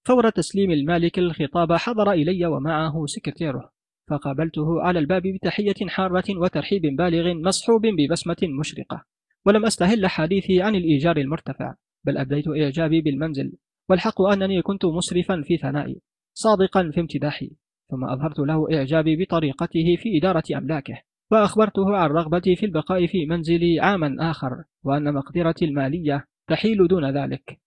فور 0.06 0.30
تسليم 0.30 0.72
المالك 0.72 1.20
الخطاب 1.20 1.74
حضر 1.74 2.12
إلي 2.12 2.46
ومعه 2.46 3.06
سكرتيره 3.06 3.72
فقابلته 4.10 4.82
على 4.82 5.00
الباب 5.00 5.22
بتحية 5.22 5.88
حارة 5.88 6.24
وترحيب 6.30 6.82
بالغ 6.82 7.34
مصحوب 7.34 7.82
ببسمة 7.86 8.38
مشرقة. 8.60 9.04
ولم 9.46 9.66
أستهل 9.66 10.08
حديثي 10.08 10.62
عن 10.62 10.76
الإيجار 10.76 11.18
المرتفع 11.18 11.76
بل 12.04 12.18
أبديت 12.18 12.48
إعجابي 12.48 13.02
بالمنزل 13.02 13.54
والحق 13.90 14.22
أنني 14.22 14.62
كنت 14.62 14.86
مسرفا 14.86 15.42
في 15.42 15.58
ثنائي 15.58 16.02
صادقا 16.34 16.92
في 16.92 17.00
امتداحي 17.00 17.52
ثم 17.90 18.06
أظهرت 18.06 18.40
له 18.40 18.68
إعجابي 18.74 19.24
بطريقته 19.24 19.96
في 19.96 20.18
إدارة 20.18 20.44
أملاكه. 20.56 21.02
وأخبرته 21.32 21.96
عن 21.96 22.10
رغبتي 22.10 22.56
في 22.56 22.66
البقاء 22.66 23.08
في 23.08 23.26
منزلي 23.26 23.80
عاما 23.80 24.16
آخر 24.20 24.64
وأن 24.84 25.14
مقدرتي 25.14 25.66
المالية 25.66 26.26
تحيل 26.48 26.88
دون 26.88 27.18
ذلك. 27.18 27.60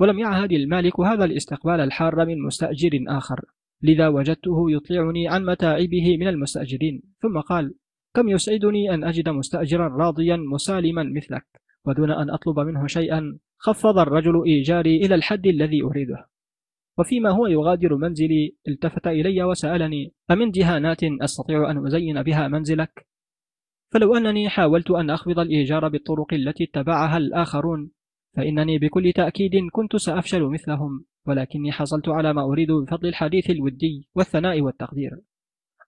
ولم 0.00 0.18
يعهد 0.18 0.52
المالك 0.52 1.00
هذا 1.00 1.24
الاستقبال 1.24 1.80
الحار 1.80 2.26
من 2.26 2.42
مستأجر 2.42 2.90
آخر. 3.08 3.40
لذا 3.82 4.08
وجدته 4.08 4.70
يطلعني 4.70 5.28
عن 5.28 5.44
متاعبه 5.44 6.16
من 6.16 6.28
المستأجرين. 6.28 7.02
ثم 7.22 7.40
قال 7.40 7.74
كم 8.14 8.28
يسعدني 8.28 8.94
أن 8.94 9.04
أجد 9.04 9.28
مستأجرا 9.28 9.88
راضيا 9.88 10.36
مسالما 10.36 11.02
مثلك 11.02 11.46
ودون 11.86 12.10
أن 12.10 12.30
أطلب 12.30 12.58
منه 12.58 12.86
شيئا 12.86 13.38
خفض 13.58 13.98
الرجل 13.98 14.44
إيجاري 14.46 14.96
إلى 14.96 15.14
الحد 15.14 15.46
الذي 15.46 15.82
أريده. 15.82 16.26
وفيما 16.98 17.30
هو 17.30 17.46
يغادر 17.46 17.96
منزلي 17.96 18.56
التفت 18.68 19.06
إلي 19.06 19.42
وسألني 19.42 20.12
أمن 20.30 20.50
دهانات 20.50 21.04
أستطيع 21.04 21.70
أن 21.70 21.86
أزين 21.86 22.22
بها 22.22 22.48
منزلك؟ 22.48 23.06
فلو 23.92 24.16
أنني 24.16 24.48
حاولت 24.48 24.90
أن 24.90 25.10
أخفض 25.10 25.38
الإيجار 25.38 25.88
بالطرق 25.88 26.34
التي 26.34 26.64
اتبعها 26.64 27.16
الآخرون 27.16 27.90
فإنني 28.36 28.78
بكل 28.78 29.12
تأكيد 29.12 29.52
كنت 29.72 29.96
سأفشل 29.96 30.42
مثلهم 30.42 31.04
ولكني 31.26 31.72
حصلت 31.72 32.08
على 32.08 32.32
ما 32.32 32.42
أريد 32.42 32.72
بفضل 32.72 33.08
الحديث 33.08 33.50
الودي 33.50 34.08
والثناء 34.14 34.60
والتقدير 34.60 35.20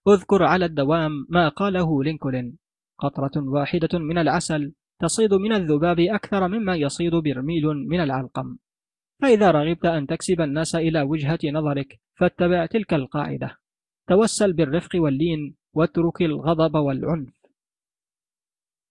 أذكر 0.07 0.43
على 0.43 0.65
الدوام 0.65 1.11
ما 1.29 1.49
قاله 1.49 2.03
لينكولن 2.03 2.55
قطرة 2.99 3.31
واحدة 3.35 3.99
من 3.99 4.17
العسل 4.17 4.73
تصيد 4.99 5.33
من 5.33 5.53
الذباب 5.53 5.99
أكثر 5.99 6.47
مما 6.47 6.75
يصيد 6.75 7.15
برميل 7.15 7.65
من 7.65 7.99
العلقم 7.99 8.57
فإذا 9.21 9.51
رغبت 9.51 9.85
أن 9.85 10.07
تكسب 10.07 10.41
الناس 10.41 10.75
إلى 10.75 11.01
وجهة 11.01 11.39
نظرك 11.45 11.99
فاتبع 12.15 12.65
تلك 12.65 12.93
القاعدة. 12.93 13.57
توسل 14.07 14.53
بالرفق 14.53 14.89
واللين 14.95 15.55
واترك 15.73 16.21
الغضب 16.21 16.75
والعنف. 16.75 17.33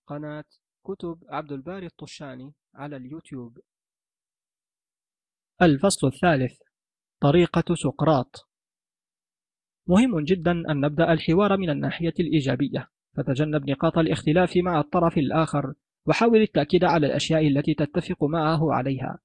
قناة 0.07 0.45
كتب 0.85 1.25
عبد 1.29 1.53
الباري 1.53 1.87
الطشاني 1.87 2.53
على 2.75 2.97
اليوتيوب. 2.97 3.59
الفصل 5.63 6.07
الثالث 6.07 6.59
طريقة 7.21 7.75
سقراط. 7.75 8.49
مهم 9.87 10.21
جدا 10.21 10.51
أن 10.51 10.81
نبدأ 10.81 11.13
الحوار 11.13 11.57
من 11.57 11.71
الناحية 11.71 12.15
الإيجابية. 12.21 12.91
فتجنب 13.17 13.71
نقاط 13.71 13.99
الاختلاف 13.99 14.57
مع 14.57 14.81
الطرف 14.81 15.19
الآخر 15.19 15.75
وحاول 16.07 16.43
التأكيد 16.43 16.85
على 16.85 17.07
الأشياء 17.07 17.47
التي 17.49 17.75
تتفق 17.75 18.25
معه 18.25 18.73
عليها. 18.73 19.19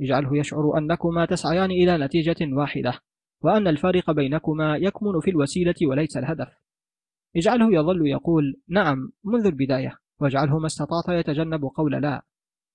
اجعله 0.00 0.36
يشعر 0.38 0.78
أنكما 0.78 1.24
تسعيان 1.24 1.70
إلى 1.70 1.98
نتيجة 1.98 2.36
واحدة 2.52 3.00
وأن 3.40 3.68
الفارق 3.68 4.10
بينكما 4.10 4.76
يكمن 4.76 5.20
في 5.20 5.30
الوسيلة 5.30 5.74
وليس 5.82 6.16
الهدف. 6.16 6.48
اجعله 7.36 7.74
يظل 7.74 8.06
يقول 8.06 8.60
نعم 8.68 9.12
منذ 9.24 9.46
البداية 9.46 9.98
واجعله 10.20 10.58
ما 10.58 10.66
استطعت 10.66 11.08
يتجنب 11.08 11.64
قول 11.64 11.92
لا. 11.92 12.22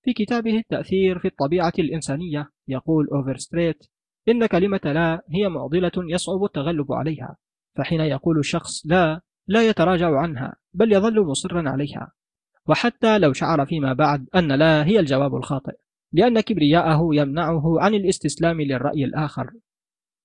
في 0.04 0.14
كتابه 0.14 0.58
التأثير 0.58 1.20
في 1.20 1.28
الطبيعة 1.28 1.74
الإنسانية 1.80 2.50
يقول 2.68 3.08
أوفرستريت 3.08 3.86
إن 4.30 4.46
كلمة 4.46 4.82
لا 4.84 5.24
هي 5.30 5.50
معضلة 5.50 5.92
يصعب 5.98 6.44
التغلب 6.44 6.92
عليها 6.92 7.38
فحين 7.76 8.02
يقول 8.02 8.40
الشخص 8.40 8.86
لا 8.86 9.22
لا 9.48 9.68
يتراجع 9.68 10.20
عنها 10.20 10.56
بل 10.74 10.94
يظل 10.94 11.22
مصرا 11.22 11.70
عليها. 11.70 12.12
وحتى 12.68 13.20
لو 13.20 13.34
شعر 13.34 13.66
فيما 13.66 13.94
بعد 13.94 14.28
أن 14.36 14.52
لا 14.52 14.86
هي 14.86 15.00
الجواب 15.00 15.36
الخاطئ. 15.36 15.76
لأن 16.14 16.40
كبرياءه 16.40 17.10
يمنعه 17.14 17.82
عن 17.82 17.94
الاستسلام 17.94 18.62
للرأي 18.62 19.06
الآخر. 19.06 19.52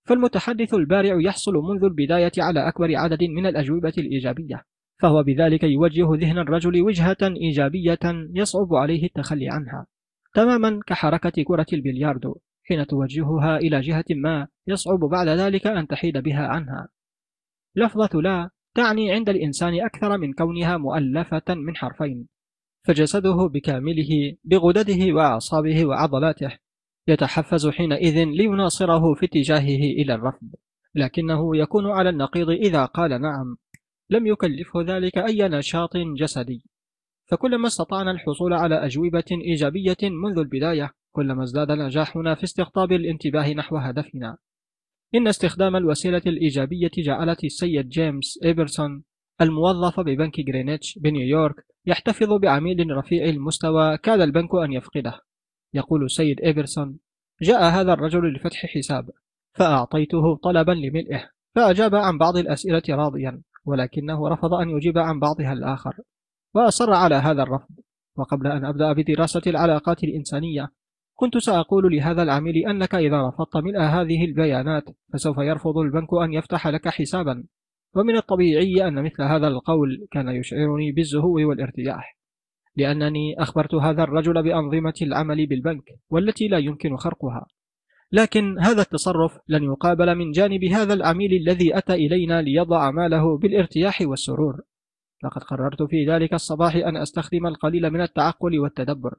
فالمتحدث 0.07 0.75
البارع 0.75 1.21
يحصل 1.21 1.53
منذ 1.53 1.85
البداية 1.85 2.33
على 2.39 2.69
أكبر 2.69 2.97
عدد 2.97 3.23
من 3.23 3.47
الأجوبة 3.47 3.93
الإيجابية 3.99 4.63
فهو 4.99 5.23
بذلك 5.23 5.65
يوجه 5.65 6.09
ذهن 6.13 6.39
الرجل 6.39 6.83
وجهة 6.83 7.17
إيجابية 7.23 7.99
يصعب 8.35 8.75
عليه 8.75 9.05
التخلي 9.05 9.49
عنها. 9.49 9.87
تماما 10.35 10.81
كحركة 10.87 11.43
كرة 11.43 11.67
البلياردو 11.73 12.37
حين 12.65 12.87
توجهها 12.87 13.57
إلى 13.57 13.81
جهة 13.81 14.05
ما 14.11 14.49
يصعب 14.67 14.99
بعد 14.99 15.29
ذلك 15.29 15.67
أن 15.67 15.87
تحيد 15.87 16.19
بها 16.19 16.47
عنها. 16.47 16.89
لفظة 17.77 18.21
لا 18.21 18.51
تعني 18.75 19.13
عند 19.13 19.29
الإنسان 19.29 19.85
أكثر 19.85 20.19
من 20.19 20.33
كونها 20.33 20.77
مؤلفة 20.77 21.55
من 21.55 21.77
حرفين. 21.77 22.29
فجسده 22.87 23.51
بكامله 23.53 24.37
بغدده 24.45 25.15
وأعصابه 25.15 25.87
وعضلاته 25.87 26.59
يتحفز 27.09 27.69
حينئذ 27.69 28.25
ليناصره 28.25 29.15
في 29.15 29.27
اتجاهه 29.27 29.83
إلى 30.01 30.15
الرفض. 30.15 30.49
لكنه 30.95 31.57
يكون 31.57 31.87
على 31.87 32.11
النقيض 32.11 32.51
إذا 32.51 32.85
قال 32.85 33.11
نعم. 33.11 33.57
لم 34.11 34.27
يكلفه 34.27 34.83
ذلك 34.83 35.19
أي 35.19 35.49
نشاط 35.49 35.97
جسدي. 35.97 36.65
فكلما 37.27 37.67
استطعنا 37.67 38.11
الحصول 38.11 38.53
على 38.53 38.85
أجوبة 38.85 39.25
إيجابية 39.33 39.97
منذ 40.03 40.39
البداية 40.39 40.91
كلما 41.13 41.43
ازداد 41.43 41.71
نجاحنا 41.71 42.35
في 42.35 42.45
استقطاب 42.45 42.93
الانتباه 42.93 43.53
نحو 43.53 43.77
هدفنا. 43.77 44.37
إن 45.15 45.29
استخدام 45.29 45.77
الوسيلة 45.77 46.23
الإيجابية 46.27 46.91
جعلت 46.99 47.45
السيد 47.45 47.89
جيمس 47.89 48.39
إيبرسون 48.45 49.05
الموظف 49.41 50.01
ببنك 50.01 50.35
غرينتش 50.49 50.99
بنيويورك 50.99 51.67
يحتفظ 51.87 52.33
بعميل 52.33 52.97
رفيع 52.97 53.25
المستوى 53.25 53.99
كاد 53.99 54.21
البنك 54.21 54.55
أن 54.55 54.73
يفقده. 54.73 55.21
يقول 55.75 56.05
السيد 56.05 56.41
إيبرسون 56.41 56.99
جاء 57.43 57.63
هذا 57.63 57.93
الرجل 57.93 58.33
لفتح 58.33 58.67
حساب 58.67 59.11
فأعطيته 59.55 60.37
طلبا 60.37 60.73
لملئه 60.73 61.31
فأجاب 61.55 61.95
عن 61.95 62.19
بعض 62.19 62.37
الأسئلة 62.37 62.83
راضيا 62.89 63.43
ولكنه 63.65 64.29
رفض 64.29 64.55
أن 64.55 64.71
يجيب 64.71 64.99
عن 64.99 65.21
بعضها 65.21 65.53
الآخر 65.53 65.97
وأصر 66.55 66.93
على 66.93 67.15
هذا 67.15 67.43
الرفض. 67.43 67.75
وقبل 68.17 68.47
أن 68.47 68.65
أبدأ 68.65 68.93
بدراسة 68.93 69.43
العلاقات 69.47 70.05
الإنسانية 70.05 70.73
كنت 71.15 71.39
سأقول 71.39 71.97
لهذا 71.97 72.23
العميل 72.23 72.69
أنك 72.69 72.95
إذا 72.95 73.29
رفضت 73.29 73.57
ملء 73.57 73.81
هذه 73.81 74.25
البيانات 74.25 74.85
فسوف 75.13 75.39
يرفض 75.39 75.79
البنك 75.79 76.09
أن 76.23 76.33
يفتح 76.33 76.67
لك 76.67 76.89
حسابا. 76.89 77.45
ومن 77.95 78.17
الطبيعي 78.17 78.89
أن 78.89 79.03
مثل 79.05 79.23
هذا 79.23 79.49
القول 79.49 80.07
كان 80.11 80.29
يشعرني 80.29 80.93
بالزهو 80.93 81.49
والارتياح 81.49 82.17
لأنني 82.77 83.35
أخبرت 83.39 83.75
هذا 83.75 84.03
الرجل 84.03 84.43
بأنظمة 84.43 84.95
العمل 85.03 85.47
بالبنك 85.47 85.85
والتي 86.11 86.49
لا 86.49 86.59
يمكن 86.59 86.97
خرقها. 86.97 87.47
لكن 88.13 88.59
هذا 88.59 88.83
التصرف 88.83 89.39
لن 89.49 89.65
يقابل 89.65 90.15
من 90.15 90.31
جانب 90.31 90.65
هذا 90.65 90.95
العميل 90.95 91.33
الذي 91.33 91.79
أتى 91.79 91.95
إلينا 91.95 92.43
ليضع 92.43 92.91
ماله 92.91 93.39
بالارتياح 93.39 93.99
والسرور. 94.01 94.61
لقد 95.25 95.43
قررت 95.43 95.83
في 95.83 96.07
ذلك 96.07 96.35
الصباح 96.35 96.75
أن 96.75 96.97
أستخدم 96.97 97.47
القليل 97.47 97.91
من 97.91 98.01
التعقل 98.01 98.59
والتدبر 98.59 99.15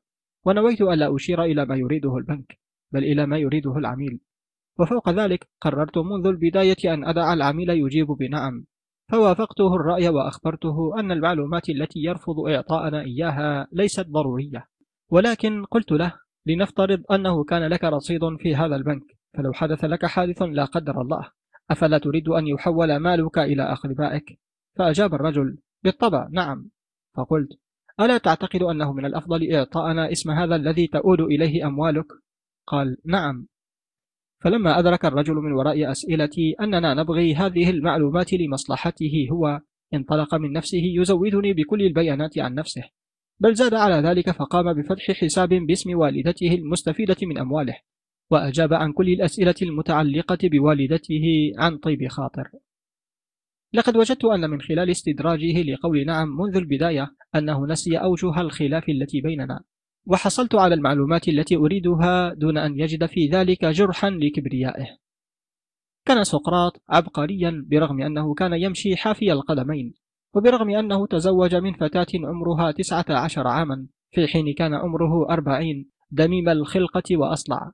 ونويت 0.45 0.81
ألا 0.81 1.15
أشير 1.15 1.44
إلى 1.44 1.65
ما 1.65 1.76
يريده 1.76 2.18
البنك 2.18 2.60
بل 2.91 3.03
إلى 3.03 3.26
ما 3.26 3.38
يريده 3.38 3.77
العميل. 3.77 4.19
وفوق 4.80 5.10
ذلك 5.10 5.48
قررت 5.62 5.98
منذ 5.98 6.28
البداية 6.28 6.94
أن 6.94 7.06
أدع 7.06 7.34
العميل 7.34 7.70
يجيب 7.70 8.08
بنعم 8.08 8.66
فوافقته 9.12 9.76
الرأي 9.76 10.10
وأخبرته 10.10 10.99
أن 10.99 11.12
المعلومات 11.12 11.70
التي 11.70 11.99
يرفض 11.99 12.40
إعطاءنا 12.40 13.02
إياها 13.02 13.68
ليست 13.72 14.08
ضرورية. 14.08 14.68
ولكن 15.12 15.66
قلت 15.66 15.91
له 15.91 16.14
لنفترض 16.45 17.04
أنه 17.12 17.44
كان 17.44 17.68
لك 17.68 17.84
رصيد 17.84 18.22
في 18.40 18.56
هذا 18.56 18.76
البنك 18.76 19.04
فلو 19.38 19.54
حدث 19.54 19.84
لك 19.84 20.06
حادث 20.06 20.41
لا 20.41 20.66
قدر 20.66 21.02
الله. 21.02 21.32
أفلا 21.72 21.98
تريد 21.98 22.30
أن 22.30 22.48
يحول 22.48 22.98
مالك 22.98 23.40
إلى 23.40 23.64
أقربائك؟ 23.64 24.40
فأجاب 24.76 25.14
الرجل 25.14 25.58
بالطبع 25.84 26.28
نعم. 26.32 26.70
فقلت 27.16 27.49
ألا 27.99 28.18
تعتقد 28.18 28.62
أنه 28.62 28.94
من 28.94 29.06
الأفضل 29.06 29.52
إعطاءنا 29.54 30.12
اسم 30.12 30.32
هذا 30.32 30.56
الذي 30.56 30.88
تؤول 30.88 31.22
إليه 31.22 31.68
أموالك؟ 31.68 32.06
قال 32.68 32.98
نعم. 33.06 33.48
فلما 34.39 34.80
أدرك 34.80 35.05
الرجل 35.05 35.34
من 35.34 35.51
وراء 35.51 35.91
أسئلتي 35.91 36.55
أننا 36.61 36.93
نبغي 36.93 37.35
هذه 37.35 37.69
المعلومات 37.69 38.34
لمصلحته 38.34 39.27
هو 39.31 39.61
انطلق 39.93 40.35
من 40.35 40.53
نفسه 40.53 40.81
يزودني 40.84 41.53
بكل 41.53 41.81
البيانات 41.81 42.38
عن 42.39 42.55
نفسه. 42.55 42.84
بل 43.39 43.55
زاد 43.55 43.73
على 43.73 44.09
ذلك 44.09 44.31
فقام 44.31 44.73
بفتح 44.73 45.11
حساب 45.11 45.49
باسم 45.49 45.97
والدته 45.97 46.55
المستفيدة 46.55 47.15
من 47.22 47.38
أمواله 47.38 47.77
وأجاب 48.31 48.73
عن 48.73 48.93
كل 48.93 49.09
الأسئلة 49.09 49.55
المتعلقة 49.61 50.38
بوالدته 50.43 51.51
عن 51.57 51.77
طيب 51.77 52.07
خاطر. 52.07 52.51
لقد 53.73 53.97
وجدت 53.97 54.26
أن 54.26 54.49
من 54.49 54.61
خلال 54.61 54.89
استدراجه 54.89 55.61
لقول 55.61 56.05
نعم 56.05 56.27
منذ 56.38 56.55
البداية 56.55 57.15
أنه 57.35 57.68
نسي 57.68 57.97
أوجه 57.97 58.41
الخلاف 58.41 58.89
التي 58.89 59.22
بيننا. 59.22 59.64
وحصلت 60.07 60.55
على 60.55 60.75
المعلومات 60.75 61.27
التي 61.27 61.55
أريدها 61.55 62.34
دون 62.34 62.57
أن 62.57 62.79
يجد 62.79 63.05
في 63.05 63.27
ذلك 63.27 63.65
جرحا 63.65 64.09
لكبريائه. 64.09 64.97
كان 66.05 66.23
سقراط 66.23 66.81
عبقريا 66.89 67.65
برغم 67.67 68.01
أنه 68.01 68.34
كان 68.34 68.53
يمشي 68.53 68.95
حافي 68.95 69.31
القدمين 69.31 69.93
وبرغم 70.34 70.69
أنه 70.69 71.07
تزوج 71.07 71.55
من 71.55 71.73
فتاة 71.73 72.07
عمرها 72.15 72.71
تسعة 72.71 73.05
عشر 73.09 73.47
عاما 73.47 73.88
في 74.11 74.27
حين 74.27 74.53
كان 74.53 74.73
عمره 74.73 75.29
أربعين 75.29 75.89
دميم 76.11 76.49
الخلقة 76.49 77.17
وأصلع. 77.17 77.71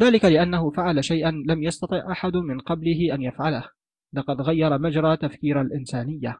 ذلك 0.00 0.24
لأنه 0.24 0.70
فعل 0.70 1.04
شيئا 1.04 1.30
لم 1.46 1.62
يستطع 1.62 2.12
أحد 2.12 2.36
من 2.36 2.60
قبله 2.60 3.14
أن 3.14 3.22
يفعله. 3.22 3.64
لقد 4.12 4.40
غير 4.40 4.78
مجرى 4.78 5.16
تفكير 5.16 5.60
الإنسانية. 5.60 6.38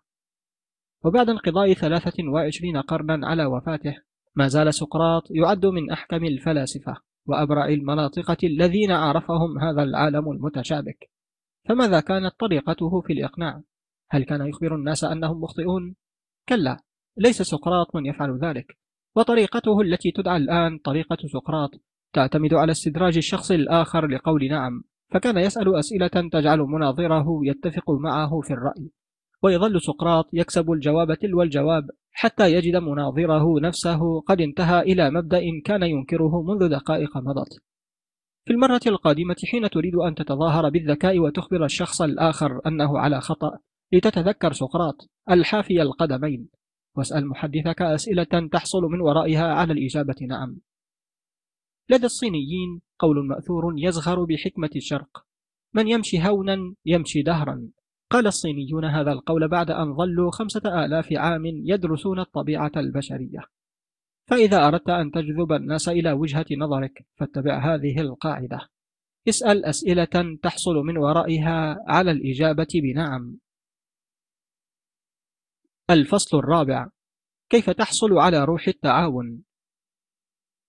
وبعد 1.05 1.31
انقضاء 1.31 1.73
ثلاثة 1.73 2.29
وعشرين 2.33 2.77
قرنا 2.77 3.27
على 3.27 3.45
وفاته 3.45 4.08
ما 4.37 4.49
زال 4.49 4.75
سقراط 4.75 5.23
يعد 5.31 5.67
من 5.67 5.91
أحكم 5.91 6.25
الفلاسفة 6.25 6.97
وأبرع 7.27 7.69
المناطقة 7.69 8.37
الذين 8.45 8.91
عرفهم 8.91 9.59
هذا 9.59 9.83
العالم 9.83 10.31
المتشابك 10.31 11.11
فماذا 11.69 12.01
كانت 12.01 12.35
طريقته 12.39 13.01
في 13.01 13.13
الإقناع؟ 13.13 13.63
هل 14.11 14.25
كان 14.25 14.47
يخبر 14.47 14.75
الناس 14.75 15.05
أنهم 15.05 15.41
مخطئون؟ 15.41 15.95
كلا 16.49 16.81
ليس 17.17 17.43
سقراط 17.43 17.95
من 17.97 18.07
يفعل 18.07 18.39
ذلك 18.39 18.79
وطريقته 19.17 19.81
التي 19.81 20.11
تدعى 20.11 20.37
الآن 20.37 20.79
طريقة 20.79 21.17
سقراط 21.33 21.71
تعتمد 22.13 22.55
على 22.55 22.73
استدراج 22.73 23.17
الشخص 23.17 23.51
الآخر 23.51 24.07
لقول 24.07 24.49
نعم 24.49 24.85
فكان 25.11 25.39
يسأل 25.39 25.77
أسئلة 25.79 26.29
تجعل 26.33 26.59
مناظره 26.59 27.27
يتفق 27.43 27.91
معه 27.91 28.41
في 28.41 28.53
الرأي 28.53 28.91
ويظل 29.43 29.81
سقراط 29.81 30.31
يكسب 30.33 30.71
الجواب 30.71 31.15
تلو 31.15 31.43
الجواب 31.43 31.91
حتى 32.13 32.53
يجد 32.53 32.77
مناظره 32.77 33.61
نفسه 33.61 34.21
قد 34.21 34.41
انتهى 34.41 34.81
إلى 34.81 35.11
مبدأ 35.11 35.43
كان 35.65 35.83
ينكره 35.83 36.43
منذ 36.43 36.69
دقائق 36.69 37.17
مضت. 37.17 37.63
في 38.45 38.53
المرة 38.53 38.81
القادمة 38.87 39.37
حين 39.51 39.71
تريد 39.71 39.95
أن 39.95 40.15
تتظاهر 40.15 40.69
بالذكاء 40.69 41.19
وتخبر 41.19 41.65
الشخص 41.65 42.03
الآخر 42.03 42.61
أنه 42.67 42.99
على 42.99 43.21
خطأ 43.21 43.59
لتتذكر 43.93 44.53
سقراط 44.53 45.11
الحافي 45.31 45.83
القدمين. 45.83 46.49
واسأل 46.97 47.29
محدثك 47.29 47.83
أسئلة 47.83 48.49
تحصل 48.53 48.83
من 48.83 49.01
ورائها 49.01 49.55
على 49.55 49.73
الإجابة 49.73 50.17
نعم. 50.29 50.59
لدى 51.91 52.07
الصينيين 52.07 52.81
قول 52.99 53.27
مأثور 53.27 53.75
يزغر 53.77 54.25
بحكمة 54.25 54.71
الشرق 54.77 55.25
من 55.75 55.89
يمشي 55.89 56.19
هونا 56.23 56.75
يمشي 56.87 57.23
دهرا. 57.23 57.69
قال 58.11 58.27
الصينيون 58.27 58.85
هذا 58.85 59.13
القول 59.13 59.49
بعد 59.49 59.71
أن 59.71 59.97
ظلوا 59.97 60.31
خمسة 60.31 60.85
آلاف 60.85 61.13
عام 61.13 61.47
يدرسون 61.47 62.21
الطبيعة 62.21 62.73
البشرية. 62.77 63.41
فإذا 64.27 64.69
أردت 64.69 64.89
أن 64.89 65.11
تجذب 65.11 65.53
الناس 65.53 65.89
إلى 65.89 66.13
وجهة 66.13 66.47
نظرك 66.59 67.07
فاتبع 67.17 67.75
هذه 67.75 68.01
القاعدة. 68.01 68.69
اسأل 69.29 69.65
أسئلة 69.65 70.39
تحصل 70.43 70.75
من 70.75 70.99
ورائها 70.99 71.85
على 71.87 72.11
الإجابة 72.11 72.67
بنعم. 72.75 73.39
الفصل 75.91 76.39
الرابع. 76.39 76.89
كيف 77.51 77.71
تحصل 77.71 78.19
على 78.19 78.45
روح 78.45 78.69
التعاون؟ 78.69 79.43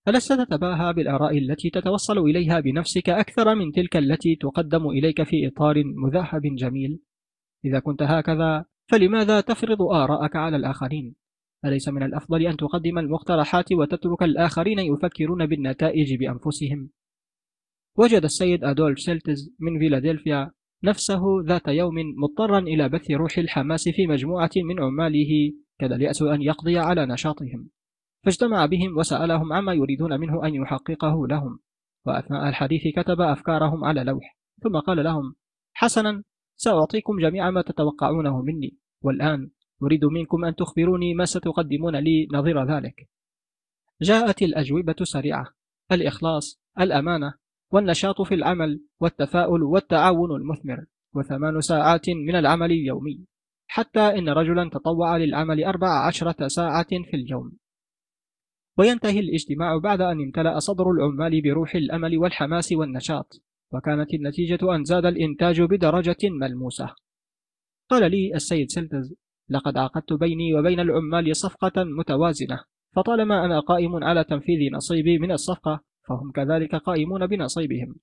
ألست 0.07 0.33
تتباهى 0.33 0.93
بالآراء 0.93 1.37
التي 1.37 1.69
تتوصل 1.69 2.17
إليها 2.17 2.59
بنفسك 2.59 3.09
أكثر 3.09 3.55
من 3.55 3.71
تلك 3.71 3.97
التي 3.97 4.35
تقدم 4.35 4.89
إليك 4.89 5.23
في 5.23 5.47
إطار 5.47 5.83
مذهب 5.85 6.41
جميل؟ 6.43 6.99
إذا 7.65 7.79
كنت 7.79 8.03
هكذا 8.03 8.65
فلماذا 8.87 9.41
تفرض 9.41 9.81
آراءك 9.81 10.35
على 10.35 10.57
الآخرين؟ 10.57 11.15
أليس 11.65 11.89
من 11.89 12.03
الأفضل 12.03 12.47
أن 12.47 12.57
تقدم 12.57 12.99
المقترحات 12.99 13.71
وتترك 13.71 14.23
الآخرين 14.23 14.79
يفكرون 14.79 15.45
بالنتائج 15.45 16.19
بأنفسهم؟ 16.19 16.89
وجد 17.97 18.23
السيد 18.23 18.63
أدولف 18.63 18.99
سيلتز 18.99 19.55
من 19.59 19.79
فيلادلفيا 19.79 20.51
نفسه 20.83 21.21
ذات 21.45 21.67
يوم 21.67 21.95
مضطرا 22.17 22.59
إلى 22.59 22.89
بث 22.89 23.11
روح 23.11 23.37
الحماس 23.37 23.89
في 23.89 24.07
مجموعة 24.07 24.51
من 24.55 24.83
عماله 24.83 25.53
كاد 25.79 25.91
اليأس 25.91 26.21
أن 26.21 26.41
يقضي 26.41 26.77
على 26.77 27.05
نشاطهم 27.05 27.69
فاجتمع 28.25 28.65
بهم 28.65 28.97
وسألهم 28.97 29.53
عما 29.53 29.73
يريدون 29.73 30.19
منه 30.19 30.45
أن 30.45 30.55
يحققه 30.55 31.27
لهم 31.27 31.59
وأثناء 32.05 32.49
الحديث 32.49 32.81
كتب 32.95 33.21
أفكارهم 33.21 33.83
على 33.83 34.03
لوح 34.03 34.37
ثم 34.63 34.79
قال 34.79 35.03
لهم 35.03 35.35
حسنا 35.73 36.23
سأعطيكم 36.61 37.19
جميع 37.19 37.49
ما 37.49 37.61
تتوقعونه 37.61 38.41
مني. 38.41 38.77
والآن 39.01 39.51
أريد 39.83 40.05
منكم 40.05 40.45
أن 40.45 40.55
تخبروني 40.55 41.13
ما 41.13 41.25
ستقدمون 41.25 41.95
لي 41.95 42.27
نظير 42.33 42.75
ذلك. 42.75 43.09
جاءت 44.01 44.41
الأجوبة 44.41 44.95
سريعة. 45.03 45.45
الإخلاص 45.91 46.61
الأمانة 46.79 47.33
والنشاط 47.71 48.21
في 48.21 48.35
العمل 48.35 48.83
والتفاؤل 48.99 49.63
والتعاون 49.63 50.35
المثمر 50.35 50.85
وثمان 51.15 51.61
ساعات 51.61 52.09
من 52.09 52.35
العمل 52.35 52.71
اليومي. 52.71 53.25
حتى 53.67 53.99
إن 53.99 54.29
رجلا 54.29 54.69
تطوع 54.69 55.17
للعمل 55.17 55.63
أربع 55.63 56.07
عشرة 56.07 56.47
ساعة 56.47 56.87
في 56.89 57.13
اليوم. 57.13 57.51
وينتهي 58.77 59.19
الاجتماع 59.19 59.77
بعد 59.77 60.01
أن 60.01 60.21
امتلأ 60.21 60.59
صدر 60.59 60.91
العمال 60.91 61.41
بروح 61.41 61.75
الأمل 61.75 62.17
والحماس 62.17 62.71
والنشاط. 62.71 63.41
وكانت 63.73 64.13
النتيجة 64.13 64.75
أن 64.75 64.83
زاد 64.83 65.05
الإنتاج 65.05 65.61
بدرجة 65.61 66.17
ملموسة. 66.23 66.95
قال 67.89 68.11
لي 68.11 68.35
السيد 68.35 68.69
سلتز 68.69 69.15
لقد 69.49 69.77
عقدت 69.77 70.13
بيني 70.13 70.53
وبين 70.53 70.79
العمال 70.79 71.35
صفقة 71.35 71.83
متوازنة 71.83 72.63
فطالما 72.95 73.45
أنا 73.45 73.59
قائم 73.59 74.03
على 74.03 74.23
تنفيذ 74.23 74.73
نصيبي 74.73 75.19
من 75.19 75.31
الصفقة 75.31 75.83
فهم 76.07 76.31
كذلك 76.31 76.75
قائمون 76.75 77.27
بنصيبهم. 77.27 77.95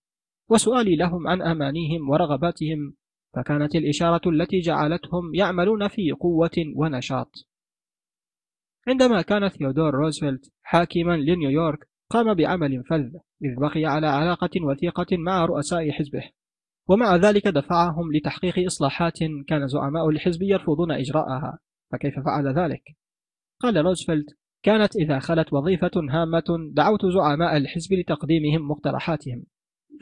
وسؤالي 0.48 0.96
لهم 0.96 1.26
عن 1.26 1.42
أمانيهم 1.42 2.10
ورغباتهم 2.10 2.94
فكانت 3.34 3.74
الإشارة 3.74 4.30
التي 4.30 4.60
جعلتهم 4.60 5.34
يعملون 5.34 5.88
في 5.88 6.12
قوة 6.12 6.72
ونشاط. 6.76 7.46
عندما 8.88 9.22
كان 9.22 9.48
ثيودور 9.48 9.94
روزفلت 9.94 10.52
حاكما 10.62 11.16
لنيويورك 11.16 11.88
قام 12.10 12.34
بعمل 12.34 12.84
فذ 12.84 13.08
إذ 13.44 13.60
بقي 13.60 13.84
على 13.84 14.06
علاقة 14.06 14.50
وثيقة 14.62 15.16
مع 15.16 15.44
رؤساء 15.44 15.90
حزبه. 15.90 16.22
ومع 16.88 17.16
ذلك 17.16 17.48
دفعهم 17.48 18.12
لتحقيق 18.12 18.66
إصلاحات 18.66 19.18
كان 19.48 19.68
زعماء 19.68 20.08
الحزب 20.08 20.42
يرفضون 20.42 20.92
إجراءها. 20.92 21.58
فكيف 21.92 22.14
فعل 22.20 22.58
ذلك؟ 22.58 22.82
قال 23.60 23.76
روزفلت 23.76 24.26
كانت 24.62 24.96
إذا 24.96 25.18
خلت 25.18 25.52
وظيفة 25.52 25.90
هامة 26.10 26.44
دعوت 26.72 27.06
زعماء 27.06 27.56
الحزب 27.56 27.92
لتقديمهم 27.92 28.68
مقترحاتهم. 28.68 29.44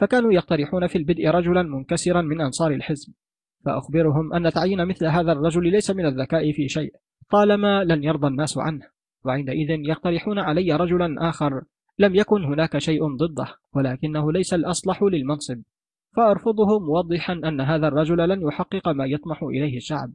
فكانوا 0.01 0.33
يقترحون 0.33 0.87
في 0.87 0.99
البدء 0.99 1.29
رجلا 1.29 1.63
منكسرا 1.63 2.23
من 2.23 2.41
أنصار 2.41 2.71
الحزب. 2.71 3.13
فأخبرهم 3.65 4.33
أن 4.35 4.53
تعيين 4.53 4.87
مثل 4.87 5.07
هذا 5.07 5.33
الرجل 5.33 5.71
ليس 5.71 5.91
من 5.91 6.07
الذكاء 6.07 6.53
في 6.53 6.69
شيء 6.69 6.93
طالما 7.31 7.85
لن 7.85 8.05
يرضى 8.05 8.27
الناس 8.27 8.59
عنه. 8.59 8.89
وعندئذ 9.25 9.71
يقترحون 9.71 10.39
علي 10.39 10.73
رجلا 10.77 11.29
آخر 11.29 11.63
لم 11.99 12.15
يكن 12.15 12.45
هناك 12.45 12.79
شيء 12.79 13.17
ضده 13.17 13.55
ولكنه 13.75 14.33
ليس 14.33 14.55
الأصلح 14.55 15.03
للمنصب. 15.03 15.63
فأرفضه 16.17 16.79
موضحا 16.81 17.33
أن 17.33 17.61
هذا 17.61 17.89
الرجل 17.89 18.29
لن 18.29 18.43
يحقق 18.43 18.89
ما 18.89 19.07
يطمح 19.07 19.43
إليه 19.43 19.77
الشعب 19.77 20.13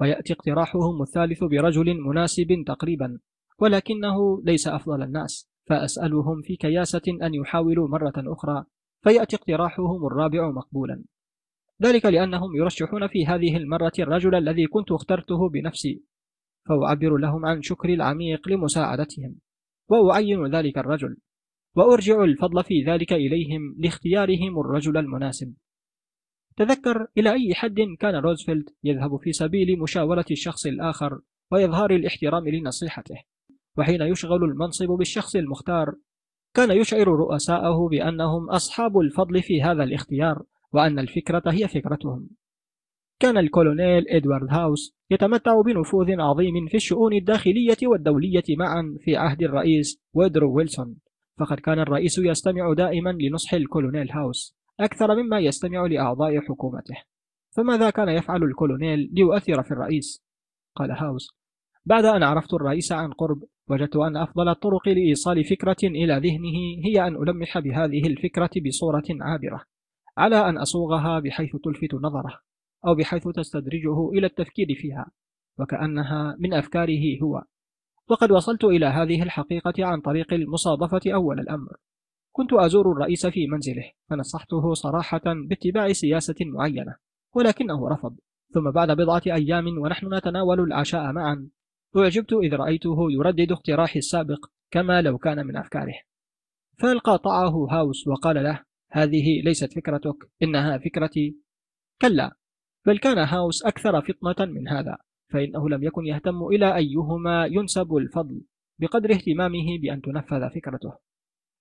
ويأتي 0.00 0.32
اقتراحهم 0.32 1.02
الثالث 1.02 1.44
برجل 1.44 2.00
مناسب 2.00 2.64
تقريبا 2.66 3.18
ولكنه 3.58 4.42
ليس 4.44 4.68
أفضل 4.68 5.02
الناس. 5.02 5.52
فأسألهم 5.66 6.42
في 6.42 6.56
كياسة 6.56 7.02
أن 7.22 7.34
يحاولوا 7.34 7.88
مرة 7.88 8.12
أخرى 8.16 8.64
فيأتي 9.02 9.36
اقتراحهم 9.36 10.06
الرابع 10.06 10.50
مقبولا. 10.50 11.04
ذلك 11.82 12.06
لأنهم 12.06 12.56
يرشحون 12.56 13.06
في 13.06 13.26
هذه 13.26 13.56
المرة 13.56 13.92
الرجل 13.98 14.34
الذي 14.34 14.66
كنت 14.66 14.92
اخترته 14.92 15.48
بنفسي 15.48 16.02
فأعبر 16.68 17.16
لهم 17.16 17.46
عن 17.46 17.62
شكري 17.62 17.94
العميق 17.94 18.48
لمساعدتهم. 18.48 19.34
وأعين 19.88 20.46
ذلك 20.46 20.78
الرجل. 20.78 21.16
وأرجع 21.76 22.24
الفضل 22.24 22.64
في 22.64 22.84
ذلك 22.84 23.12
إليهم 23.12 23.76
لاختيارهم 23.78 24.60
الرجل 24.60 24.96
المناسب. 24.96 25.54
تذكر 26.56 27.06
إلى 27.18 27.32
أي 27.32 27.54
حد 27.54 27.80
كان 28.00 28.14
روزفلت 28.14 28.76
يذهب 28.84 29.16
في 29.16 29.32
سبيل 29.32 29.78
مشاورة 29.78 30.24
الشخص 30.30 30.66
الآخر 30.66 31.20
وإظهار 31.50 31.90
الاحترام 31.90 32.48
لنصيحته. 32.48 33.16
وحين 33.78 34.02
يشغل 34.02 34.44
المنصب 34.44 34.86
بالشخص 34.86 35.36
المختار 35.36 35.94
كان 36.54 36.70
يشعر 36.70 37.08
رؤساءه 37.08 37.88
بأنهم 37.88 38.50
أصحاب 38.50 38.98
الفضل 38.98 39.42
في 39.42 39.62
هذا 39.62 39.84
الاختيار 39.84 40.42
وأن 40.72 40.98
الفكرة 40.98 41.42
هي 41.46 41.68
فكرتهم. 41.68 42.28
كان 43.22 43.38
الكولونيل 43.38 44.08
إدوارد 44.08 44.48
هاوس 44.50 44.96
يتمتع 45.10 45.60
بنفوذ 45.60 46.20
عظيم 46.20 46.66
في 46.66 46.76
الشؤون 46.76 47.12
الداخلية 47.12 47.76
والدولية 47.82 48.44
معا 48.58 48.96
في 49.00 49.16
عهد 49.16 49.42
الرئيس 49.42 50.00
وودرو 50.14 50.56
ويلسون. 50.56 50.96
فقد 51.40 51.60
كان 51.60 51.78
الرئيس 51.78 52.18
يستمع 52.18 52.72
دائما 52.72 53.10
لنصح 53.10 53.54
الكولونيل 53.54 54.10
هاوس 54.10 54.56
أكثر 54.80 55.22
مما 55.22 55.38
يستمع 55.38 55.86
لأعضاء 55.86 56.40
حكومته. 56.40 56.94
فماذا 57.56 57.90
كان 57.90 58.08
يفعل 58.08 58.42
الكولونيل 58.42 59.10
ليؤثر 59.12 59.62
في 59.62 59.70
الرئيس؟ 59.70 60.24
قال 60.76 60.90
هاوس 60.90 61.28
بعد 61.86 62.04
أن 62.04 62.22
عرفت 62.22 62.54
الرئيس 62.54 62.92
عن 62.92 63.12
قرب 63.12 63.42
وجدت 63.68 63.96
أن 63.96 64.16
أفضل 64.16 64.48
الطرق 64.48 64.88
لإيصال 64.88 65.44
فكرة 65.44 65.76
إلى 65.82 66.14
ذهنه 66.14 66.84
هي 66.84 67.06
أن 67.06 67.16
ألمح 67.16 67.58
بهذه 67.58 68.06
الفكرة 68.06 68.50
بصورة 68.66 69.06
عابرة 69.20 69.64
على 70.18 70.48
أن 70.48 70.58
أصوغها 70.58 71.20
بحيث 71.20 71.56
تلفت 71.56 71.94
نظره. 71.94 72.51
أو 72.86 72.94
بحيث 72.94 73.28
تستدرجه 73.28 74.08
إلى 74.08 74.26
التفكير 74.26 74.66
فيها 74.76 75.10
وكأنها 75.58 76.36
من 76.38 76.54
أفكاره 76.54 77.22
هو. 77.22 77.42
وقد 78.10 78.30
وصلت 78.30 78.64
إلى 78.64 78.86
هذه 78.86 79.22
الحقيقة 79.22 79.74
عن 79.78 80.00
طريق 80.00 80.32
المصادفة 80.32 81.00
أول 81.06 81.40
الأمر. 81.40 81.76
كنت 82.32 82.52
أزور 82.52 82.92
الرئيس 82.92 83.26
في 83.26 83.46
منزله 83.46 83.90
فنصحته 84.10 84.74
صراحة 84.74 85.22
باتباع 85.48 85.92
سياسة 85.92 86.34
معينة 86.40 86.96
ولكنه 87.34 87.88
رفض. 87.88 88.16
ثم 88.54 88.70
بعد 88.70 88.90
بضعة 88.90 89.22
أيام 89.26 89.78
ونحن 89.78 90.14
نتناول 90.14 90.60
العشاء 90.60 91.12
معا 91.12 91.50
أعجبت 91.96 92.32
إذ 92.32 92.54
رأيته 92.54 92.96
يردد 93.10 93.52
اقتراحي 93.52 93.98
السابق 93.98 94.46
كما 94.70 95.02
لو 95.02 95.18
كان 95.18 95.46
من 95.46 95.56
أفكاره. 95.56 95.94
فألقى 96.78 97.18
طعه 97.18 97.66
هاوس 97.70 98.08
وقال 98.08 98.44
له 98.44 98.64
هذه 98.90 99.42
ليست 99.44 99.72
فكرتك 99.72 100.30
إنها 100.42 100.78
فكرتي. 100.78 101.36
كلا. 102.02 102.36
بل 102.86 102.98
كان 102.98 103.18
هاوس 103.18 103.66
أكثر 103.66 104.00
فطنة 104.00 104.46
من 104.46 104.68
هذا 104.68 104.98
فإنه 105.32 105.68
لم 105.68 105.84
يكن 105.84 106.06
يهتم 106.06 106.46
إلى 106.46 106.76
أيهما 106.76 107.46
ينسب 107.46 107.96
الفضل 107.96 108.42
بقدر 108.78 109.12
اهتمامه 109.12 109.78
بأن 109.82 110.00
تنفذ 110.00 110.50
فكرته. 110.50 110.92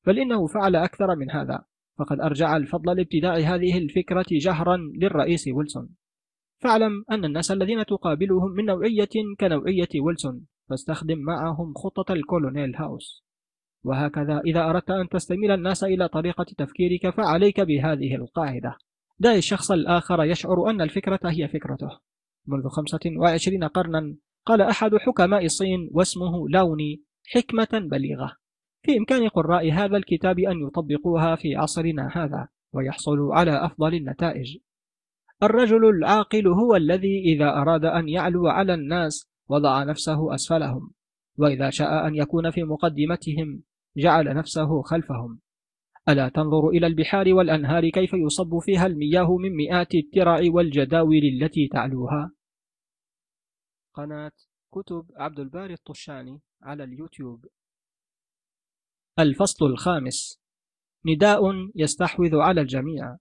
بل 0.08 0.20
إنه 0.20 0.48
فعل 0.48 0.76
أكثر 0.76 1.16
من 1.16 1.32
هذا 1.32 1.64
فقد 2.00 2.20
أرجع 2.20 2.58
الفضل 2.58 2.98
لابتداء 2.98 3.40
هذه 3.40 3.78
الفكرة 3.78 4.26
جهرا 4.32 4.78
للرئيس 4.78 5.48
ويلسون. 5.48 5.90
فاعلم 6.60 7.06
أن 7.12 7.26
الناس 7.26 7.52
الذين 7.52 7.86
تقابلهم 7.86 8.52
من 8.52 8.66
نوعية 8.66 9.10
كنوعية 9.40 10.02
ويلسون 10.02 10.46
فاستخدم 10.70 11.20
معهم 11.20 11.74
خطة 11.74 12.14
الكولونيل 12.14 12.76
هاوس. 12.76 13.24
وهكذا 13.84 14.42
إذا 14.46 14.70
أردت 14.70 14.92
أن 14.92 15.10
تستميل 15.10 15.52
الناس 15.52 15.84
إلى 15.84 16.08
طريقة 16.08 16.46
تفكيرك 16.58 17.10
فعليك 17.10 17.62
بهذه 17.62 18.16
القاعدة. 18.16 18.78
دع 19.22 19.36
الشخص 19.36 19.72
الآخر 19.72 20.24
يشعر 20.24 20.70
أن 20.70 20.82
الفكرة 20.82 21.20
هي 21.24 21.48
فكرته. 21.48 22.00
منذ 22.48 22.68
25 22.68 23.64
قرنا 23.64 24.16
قال 24.46 24.62
أحد 24.62 24.96
حكماء 24.96 25.46
الصين 25.46 25.90
واسمه 25.92 26.50
لاوني 26.50 27.04
حكمة 27.26 27.68
بليغة. 27.74 28.36
في 28.86 28.98
إمكان 28.98 29.28
قراء 29.28 29.72
هذا 29.72 29.98
الكتاب 29.98 30.40
أن 30.40 30.68
يطبقوها 30.68 31.36
في 31.36 31.56
عصرنا 31.56 32.10
هذا 32.14 32.48
ويحصلوا 32.74 33.36
على 33.36 33.66
أفضل 33.66 33.94
النتائج. 33.94 34.58
الرجل 35.44 35.86
العاقل 35.86 36.48
هو 36.48 36.76
الذي 36.76 37.20
إذا 37.36 37.50
أراد 37.50 37.86
أن 37.86 38.10
يعلو 38.10 38.48
على 38.48 38.74
الناس 38.74 39.30
وضع 39.50 39.84
نفسه 39.84 40.36
أسفلهم 40.36 40.92
وإذا 41.38 41.70
شاء 41.70 42.08
أن 42.08 42.16
يكون 42.16 42.52
في 42.52 42.64
مقدمتهم 42.64 43.64
جعل 43.98 44.36
نفسه 44.36 44.82
خلفهم. 44.82 45.40
ألا 46.10 46.30
تنظر 46.30 46.70
إلى 46.70 46.88
البحار 46.88 47.34
والأنهار 47.34 47.90
كيف 47.90 48.14
يصب 48.14 48.60
فيها 48.60 48.86
المياه 48.86 49.38
من 49.38 49.56
مئات 49.56 49.96
الترع 49.96 50.40
والجداول 50.54 51.22
التي 51.24 51.68
تعلوها؟ 51.68 52.32
قناة 53.94 54.32
كتب 54.72 55.06
عبد 55.16 55.40
الباري 55.40 55.74
الطشاني 55.74 56.42
على 56.62 56.84
اليوتيوب. 56.84 57.46
الفصل 59.20 59.66
الخامس. 59.66 60.42
نداء 61.06 61.42
يستحوذ 61.76 62.36
على 62.36 62.62
الجميع. 62.62 63.18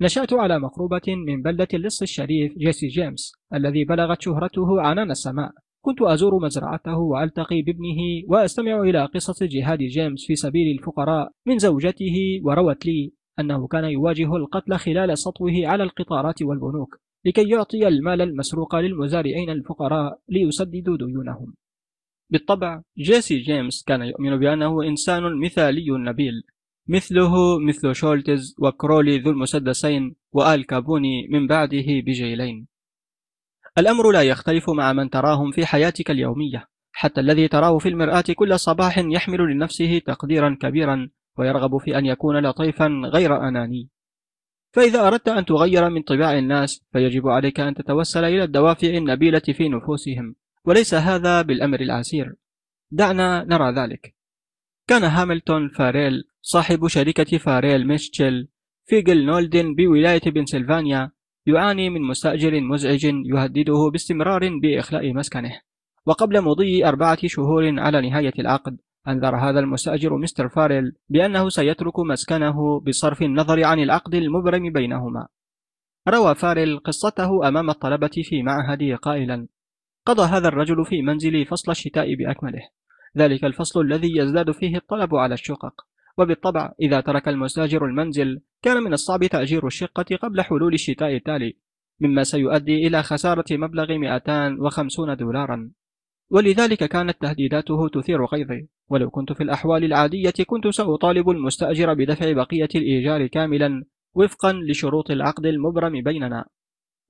نشأت 0.00 0.32
على 0.32 0.58
مقروبة 0.58 1.14
من 1.26 1.42
بلدة 1.42 1.68
اللص 1.74 2.02
الشريف 2.02 2.58
جيسي 2.58 2.86
جيمس 2.86 3.32
الذي 3.54 3.84
بلغت 3.84 4.20
شهرته 4.22 4.82
عنان 4.82 5.10
السماء. 5.10 5.52
كنت 5.84 6.02
أزور 6.02 6.44
مزرعته 6.44 6.98
وألتقي 6.98 7.62
بابنه 7.62 8.24
وأستمع 8.28 8.80
إلى 8.80 9.06
قصص 9.06 9.42
جهاد 9.42 9.78
جيمس 9.78 10.26
في 10.26 10.36
سبيل 10.36 10.78
الفقراء 10.78 11.32
من 11.46 11.58
زوجته 11.58 12.40
وروت 12.44 12.86
لي 12.86 13.12
أنه 13.38 13.66
كان 13.66 13.84
يواجه 13.84 14.36
القتل 14.36 14.76
خلال 14.76 15.18
سطوه 15.18 15.52
على 15.64 15.82
القطارات 15.82 16.42
والبنوك 16.42 16.96
لكي 17.24 17.48
يعطي 17.48 17.88
المال 17.88 18.22
المسروق 18.22 18.76
للمزارعين 18.76 19.50
الفقراء 19.50 20.18
ليسددوا 20.28 20.96
ديونهم. 20.96 21.54
بالطبع 22.30 22.82
جيسي 22.98 23.38
جيمس 23.38 23.84
كان 23.84 24.02
يؤمن 24.02 24.36
بأنه 24.36 24.82
إنسان 24.82 25.40
مثالي 25.40 25.86
نبيل 25.90 26.42
مثله 26.88 27.58
مثل 27.58 27.94
شولتز 27.94 28.56
وكرولي 28.58 29.18
ذو 29.18 29.30
المسدسين 29.30 30.16
وآل 30.32 30.66
كابوني 30.66 31.28
من 31.28 31.46
بعده 31.46 31.86
بجيلين. 32.06 32.66
الأمر 33.80 34.10
لا 34.10 34.22
يختلف 34.22 34.70
مع 34.70 34.92
من 34.92 35.10
تراهم 35.10 35.50
في 35.50 35.66
حياتك 35.66 36.10
اليومية 36.10 36.68
حتى 36.92 37.20
الذي 37.20 37.48
تراه 37.48 37.78
في 37.78 37.88
المرآة 37.88 38.24
كل 38.36 38.58
صباح 38.58 38.98
يحمل 38.98 39.38
لنفسه 39.38 39.98
تقديرا 39.98 40.58
كبيرا 40.60 41.10
ويرغب 41.38 41.78
في 41.78 41.98
أن 41.98 42.06
يكون 42.06 42.46
لطيفا 42.46 42.86
غير 43.12 43.48
أناني. 43.48 43.88
فإذا 44.72 45.06
أردت 45.06 45.28
أن 45.28 45.44
تغير 45.44 45.90
من 45.90 46.02
طباع 46.02 46.38
الناس 46.38 46.84
فيجب 46.92 47.28
عليك 47.28 47.60
أن 47.60 47.74
تتوسل 47.74 48.24
إلى 48.24 48.44
الدوافع 48.44 48.88
النبيلة 48.88 49.42
في 49.52 49.68
نفوسهم 49.68 50.34
وليس 50.64 50.94
هذا 50.94 51.42
بالأمر 51.42 51.80
العسير. 51.80 52.34
دعنا 52.90 53.44
نرى 53.44 53.72
ذلك. 53.72 54.14
كان 54.88 55.04
هاملتون 55.04 55.68
فاريل 55.68 56.24
صاحب 56.42 56.86
شركة 56.86 57.38
فاريل 57.38 57.86
ميشتشل 57.86 58.48
في 58.86 59.02
نولدن 59.08 59.74
بولاية 59.74 60.22
بنسلفانيا 60.26 61.10
يعاني 61.46 61.90
من 61.90 62.02
مستأجر 62.02 62.60
مزعج 62.60 63.04
يهدده 63.04 63.90
باستمرار 63.92 64.58
بإخلاء 64.58 65.12
مسكنه. 65.12 65.60
وقبل 66.06 66.40
مضي 66.40 66.86
أربعة 66.86 67.18
شهور 67.26 67.80
على 67.80 68.10
نهاية 68.10 68.32
العقد 68.38 68.76
أنذر 69.08 69.36
هذا 69.36 69.60
المستأجر 69.60 70.16
مستر 70.16 70.48
فاريل 70.48 70.92
بأنه 71.08 71.48
سيترك 71.48 71.98
مسكنه 71.98 72.80
بصرف 72.80 73.22
النظر 73.22 73.64
عن 73.64 73.78
العقد 73.78 74.14
المبرم 74.14 74.72
بينهما. 74.72 75.26
روى 76.08 76.34
فاريل 76.34 76.78
قصته 76.78 77.48
أمام 77.48 77.70
الطلبة 77.70 78.22
في 78.24 78.42
معهده 78.42 78.96
قائلا 78.96 79.48
قضى 80.06 80.22
هذا 80.22 80.48
الرجل 80.48 80.84
في 80.84 81.02
منزلي 81.02 81.44
فصل 81.44 81.70
الشتاء 81.70 82.14
بأكمله. 82.14 82.68
ذلك 83.18 83.44
الفصل 83.44 83.80
الذي 83.80 84.18
يزداد 84.18 84.50
فيه 84.50 84.76
الطلب 84.76 85.14
على 85.14 85.34
الشقق. 85.34 85.74
وبالطبع 86.18 86.72
إذا 86.80 87.00
ترك 87.00 87.28
المستاجر 87.28 87.84
المنزل 87.84 88.40
كان 88.62 88.82
من 88.82 88.92
الصعب 88.92 89.24
تأجير 89.24 89.66
الشقة 89.66 90.16
قبل 90.22 90.40
حلول 90.40 90.74
الشتاء 90.74 91.16
التالي 91.16 91.56
مما 92.00 92.24
سيؤدي 92.24 92.86
إلى 92.86 93.02
خسارة 93.02 93.44
مبلغ 93.50 93.98
250 93.98 95.16
دولارا. 95.16 95.70
ولذلك 96.30 96.84
كانت 96.84 97.20
تهديداته 97.20 97.88
تثير 97.88 98.24
غيظي. 98.24 98.68
ولو 98.88 99.10
كنت 99.10 99.32
في 99.32 99.42
الأحوال 99.42 99.84
العادية 99.84 100.44
كنت 100.46 100.68
سأطالب 100.68 101.30
المستأجر 101.30 101.94
بدفع 101.94 102.32
بقية 102.32 102.68
الإيجار 102.74 103.26
كاملا 103.26 103.84
وفقا 104.14 104.52
لشروط 104.52 105.10
العقد 105.10 105.46
المبرم 105.46 106.02
بيننا. 106.02 106.44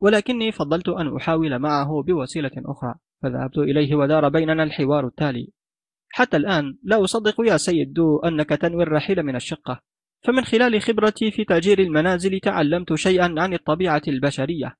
ولكني 0.00 0.52
فضلت 0.52 0.88
أن 0.88 1.16
أحاول 1.16 1.58
معه 1.58 2.02
بوسيلة 2.02 2.50
أخرى 2.56 2.94
فذهبت 3.22 3.58
إليه 3.58 3.94
ودار 3.94 4.28
بيننا 4.28 4.62
الحوار 4.62 5.06
التالي. 5.06 5.48
حتى 6.12 6.36
الآن 6.36 6.78
لا 6.82 7.04
أصدق 7.04 7.34
يا 7.46 7.56
سيد 7.56 7.92
دو 7.92 8.18
أنك 8.18 8.48
تنوي 8.48 8.82
الرحيل 8.82 9.22
من 9.22 9.36
الشقة. 9.36 9.80
فمن 10.22 10.44
خلال 10.44 10.82
خبرتي 10.82 11.30
في 11.30 11.44
تأجير 11.44 11.78
المنازل 11.78 12.40
تعلمت 12.40 12.94
شيئا 12.94 13.34
عن 13.38 13.54
الطبيعة 13.54 14.02
البشرية. 14.08 14.74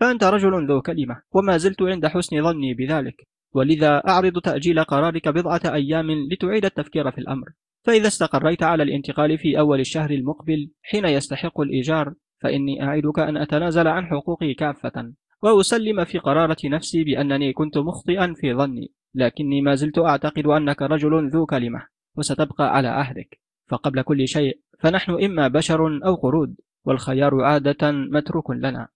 فأنت 0.00 0.24
رجل 0.24 0.66
ذو 0.68 0.80
كلمة 0.82 1.22
وما 1.32 1.56
زلت 1.56 1.82
عند 1.82 2.06
حسن 2.06 2.42
ظني 2.42 2.74
بذلك. 2.74 3.26
ولذا 3.54 4.02
أعرض 4.08 4.40
تأجيل 4.40 4.84
قرارك 4.84 5.28
بضعة 5.28 5.60
أيام 5.64 6.10
لتعيد 6.32 6.64
التفكير 6.64 7.10
في 7.10 7.18
الأمر. 7.18 7.46
فإذا 7.84 8.06
استقريت 8.06 8.62
على 8.62 8.82
الانتقال 8.82 9.38
في 9.38 9.58
أول 9.58 9.80
الشهر 9.80 10.10
المقبل 10.10 10.70
حين 10.82 11.04
يستحق 11.04 11.60
الإيجار 11.60 12.14
فإني 12.42 12.82
أعدك 12.82 13.18
أن 13.18 13.36
أتنازل 13.36 13.88
عن 13.88 14.06
حقوقي 14.06 14.54
كافة. 14.54 15.12
وأسلم 15.42 16.04
في 16.04 16.18
قرارة 16.18 16.56
نفسي 16.64 17.04
بأنني 17.04 17.52
كنت 17.52 17.78
مخطئا 17.78 18.34
في 18.40 18.54
ظني. 18.54 18.92
لكني 19.16 19.60
ما 19.60 19.74
زلت 19.74 19.98
أعتقد 19.98 20.46
أنك 20.46 20.82
رجل 20.82 21.28
ذو 21.28 21.46
كلمة 21.46 21.86
وستبقى 22.16 22.76
على 22.76 22.88
عهدك. 22.88 23.40
فقبل 23.68 24.02
كل 24.02 24.28
شيء 24.28 24.60
فنحن 24.78 25.24
إما 25.24 25.48
بشر 25.48 26.06
أو 26.06 26.14
قرود 26.14 26.56
والخيار 26.84 27.44
عادة 27.44 27.90
متروك 27.92 28.50
لنا. 28.50 28.88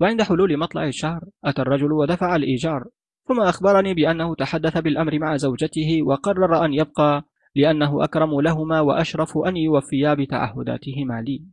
وعند 0.00 0.22
حلول 0.22 0.56
مطلع 0.56 0.86
الشهر 0.86 1.24
أتى 1.44 1.62
الرجل 1.62 1.92
ودفع 1.92 2.36
الإيجار 2.36 2.84
ثم 3.28 3.40
أخبرني 3.40 3.94
بأنه 3.94 4.34
تحدث 4.34 4.78
بالأمر 4.78 5.18
مع 5.18 5.36
زوجته 5.36 6.02
وقرر 6.02 6.64
أن 6.64 6.74
يبقى 6.74 7.24
لأنه 7.54 8.04
أكرم 8.04 8.40
لهما 8.40 8.80
وأشرف 8.80 9.38
أن 9.38 9.56
يوفيا 9.56 10.14
بتعهداتهما 10.14 11.22
لي. 11.22 11.44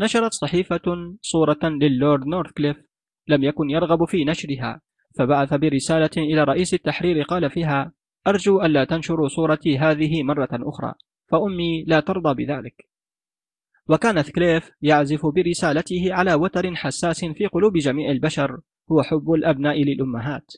نشرت 0.00 0.32
صحيفة 0.32 1.16
صورة 1.22 1.58
للورد 1.64 2.26
نورثكليف 2.26 2.76
لم 3.28 3.44
يكن 3.44 3.70
يرغب 3.70 4.04
في 4.04 4.24
نشرها. 4.24 4.80
فبعث 5.14 5.54
برسالة 5.54 6.10
إلى 6.16 6.44
رئيس 6.44 6.74
التحرير 6.74 7.22
قال 7.22 7.50
فيها 7.50 7.92
أرجو 8.26 8.62
ألا 8.62 8.84
تنشروا 8.84 9.28
صورتي 9.28 9.78
هذه 9.78 10.22
مرة 10.22 10.48
أخرى 10.52 10.94
فأمي 11.26 11.84
لا 11.84 12.00
ترضى 12.00 12.44
بذلك. 12.44 12.88
وكان 13.88 14.22
كليف 14.22 14.70
يعزف 14.82 15.26
برسالته 15.26 16.14
على 16.14 16.34
وتر 16.34 16.74
حساس 16.74 17.24
في 17.24 17.46
قلوب 17.46 17.72
جميع 17.76 18.10
البشر 18.10 18.60
هو 18.92 19.02
حب 19.02 19.32
الأبناء 19.32 19.82
للأمهات. 19.82 20.52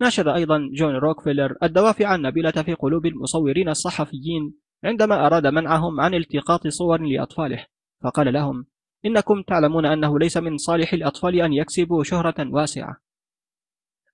ناشد 0.00 0.28
أيضا 0.28 0.70
جون 0.72 0.94
روكفيلر 0.94 1.56
الدوافع 1.62 2.14
النبيلة 2.14 2.50
في 2.50 2.74
قلوب 2.74 3.06
المصورين 3.06 3.68
الصحفيين 3.68 4.54
عندما 4.84 5.26
أراد 5.26 5.46
منعهم 5.46 6.00
عن 6.00 6.14
التقاط 6.14 6.66
صور 6.66 7.00
لأطفاله 7.00 7.66
فقال 8.02 8.32
لهم 8.32 8.66
إنكم 9.04 9.42
تعلمون 9.42 9.86
أنه 9.86 10.18
ليس 10.18 10.36
من 10.36 10.56
صالح 10.56 10.92
الأطفال 10.92 11.40
أن 11.40 11.52
يكسبوا 11.52 12.04
شهرة 12.04 12.50
واسعة. 12.50 13.05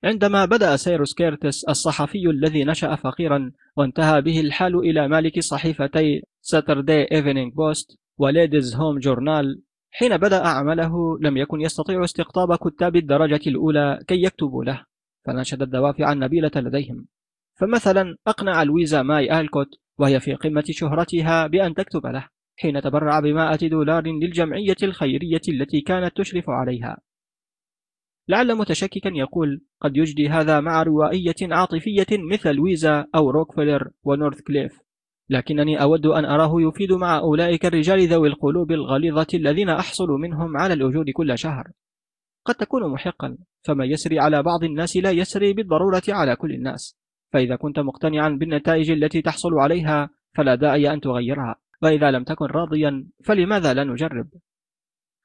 عندما 0.04 0.44
بدأ 0.44 0.76
سيروس 0.76 1.14
كيرتس 1.14 1.64
الصحفي 1.64 2.30
الذي 2.30 2.64
نشأ 2.64 2.94
فقيرا 2.94 3.52
وانتهى 3.76 4.22
به 4.22 4.40
الحال 4.40 4.78
إلى 4.78 5.08
مالك 5.08 5.40
صحيفتي 5.40 6.22
ساتردي 6.40 7.12
إيفنينج 7.12 7.52
بوست 7.54 7.98
وليديز 8.18 8.76
هوم 8.76 8.98
جورنال 8.98 9.62
حين 9.90 10.16
بدأ 10.16 10.46
عمله 10.46 11.18
لم 11.20 11.36
يكن 11.36 11.60
يستطيع 11.60 12.04
استقطاب 12.04 12.54
كتاب 12.54 12.96
الدرجة 12.96 13.40
الأولى 13.46 13.98
كي 14.06 14.22
يكتبوا 14.22 14.64
له 14.64 14.84
فنشد 15.26 15.62
الدوافع 15.62 16.12
النبيلة 16.12 16.50
لديهم. 16.56 17.06
فمثلا 17.54 18.16
أقنع 18.26 18.62
لويزا 18.62 19.02
ماي 19.02 19.40
آلكوت 19.40 19.68
وهي 19.98 20.20
في 20.20 20.34
قمة 20.34 20.64
شهرتها 20.70 21.46
بأن 21.46 21.74
تكتب 21.74 22.06
له 22.06 22.28
حين 22.56 22.82
تبرع 22.82 23.20
بمائة 23.20 23.68
دولار 23.68 24.06
للجمعية 24.06 24.76
الخيرية 24.82 25.40
التي 25.48 25.80
كانت 25.80 26.16
تشرف 26.16 26.50
عليها. 26.50 26.98
لعل 28.32 28.54
متشككا 28.54 29.10
يقول 29.14 29.60
قد 29.80 29.96
يجدي 29.96 30.28
هذا 30.28 30.60
مع 30.60 30.82
روائية 30.82 31.34
عاطفية 31.42 32.06
مثل 32.32 32.54
لويزا 32.54 33.06
أو 33.14 33.30
روكفيلر 33.30 33.90
ونورث 34.04 34.40
كليف. 34.40 34.80
لكنني 35.30 35.82
أود 35.82 36.06
أن 36.06 36.24
أراه 36.24 36.52
يفيد 36.60 36.92
مع 36.92 37.18
أولئك 37.18 37.66
الرجال 37.66 38.08
ذوي 38.08 38.28
القلوب 38.28 38.72
الغليظة 38.72 39.26
الذين 39.34 39.68
أحصل 39.68 40.08
منهم 40.08 40.56
على 40.56 40.74
الأجور 40.74 41.10
كل 41.10 41.38
شهر. 41.38 41.70
قد 42.44 42.54
تكون 42.54 42.92
محقا 42.92 43.38
فما 43.62 43.84
يسري 43.84 44.18
على 44.18 44.42
بعض 44.42 44.64
الناس 44.64 44.96
لا 44.96 45.10
يسري 45.10 45.52
بالضرورة 45.52 46.02
على 46.08 46.36
كل 46.36 46.52
الناس. 46.52 46.96
فإذا 47.32 47.56
كنت 47.56 47.78
مقتنعا 47.78 48.28
بالنتائج 48.28 48.90
التي 48.90 49.22
تحصل 49.22 49.54
عليها 49.54 50.10
فلا 50.34 50.54
داعي 50.54 50.92
أن 50.92 51.00
تغيرها. 51.00 51.56
وإذا 51.82 52.10
لم 52.10 52.24
تكن 52.24 52.46
راضيا 52.46 53.06
فلماذا 53.24 53.74
لا 53.74 53.84
نجرب؟ 53.84 54.28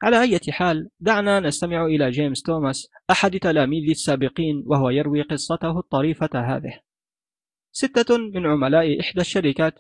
على 0.02 0.22
أي 0.22 0.40
حال 0.50 0.90
دعنا 1.00 1.40
نستمع 1.40 1.86
إلى 1.86 2.10
جيمس 2.10 2.42
توماس 2.42 2.90
أحد 3.12 3.40
تلاميذ 3.40 3.90
السابقين 3.90 4.64
وهو 4.66 4.90
يروي 4.90 5.22
قصته 5.22 5.80
الطريفة 5.80 6.30
هذه. 6.34 6.80
ستة 7.72 8.18
من 8.18 8.46
عملاء 8.46 9.00
إحدى 9.00 9.22
الشركات 9.22 9.80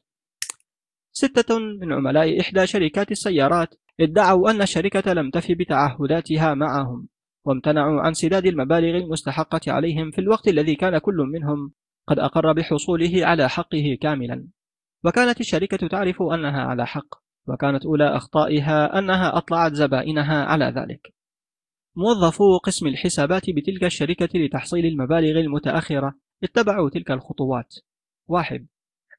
ستة 1.11 1.59
من 1.59 1.93
عملاء 1.93 2.39
إحدى 2.41 2.67
شركات 2.67 3.11
السيارات 3.11 3.75
ادعوا 3.99 4.49
أن 4.49 4.61
الشركة 4.61 5.13
لم 5.13 5.29
تفي 5.29 5.55
بتعهداتها 5.55 6.53
معهم 6.53 7.07
وامتنعوا 7.45 8.01
عن 8.01 8.13
سداد 8.13 8.45
المبالغ 8.45 8.97
المستحقة 8.97 9.61
عليهم 9.67 10.11
في 10.11 10.21
الوقت 10.21 10.47
الذي 10.47 10.75
كان 10.75 10.97
كل 10.97 11.15
منهم 11.15 11.73
قد 12.07 12.19
أقر 12.19 12.53
بحصوله 12.53 13.25
على 13.25 13.49
حقه 13.49 13.97
كاملا. 14.01 14.47
وكانت 15.03 15.39
الشركة 15.39 15.87
تعرف 15.87 16.21
أنها 16.21 16.61
على 16.61 16.87
حق. 16.87 17.26
وكانت 17.47 17.85
أولى 17.85 18.15
أخطائها 18.15 18.99
أنها 18.99 19.37
أطلعت 19.37 19.73
زبائنها 19.73 20.45
على 20.45 20.65
ذلك. 20.65 21.13
موظفو 21.95 22.57
قسم 22.57 22.87
الحسابات 22.87 23.49
بتلك 23.49 23.83
الشركة 23.83 24.39
لتحصيل 24.39 24.85
المبالغ 24.85 25.39
المتأخرة 25.39 26.13
اتبعوا 26.43 26.89
تلك 26.89 27.11
الخطوات. 27.11 27.75
واحد. 28.27 28.67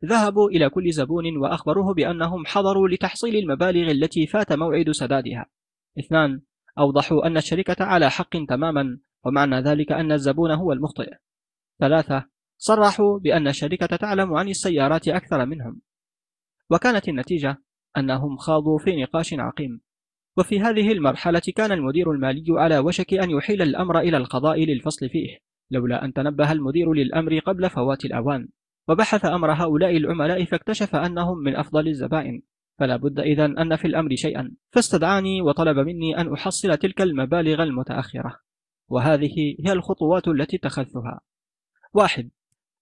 ذهبوا 0.05 0.51
إلى 0.51 0.71
كل 0.71 0.93
زبون 0.93 1.37
وأخبروه 1.37 1.95
بأنهم 1.95 2.47
حضروا 2.47 2.89
لتحصيل 2.89 3.37
المبالغ 3.37 3.91
التي 3.91 4.27
فات 4.27 4.53
موعد 4.53 4.91
سدادها. 4.91 5.47
اثنان. 5.99 6.41
أوضحوا 6.79 7.27
أن 7.27 7.37
الشركة 7.37 7.85
على 7.85 8.11
حق 8.11 8.45
تماما 8.49 8.99
ومعنى 9.25 9.61
ذلك 9.61 9.93
أن 9.93 10.13
الزبون 10.13 10.51
هو 10.51 10.73
المخطئ. 10.73 11.11
ثلاثة. 11.81 12.25
صرحوا 12.59 13.19
بأن 13.19 13.49
الشركة 13.49 13.97
تعلم 13.97 14.35
عن 14.35 14.49
السيارات 14.49 15.09
أكثر 15.09 15.47
منهم. 15.47 15.81
وكانت 16.71 17.09
النتيجة 17.09 17.63
أنهم 17.99 18.37
خاضوا 18.37 18.79
في 18.79 19.03
نقاش 19.03 19.35
عقيم. 19.35 19.81
وفي 20.37 20.61
هذه 20.61 20.93
المرحلة 20.93 21.43
كان 21.57 21.73
المدير 21.73 22.11
المالي 22.11 22.45
على 22.49 22.79
وشك 22.79 23.15
أن 23.15 23.31
يحيل 23.31 23.63
الأمر 23.63 23.99
إلى 23.99 24.17
القضاء 24.17 24.65
للفصل 24.65 25.09
فيه 25.09 25.39
لولا 25.71 26.05
أن 26.05 26.13
تنبه 26.13 26.53
المدير 26.53 26.93
للأمر 26.93 27.39
قبل 27.39 27.71
فوات 27.71 28.05
الأوان. 28.05 28.49
وبحث 28.89 29.25
أمر 29.25 29.53
هؤلاء 29.53 29.97
العملاء 29.97 30.45
فاكتشف 30.45 30.97
أنهم 30.97 31.39
من 31.39 31.57
أفضل 31.57 31.89
الزبائن. 31.89 32.43
فلا 32.79 32.97
بد 32.97 33.21
إذا 33.21 33.45
أن 33.45 33.77
في 33.77 33.85
الأمر 33.85 34.15
شيئا. 34.15 34.55
فاستدعاني 34.71 35.43
وطلب 35.43 35.79
مني 35.79 36.21
أن 36.21 36.33
أحصل 36.33 36.77
تلك 36.77 37.01
المبالغ 37.01 37.63
المتأخرة. 37.63 38.37
وهذه 38.89 39.57
هي 39.67 39.73
الخطوات 39.73 40.29
التي 40.29 40.57
اتخذتها. 40.57 41.21
واحد 41.93 42.31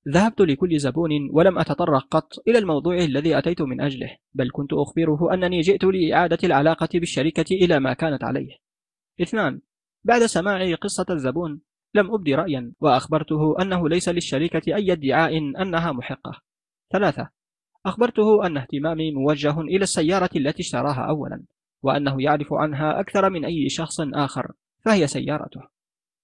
ذهبت 0.09 0.41
لكل 0.41 0.79
زبون 0.79 1.11
ولم 1.33 1.59
أتطرق 1.59 2.07
قط 2.11 2.49
إلى 2.49 2.59
الموضوع 2.59 2.97
الذي 2.97 3.39
أتيت 3.39 3.63
من 3.63 3.81
أجله 3.81 4.17
بل 4.35 4.51
كنت 4.53 4.73
أخبره 4.73 5.35
أنني 5.35 5.61
جئت 5.61 5.85
لإعادة 5.85 6.39
العلاقة 6.45 6.89
بالشركة 6.95 7.55
إلى 7.55 7.81
ما 7.81 7.93
كانت 7.93 8.25
عليه. 8.25 8.57
اثنان 9.23 9.61
بعد 10.05 10.23
سماع 10.23 10.75
قصة 10.75 11.07
الزبون 11.11 11.61
لم 11.95 12.15
أبدي 12.15 12.35
رأيا 12.35 12.73
وأخبرته 12.81 13.63
أنه 13.63 13.89
ليس 13.89 14.09
للشركة 14.09 14.75
أي 14.75 14.93
ادعاء 14.93 15.39
أنها 15.39 15.93
محقة. 15.93 16.41
ثلاثة 16.93 17.31
أخبرته 17.87 18.47
أن 18.47 18.57
اهتمامي 18.57 19.13
موجه 19.13 19.61
إلى 19.61 19.83
السيارة 19.83 20.31
التي 20.37 20.63
اشتراها 20.63 21.09
أولا 21.09 21.45
وأنه 21.83 22.23
يعرف 22.23 22.53
عنها 22.53 23.01
أكثر 23.01 23.31
من 23.31 23.45
أي 23.45 23.69
شخص 23.69 24.01
آخر 24.01 24.53
فهي 24.85 25.07
سيارته. 25.07 25.61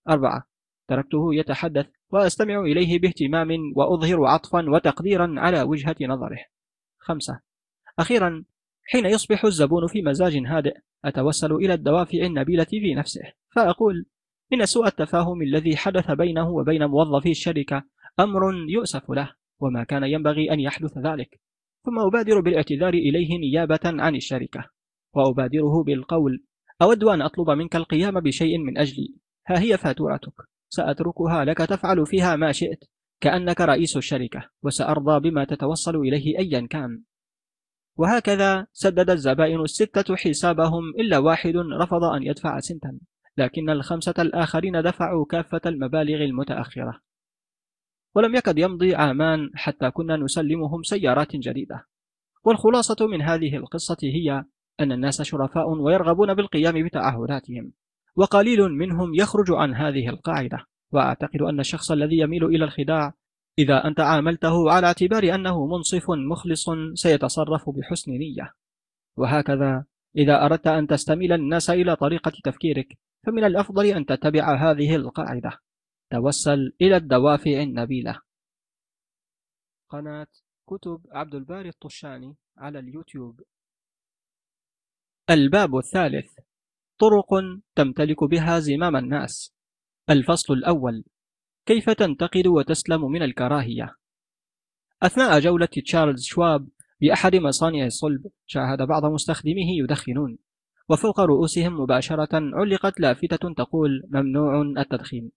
أربعة 0.08 0.44
تركته 0.88 1.34
يتحدث 1.34 1.86
وأستمع 2.12 2.60
إليه 2.60 2.98
باهتمام 2.98 3.72
وأظهر 3.76 4.24
عطفا 4.24 4.70
وتقديرا 4.70 5.34
على 5.36 5.62
وجهة 5.62 5.96
نظره. 6.00 6.38
خمسة. 6.98 7.40
أخيرا 7.98 8.44
حين 8.84 9.06
يصبح 9.06 9.44
الزبون 9.44 9.86
في 9.86 10.02
مزاج 10.02 10.36
هادئ 10.36 10.76
أتوسل 11.04 11.52
إلى 11.52 11.74
الدوافع 11.74 12.18
النبيلة 12.18 12.64
في 12.64 12.94
نفسه 12.94 13.22
فأقول 13.50 14.06
إن 14.52 14.66
سوء 14.66 14.86
التفاهم 14.86 15.42
الذي 15.42 15.76
حدث 15.76 16.10
بينه 16.10 16.50
وبين 16.50 16.84
موظفي 16.84 17.30
الشركة 17.30 17.84
أمر 18.20 18.54
يؤسف 18.68 19.10
له 19.10 19.32
وما 19.60 19.84
كان 19.84 20.04
ينبغي 20.04 20.52
أن 20.52 20.60
يحدث 20.60 20.98
ذلك. 20.98 21.40
ثم 21.84 21.98
أبادر 21.98 22.40
بالاعتذار 22.40 22.94
إليه 22.94 23.38
نيابة 23.38 23.80
عن 23.84 24.16
الشركة. 24.16 24.70
وأبادره 25.14 25.82
بالقول 25.82 26.44
أود 26.82 27.04
أن 27.04 27.22
أطلب 27.22 27.50
منك 27.50 27.76
القيام 27.76 28.20
بشيء 28.20 28.58
من 28.58 28.78
أجلي. 28.78 29.14
ها 29.46 29.60
هي 29.60 29.76
فاتورتك. 29.76 30.51
سأتركها 30.72 31.44
لك 31.44 31.58
تفعل 31.58 32.06
فيها 32.06 32.36
ما 32.36 32.52
شئت 32.52 32.84
كأنك 33.20 33.60
رئيس 33.60 33.96
الشركة 33.96 34.50
وسأرضى 34.62 35.30
بما 35.30 35.44
تتوصل 35.44 35.96
إليه 35.96 36.38
أيا 36.38 36.66
كان. 36.66 37.02
وهكذا 37.96 38.66
سدد 38.72 39.10
الزبائن 39.10 39.60
الستة 39.60 40.16
حسابهم 40.16 40.82
إلا 40.98 41.18
واحد 41.18 41.56
رفض 41.56 42.04
أن 42.04 42.22
يدفع 42.22 42.60
سنتا 42.60 42.98
لكن 43.36 43.70
الخمسة 43.70 44.14
الآخرين 44.18 44.82
دفعوا 44.82 45.24
كافة 45.24 45.60
المبالغ 45.66 46.24
المتأخرة. 46.24 47.00
ولم 48.14 48.34
يكد 48.34 48.58
يمضي 48.58 48.94
عامان 48.94 49.50
حتى 49.54 49.90
كنا 49.90 50.16
نسلمهم 50.16 50.82
سيارات 50.82 51.36
جديدة. 51.36 51.86
والخلاصة 52.44 53.06
من 53.06 53.22
هذه 53.22 53.56
القصة 53.56 53.98
هي 54.02 54.44
أن 54.80 54.92
الناس 54.92 55.22
شرفاء 55.22 55.70
ويرغبون 55.70 56.34
بالقيام 56.34 56.86
بتعهداتهم. 56.86 57.72
وقليل 58.16 58.68
منهم 58.68 59.14
يخرج 59.14 59.46
عن 59.50 59.74
هذه 59.74 60.08
القاعدة. 60.08 60.66
وأعتقد 60.92 61.42
أن 61.42 61.60
الشخص 61.60 61.90
الذي 61.90 62.18
يميل 62.18 62.44
إلى 62.44 62.64
الخداع 62.64 63.14
إذا 63.58 63.86
أنت 63.86 64.00
عاملته 64.00 64.70
على 64.70 64.86
اعتبار 64.86 65.34
أنه 65.34 65.66
منصف 65.66 66.10
مخلص 66.10 66.70
سيتصرف 66.94 67.70
بحسن 67.70 68.12
نية. 68.12 68.52
وهكذا 69.16 69.84
إذا 70.16 70.44
أردت 70.44 70.66
أن 70.66 70.86
تستميل 70.86 71.32
الناس 71.32 71.70
إلى 71.70 71.96
طريقة 71.96 72.32
تفكيرك 72.44 72.98
فمن 73.26 73.44
الأفضل 73.44 73.86
أن 73.86 74.06
تتبع 74.06 74.70
هذه 74.70 74.96
القاعدة. 74.96 75.58
توسل 76.10 76.72
إلى 76.80 76.96
الدوافع 76.96 77.50
النبيلة. 77.50 78.20
قناة 79.88 80.26
كتب 80.68 81.06
عبد 81.10 81.34
الباري 81.34 81.68
الطشاني 81.68 82.36
على 82.58 82.78
اليوتيوب. 82.78 83.40
الباب 85.30 85.76
الثالث. 85.76 86.38
طرق 87.02 87.60
تمتلك 87.74 88.24
بها 88.24 88.58
زمام 88.58 88.96
الناس. 88.96 89.54
الفصل 90.10 90.54
الأول 90.54 91.04
كيف 91.66 91.90
تنتقد 91.90 92.46
وتسلم 92.46 93.10
من 93.10 93.22
الكراهية؟ 93.22 93.94
أثناء 95.02 95.40
جولة 95.40 95.68
تشارلز 95.84 96.22
شواب 96.24 96.68
بأحد 97.00 97.36
مصانع 97.36 97.86
الصلب 97.86 98.26
شاهد 98.46 98.82
بعض 98.82 99.04
مستخدميه 99.04 99.82
يدخنون 99.82 100.38
وفوق 100.88 101.20
رؤوسهم 101.20 101.80
مباشرة 101.80 102.28
علقت 102.32 103.00
لافتة 103.00 103.54
تقول 103.54 104.02
ممنوع 104.08 104.62
التدخين. 104.62 105.30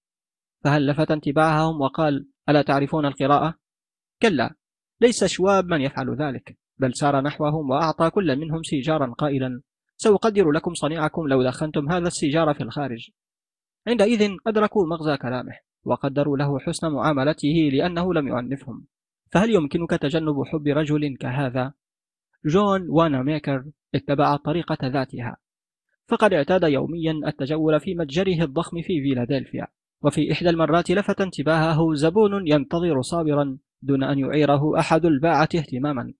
فهل 0.63 0.87
لفت 0.87 1.11
انتباههم 1.11 1.81
وقال 1.81 2.27
ألا 2.49 2.61
تعرفون 2.61 3.05
القراءة؟ 3.05 3.55
كلا 4.21 4.55
ليس 5.01 5.23
شواب 5.23 5.65
من 5.65 5.81
يفعل 5.81 6.15
ذلك 6.15 6.57
بل 6.77 6.93
سار 6.93 7.21
نحوهم 7.21 7.69
وأعطى 7.69 8.09
كل 8.09 8.35
منهم 8.35 8.63
سيجارا 8.63 9.13
قائلا 9.13 9.61
سأقدر 9.97 10.51
لكم 10.51 10.73
صنيعكم 10.73 11.27
لو 11.27 11.43
دخنتم 11.43 11.91
هذا 11.91 12.07
السيجار 12.07 12.53
في 12.53 12.63
الخارج 12.63 13.09
عندئذ 13.87 14.31
أدركوا 14.47 14.87
مغزى 14.87 15.17
كلامه 15.17 15.53
وقدروا 15.83 16.37
له 16.37 16.59
حسن 16.59 16.91
معاملته 16.91 17.69
لأنه 17.73 18.13
لم 18.13 18.27
يعنفهم 18.27 18.85
فهل 19.31 19.49
يمكنك 19.49 19.89
تجنب 19.89 20.43
حب 20.45 20.67
رجل 20.67 21.17
كهذا؟ 21.17 21.73
جون 22.45 22.89
واناميكر 22.89 23.65
اتبع 23.95 24.33
الطريقة 24.33 24.87
ذاتها 24.87 25.37
فقد 26.07 26.33
اعتاد 26.33 26.63
يوميا 26.63 27.21
التجول 27.27 27.79
في 27.79 27.95
متجره 27.95 28.43
الضخم 28.43 28.81
في 28.81 29.01
فيلادلفيا 29.01 29.67
وفي 30.01 30.31
إحدى 30.31 30.49
المرات 30.49 30.91
لفت 30.91 31.21
انتباهه 31.21 31.93
زبون 31.93 32.47
ينتظر 32.47 33.01
صابرا 33.01 33.57
دون 33.81 34.03
أن 34.03 34.19
يعيره 34.19 34.79
أحد 34.79 35.05
الباعة 35.05 35.49
اهتماما 35.55 36.13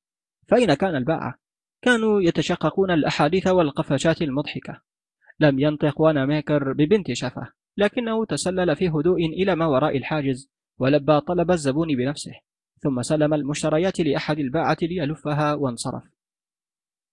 فأين 0.48 0.74
كان 0.74 0.96
الباعة؟ 0.96 1.45
كانوا 1.86 2.22
يتشققون 2.22 2.92
الأحاديث 2.92 3.48
والقفشات 3.48 4.22
المضحكة. 4.22 4.82
لم 5.40 5.60
ينطق 5.60 6.02
وأنا 6.02 6.26
ميكر 6.26 6.74
ببنت 6.74 7.14
شفة 7.14 7.52
لكنه 7.78 8.26
تسلل 8.26 8.76
في 8.76 8.90
هدوء 8.90 9.26
إلى 9.26 9.56
ما 9.56 9.66
وراء 9.66 9.98
الحاجز 9.98 10.52
ولبى 10.80 11.20
طلب 11.20 11.52
الزبون 11.52 11.88
بنفسه 11.88 12.32
ثم 12.80 13.02
سلم 13.02 13.34
المشتريات 13.34 14.00
لأحد 14.00 14.40
الباعة 14.40 14.78
ليلفها 14.82 15.54
وانصرف. 15.54 16.04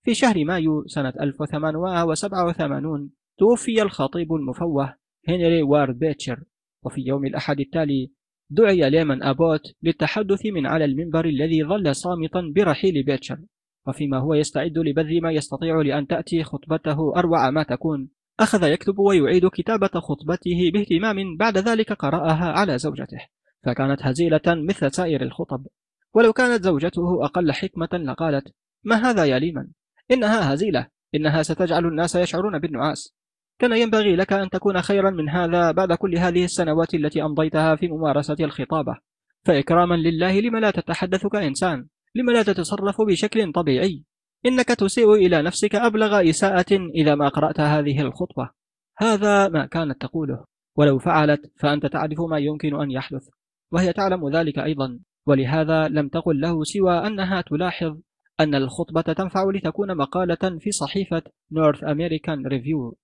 في 0.05 0.15
شهر 0.15 0.45
مايو 0.45 0.87
سنة 0.87 1.13
1887 1.21 3.11
توفي 3.39 3.83
الخطيب 3.83 4.33
المفوه 4.33 4.95
هنري 5.29 5.63
وارد 5.63 5.99
بيتشر 5.99 6.45
وفي 6.83 7.01
يوم 7.01 7.27
الأحد 7.27 7.61
التالي 7.61 8.13
دعي 8.51 8.91
ليمن 8.91 9.23
أبوت 9.23 9.75
للتحدث 9.83 10.47
من 10.47 10.67
على 10.67 10.85
المنبر 10.85 11.25
الذي 11.25 11.65
ظل 11.65 11.95
صامتا 11.97 12.53
برحيل 12.57 13.03
بيتشر. 13.03 13.39
وفيما 13.87 14.19
هو 14.19 14.35
يستعد 14.35 14.79
لبذل 14.79 15.23
ما 15.23 15.33
يستطيع 15.33 15.81
لأن 15.81 16.07
تأتي 16.07 16.45
خطبته 16.45 17.17
أروع 17.17 17.51
ما 17.51 17.63
تكون. 17.63 18.09
أخذ 18.41 18.63
يكتب 18.65 18.99
ويعيد 18.99 19.47
كتابة 19.47 19.89
خطبته 19.89 20.71
باهتمام 20.73 21.37
بعد 21.37 21.59
ذلك 21.59 21.93
قرأها 21.93 22.53
على 22.53 22.79
زوجته 22.79 23.19
فكانت 23.65 24.03
هزيلة 24.03 24.41
مثل 24.47 24.93
سائر 24.93 25.23
الخطب. 25.23 25.67
ولو 26.15 26.33
كانت 26.33 26.65
زوجته 26.65 27.25
أقل 27.25 27.53
حكمة 27.53 27.89
لقالت 27.93 28.55
ما 28.85 28.97
هذا 28.97 29.25
يا 29.25 29.39
ليمن؟ 29.39 29.67
إنها 30.11 30.55
هزيلة 30.55 30.87
إنها 31.15 31.43
ستجعل 31.43 31.87
الناس 31.87 32.17
يشعرون 32.17 32.59
بالنعاس. 32.59 33.15
كان 33.59 33.73
ينبغي 33.73 34.17
لك 34.17 34.33
أن 34.33 34.51
تكون 34.51 34.83
خيرا 34.83 35.11
من 35.11 35.29
هذا 35.29 35.71
بعد 35.71 35.93
كل 35.93 36.19
هذه 36.19 36.45
السنوات 36.45 36.95
التي 36.95 37.23
أمضيتها 37.23 37.77
في 37.77 37.89
ممارسة 37.89 38.37
الخطابة. 38.41 38.97
فإكراما 39.45 39.95
لله 39.95 40.41
لم 40.41 40.57
لا 40.57 40.71
تتحدث 40.71 41.27
كإنسان 41.27 41.87
لم 42.15 42.31
لا 42.31 42.43
تتصرف 42.43 43.01
بشكل 43.01 43.53
طبيعي. 43.53 44.05
إنك 44.47 44.69
تسيء 44.69 45.15
إلى 45.15 45.43
نفسك 45.43 45.75
أبلغ 45.75 46.31
إساءة 46.31 46.73
إذا 46.95 47.15
ما 47.15 47.29
قرأت 47.29 47.61
هذه 47.61 48.01
الخطبة. 48.01 48.51
هذا 48.99 49.49
ما 49.49 49.67
كانت 49.67 50.01
تقوله. 50.01 50.45
ولو 50.77 50.99
فعلت 50.99 51.53
فأنت 51.57 51.87
تعرف 51.87 52.21
ما 52.21 52.39
يمكن 52.39 52.81
أن 52.81 52.91
يحدث. 52.91 53.29
وهي 53.73 53.93
تعلم 53.93 54.29
ذلك 54.29 54.59
أيضا. 54.59 55.01
ولهذا 55.27 55.89
لم 55.89 56.09
تقل 56.09 56.41
له 56.41 56.65
سوى 56.65 57.07
أنها 57.07 57.41
تلاحظ 57.41 57.99
أن 58.41 58.55
الخطبة 58.55 59.01
تنفع 59.01 59.51
لتكون 59.51 59.97
مقالة 59.97 60.59
في 60.59 60.71
صحيفة 60.71 61.23
نورث 61.53 61.85
أمريكان 61.85 62.47
ريفيو 62.47 62.97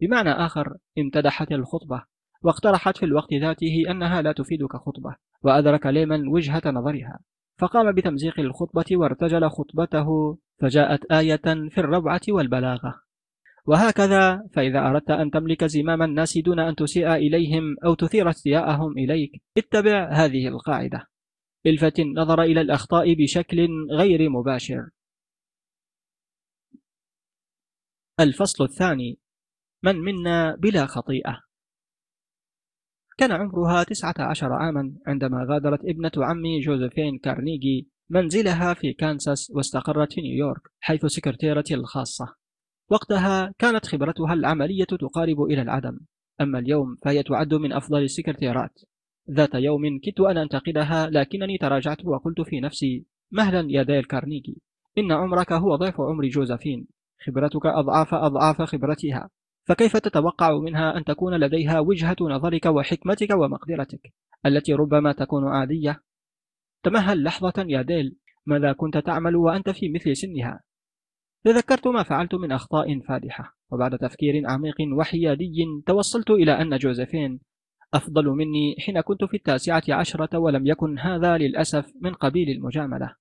بمعنى 0.00 0.30
آخر 0.30 0.76
امتدحت 0.98 1.52
الخطبة. 1.52 2.02
واقترحت 2.42 2.96
في 2.96 3.04
الوقت 3.04 3.34
ذاته 3.34 3.84
أنها 3.90 4.22
لا 4.22 4.32
تفيدك 4.32 4.76
خطبة. 4.76 5.16
وأدرك 5.42 5.86
ليمن 5.86 6.28
وجهة 6.28 6.62
نظرها. 6.66 7.18
فقام 7.62 7.92
بتمزيق 7.92 8.40
الخطبة 8.40 8.84
وارتجل 8.92 9.50
خطبته 9.50 10.38
فجاءت 10.60 11.04
آية 11.12 11.68
في 11.70 11.78
الروعة 11.78 12.20
والبلاغة. 12.28 13.02
وهكذا 13.66 14.48
فإذا 14.54 14.78
أردت 14.78 15.10
أن 15.10 15.30
تملك 15.30 15.64
زمام 15.64 16.02
الناس 16.02 16.38
دون 16.38 16.58
أن 16.58 16.74
تسيء 16.74 17.14
إليهم 17.14 17.76
أو 17.84 17.94
تثير 17.94 18.30
استياءهم 18.30 18.98
إليك 18.98 19.42
اتبع 19.56 20.12
هذه 20.12 20.48
القاعدة. 20.48 21.06
إلفت 21.66 21.98
النظر 21.98 22.42
إلى 22.42 22.60
الأخطاء 22.60 23.14
بشكل 23.14 23.68
غير 23.90 24.30
مباشر. 24.30 24.90
الفصل 28.20 28.64
الثاني 28.64 29.18
من 29.82 29.96
منا 29.96 30.56
بلا 30.56 30.86
خطيئة. 30.86 31.51
كان 33.18 33.32
عمرها 33.32 33.84
تسعة 33.84 34.14
عشر 34.18 34.52
عاما 34.52 34.92
عندما 35.06 35.46
غادرت 35.50 35.80
ابنة 35.84 36.10
عمي 36.16 36.60
جوزيفين 36.60 37.18
كارنيجي 37.18 37.88
منزلها 38.10 38.74
في 38.74 38.92
كانساس 38.92 39.52
واستقرت 39.54 40.12
في 40.12 40.20
نيويورك 40.20 40.62
حيث 40.80 41.06
سكرتيرتي 41.06 41.74
الخاصة. 41.74 42.34
وقتها 42.90 43.52
كانت 43.58 43.86
خبرتها 43.86 44.34
العملية 44.34 44.84
تقارب 44.84 45.42
إلى 45.42 45.62
العدم. 45.62 46.00
أما 46.40 46.58
اليوم 46.58 46.96
فهي 47.04 47.22
تعد 47.22 47.54
من 47.54 47.72
أفضل 47.72 48.02
السكرتيرات. 48.02 48.80
ذات 49.30 49.54
يوم 49.54 49.98
كدت 50.02 50.20
أن 50.20 50.38
أنتقدها 50.38 51.10
لكنني 51.10 51.58
تراجعت 51.58 52.04
وقلت 52.04 52.40
في 52.40 52.60
نفسي 52.60 53.06
مهلا 53.32 53.66
يا 53.70 53.82
ديل 53.82 54.04
كارنيجي 54.04 54.62
إن 54.98 55.12
عمرك 55.12 55.52
هو 55.52 55.76
ضعف 55.76 56.00
عمر 56.00 56.28
جوزفين 56.28 56.86
خبرتك 57.26 57.66
أضعاف 57.66 58.14
أضعاف 58.14 58.62
خبرتها. 58.62 59.30
فكيف 59.64 59.96
تتوقع 59.96 60.58
منها 60.58 60.96
أن 60.96 61.04
تكون 61.04 61.34
لديها 61.34 61.80
وجهة 61.80 62.16
نظرك 62.20 62.66
وحكمتك 62.66 63.30
ومقدرتك 63.30 64.12
التي 64.46 64.72
ربما 64.72 65.12
تكون 65.12 65.48
عادية؟ 65.48 66.02
تمهل 66.82 67.22
لحظة 67.22 67.64
يا 67.68 67.82
ديل 67.82 68.16
ماذا 68.46 68.72
كنت 68.72 68.98
تعمل 68.98 69.36
وأنت 69.36 69.70
في 69.70 69.88
مثل 69.88 70.16
سنها؟ 70.16 70.60
تذكرت 71.44 71.86
ما 71.86 72.02
فعلت 72.02 72.34
من 72.34 72.52
أخطاء 72.52 73.00
فادحة 73.00 73.56
وبعد 73.70 73.98
تفكير 73.98 74.42
عميق 74.46 74.76
وحيادي 74.96 75.64
توصلت 75.86 76.30
إلى 76.30 76.52
أن 76.52 76.76
جوزيفين 76.76 77.40
أفضل 77.94 78.26
مني 78.26 78.76
حين 78.78 79.00
كنت 79.00 79.24
في 79.24 79.36
التاسعة 79.36 79.82
عشرة 79.88 80.38
ولم 80.38 80.66
يكن 80.66 80.98
هذا 80.98 81.38
للأسف 81.38 81.92
من 82.00 82.14
قبيل 82.14 82.50
المجاملة. 82.50 83.14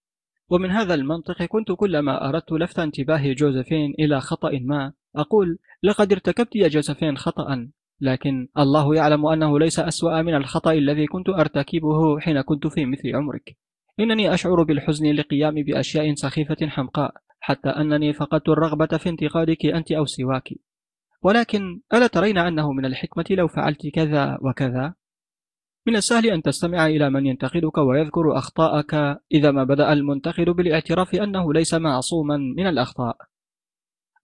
ومن 0.50 0.72
هذا 0.72 0.94
المنطق 0.94 1.44
كنت 1.44 1.72
كلما 1.72 2.30
أردت 2.30 2.52
لفت 2.52 2.80
انتباه 2.80 3.34
جوزيفين 3.34 3.94
إلى 4.00 4.20
خطأ 4.20 4.52
ما 4.62 4.94
أقول 5.16 5.58
لقد 5.84 6.12
ارتكبت 6.12 6.56
يا 6.56 6.68
جوزيفين 6.68 7.18
خطأ 7.18 7.72
لكن 8.02 8.48
الله 8.58 8.96
يعلم 8.96 9.26
أنه 9.26 9.60
ليس 9.60 9.80
أسوأ 9.80 10.22
من 10.22 10.36
الخطأ 10.36 10.72
الذي 10.72 11.08
كنت 11.08 11.30
أرتكبه 11.30 12.20
حين 12.20 12.42
كنت 12.42 12.68
في 12.68 12.86
مثل 12.86 13.16
عمرك. 13.16 13.58
إنني 14.00 14.34
أشعر 14.34 14.64
بالحزن 14.64 15.06
للقيام 15.06 15.56
بأشياء 15.56 16.14
سخيفة 16.14 16.68
حمقاء 16.68 17.14
حتى 17.40 17.70
أنني 17.70 18.14
فقدت 18.14 18.50
الرغبة 18.50 18.98
في 18.98 19.10
انتقادك 19.10 19.66
أنت 19.66 19.92
أو 19.92 20.06
سواك. 20.06 20.50
ولكن 21.22 21.82
ألا 21.94 22.08
ترين 22.08 22.38
أنه 22.38 22.72
من 22.72 22.86
الحكمة 22.86 23.26
لو 23.30 23.48
فعلت 23.48 23.88
كذا 23.88 24.38
وكذا؟ 24.42 24.94
من 25.88 25.96
السهل 25.96 26.26
أن 26.26 26.42
تستمع 26.42 26.88
إلى 26.88 27.10
من 27.10 27.26
ينتقدك 27.26 27.78
ويذكر 27.78 28.38
أخطاءك 28.38 29.20
إذا 29.32 29.52
ما 29.52 29.64
بدأ 29.64 29.94
المنتقد 29.94 30.50
بالاعتراف 30.50 31.16
أنه 31.16 31.54
ليس 31.54 31.74
معصوما 31.74 32.38
من 32.38 32.68
الأخطاء. 32.68 33.18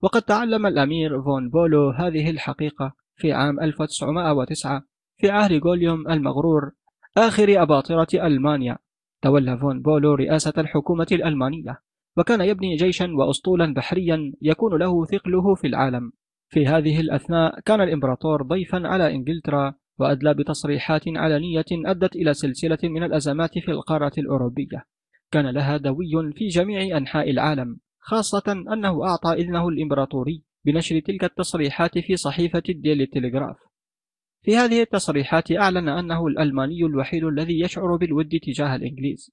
وقد 0.02 0.22
تعلم 0.22 0.66
الأمير 0.66 1.22
فون 1.22 1.50
بولو 1.50 1.90
هذه 1.90 2.30
الحقيقة 2.30 2.94
في 3.16 3.32
عام 3.32 3.60
1909 3.60 4.84
في 5.18 5.30
عهد 5.30 5.64
غليوم 5.64 6.08
المغرور 6.10 6.72
آخر 7.18 7.62
أباطرة 7.62 8.08
ألمانيا. 8.14 8.78
تولى 9.22 9.58
فون 9.58 9.82
بولو 9.82 10.14
رئاسة 10.14 10.54
الحكومة 10.58 11.08
الألمانية 11.12 11.82
وكان 12.18 12.42
يبني 12.42 12.76
جيشا 12.76 13.12
وأسطولا 13.12 13.74
بحريا 13.74 14.34
يكون 14.42 14.80
له 14.80 15.06
ثقله 15.06 15.56
في 15.56 15.68
العالم. 15.68 16.12
في 16.50 16.68
هذه 16.68 17.00
الأثناء 17.00 17.60
كان 17.60 17.82
الإمبراطور 17.82 18.44
ضيفا 18.44 18.88
على 18.88 19.16
إنجلترا 19.16 19.74
وأدلى 20.00 20.34
بتصريحات 20.34 21.04
علنية 21.08 21.66
أدت 21.72 22.16
إلى 22.16 22.34
سلسلة 22.34 22.78
من 22.84 23.04
الأزمات 23.04 23.60
في 23.60 23.72
القارة 23.72 24.12
الأوروبية. 24.18 24.86
كان 25.32 25.50
لها 25.50 25.78
دوي 25.78 26.34
في 26.36 26.48
جميع 26.48 26.98
أنحاء 26.98 27.32
العالم. 27.32 27.78
خاصة 28.08 28.44
أنه 28.74 29.04
أعطى 29.04 29.34
إذنه 29.34 29.68
الإمبراطوري 29.68 30.44
بنشر 30.66 31.00
تلك 31.00 31.24
التصريحات 31.24 31.98
في 31.98 32.16
صحيفة 32.16 32.64
الديلي 32.70 33.06
تيليغراف 33.06 33.58
في 34.42 34.58
هذه 34.58 34.82
التصريحات 34.82 35.52
أعلن 35.52 35.90
أنه 35.90 36.28
الألماني 36.28 36.86
الوحيد 36.86 37.24
الذي 37.24 37.60
يشعر 37.60 37.96
بالود 37.96 38.40
تجاه 38.44 38.76
الإنجليز 38.76 39.32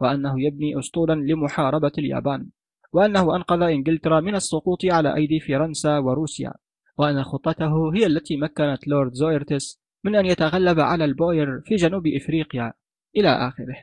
وأنه 0.00 0.42
يبني 0.42 0.78
أسطولا 0.78 1.12
لمحاربة 1.14 1.92
اليابان 1.98 2.50
وأنه 2.92 3.36
أنقذ 3.36 3.62
إنجلترا 3.62 4.20
من 4.20 4.34
السقوط 4.34 4.84
على 4.84 5.14
أيدي 5.14 5.40
فرنسا 5.40 5.98
وروسيا 5.98 6.52
وأن 6.98 7.22
خطته 7.22 7.94
هي 7.94 8.06
التي 8.06 8.36
مكنت 8.36 8.88
لورد 8.88 9.12
روبرتس 9.12 9.80
من 10.04 10.16
أن 10.16 10.26
يتغلب 10.26 10.80
على 10.80 11.04
البوير 11.04 11.60
في 11.60 11.74
جنوب 11.74 12.06
إفريقيا 12.06 12.72
إلى 13.16 13.28
آخره. 13.28 13.82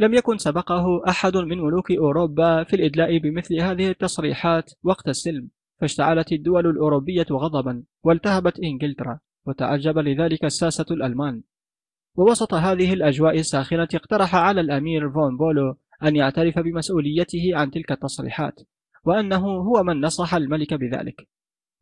لم 0.00 0.14
يكن 0.14 0.38
سبقه 0.38 1.02
أحد 1.08 1.36
من 1.36 1.58
ملوك 1.58 1.92
أوروبا 1.92 2.64
في 2.64 2.76
الإدلاء 2.76 3.18
بمثل 3.18 3.60
هذه 3.60 3.90
التصريحات 3.90 4.70
وقت 4.82 5.08
السلم 5.08 5.48
فاشتعلت 5.80 6.32
الدول 6.32 6.66
الأوروبية 6.66 7.26
غضبا 7.30 7.84
والتهبت 8.04 8.60
إنجلترا 8.60 9.20
وتعجب 9.46 9.98
لذلك 9.98 10.44
الساسة 10.44 10.86
الألمان. 10.90 11.42
ووسط 12.16 12.54
هذه 12.54 12.92
الأجواء 12.92 13.38
الساخنة 13.38 13.88
اقترح 13.94 14.34
على 14.34 14.60
الأمير 14.60 15.10
فون 15.10 15.36
بولو 15.36 15.76
أن 16.02 16.16
يعترف 16.16 16.58
بمسؤوليته 16.58 17.50
عن 17.54 17.70
تلك 17.70 17.92
التصريحات 17.92 18.60
وأنه 19.04 19.46
هو 19.46 19.82
من 19.82 20.00
نصح 20.00 20.34
الملك 20.34 20.74
بذلك. 20.74 21.28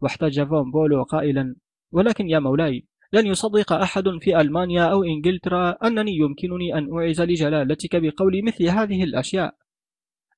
واحتج 0.00 0.42
فون 0.42 0.70
بولو 0.70 1.02
قائلا 1.02 1.56
ولكن 1.92 2.28
يا 2.28 2.38
مولاي 2.38 2.86
لن 3.12 3.26
يصدق 3.26 3.72
أحد 3.72 4.04
في 4.20 4.40
ألمانيا 4.40 4.84
أو 4.84 5.02
إنجلترا 5.02 5.70
أنني 5.70 6.16
يمكنني 6.16 6.78
أن 6.78 6.98
أوعز 6.98 7.20
لجلالتك 7.20 7.96
بقول 7.96 8.44
مثل 8.44 8.64
هذه 8.64 9.04
الأشياء. 9.04 9.54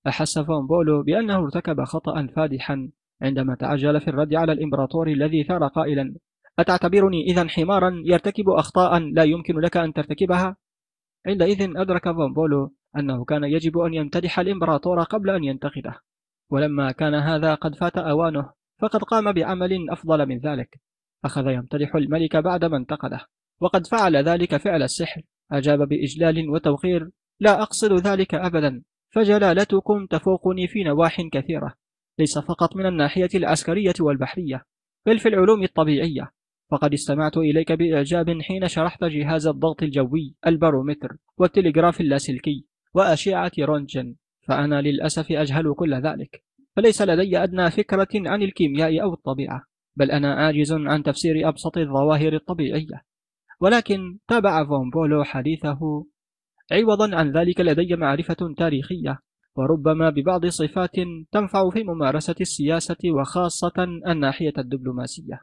أحس 0.06 0.38
فون 0.38 0.66
بولو 0.66 1.02
بأنه 1.02 1.36
ارتكب 1.38 1.84
خطأ 1.84 2.26
فادحا 2.36 2.90
عندما 3.22 3.54
تعجل 3.54 4.00
في 4.00 4.08
الرد 4.08 4.34
على 4.34 4.52
الإمبراطور 4.52 5.08
الذي 5.08 5.44
ثار 5.44 5.66
قائلا. 5.66 6.14
أتعتبرني 6.58 7.22
إذا 7.22 7.48
حمارا 7.48 8.02
يرتكب 8.04 8.48
أخطاء 8.48 8.98
لا 8.98 9.22
يمكن 9.24 9.60
لك 9.60 9.76
أن 9.76 9.92
ترتكبها؟ 9.92 10.56
عندئذ 11.26 11.76
أدرك 11.76 12.04
فون 12.04 12.32
بولو 12.32 12.74
أنه 12.96 13.24
كان 13.24 13.44
يجب 13.44 13.78
أن 13.78 13.94
يمتدح 13.94 14.38
الإمبراطور 14.38 15.02
قبل 15.02 15.30
أن 15.30 15.44
ينتقده. 15.44 16.00
ولما 16.50 16.92
كان 16.92 17.14
هذا 17.14 17.54
قد 17.54 17.74
فات 17.74 17.98
أوانه 17.98 18.50
فقد 18.78 19.00
قام 19.00 19.32
بعمل 19.32 19.90
أفضل 19.90 20.26
من 20.26 20.38
ذلك. 20.38 20.80
أخذ 21.24 21.46
يمتدح 21.48 21.94
الملك 21.94 22.36
بعدما 22.36 22.76
انتقده 22.76 23.20
وقد 23.60 23.86
فعل 23.86 24.16
ذلك 24.16 24.56
فعل 24.56 24.82
السحر. 24.82 25.22
أجاب 25.52 25.88
بإجلال 25.88 26.50
وتوقير 26.50 27.10
لا 27.40 27.62
أقصد 27.62 27.92
ذلك 27.92 28.34
أبدا. 28.34 28.82
فجلالتكم 29.10 30.06
تفوقني 30.06 30.68
في 30.68 30.84
نواح 30.84 31.22
كثيرة. 31.32 31.74
ليس 32.18 32.38
فقط 32.38 32.76
من 32.76 32.86
الناحية 32.86 33.28
العسكرية 33.34 33.94
والبحرية 34.00 34.64
بل 35.06 35.18
في 35.18 35.28
العلوم 35.28 35.62
الطبيعية. 35.62 36.30
فقد 36.70 36.92
استمعت 36.92 37.36
إليك 37.36 37.72
بإعجاب 37.72 38.40
حين 38.42 38.68
شرحت 38.68 39.04
جهاز 39.04 39.46
الضغط 39.46 39.82
الجوي 39.82 40.34
البارومتر 40.46 41.16
والتلغراف 41.38 42.00
اللاسلكي 42.00 42.66
وأشعة 42.94 43.52
رونجن. 43.58 44.14
فأنا 44.48 44.82
للأسف 44.82 45.32
أجهل 45.32 45.74
كل 45.74 45.94
ذلك. 45.94 46.44
فليس 46.76 47.02
لدي 47.02 47.38
أدنى 47.38 47.70
فكرة 47.70 48.08
عن 48.14 48.42
الكيمياء 48.42 49.02
أو 49.02 49.14
الطبيعة. 49.14 49.64
بل 49.96 50.10
أنا 50.10 50.34
عاجز 50.34 50.72
عن 50.72 51.02
تفسير 51.02 51.48
أبسط 51.48 51.78
الظواهر 51.78 52.34
الطبيعية. 52.34 53.02
ولكن 53.60 54.18
تابع 54.28 54.64
فون 54.64 54.90
بولو 54.90 55.24
حديثه 55.24 56.06
عوضا 56.72 57.16
عن 57.16 57.32
ذلك 57.32 57.60
لدي 57.60 57.96
معرفة 57.96 58.54
تاريخية 58.56 59.18
وربما 59.56 60.10
ببعض 60.10 60.46
صفات 60.46 60.94
تنفع 61.32 61.70
في 61.70 61.84
ممارسة 61.84 62.34
السياسة 62.40 62.96
وخاصة 63.20 63.84
الناحية 64.06 64.52
الدبلوماسية. 64.58 65.42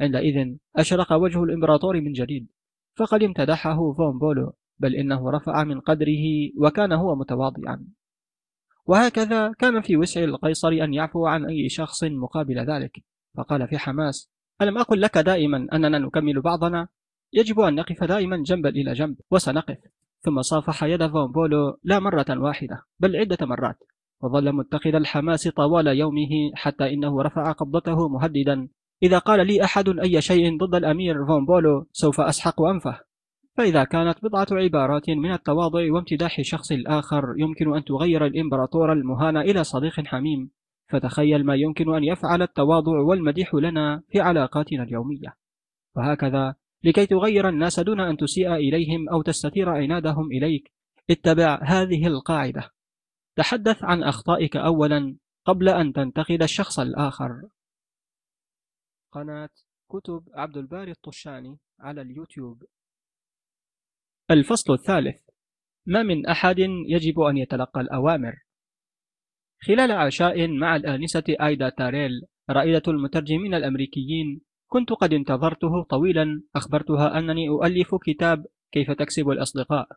عندئذ 0.00 0.56
أشرق 0.76 1.12
وجه 1.12 1.42
الإمبراطور 1.42 2.00
من 2.00 2.12
جديد 2.12 2.48
فقد 2.96 3.22
امتدحه 3.22 3.92
فون 3.92 4.18
بولو 4.18 4.52
بل 4.78 4.94
إنه 4.94 5.30
رفع 5.30 5.64
من 5.64 5.80
قدره 5.80 6.24
وكان 6.58 6.92
هو 6.92 7.16
متواضعا. 7.16 7.86
وهكذا 8.86 9.52
كان 9.58 9.80
في 9.80 9.96
وسع 9.96 10.24
القيصر 10.24 10.68
أن 10.68 10.94
يعفو 10.94 11.26
عن 11.26 11.44
أي 11.44 11.68
شخص 11.68 12.04
مقابل 12.04 12.58
ذلك. 12.58 13.04
فقال 13.36 13.68
في 13.68 13.78
حماس 13.78 14.30
ألم 14.62 14.78
أقل 14.78 15.00
لك 15.00 15.18
دائما 15.18 15.66
أننا 15.72 15.98
نكمل 15.98 16.40
بعضنا؟ 16.40 16.88
يجب 17.32 17.60
أن 17.60 17.74
نقف 17.74 18.04
دائما 18.04 18.42
جنبا 18.46 18.68
إلى 18.68 18.92
جنب 18.92 19.16
وسنقف. 19.30 19.78
ثم 20.20 20.42
صافح 20.42 20.82
يد 20.84 21.06
فون 21.06 21.32
بولو 21.32 21.78
لا 21.84 21.98
مرة 21.98 22.26
واحدة 22.30 22.82
بل 23.00 23.16
عدة 23.16 23.46
مرات 23.46 23.78
وظل 24.22 24.52
متقد 24.52 24.94
الحماس 24.94 25.48
طوال 25.48 25.86
يومه 25.86 26.52
حتى 26.54 26.92
إنه 26.92 27.22
رفع 27.22 27.52
قبضته 27.52 28.08
مهددا. 28.08 28.68
إذا 29.02 29.18
قال 29.18 29.46
لي 29.46 29.64
أحد 29.64 29.88
أي 29.88 30.20
شيء 30.20 30.58
ضد 30.58 30.74
الأمير 30.74 31.26
فون 31.26 31.46
بولو 31.46 31.86
سوف 31.92 32.20
أسحق 32.20 32.62
أنفه. 32.62 33.00
فإذا 33.56 33.84
كانت 33.84 34.24
بضعة 34.24 34.46
عبارات 34.52 35.10
من 35.10 35.32
التواضع 35.32 35.92
وامتداح 35.92 36.40
شخص 36.42 36.72
الآخر 36.72 37.34
يمكن 37.38 37.76
أن 37.76 37.84
تغير 37.84 38.26
الإمبراطور 38.26 38.92
المهان 38.92 39.36
إلى 39.36 39.64
صديق 39.64 40.00
حميم. 40.06 40.50
فتخيل 40.88 41.44
ما 41.46 41.54
يمكن 41.54 41.94
أن 41.94 42.04
يفعل 42.04 42.42
التواضع 42.42 43.00
والمديح 43.00 43.54
لنا 43.54 44.02
في 44.08 44.20
علاقاتنا 44.20 44.82
اليومية. 44.82 45.36
وهكذا 45.96 46.54
لكي 46.84 47.06
تغير 47.06 47.48
الناس 47.48 47.80
دون 47.80 48.00
أن 48.00 48.16
تسيء 48.16 48.54
إليهم 48.54 49.08
أو 49.08 49.22
تستثير 49.22 49.68
عنادهم 49.68 50.32
إليك 50.32 50.72
اتبع 51.10 51.60
هذه 51.62 52.06
القاعدة. 52.06 52.70
تحدث 53.36 53.84
عن 53.84 54.02
أخطائك 54.02 54.56
أولا 54.56 55.16
قبل 55.44 55.68
أن 55.68 55.92
تنتقد 55.92 56.42
الشخص 56.42 56.78
الآخر. 56.78 57.48
قناة 59.12 59.50
كتب 59.90 60.28
عبد 60.34 60.56
الباري 60.56 60.90
الطشاني 60.90 61.58
على 61.80 62.00
اليوتيوب. 62.00 62.64
الفصل 64.30 64.72
الثالث 64.72 65.20
ما 65.86 66.02
من 66.02 66.26
أحد 66.26 66.58
يجب 66.88 67.20
أن 67.20 67.36
يتلقى 67.36 67.80
الأوامر. 67.80 68.43
خلال 69.66 69.92
عشاء 69.92 70.48
مع 70.48 70.76
الآنسة 70.76 71.24
آيدا 71.28 71.68
تاريل 71.68 72.10
رائدة 72.50 72.82
المترجمين 72.88 73.54
الأمريكيين 73.54 74.40
كنت 74.66 74.92
قد 74.92 75.12
انتظرته 75.12 75.82
طويلا 75.82 76.42
أخبرتها 76.56 77.18
أنني 77.18 77.48
أؤلف 77.48 77.94
كتاب 77.94 78.46
كيف 78.72 78.90
تكسب 78.90 79.30
الأصدقاء. 79.30 79.88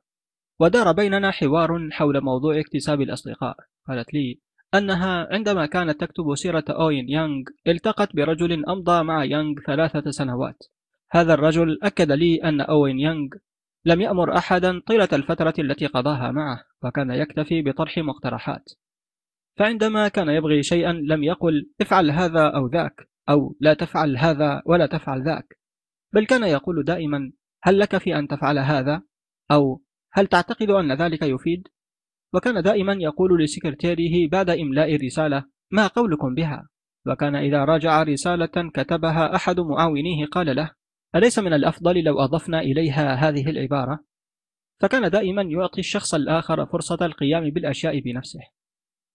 ودار 0.60 0.92
بيننا 0.92 1.32
حوار 1.32 1.90
حول 1.92 2.22
موضوع 2.22 2.60
اكتساب 2.60 3.02
الأصدقاء. 3.02 3.56
قالت 3.88 4.14
لي 4.14 4.40
أنها 4.74 5.28
عندما 5.32 5.66
كانت 5.66 6.02
تكتب 6.02 6.36
سيرة 6.36 6.66
أوين 6.70 7.10
يانغ 7.10 7.44
التقت 7.68 8.16
برجل 8.16 8.66
أمضى 8.66 9.04
مع 9.04 9.24
يانغ 9.24 9.54
ثلاثة 9.68 10.12
سنوات. 10.12 10.64
هذا 11.12 11.34
الرجل 11.34 11.80
أكد 11.84 12.12
لي 12.12 12.36
أن 12.36 12.62
أوين 12.62 13.00
يانغ 13.00 13.28
لم 13.86 14.02
يأمر 14.02 14.38
أحدا 14.38 14.80
طيلة 14.80 15.10
الفترة 15.14 15.54
التي 15.60 15.86
قضاها 15.86 16.32
معه 16.32 16.64
وكان 16.84 17.12
يكتفي 17.12 17.62
بطرح 17.62 17.98
مقترحات. 17.98 18.70
فعندما 19.58 20.08
كان 20.08 20.30
يبغي 20.30 20.64
شيئا 20.64 20.92
لم 20.94 21.24
يقل 21.24 21.70
افعل 21.82 22.12
هذا 22.12 22.48
أو 22.48 22.68
ذاك 22.68 23.10
أو 23.30 23.56
لا 23.60 23.74
تفعل 23.74 24.18
هذا 24.18 24.62
ولا 24.66 24.86
تفعل 24.86 25.24
ذاك. 25.24 25.60
بل 26.14 26.26
كان 26.26 26.44
يقول 26.44 26.84
دائما 26.84 27.32
هل 27.64 27.80
لك 27.80 27.98
في 27.98 28.16
أن 28.16 28.28
تفعل 28.28 28.60
هذا؟ 28.60 29.02
أو 29.52 29.84
هل 30.14 30.28
تعتقد 30.28 30.70
أن 30.70 30.92
ذلك 30.92 31.22
يفيد؟ 31.22 31.68
وكان 32.34 32.64
دائما 32.64 32.94
يقول 32.94 33.44
لسكرتيره 33.44 34.30
بعد 34.30 34.50
إملاء 34.50 34.96
الرسالة 34.96 35.46
ما 35.72 35.88
قولكم 35.88 36.34
بها؟ 36.36 36.68
وكان 37.08 37.36
إذا 37.36 37.66
راجع 37.66 38.04
رسالة 38.04 38.70
كتبها 38.74 39.36
أحد 39.36 39.60
معاونيه 39.60 40.26
قال 40.26 40.56
له 40.56 40.72
أليس 41.16 41.40
من 41.40 41.54
الأفضل 41.54 42.04
لو 42.04 42.20
أضفنا 42.20 42.60
إليها 42.60 43.16
هذه 43.16 43.50
العبارة؟ 43.50 44.00
فكان 44.80 45.10
دائما 45.10 45.42
يعطي 45.42 45.80
الشخص 45.80 46.14
الآخر 46.14 46.66
فرصة 46.66 47.06
القيام 47.06 47.50
بالأشياء 47.50 48.00
بنفسه. 48.00 48.57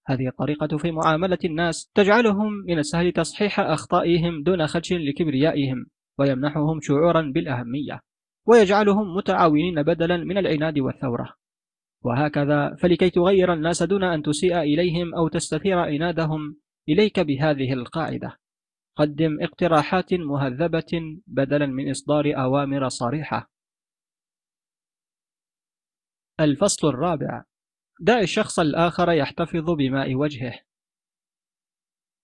هذه 0.07 0.29
الطريقة 0.29 0.77
في 0.79 0.91
معاملة 0.91 1.39
الناس 1.45 1.91
تجعلهم 1.95 2.53
من 2.53 2.79
السهل 2.79 3.13
تصحيح 3.13 3.61
أخطائهم 3.61 4.43
دون 4.43 4.67
خدش 4.67 4.93
لكبريائهم 4.93 5.87
ويمنحهم 6.19 6.81
شعورا 6.81 7.33
بالأهمية 7.35 8.01
ويجعلهم 8.47 9.17
متعاونين 9.17 9.83
بدلا 9.83 10.17
من 10.17 10.39
العناد 10.39 10.79
والثورة. 10.79 11.35
وهكذا 12.05 12.75
فلكي 12.75 13.11
تغير 13.11 13.53
الناس 13.53 13.83
دون 13.83 14.05
أن 14.05 14.23
تسيء 14.23 14.59
إليهم 14.59 15.15
أو 15.15 15.29
تستثير 15.29 15.79
عنادهم 15.79 16.57
إليك 16.89 17.21
بهذه 17.21 17.73
القاعدة. 17.73 18.39
قدم 18.97 19.39
اقتراحات 19.43 20.15
مهذبة 20.15 21.21
بدلا 21.27 21.67
من 21.67 21.91
إصدار 21.91 22.25
أوامر 22.37 22.89
صريحة. 22.89 23.51
الفصل 26.41 26.89
الرابع 26.89 27.45
دع 28.03 28.21
الشخص 28.21 28.59
الآخر 28.59 29.13
يحتفظ 29.13 29.71
بماء 29.71 30.15
وجهه. 30.15 30.59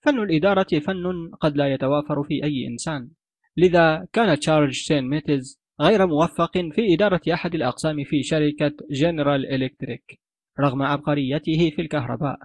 فن 0.04 0.18
الإدارة 0.18 0.78
فن 0.78 1.30
قد 1.40 1.56
لا 1.56 1.72
يتوافر 1.74 2.22
في 2.22 2.44
أي 2.44 2.66
إنسان. 2.66 3.10
لذا 3.56 4.06
كان 4.12 4.38
تشارلز 4.38 4.74
شتينميتز 4.74 5.60
غير 5.80 6.06
موفق 6.06 6.52
في 6.52 6.94
إدارة 6.94 7.20
أحد 7.32 7.54
الأقسام 7.54 8.04
في 8.04 8.22
شركة 8.22 8.72
جنرال 8.90 9.46
إلكتريك 9.46 10.20
رغم 10.60 10.82
عبقريته 10.82 11.70
في 11.70 11.82
الكهرباء. 11.82 12.38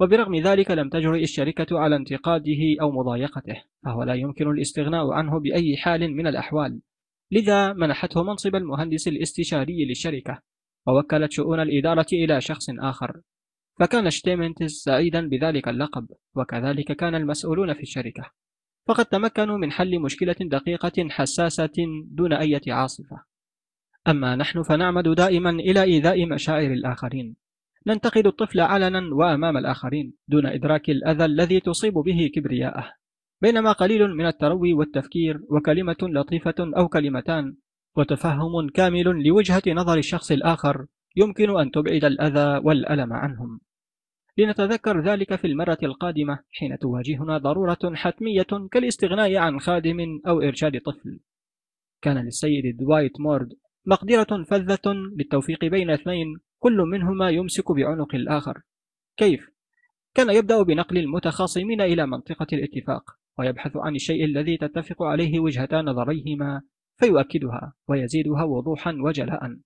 وبرغم 0.00 0.36
ذلك 0.36 0.70
لم 0.70 0.88
تجرؤ 0.88 1.22
الشركة 1.22 1.78
على 1.78 1.96
انتقاده 1.96 2.76
أو 2.80 2.90
مضايقته 2.90 3.62
فهو 3.84 4.02
لا 4.02 4.14
يمكن 4.14 4.50
الاستغناء 4.50 5.10
عنه 5.10 5.40
بأي 5.40 5.76
حال 5.76 6.16
من 6.16 6.26
الأحوال. 6.26 6.80
لذا 7.30 7.72
منحته 7.72 8.22
منصب 8.22 8.54
المهندس 8.54 9.08
الاستشاري 9.08 9.84
للشركة. 9.84 10.42
ووكلت 10.86 11.32
شؤون 11.32 11.60
الإدارة 11.60 12.06
إلى 12.12 12.40
شخص 12.40 12.70
آخر. 12.70 13.20
فكان 13.80 14.10
شتينمتس 14.10 14.72
سعيدا 14.72 15.28
بذلك 15.28 15.68
اللقب 15.68 16.08
وكذلك 16.34 16.92
كان 16.92 17.14
المسؤولون 17.14 17.74
في 17.74 17.82
الشركة. 17.82 18.30
فقد 18.86 19.06
تمكنوا 19.06 19.58
من 19.58 19.72
حل 19.72 20.00
مشكلة 20.00 20.36
دقيقة 20.40 21.08
حساسة 21.10 21.76
دون 22.10 22.32
أي 22.32 22.60
عاصفة. 22.68 23.22
أما 24.08 24.36
نحن 24.36 24.62
فنعمد 24.62 25.08
دائما 25.08 25.50
إلى 25.50 25.82
إيذاء 25.82 26.26
مشاعر 26.26 26.72
الآخرين. 26.72 27.36
ننتقد 27.86 28.26
الطفل 28.26 28.60
علنا 28.60 29.14
وأمام 29.14 29.56
الآخرين 29.56 30.14
دون 30.28 30.46
إدراك 30.46 30.90
الأذى 30.90 31.24
الذي 31.24 31.60
تصيب 31.60 31.94
به 31.94 32.30
كبرياءه. 32.34 32.92
بينما 33.42 33.72
قليل 33.72 34.14
من 34.14 34.26
التروي 34.26 34.72
والتفكير 34.72 35.40
وكلمة 35.50 35.96
لطيفة 36.02 36.54
أو 36.76 36.88
كلمتان 36.88 37.56
وتفهم 37.96 38.68
كامل 38.68 39.26
لوجهة 39.26 39.62
نظر 39.68 39.98
الشخص 39.98 40.30
الآخر 40.32 40.86
يمكن 41.16 41.58
أن 41.60 41.70
تبعد 41.70 42.04
الأذى 42.04 42.60
والألم 42.64 43.12
عنهم. 43.12 43.60
لنتذكر 44.38 45.00
ذلك 45.00 45.34
في 45.34 45.46
المرة 45.46 45.78
القادمة 45.82 46.38
حين 46.50 46.78
تواجهنا 46.78 47.38
ضرورة 47.38 47.94
حتمية 47.94 48.68
كالاستغناء 48.72 49.36
عن 49.36 49.60
خادم 49.60 50.20
أو 50.26 50.40
إرشاد 50.40 50.80
طفل. 50.80 51.20
كان 52.02 52.24
للسيد 52.24 52.76
دوايت 52.76 53.20
مورد 53.20 53.48
مقدرة 53.86 54.44
فذة 54.44 54.92
للتوفيق 55.18 55.64
بين 55.64 55.90
اثنين 55.90 56.36
كل 56.58 56.76
منهما 56.76 57.30
يمسك 57.30 57.72
بعنق 57.72 58.14
الآخر. 58.14 58.62
كيف؟ 59.16 59.50
كان 60.14 60.30
يبدأ 60.30 60.62
بنقل 60.62 60.98
المتخاصمين 60.98 61.80
إلى 61.80 62.06
منطقة 62.06 62.46
الاتفاق 62.52 63.10
ويبحث 63.38 63.76
عن 63.76 63.94
الشيء 63.94 64.24
الذي 64.24 64.56
تتفق 64.56 65.02
عليه 65.02 65.40
وجهتا 65.40 65.82
نظريهما 65.82 66.62
فيؤكدها 66.96 67.74
ويزيدها 67.88 68.44
وضوحا 68.44 68.96
وجلاء. 69.00 69.56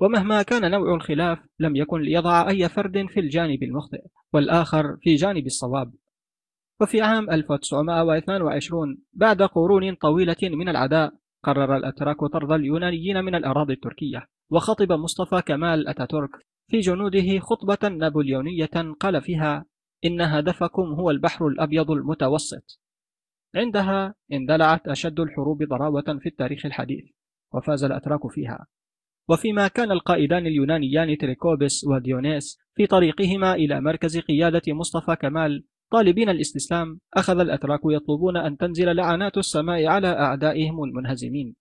ومهما 0.00 0.42
كان 0.42 0.70
نوع 0.70 0.94
الخلاف 0.94 1.38
لم 1.58 1.76
يكن 1.76 2.00
ليضع 2.00 2.48
أي 2.48 2.68
فرد 2.68 3.06
في 3.08 3.20
الجانب 3.20 3.62
المخطئ 3.62 4.02
والآخر 4.32 4.96
في 5.02 5.14
جانب 5.14 5.46
الصواب. 5.46 5.94
وفي 6.80 7.00
عام 7.00 7.30
1922 7.30 8.98
بعد 9.12 9.42
قرون 9.42 9.94
طويلة 9.94 10.36
من 10.42 10.68
العداء 10.68 11.14
قرر 11.42 11.76
الأتراك 11.76 12.20
طرد 12.20 12.52
اليونانيين 12.52 13.24
من 13.24 13.34
الأراضي 13.34 13.72
التركية 13.72 14.26
وخطب 14.50 14.92
مصطفى 14.92 15.42
كمال 15.42 15.88
أتاتورك 15.88 16.30
في 16.70 16.80
جنوده 16.80 17.38
خطبة 17.38 17.88
نابليونية 17.88 18.94
قال 19.00 19.22
فيها 19.22 19.64
إن 20.04 20.20
هدفكم 20.20 20.82
هو 20.82 21.10
البحر 21.10 21.46
الأبيض 21.46 21.90
المتوسط. 21.90 22.80
عندها 23.56 24.14
اندلعت 24.32 24.88
أشد 24.88 25.20
الحروب 25.20 25.62
ضراوة 25.62 26.18
في 26.20 26.28
التاريخ 26.28 26.66
الحديث 26.66 27.04
وفاز 27.54 27.84
الأتراك 27.84 28.26
فيها. 28.30 28.66
وفيما 29.28 29.68
كان 29.68 29.90
القائدان 29.90 30.46
اليونانيان 30.46 31.18
تريكوبس 31.18 31.84
وديونيس 31.84 32.58
في 32.74 32.86
طريقهما 32.86 33.54
إلى 33.54 33.80
مركز 33.80 34.18
قيادة 34.18 34.62
مصطفى 34.68 35.16
كمال 35.16 35.64
طالبين 35.92 36.28
الاستسلام 36.28 37.00
أخذ 37.14 37.40
الأتراك 37.40 37.80
يطلبون 37.84 38.36
أن 38.36 38.56
تنزل 38.56 38.96
لعنات 38.96 39.38
السماء 39.38 39.86
على 39.86 40.08
أعدائهم 40.08 40.84
المنهزمين. 40.84 41.54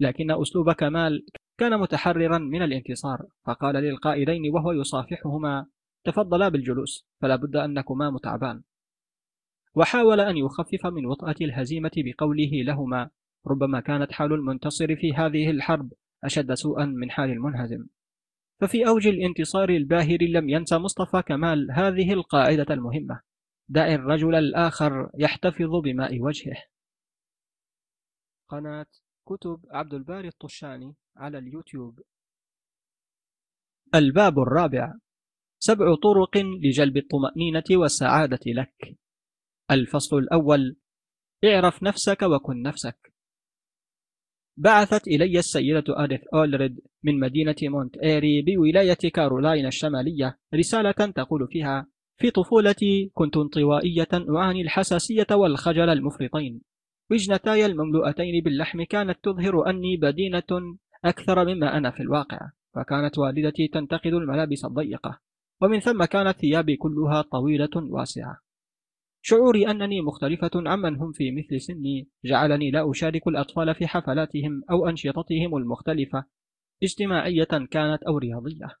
لكن 0.00 0.30
أسلوب 0.30 0.72
كمال 0.72 1.26
كان 1.58 1.80
متحررا 1.80 2.38
من 2.38 2.62
الانتصار 2.62 3.18
فقال 3.46 3.74
للقائدين 3.74 4.50
وهو 4.54 4.72
يصافحهما 4.72 5.66
تفضلا 6.04 6.48
بالجلوس 6.48 7.06
فلا 7.20 7.36
بد 7.36 7.56
أنكما 7.56 8.10
متعبان. 8.10 8.62
وحاول 9.74 10.20
أن 10.20 10.36
يخفف 10.36 10.86
من 10.86 11.06
وطأة 11.06 11.34
الهزيمة 11.40 11.90
بقوله 11.96 12.50
لهما 12.52 13.10
ربما 13.46 13.80
كانت 13.80 14.12
حال 14.12 14.32
المنتصر 14.32 14.96
في 14.96 15.12
هذه 15.12 15.50
الحرب 15.50 15.92
أشد 16.24 16.54
سوءا 16.54 16.84
من 16.84 17.10
حال 17.10 17.30
المنهزم. 17.30 17.86
ففي 18.60 18.88
أوج 18.88 19.06
الانتصار 19.06 19.68
الباهر 19.68 20.18
لم 20.22 20.48
ينسى 20.48 20.78
مصطفى 20.78 21.22
كمال 21.22 21.70
هذه 21.72 22.12
القاعدة 22.12 22.74
المهمة. 22.74 23.20
دع 23.68 23.94
الرجل 23.94 24.34
الآخر 24.34 25.10
يحتفظ 25.18 25.76
بماء 25.84 26.20
وجهه. 26.20 26.62
قناة 28.48 28.86
كتب 29.26 29.60
عبد 29.70 29.94
الباري 29.94 30.28
الطشاني 30.28 30.94
على 31.16 31.38
اليوتيوب. 31.38 32.00
الباب 33.94 34.38
الرابع. 34.38 34.94
سبع 35.58 35.94
طرق 35.94 36.36
لجلب 36.36 36.96
الطمأنينة 36.96 37.64
والسعادة 37.70 38.40
لك. 38.46 38.96
الفصل 39.70 40.18
الأول 40.18 40.76
اعرف 41.44 41.82
نفسك 41.82 42.22
وكن 42.22 42.62
نفسك. 42.62 43.12
بعثت 44.56 45.08
إلي 45.08 45.38
السيدة 45.38 45.84
إديث 45.88 46.20
أولريد 46.34 46.80
من 47.02 47.20
مدينة 47.20 47.54
مونت 47.62 47.96
إيري 47.96 48.42
بولاية 48.42 48.94
كارولاين 48.94 49.66
الشمالية 49.66 50.38
رسالة 50.54 50.92
تقول 50.92 51.48
فيها 51.48 51.86
في 52.16 52.30
طفولتي 52.30 53.10
كنت 53.14 53.36
انطوائية 53.36 54.08
أعاني 54.36 54.62
الحساسية 54.62 55.26
والخجل 55.30 55.88
المفرطين. 55.88 56.60
وجنتاي 57.10 57.66
المملوءتين 57.66 58.42
باللحم 58.44 58.82
كانت 58.82 59.18
تظهر 59.22 59.70
أني 59.70 59.96
بدينة 59.96 60.78
أكثر 61.04 61.44
مما 61.44 61.76
أنا 61.76 61.90
في 61.90 62.00
الواقع 62.00 62.38
فكانت 62.74 63.18
والدتي 63.18 63.68
تنتقد 63.68 64.12
الملابس 64.12 64.64
الضيقة. 64.64 65.20
ومن 65.62 65.80
ثم 65.80 66.04
كانت 66.04 66.38
ثيابي 66.38 66.76
كلها 66.76 67.22
طويلة 67.22 67.70
واسعة. 67.76 68.49
شعوري 69.22 69.70
أنني 69.70 70.00
مختلفة 70.00 70.50
عمن 70.54 70.96
هم 70.96 71.12
في 71.12 71.30
مثل 71.30 71.60
سني 71.60 72.08
جعلني 72.24 72.70
لا 72.70 72.90
أشارك 72.90 73.28
الأطفال 73.28 73.74
في 73.74 73.86
حفلاتهم 73.86 74.62
أو 74.70 74.88
أنشطتهم 74.88 75.56
المختلفة. 75.56 76.24
اجتماعية 76.82 77.44
كانت 77.70 78.02
أو 78.02 78.18
رياضية. 78.18 78.76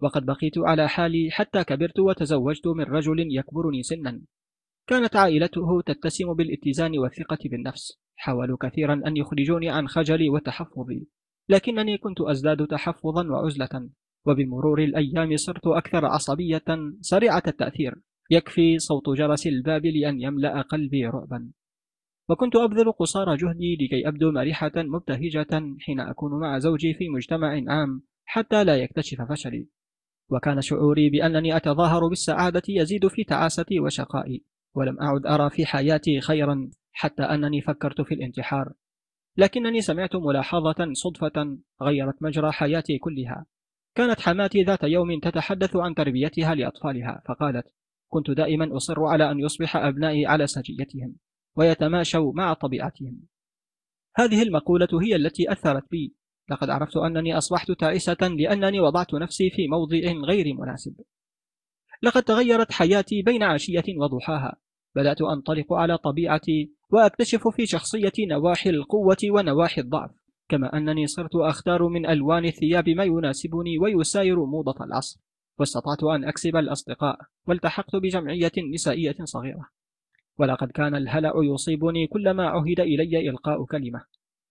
وقد 0.00 0.26
بقيت 0.26 0.58
على 0.58 0.88
حالي 0.88 1.30
حتى 1.30 1.64
كبرت 1.64 1.98
وتزوجت 1.98 2.66
من 2.66 2.84
رجل 2.84 3.36
يكبرني 3.36 3.82
سنا. 3.82 4.22
كانت 4.86 5.16
عائلته 5.16 5.82
تتسم 5.86 6.34
بالاتزان 6.34 6.98
والثقة 6.98 7.38
بالنفس. 7.44 8.00
حاولوا 8.16 8.56
كثيرا 8.60 9.02
أن 9.06 9.16
يخرجوني 9.16 9.70
عن 9.70 9.88
خجلي 9.88 10.28
وتحفظي. 10.28 11.06
لكنني 11.48 11.98
كنت 11.98 12.20
أزداد 12.20 12.66
تحفظا 12.66 13.28
وعزلة. 13.28 13.90
وبمرور 14.26 14.82
الأيام 14.84 15.36
صرت 15.36 15.66
أكثر 15.66 16.06
عصبية 16.06 16.64
سريعة 17.00 17.42
التأثير. 17.46 18.00
يكفي 18.30 18.78
صوت 18.78 19.08
جرس 19.08 19.46
الباب 19.46 19.86
لأن 19.86 20.20
يملأ 20.20 20.60
قلبي 20.60 21.06
رعبا. 21.06 21.50
وكنت 22.28 22.56
أبذل 22.56 22.92
قصارى 22.92 23.36
جهدي 23.36 23.76
لكي 23.80 24.08
أبدو 24.08 24.32
مرحة 24.32 24.72
مبتهجة 24.76 25.76
حين 25.80 26.00
أكون 26.00 26.40
مع 26.40 26.58
زوجي 26.58 26.94
في 26.94 27.08
مجتمع 27.08 27.62
عام 27.68 28.02
حتى 28.24 28.64
لا 28.64 28.76
يكتشف 28.76 29.22
فشلي. 29.22 29.68
وكان 30.30 30.60
شعوري 30.60 31.10
بأنني 31.10 31.56
أتظاهر 31.56 32.08
بالسعادة 32.08 32.62
يزيد 32.68 33.08
في 33.08 33.24
تعاستي 33.24 33.80
وشقائي 33.80 34.44
ولم 34.74 35.00
أعد 35.00 35.26
أرى 35.26 35.50
في 35.50 35.66
حياتي 35.66 36.20
خيرا 36.20 36.70
حتى 36.92 37.22
أنني 37.22 37.60
فكرت 37.60 38.00
في 38.00 38.14
الانتحار. 38.14 38.72
لكنني 39.36 39.80
سمعت 39.80 40.16
ملاحظة 40.16 40.92
صدفة 40.92 41.58
غيرت 41.82 42.22
مجرى 42.22 42.52
حياتي 42.52 42.98
كلها. 42.98 43.46
كانت 43.94 44.20
حماتي 44.20 44.62
ذات 44.62 44.82
يوم 44.84 45.20
تتحدث 45.20 45.76
عن 45.76 45.94
تربيتها 45.94 46.54
لأطفالها 46.54 47.22
فقالت 47.28 47.66
كنت 48.10 48.30
دائما 48.30 48.76
أصر 48.76 49.04
على 49.04 49.30
أن 49.30 49.40
يصبح 49.40 49.76
أبنائي 49.76 50.26
على 50.26 50.46
سجيتهم 50.46 51.16
ويتماشوا 51.56 52.32
مع 52.32 52.52
طبيعتهم. 52.52 53.20
هذه 54.16 54.42
المقولة 54.42 54.88
هي 55.02 55.16
التي 55.16 55.52
أثرت 55.52 55.90
بي. 55.90 56.14
لقد 56.50 56.70
عرفت 56.70 56.96
أنني 56.96 57.38
أصبحت 57.38 57.70
تعيسة 57.72 58.16
لأنني 58.20 58.80
وضعت 58.80 59.14
نفسي 59.14 59.50
في 59.50 59.68
موضع 59.68 59.96
غير 60.26 60.54
مناسب. 60.54 60.94
لقد 62.02 62.22
تغيرت 62.22 62.72
حياتي 62.72 63.22
بين 63.22 63.42
عشية 63.42 63.84
وضحاها. 63.96 64.56
بدأت 64.94 65.22
أنطلق 65.22 65.72
على 65.72 65.98
طبيعتي 65.98 66.72
وأكتشف 66.90 67.48
في 67.48 67.66
شخصيتي 67.66 68.26
نواحي 68.26 68.70
القوة 68.70 69.16
ونواحي 69.24 69.80
الضعف 69.80 70.10
كما 70.48 70.76
أنني 70.76 71.06
صرت 71.06 71.36
أختار 71.36 71.88
من 71.88 72.06
ألوان 72.06 72.44
الثياب 72.44 72.88
ما 72.88 73.04
يناسبني 73.04 73.78
ويساير 73.78 74.44
موضة 74.44 74.84
العصر. 74.84 75.20
واستطعت 75.60 76.04
أن 76.04 76.24
أكسب 76.24 76.56
الأصدقاء 76.56 77.18
والتحقت 77.46 77.96
بجمعية 77.96 78.52
نسائية 78.74 79.16
صغيرة. 79.24 79.68
ولقد 80.38 80.70
كان 80.70 80.94
الهلع 80.94 81.32
يصيبني 81.54 82.06
كلما 82.06 82.48
عهد 82.48 82.80
إلي 82.80 83.30
إلقاء 83.30 83.64
كلمة. 83.64 84.04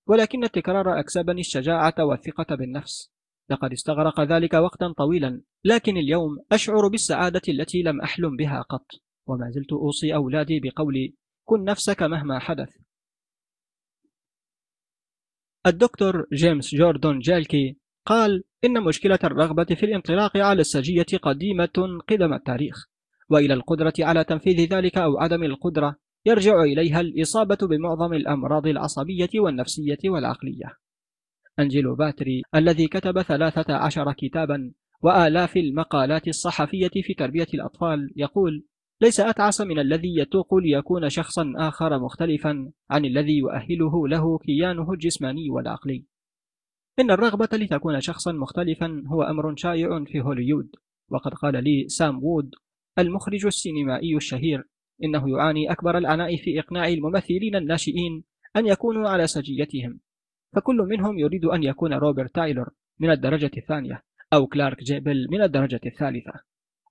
ولكن 0.07 0.43
التكرار 0.43 0.99
أكسبني 0.99 1.41
الشجاعة 1.41 1.95
والثقة 1.99 2.55
بالنفس. 2.55 3.11
لقد 3.49 3.71
استغرق 3.71 4.21
ذلك 4.21 4.53
وقتا 4.53 4.93
طويلا 4.97 5.41
لكن 5.65 5.97
اليوم 5.97 6.37
أشعر 6.51 6.87
بالسعادة 6.87 7.41
التي 7.49 7.81
لم 7.83 8.01
أحلم 8.01 8.35
بها 8.35 8.61
قط. 8.61 8.85
وما 9.27 9.49
زلت 9.49 9.71
أوصي 9.73 10.15
أولادي 10.15 10.59
بقولي 10.59 11.15
كن 11.45 11.63
نفسك 11.63 12.03
مهما 12.03 12.39
حدث. 12.39 12.77
الدكتور 15.67 16.25
جيمس 16.33 16.75
جوردون 16.75 17.19
جالكي 17.19 17.77
قال 18.09 18.43
إن 18.65 18.83
مشكلة 18.83 19.19
الرغبة 19.23 19.63
في 19.63 19.85
الانطلاق 19.85 20.37
على 20.37 20.61
السجية 20.61 21.17
قديمة 21.21 21.99
قدم 22.07 22.33
التاريخ 22.33 22.85
وإلى 23.29 23.53
القدرة 23.53 23.93
على 23.99 24.23
تنفيذ 24.23 24.73
ذلك 24.73 24.97
أو 24.97 25.19
عدم 25.19 25.43
القدرة 25.43 25.95
يرجع 26.25 26.63
إليها 26.63 27.01
الإصابة 27.01 27.57
بمعظم 27.61 28.13
الأمراض 28.13 28.67
العصبية 28.67 29.29
والنفسية 29.35 29.97
والعقلية. 30.05 30.77
أنجيلو 31.59 31.95
باتري 31.95 32.41
الذي 32.55 32.87
كتب 32.87 33.21
ثلاثة 33.21 33.73
عشر 33.73 34.13
كتابا 34.13 34.71
وآلاف 35.01 35.57
المقالات 35.57 36.27
الصحفية 36.27 37.01
في 37.03 37.13
تربية 37.13 37.47
الأطفال 37.53 38.13
يقول 38.15 38.65
ليس 39.01 39.19
أتعس 39.19 39.61
من 39.61 39.79
الذي 39.79 40.19
يتوق 40.19 40.55
ليكون 40.55 41.09
شخصا 41.09 41.53
آخر 41.57 41.99
مختلفا 41.99 42.71
عن 42.89 43.05
الذي 43.05 43.37
يؤهله 43.37 44.07
له 44.07 44.37
كيانه 44.37 44.91
الجسماني 44.91 45.49
والعقلي. 45.49 46.05
إن 46.99 47.11
الرغبة 47.11 47.49
لتكون 47.53 48.01
شخصا 48.01 48.31
مختلفا 48.31 49.03
هو 49.07 49.23
أمر 49.23 49.55
شائع 49.55 50.03
في 50.03 50.21
هوليود. 50.21 50.75
وقد 51.09 51.33
قال 51.33 51.63
لي 51.63 51.87
سام 51.87 52.23
وود 52.23 52.55
المخرج 52.99 53.45
السينمائي 53.45 54.15
الشهير 54.15 54.63
إنه 55.03 55.29
يعاني 55.29 55.71
أكبر 55.71 55.97
العناء 55.97 56.35
في 56.35 56.59
إقناع 56.59 56.87
الممثلين 56.87 57.55
الناشئين 57.55 58.23
أن 58.55 58.67
يكونوا 58.67 59.09
على 59.09 59.27
سجيتهم. 59.27 59.99
فكل 60.55 60.75
منهم 60.75 61.19
يريد 61.19 61.45
أن 61.45 61.63
يكون 61.63 61.93
روبرت 61.93 62.35
تايلور 62.35 62.69
من 62.99 63.11
الدرجة 63.11 63.51
الثانية 63.57 64.03
أو 64.33 64.47
كلارك 64.47 64.83
جيبل 64.83 65.27
من 65.31 65.41
الدرجة 65.41 65.81
الثالثة. 65.85 66.33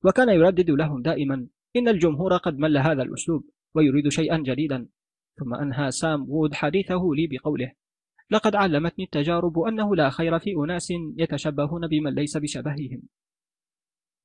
وكان 0.05 0.29
يردد 0.29 0.71
لهم 0.71 1.03
دائما 1.03 1.47
إن 1.77 1.89
الجمهور 1.89 2.37
قد 2.37 2.59
مل 2.59 2.79
هذا 2.79 3.03
الأسلوب 3.03 3.45
ويريد 3.75 4.09
شيئا 4.09 4.39
جديدا. 4.39 4.89
ثم 5.39 5.55
أنهى 5.55 5.91
سام 5.91 6.31
وود 6.31 6.55
حديثه 6.55 7.03
لي 7.17 7.27
بقوله 7.27 7.73
لقد 8.31 8.55
علمتني 8.55 9.05
التجارب 9.05 9.59
أنه 9.59 9.97
لا 9.97 10.11
خير 10.11 10.39
في 10.39 10.55
أناس 10.65 10.93
يتشبهون 11.17 11.89
بمن 11.89 12.15
ليس 12.15 12.37
بشبههم. 12.37 13.03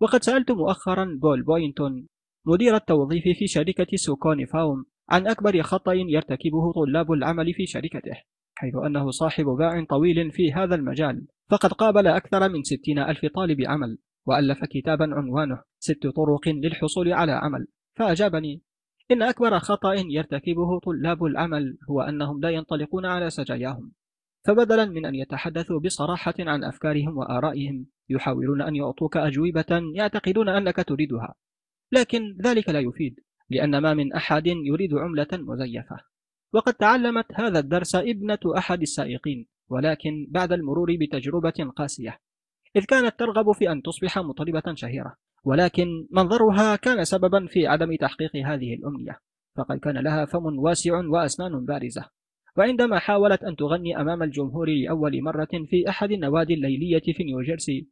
وقد 0.01 0.23
سألت 0.23 0.51
مؤخرا 0.51 1.17
بول 1.21 1.43
بوينتون 1.43 2.07
مدير 2.45 2.75
التوظيف 2.75 3.23
في 3.23 3.47
شركة 3.47 3.87
سوكوني 3.95 4.45
فاكوم 4.45 4.85
عن 5.09 5.27
أكبر 5.27 5.61
خطأ 5.61 5.93
يرتكبه 5.93 6.73
طلاب 6.73 7.11
العمل 7.11 7.53
في 7.53 7.65
شركته 7.65 8.15
حيث 8.55 8.75
أنه 8.75 9.11
صاحب 9.11 9.45
باع 9.45 9.85
طويل 9.89 10.31
في 10.31 10.53
هذا 10.53 10.75
المجال 10.75 11.27
فقد 11.49 11.73
قابل 11.73 12.07
أكثر 12.07 12.49
من 12.49 12.63
ستين 12.63 12.99
ألف 12.99 13.25
طالب 13.25 13.61
عمل 13.61 13.97
وألف 14.25 14.65
كتابا 14.65 15.15
عنوانه 15.15 15.61
ست 15.79 16.07
طرق 16.07 16.47
للحصول 16.47 17.13
على 17.13 17.31
عمل 17.31 17.67
فأجابني 17.97 18.61
إن 19.11 19.21
أكبر 19.21 19.59
خطأ 19.59 19.93
يرتكبه 19.93 20.79
طلاب 20.79 21.23
العمل 21.23 21.77
هو 21.89 22.01
أنهم 22.01 22.41
لا 22.41 22.49
ينطلقون 22.49 23.05
على 23.05 23.29
سجاياهم 23.29 23.91
فبدلا 24.45 24.85
من 24.85 25.05
أن 25.05 25.15
يتحدثوا 25.15 25.79
بصراحة 25.79 26.33
عن 26.39 26.63
أفكارهم 26.63 27.17
وآرائهم 27.17 27.85
يحاولون 28.09 28.61
أن 28.61 28.75
يعطوك 28.75 29.17
أجوبة 29.17 29.81
يعتقدون 29.95 30.49
أنك 30.49 30.75
تريدها 30.75 31.35
لكن 31.91 32.37
ذلك 32.41 32.69
لا 32.69 32.79
يفيد 32.79 33.19
لأن 33.49 33.77
ما 33.77 33.93
من 33.93 34.13
أحد 34.13 34.47
يريد 34.47 34.93
عملة 34.93 35.27
مزيفة. 35.33 35.97
وقد 36.53 36.73
تعلمت 36.73 37.25
هذا 37.33 37.59
الدرس 37.59 37.95
ابنة 37.95 38.39
أحد 38.57 38.81
السائقين 38.81 39.47
ولكن 39.69 40.27
بعد 40.29 40.51
المرور 40.51 40.97
بتجربة 40.99 41.71
قاسية 41.75 42.19
إذ 42.75 42.85
كانت 42.85 43.19
ترغب 43.19 43.51
في 43.51 43.71
أن 43.71 43.81
تصبح 43.81 44.17
مطربة 44.19 44.73
شهيرة. 44.73 45.15
ولكن 45.45 46.07
منظرها 46.11 46.75
كان 46.75 47.03
سببا 47.03 47.47
في 47.47 47.67
عدم 47.67 47.95
تحقيق 47.95 48.35
هذه 48.35 48.73
الأمنية. 48.73 49.19
فقد 49.57 49.79
كان 49.79 49.97
لها 49.97 50.25
فم 50.25 50.59
واسع 50.59 51.07
وأسنان 51.07 51.65
بارزة. 51.65 52.09
وعندما 52.57 52.99
حاولت 52.99 53.43
أن 53.43 53.55
تغني 53.55 54.01
أمام 54.01 54.23
الجمهور 54.23 54.69
لأول 54.69 55.21
مرة 55.21 55.49
في 55.69 55.89
أحد 55.89 56.11
النوادي 56.11 56.53
الليلية 56.53 57.13
في 57.13 57.23
نيوجيرسي 57.23 57.87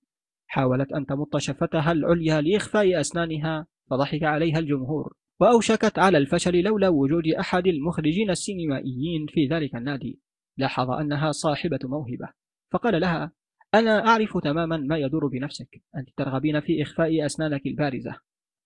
حاولت 0.47 0.91
أن 0.93 1.05
تمط 1.05 1.37
شفتها 1.37 1.91
العليا 1.91 2.41
لإخفاء 2.41 2.99
أسنانها 2.99 3.67
فضحك 3.89 4.23
عليها 4.23 4.59
الجمهور 4.59 5.13
وأوشكت 5.39 5.99
على 5.99 6.17
الفشل 6.17 6.61
لولا 6.61 6.89
وجود 6.89 7.27
أحد 7.27 7.67
المخرجين 7.67 8.29
السينمائيين 8.29 9.25
في 9.29 9.47
ذلك 9.47 9.75
النادي. 9.75 10.19
لاحظ 10.57 10.91
أنها 10.91 11.31
صاحبة 11.31 11.79
موهبة. 11.83 12.29
فقال 12.71 13.01
لها 13.01 13.31
أنا 13.73 14.07
أعرف 14.07 14.37
تماما 14.37 14.77
ما 14.77 14.97
يدور 14.97 15.27
بنفسك. 15.27 15.81
أنت 15.95 16.09
ترغبين 16.17 16.59
في 16.59 16.81
إخفاء 16.81 17.25
أسنانك 17.25 17.65
البارزة. 17.65 18.19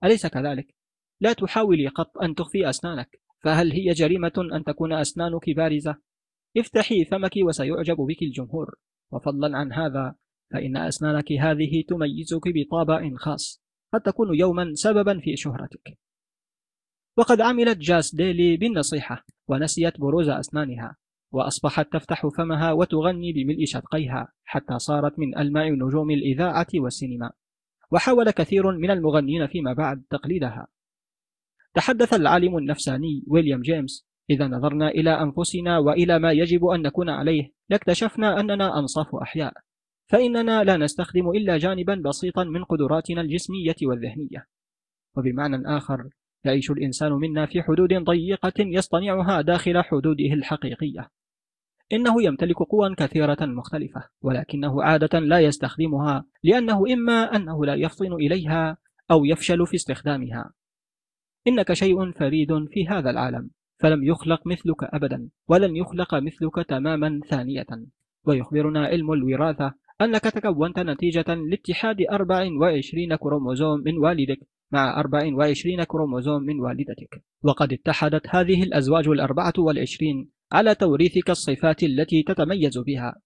أليس 0.03 0.27
كذلك؟ 0.27 0.75
لا 1.21 1.33
تحاولي 1.33 1.87
قط 1.87 2.17
أن 2.17 2.35
تخفي 2.35 2.69
أسنانك. 2.69 3.21
فهل 3.43 3.71
هي 3.71 3.91
جريمة 3.91 4.33
أن 4.53 4.63
تكون 4.63 4.93
أسنانك 4.93 5.49
بارزة؟ 5.49 5.95
افتحي 6.57 7.05
فمك 7.05 7.33
وسيعجب 7.37 7.95
بك 7.95 8.21
الجمهور. 8.21 8.75
وفضلا 9.11 9.57
عن 9.57 9.73
هذا 9.73 10.15
فإن 10.53 10.77
أسنانك 10.77 11.31
هذه 11.31 11.83
تميزك 11.87 12.41
بطابع 12.45 13.11
خاص. 13.15 13.63
قد 13.93 14.01
تكون 14.01 14.39
يوما 14.39 14.71
سببا 14.73 15.19
في 15.19 15.35
شهرتك. 15.35 15.97
وقد 17.17 17.41
عملت 17.41 17.77
جاس 17.77 18.15
ديلي 18.15 18.57
بالنصيحة 18.57 19.25
ونسيت 19.47 19.99
بروز 19.99 20.29
أسنانها. 20.29 20.95
وأصبحت 21.31 21.93
تفتح 21.93 22.27
فمها 22.27 22.71
وتغني 22.71 23.33
بملء 23.33 23.65
شدقيها 23.65 24.27
حتى 24.45 24.79
صارت 24.79 25.19
من 25.19 25.37
ألمع 25.37 25.67
نجوم 25.67 26.11
الإذاعة 26.11 26.67
والسينما. 26.75 27.31
وحاول 27.91 28.31
كثير 28.31 28.71
من 28.71 28.91
المغنين 28.91 29.47
فيما 29.47 29.73
بعد 29.73 30.03
تقليدها. 30.09 30.67
تحدث 31.73 32.13
العالم 32.13 32.57
النفساني 32.57 33.23
ويليام 33.27 33.61
جيمس 33.61 34.07
إذا 34.29 34.47
نظرنا 34.47 34.89
إلى 34.89 35.21
أنفسنا 35.21 35.77
وإلى 35.77 36.19
ما 36.19 36.31
يجب 36.31 36.65
أن 36.65 36.81
نكون 36.81 37.09
عليه 37.09 37.51
لاكتشفنا 37.69 38.39
أننا 38.39 38.79
أنصاف 38.79 39.15
أحياء. 39.15 39.53
فإننا 40.07 40.63
لا 40.63 40.77
نستخدم 40.77 41.29
إلا 41.29 41.57
جانبا 41.57 42.01
بسيطا 42.05 42.43
من 42.43 42.63
قدراتنا 42.63 43.21
الجسمية 43.21 43.75
والذهنية. 43.83 44.47
وبمعنى 45.17 45.77
آخر 45.77 46.09
يعيش 46.45 46.71
الإنسان 46.71 47.11
منا 47.11 47.45
في 47.45 47.61
حدود 47.61 47.93
ضيقة 47.93 48.53
يصطنعها 48.59 49.41
داخل 49.41 49.81
حدوده 49.81 50.33
الحقيقية. 50.33 51.09
إنه 51.93 52.23
يمتلك 52.23 52.57
قوى 52.57 52.95
كثيرة 52.95 53.37
مختلفة 53.41 54.09
ولكنه 54.21 54.83
عادة 54.83 55.19
لا 55.19 55.39
يستخدمها 55.39 56.25
لأنه 56.43 56.93
إما 56.93 57.35
أنه 57.35 57.65
لا 57.65 57.75
يفطن 57.75 58.13
إليها 58.13 58.77
أو 59.11 59.25
يفشل 59.25 59.67
في 59.67 59.75
استخدامها. 59.75 60.53
إنك 61.47 61.73
شيء 61.73 62.11
فريد 62.11 62.65
في 62.69 62.87
هذا 62.87 63.09
العالم 63.09 63.49
فلم 63.79 64.03
يخلق 64.03 64.47
مثلك 64.47 64.83
أبدا 64.83 65.29
ولن 65.47 65.75
يخلق 65.75 66.15
مثلك 66.15 66.65
تماما 66.67 67.19
ثانية. 67.29 67.67
ويخبرنا 68.25 68.85
علم 68.85 69.11
الوراثة 69.11 69.73
أنك 70.01 70.23
تكونت 70.23 70.79
نتيجة 70.79 71.35
لاتحاد 71.35 72.01
24 72.11 73.15
كروموزوم 73.15 73.81
من 73.85 73.97
والدك 73.97 74.39
مع 74.75 74.99
24 74.99 75.83
كروموزوم 75.83 76.43
من 76.43 76.59
والدتك. 76.59 77.23
وقد 77.43 77.73
اتحدت 77.73 78.27
هذه 78.29 78.63
الأزواج 78.63 79.07
الأربعة 79.07 79.53
والعشرين 79.57 80.29
على 80.51 80.75
توريثك 80.75 81.29
الصفات 81.29 81.83
التي 81.83 82.23
تتميز 82.23 82.77
بها. 82.77 83.21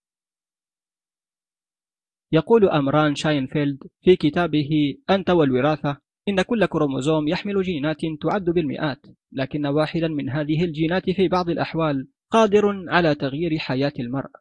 يقول 2.31 2.69
أمران 2.69 3.15
شاينفيلد 3.15 3.83
في 4.01 4.15
كتابه 4.15 4.69
أنت 5.09 5.29
والوراثة 5.29 5.97
إن 6.27 6.41
كل 6.41 6.65
كروموزوم 6.65 7.27
يحمل 7.27 7.61
جينات 7.61 8.01
تعد 8.21 8.45
بالمئات 8.45 9.01
لكن 9.31 9.65
واحدا 9.65 10.07
من 10.07 10.29
هذه 10.29 10.63
الجينات 10.63 11.09
في 11.09 11.27
بعض 11.27 11.49
الأحوال 11.49 12.07
قادر 12.31 12.89
على 12.89 13.15
تغيير 13.15 13.57
حياة 13.57 13.93
المرء. 13.99 14.31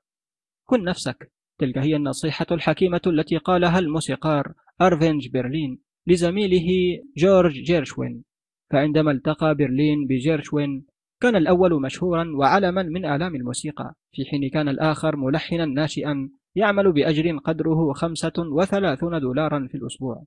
كن 0.65 0.85
نفسك. 0.85 1.33
تلك 1.59 1.79
هي 1.79 1.97
النصيحة 1.97 2.47
الحكيمة 2.51 3.01
التي 3.07 3.37
قالها 3.37 3.79
الموسيقار 3.79 4.55
أرفينج 4.81 5.29
برلين 5.29 5.88
لزميله 6.09 6.99
جورج 7.17 7.53
جيرشوين 7.53 8.25
فعندما 8.71 9.11
التقى 9.11 9.55
برلين 9.55 10.07
بجيرشوين 10.07 10.87
كان 11.21 11.37
الأول 11.37 11.83
مشهورا 11.83 12.33
وعلما 12.37 12.83
من 12.83 13.05
أعلام 13.05 13.35
الموسيقى 13.35 13.95
في 14.13 14.25
حين 14.25 14.51
كان 14.51 14.69
الآخر 14.69 15.17
ملحنا 15.17 15.65
ناشئا 15.65 16.31
يعمل 16.55 16.93
بأجر 16.93 17.39
قدره 17.39 17.93
35 17.93 19.21
دولارا 19.21 19.69
في 19.71 19.75
الأسبوع. 19.75 20.25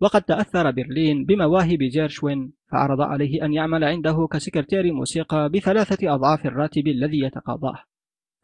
وقد 0.00 0.22
تأثر 0.22 0.70
برلين 0.70 1.24
بمواهب 1.24 1.78
جيرشوين 1.78 2.52
فعرض 2.70 3.00
عليه 3.00 3.44
أن 3.44 3.52
يعمل 3.52 3.84
عنده 3.84 4.28
كسكرتير 4.32 4.92
موسيقى 4.92 5.48
بثلاثة 5.48 6.14
أضعاف 6.14 6.46
الراتب 6.46 6.88
الذي 6.88 7.20
يتقاضاه. 7.20 7.78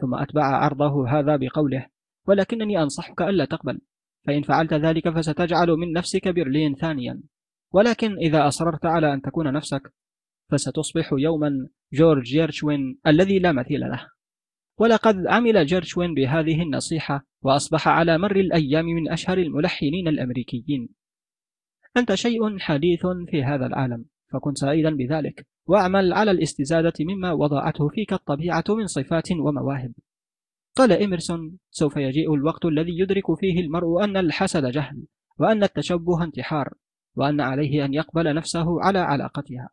ثم 0.01 0.15
أتبع 0.15 0.45
عرضه 0.45 1.09
هذا 1.09 1.37
بقوله 1.37 1.87
ولكنني 2.29 2.83
أنصحك 2.83 3.23
ألا 3.23 3.45
تقبل. 3.45 3.81
فإن 4.27 4.43
فعلت 4.43 4.75
ذلك 4.75 5.09
فستجعل 5.09 5.69
من 5.69 5.93
نفسك 5.93 6.29
برلين 6.29 6.75
ثانيا. 6.75 7.23
ولكن 7.73 8.17
إذا 8.19 8.49
أصررت 8.49 8.87
على 8.87 9.15
أن 9.15 9.23
تكون 9.23 9.53
نفسك 9.53 9.93
فستصبح 10.51 11.11
يوما 11.13 11.69
جورج 11.93 12.35
يرشوين 12.35 12.99
الذي 13.07 13.39
لا 13.39 13.53
مثيل 13.53 13.81
له. 13.81 14.07
ولقد 14.79 15.27
عمل 15.27 15.67
جيرشوين 15.67 16.15
بهذه 16.15 16.63
النصيحة 16.63 17.27
وأصبح 17.43 17.89
على 17.89 18.19
مر 18.19 18.37
الأيام 18.37 18.85
من 18.85 19.11
أشهر 19.11 19.39
الملحنين 19.39 20.09
الأمريكيين. 20.09 20.89
أنت 21.97 22.15
شيء 22.15 22.59
حديث 22.59 23.07
في 23.31 23.45
هذا 23.45 23.67
العالم 23.67 24.05
فكن 24.33 24.55
سعيدا 24.55 24.91
بذلك 24.97 25.47
واعمل 25.67 26.13
على 26.13 26.31
الاستزادة 26.31 26.93
مما 27.01 27.33
وضعته 27.33 27.89
فيك 27.89 28.13
الطبيعة 28.13 28.65
من 28.69 28.87
صفات 28.87 29.33
ومواهب. 29.33 29.93
قال 30.77 30.93
إمرسون 30.93 31.59
سوف 31.71 31.97
يجيء 31.97 32.35
الوقت 32.35 32.65
الذي 32.65 32.99
يدرك 32.99 33.39
فيه 33.39 33.61
المرء 33.61 34.05
أن 34.05 34.17
الحسد 34.17 34.67
جهل 34.67 35.03
وأن 35.39 35.63
التشبه 35.63 36.25
انتحار 36.25 36.75
وأن 37.17 37.41
عليه 37.41 37.85
أن 37.85 37.95
يقبل 37.95 38.35
نفسه 38.35 38.83
على 38.83 38.99
علاقتها 38.99 39.69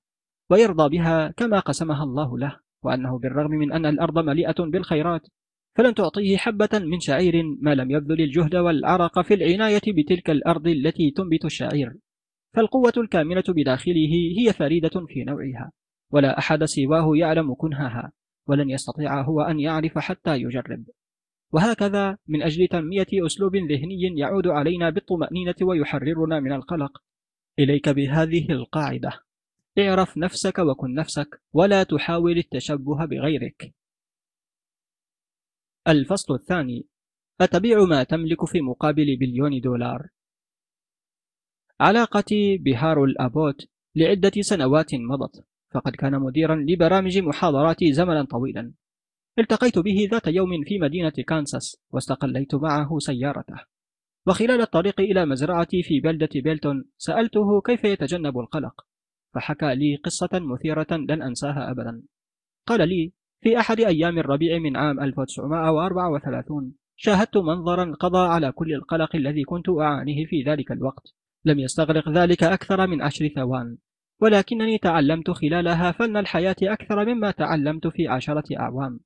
ويرضى 0.50 0.98
بها 0.98 1.32
كما 1.32 1.60
قسمها 1.60 2.04
الله 2.04 2.38
له 2.38 2.60
وأنه 2.84 3.20
بالرغم 3.20 3.52
من 3.52 3.74
أن 3.74 3.86
الأرض 3.86 4.20
مليئة 4.20 4.56
بالخيرات 4.60 5.28
فلن 5.78 5.94
تعطيه 5.94 6.38
حبة 6.38 6.70
من 6.74 7.00
شعير 7.00 7.44
ما 7.62 7.76
لم 7.76 7.92
يبذل 7.92 8.22
الجهد 8.22 8.56
والعرق 8.56 9.22
في 9.22 9.34
العناية 9.34 9.82
بتلك 9.88 10.30
الأرض 10.30 10.68
التي 10.68 11.12
تنبت 11.12 11.46
الشعير. 11.46 11.94
فالقوة 12.56 12.94
الكامنة 12.98 13.44
بداخله 13.48 14.12
هي 14.40 14.54
فريدة 14.54 15.06
في 15.08 15.24
نوعها 15.24 15.72
ولا 16.12 16.38
أحد 16.40 16.64
سواه 16.64 17.18
يعلم 17.18 17.54
كنهها. 17.54 18.12
ولن 18.48 18.70
يستطيع 18.70 19.22
هو 19.22 19.42
أن 19.42 19.60
يعرف 19.60 19.98
حتى 19.98 20.36
يجرب. 20.36 20.86
وهكذا 21.52 22.18
من 22.28 22.42
أجل 22.42 22.68
تنمية 22.68 23.08
أسلوب 23.14 23.56
ذهني 23.56 24.18
يعود 24.18 24.48
علينا 24.48 24.90
بالطمأنينة 24.90 25.56
ويحررنا 25.62 26.40
من 26.40 26.52
القلق. 26.52 27.02
إليك 27.60 27.90
بهذه 27.90 28.52
القاعدة. 28.52 29.20
اعرف 29.80 30.18
نفسك 30.18 30.60
وكن 30.60 30.94
نفسك 30.94 31.42
ولا 31.54 31.84
تحاول 31.84 32.38
التشبه 32.38 33.06
بغيرك. 33.06 33.74
الفصل 35.88 36.34
الثاني. 36.34 36.88
أتبيع 37.42 37.84
ما 37.84 38.04
تملك 38.04 38.46
في 38.46 38.62
مقابل 38.62 39.18
بليون 39.18 39.62
دولار؟ 39.62 40.08
علاقتي 41.80 42.58
بهارو 42.58 43.06
الأبوت 43.06 43.68
لعدة 43.96 44.32
سنوات 44.42 44.96
مضت. 44.96 45.46
فقد 45.74 45.92
كان 45.92 46.20
مديرا 46.20 46.56
لبرامج 46.56 47.18
محاضراتي 47.18 47.94
زمنا 47.94 48.24
طويلا. 48.24 48.74
التقيت 49.40 49.80
به 49.80 50.08
ذات 50.12 50.28
يوم 50.28 50.64
في 50.64 50.80
مدينة 50.80 51.14
كانساس 51.28 51.78
واستقليت 51.92 52.56
معه 52.56 53.00
سيارته. 53.00 53.60
وخلال 54.28 54.62
الطريق 54.62 55.02
إلى 55.02 55.26
مزرعتي 55.26 55.84
في 55.84 56.00
بلدة 56.00 56.30
بيلتون 56.36 56.86
سألته 56.98 57.62
كيف 57.62 57.84
يتجنب 57.84 58.40
القلق 58.40 58.86
فحكى 59.34 59.76
لي 59.76 59.96
قصة 59.96 60.30
مثيرة 60.34 60.88
لن 60.92 61.22
أنساها 61.22 61.72
أبدا. 61.72 62.04
قال 62.68 62.90
لي 62.90 63.14
في 63.42 63.60
أحد 63.60 63.80
أيام 63.80 64.20
الربيع 64.20 64.60
من 64.60 64.78
عام 64.78 65.00
1934 65.00 66.74
شاهدت 66.96 67.38
منظرا 67.38 67.94
قضى 67.94 68.28
على 68.28 68.52
كل 68.52 68.74
القلق 68.74 69.16
الذي 69.16 69.44
كنت 69.44 69.70
أعانيه 69.70 70.26
في 70.26 70.44
ذلك 70.44 70.72
الوقت. 70.72 71.14
لم 71.46 71.60
يستغرق 71.60 72.10
ذلك 72.10 72.44
أكثر 72.44 72.88
من 72.88 73.02
عشر 73.02 73.28
ثوان. 73.28 73.78
ولكنني 74.22 74.78
تعلمت 74.78 75.32
خلالها 75.32 75.92
فن 75.92 76.18
الحياة 76.18 76.56
أكثر 76.64 77.06
مما 77.06 77.32
تعلمت 77.32 77.88
في 77.88 78.08
عشرة 78.08 78.44
أعوام. 78.60 79.00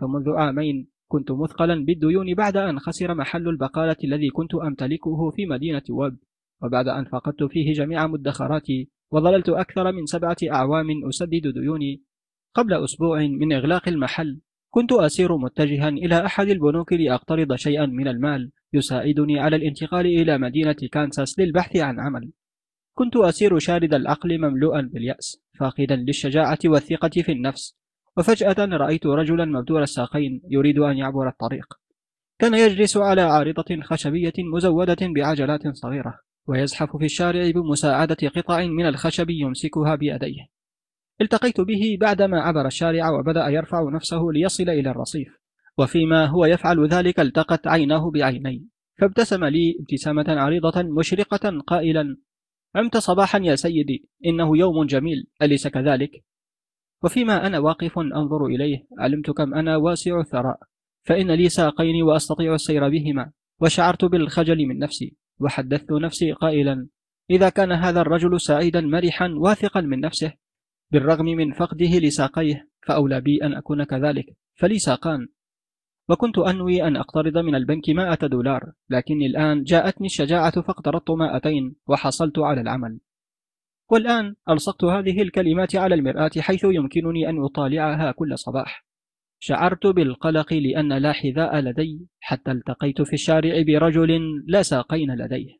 فمنذ 0.00 0.30
عامين 0.36 0.88
كنت 1.08 1.32
مثقلا 1.32 1.84
بالديون 1.84 2.34
بعد 2.34 2.56
أن 2.56 2.78
خسر 2.78 3.14
محل 3.14 3.48
البقالة 3.48 3.96
الذي 4.04 4.30
كنت 4.30 4.54
أمتلكه 4.54 5.30
في 5.30 5.46
مدينة 5.46 5.82
وب 5.90 6.16
وبعد 6.62 6.88
أن 6.88 7.04
فقدت 7.04 7.44
فيه 7.44 7.72
جميع 7.72 8.06
مدخراتي 8.06 8.90
وظللت 9.10 9.48
أكثر 9.48 9.92
من 9.92 10.06
سبعة 10.06 10.36
أعوام 10.52 10.86
أسدد 11.08 11.48
ديوني. 11.54 12.02
قبل 12.54 12.84
أسبوع 12.84 13.20
من 13.20 13.52
إغلاق 13.52 13.88
المحل 13.88 14.40
كنت 14.70 14.92
أسير 14.92 15.36
متجها 15.36 15.88
إلى 15.88 16.26
أحد 16.26 16.48
البنوك 16.48 16.92
لأقترض 16.92 17.54
شيئا 17.54 17.86
من 17.86 18.08
المال 18.08 18.50
يساعدني 18.72 19.40
على 19.40 19.56
الانتقال 19.56 20.06
إلى 20.06 20.38
مدينة 20.38 20.76
كانساس 20.92 21.38
للبحث 21.38 21.76
عن 21.76 22.00
عمل. 22.00 22.30
كنت 22.98 23.16
أسير 23.16 23.58
شارد 23.58 23.94
العقل 23.94 24.38
مملوءا 24.38 24.80
باليأس 24.92 25.42
فاقدا 25.58 25.96
للشجاعة 25.96 26.58
والثقة 26.64 27.08
في 27.08 27.32
النفس. 27.32 27.76
وفجأة 28.16 28.56
رأيت 28.58 29.06
رجلا 29.06 29.44
مبدور 29.44 29.82
الساقين 29.82 30.42
يريد 30.48 30.78
أن 30.78 30.96
يعبر 30.96 31.28
الطريق. 31.28 31.66
كان 32.38 32.54
يجلس 32.54 32.96
على 32.96 33.20
عارضة 33.20 33.82
خشبية 33.82 34.32
مزودة 34.38 34.96
بعجلات 35.00 35.68
صغيرة 35.68 36.18
ويزحف 36.46 36.96
في 36.96 37.04
الشارع 37.04 37.50
بمساعدة 37.50 38.28
قطع 38.36 38.66
من 38.66 38.86
الخشب 38.88 39.30
يمسكها 39.30 39.94
بيديه. 39.94 40.46
التقيت 41.20 41.60
به 41.60 41.98
بعدما 42.00 42.40
عبر 42.40 42.66
الشارع 42.66 43.10
وبدأ 43.10 43.48
يرفع 43.48 43.90
نفسه 43.90 44.22
ليصل 44.32 44.68
إلى 44.68 44.90
الرصيف. 44.90 45.38
وفيما 45.78 46.26
هو 46.26 46.44
يفعل 46.46 46.88
ذلك 46.88 47.20
التقت 47.20 47.66
عيناه 47.66 48.10
بعيني 48.10 48.68
فابتسم 48.98 49.44
لي 49.44 49.76
ابتسامة 49.80 50.24
عريضة 50.28 50.82
مشرقة 50.82 51.60
قائلا 51.66 52.16
عمت 52.76 52.96
صباحا 52.96 53.38
يا 53.38 53.54
سيدي 53.54 54.08
إنه 54.26 54.58
يوم 54.58 54.84
جميل 54.84 55.26
أليس 55.42 55.68
كذلك؟ 55.68 56.24
وفيما 57.02 57.46
أنا 57.46 57.58
واقف 57.58 57.98
أنظر 57.98 58.46
إليه 58.46 58.86
علمت 58.98 59.30
كم 59.30 59.54
أنا 59.54 59.76
واسع 59.76 60.20
الثراء 60.20 60.58
فإن 61.02 61.30
لي 61.30 61.48
ساقين 61.48 62.02
وأستطيع 62.02 62.54
السير 62.54 62.88
بهما 62.88 63.32
وشعرت 63.60 64.04
بالخجل 64.04 64.66
من 64.66 64.78
نفسي 64.78 65.16
وحدثت 65.40 65.92
نفسي 65.92 66.32
قائلا 66.32 66.88
إذا 67.30 67.48
كان 67.48 67.72
هذا 67.72 68.00
الرجل 68.00 68.40
سعيدا 68.40 68.80
مرحا 68.80 69.28
واثقا 69.28 69.80
من 69.80 70.00
نفسه 70.00 70.32
بالرغم 70.90 71.24
من 71.24 71.52
فقده 71.52 71.98
لساقيه 71.98 72.68
فأولى 72.86 73.20
بي 73.20 73.44
أن 73.44 73.54
أكون 73.54 73.84
كذلك 73.84 74.26
فلي 74.54 74.78
ساقان 74.78 75.28
وكنت 76.08 76.38
أنوي 76.38 76.82
أن 76.82 76.96
أقترض 76.96 77.38
من 77.38 77.54
البنك 77.54 77.90
مائة 77.90 78.26
دولار 78.26 78.72
لكني 78.90 79.26
الآن 79.26 79.62
جاءتني 79.62 80.06
الشجاعة 80.06 80.60
فاقترضت 80.60 81.10
مائتين 81.10 81.76
وحصلت 81.86 82.38
على 82.38 82.60
العمل. 82.60 83.00
والآن 83.90 84.34
ألصقت 84.50 84.84
هذه 84.84 85.22
الكلمات 85.22 85.76
على 85.76 85.94
المرآة 85.94 86.30
حيث 86.38 86.64
يمكنني 86.64 87.28
أن 87.28 87.44
أطالعها 87.44 88.12
كل 88.12 88.38
صباح. 88.38 88.86
شعرت 89.38 89.86
بالقلق 89.86 90.52
لأن 90.52 90.92
لا 90.92 91.12
حذاء 91.12 91.60
لدي 91.60 92.06
حتى 92.20 92.50
التقيت 92.50 93.02
في 93.02 93.12
الشارع 93.12 93.62
برجل 93.62 94.42
لا 94.46 94.62
ساقين 94.62 95.14
لديه. 95.14 95.56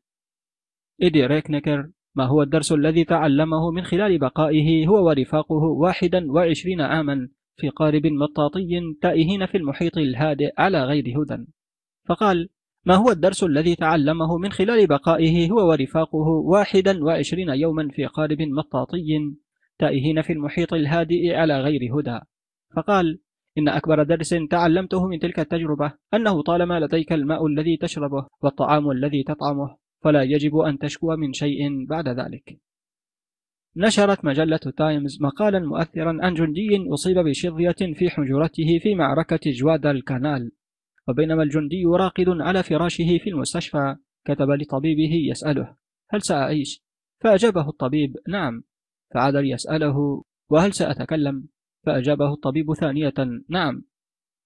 إيدي 1.03 1.27
ريكنيكر 1.27 1.91
ما 2.15 2.25
هو 2.25 2.43
الدرس 2.43 2.73
الذي 2.73 3.05
تعلمه 3.05 3.71
من 3.71 3.85
خلال 3.85 4.19
بقائه 4.19 4.87
هو 4.87 5.07
ورفاقه 5.07 5.55
واحدا 5.55 6.33
وعشرين 6.33 6.81
عاما 6.81 7.29
في 7.57 7.69
قارب 7.69 8.07
مطاطي 8.07 8.81
تائهين 9.03 9.47
في 9.47 9.57
المحيط 9.57 9.99
الهادئ 9.99 10.53
على 10.59 10.85
غير 10.85 11.05
هدى. 11.23 11.47
فقال 12.09 12.49
ما 12.85 12.95
هو 12.95 13.11
الدرس 13.11 13.45
الذي 13.45 13.75
تعلمه 13.75 14.39
من 14.39 14.53
خلال 14.53 14.87
بقائه 14.87 15.51
هو 15.51 15.69
ورفاقه 15.71 16.29
واحدا 16.29 17.05
وعشرين 17.05 17.49
يوما 17.49 17.89
في 17.89 18.07
قارب 18.07 18.43
مطاطي 18.43 19.37
تائهين 19.79 20.23
في 20.23 20.33
المحيط 20.33 20.75
الهادئ 20.75 21.35
على 21.35 21.61
غير 21.61 21.81
هدى؟ 21.99 22.21
فقال 22.77 23.21
إن 23.59 23.69
أكبر 23.69 24.03
درس 24.03 24.35
تعلمته 24.51 25.07
من 25.07 25.19
تلك 25.19 25.41
التجربة 25.41 25.93
أنه 26.15 26.43
طالما 26.43 26.81
لديك 26.81 27.13
الماء 27.13 27.47
الذي 27.47 27.77
تشربه 27.77 28.27
والطعام 28.43 28.91
الذي 28.91 29.23
تطعمه 29.23 29.77
فلا 30.05 30.23
يجب 30.23 30.57
أن 30.57 30.79
تشكو 30.79 31.17
من 31.17 31.33
شيء 31.33 31.87
بعد 31.87 32.09
ذلك. 32.09 32.59
نشرت 33.79 34.25
مجلة 34.25 34.57
تايمز 34.57 35.23
مقالا 35.23 35.59
مؤثرا 35.59 36.19
عن 36.21 36.35
جندي 36.35 36.89
أصيب 36.95 37.19
بشظية 37.19 37.95
في 37.95 38.11
حنجرته 38.11 38.79
في 38.83 38.95
معركة 38.95 39.41
جوادالكانال 39.45 40.53
وبينما 41.09 41.43
الجندي 41.43 41.85
راقد 41.85 42.29
على 42.29 42.63
فراشه 42.63 43.19
في 43.19 43.31
المستشفى 43.31 43.97
كتب 44.25 44.51
لطبيبه 44.51 45.31
يسأله 45.31 45.77
هل 46.11 46.23
سأعيش؟ 46.23 46.83
فأجابه 47.21 47.69
الطبيب 47.69 48.17
نعم 48.29 48.65
فعاد 49.15 49.37
ليسأله 49.37 50.25
وهل 50.51 50.73
سأتكلم؟ 50.73 51.49
فأجابه 51.87 52.33
الطبيب 52.33 52.75
ثانية 52.75 53.15
نعم 53.49 53.85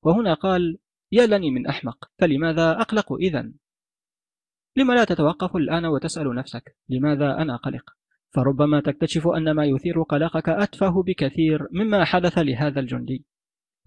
وهنا 0.03 0.35
قال 0.35 0.79
يا 1.13 1.27
لني 1.27 1.51
من 1.51 1.67
أحمق 1.67 2.11
فلماذا 2.19 2.81
أقلق 2.81 3.13
إذا؟ 3.13 3.53
لما 4.77 4.93
لا 4.93 5.05
تتوقف 5.05 5.57
الآن 5.57 5.87
وتسأل 5.87 6.35
نفسك 6.35 6.77
لماذا 6.89 7.37
أنا 7.39 7.57
قلق؟ 7.57 8.00
فربما 8.31 8.81
تكتشف 8.81 9.29
أن 9.29 9.51
ما 9.51 9.65
يثير 9.65 10.03
قلقك 10.03 10.49
أتفه 10.49 11.03
بكثير 11.03 11.69
مما 11.73 12.05
حدث 12.05 12.39
لهذا 12.39 12.81
الجندي. 12.81 13.25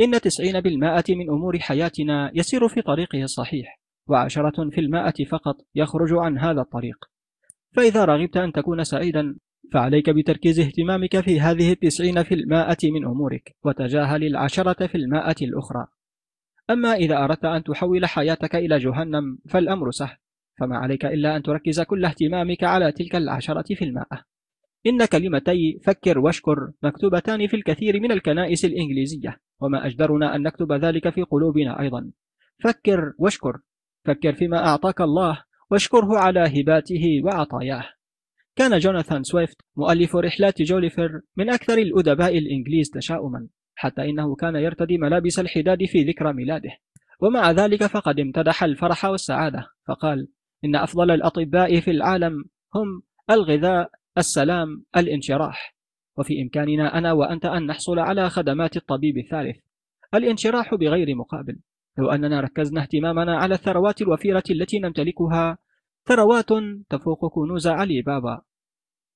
إن 0.01 0.11
تسعين 0.11 0.61
بالمائة 0.61 1.03
من 1.09 1.29
أمور 1.29 1.59
حياتنا 1.59 2.31
يسير 2.33 2.67
في 2.67 2.81
طريقه 2.81 3.23
الصحيح 3.23 3.79
وعشرة 4.07 4.69
في 4.69 4.81
المائة 4.81 5.25
فقط 5.25 5.55
يخرج 5.75 6.13
عن 6.13 6.37
هذا 6.37 6.61
الطريق. 6.61 6.97
فإذا 7.71 8.05
رغبت 8.05 8.37
أن 8.37 8.51
تكون 8.51 8.83
سعيدا 8.83 9.35
فعليك 9.73 10.09
بتركيز 10.09 10.59
اهتمامك 10.59 11.19
في 11.19 11.39
هذه 11.39 11.71
التسعين 11.71 12.23
في 12.23 12.35
المائة 12.35 12.91
من 12.91 13.05
أمورك 13.05 13.55
وتجاهل 13.63 14.23
العشرة 14.23 14.87
في 14.87 14.95
المائة 14.95 15.35
الأخرى. 15.41 15.87
أما 16.69 16.93
إذا 16.93 17.23
أردت 17.23 17.45
أن 17.45 17.63
تحول 17.63 18.05
حياتك 18.05 18.55
إلى 18.55 18.77
جهنم 18.77 19.37
فالأمر 19.49 19.91
سهل 19.91 20.17
فما 20.59 20.77
عليك 20.77 21.05
إلا 21.05 21.35
أن 21.35 21.43
تركز 21.43 21.81
كل 21.81 22.05
اهتمامك 22.05 22.63
على 22.63 22.91
تلك 22.91 23.15
العشرة 23.15 23.75
في 23.75 23.85
المائة. 23.85 24.32
إن 24.87 25.05
كلمتي 25.05 25.79
فكر 25.83 26.19
واشكر 26.19 26.71
مكتوبتان 26.83 27.47
في 27.47 27.55
الكثير 27.55 27.99
من 27.99 28.11
الكنائس 28.11 28.65
الإنجليزية 28.65 29.39
وما 29.61 29.85
أجدرنا 29.85 30.35
أن 30.35 30.43
نكتب 30.43 30.71
ذلك 30.71 31.09
في 31.09 31.21
قلوبنا 31.21 31.79
أيضا. 31.79 32.11
فكر 32.63 33.13
واشكر 33.17 33.57
فكر 34.05 34.33
فيما 34.33 34.67
أعطاك 34.67 35.01
الله 35.01 35.43
واشكره 35.71 36.17
على 36.17 36.39
هباته 36.39 37.21
وعطاياه. 37.23 37.85
كان 38.55 38.79
جوناثان 38.79 39.23
سويفت 39.23 39.57
مؤلف 39.75 40.15
رحلات 40.15 40.61
جوليفر 40.61 41.21
من 41.37 41.49
أكثر 41.49 41.77
الأدباء 41.77 42.37
الإنجليز 42.37 42.89
تشاؤما 42.89 43.47
حتى 43.75 44.01
إنه 44.09 44.35
كان 44.35 44.55
يرتدي 44.55 44.97
ملابس 44.97 45.39
الحداد 45.39 45.85
في 45.85 46.03
ذكرى 46.03 46.33
ميلاده. 46.33 46.71
ومع 47.19 47.51
ذلك 47.51 47.83
فقد 47.83 48.19
امتدح 48.19 48.63
الفرح 48.63 49.05
والسعادة 49.05 49.67
فقال 49.87 50.27
إن 50.65 50.75
أفضل 50.75 51.11
الأطباء 51.11 51.79
في 51.79 51.91
العالم 51.91 52.45
هم 52.75 53.01
الغذاء 53.29 53.91
السلام 54.17 54.85
الانشراح. 54.97 55.75
وفي 56.17 56.41
إمكاننا 56.41 56.97
أنا 56.97 57.11
وأنت 57.11 57.45
أن 57.45 57.65
نحصل 57.65 57.99
على 57.99 58.29
خدمات 58.29 58.77
الطبيب 58.77 59.17
الثالث. 59.17 59.57
الانشراح 60.13 60.75
بغير 60.75 61.15
مقابل. 61.15 61.59
لو 61.97 62.09
أننا 62.09 62.41
ركزنا 62.41 62.81
اهتمامنا 62.81 63.37
على 63.37 63.53
الثروات 63.55 64.01
الوفيرة 64.01 64.43
التي 64.49 64.79
نمتلكها 64.79 65.57
ثروات 66.05 66.49
تفوق 66.89 67.33
كنوز 67.33 67.67
علي 67.67 68.01
بابا. 68.01 68.41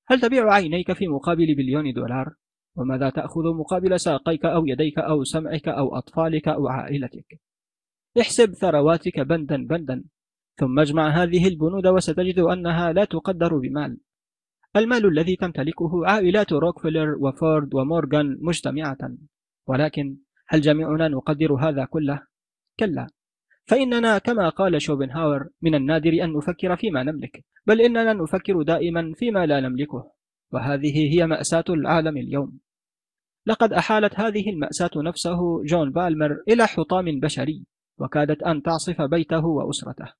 هل 0.08 0.20
تبيع 0.20 0.52
عينيك 0.52 0.92
في 0.92 1.08
مقابل 1.08 1.54
بليون 1.54 1.92
دولار؟ 1.92 2.34
وماذا 2.76 3.10
تأخذ 3.10 3.54
مقابل 3.54 4.00
ساقيك 4.00 4.44
أو 4.44 4.66
يديك 4.66 4.98
أو 4.98 5.24
سمعك 5.24 5.68
أو 5.68 5.96
أطفالك 5.96 6.48
أو 6.48 6.68
عائلتك؟ 6.68 7.40
احسب 8.20 8.52
ثرواتك 8.52 9.20
بندا 9.20 9.66
بندا. 9.66 10.04
ثم 10.56 10.78
اجمع 10.78 11.08
هذه 11.22 11.48
البنود 11.48 11.86
وستجد 11.86 12.38
أنها 12.38 12.92
لا 12.92 13.04
تقدر 13.04 13.58
بمال. 13.58 13.98
المال 14.76 15.06
الذي 15.06 15.36
تمتلكه 15.36 16.06
عائلات 16.06 16.52
روكفيلر 16.52 17.16
وفورد 17.20 17.74
ومورغان 17.74 18.38
مجتمعة. 18.40 18.98
ولكن 19.66 20.16
هل 20.48 20.60
جميعنا 20.60 21.08
نقدر 21.08 21.52
هذا 21.52 21.84
كله؟ 21.84 22.22
كلا. 22.78 23.06
فإننا 23.66 24.18
كما 24.18 24.48
قال 24.48 24.82
شوبنهاور 24.82 25.48
من 25.62 25.74
النادر 25.74 26.24
أن 26.24 26.32
نفكر 26.32 26.76
فيما 26.76 27.02
نملك 27.02 27.44
بل 27.66 27.80
إننا 27.80 28.12
نفكر 28.12 28.62
دائما 28.62 29.12
فيما 29.16 29.46
لا 29.46 29.60
نملكه 29.60 30.12
وهذه 30.52 31.14
هي 31.14 31.26
مأساة 31.26 31.64
العالم 31.68 32.16
اليوم. 32.16 32.58
لقد 33.46 33.72
أحالت 33.72 34.20
هذه 34.20 34.50
المأساة 34.50 34.90
نفسه 34.96 35.64
جون 35.64 35.92
بالمر 35.92 36.42
إلى 36.48 36.66
حطام 36.66 37.20
بشري 37.20 37.64
وكادت 37.98 38.42
أن 38.42 38.62
تعصف 38.62 39.02
بيته 39.02 39.46
وأسرته. 39.46 40.12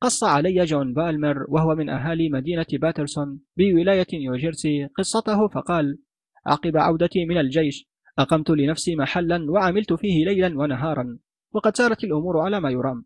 قص 0.00 0.24
علي 0.24 0.64
جون 0.64 0.94
بالمر 0.94 1.44
وهو 1.48 1.74
من 1.74 1.88
أهالي 1.88 2.28
مدينة 2.28 2.66
باترسون 2.72 3.40
بولاية 3.56 4.06
نيوجيرسي 4.12 4.86
قصته 4.86 5.48
فقال 5.48 5.98
عقب 6.46 6.76
عودتي 6.76 7.26
من 7.26 7.38
الجيش 7.38 7.88
أقمت 8.18 8.50
لنفسي 8.50 8.96
محلا 8.96 9.50
وعملت 9.50 9.92
فيه 9.92 10.24
ليلا 10.24 10.58
ونهارا 10.58 11.18
وقد 11.52 11.76
سارت 11.76 12.04
الأمور 12.04 12.40
على 12.40 12.60
ما 12.60 12.70
يرام 12.70 13.04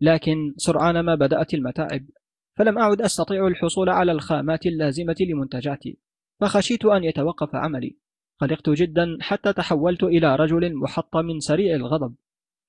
لكن 0.00 0.54
سرعان 0.56 1.00
ما 1.00 1.14
بدأت 1.14 1.54
المتاعب 1.54 2.06
فلم 2.56 2.78
أعد 2.78 3.00
أستطيع 3.00 3.46
الحصول 3.46 3.88
على 3.88 4.12
الخامات 4.12 4.66
اللازمة 4.66 5.16
لمنتجاتي 5.20 5.98
فخشيت 6.40 6.84
أن 6.84 7.04
يتوقف 7.04 7.54
عملي. 7.54 7.96
قلقت 8.40 8.70
جدا 8.70 9.18
حتى 9.20 9.52
تحولت 9.52 10.02
إلى 10.02 10.36
رجل 10.36 10.74
محطم 10.74 11.38
سريع 11.38 11.74
الغضب 11.74 12.14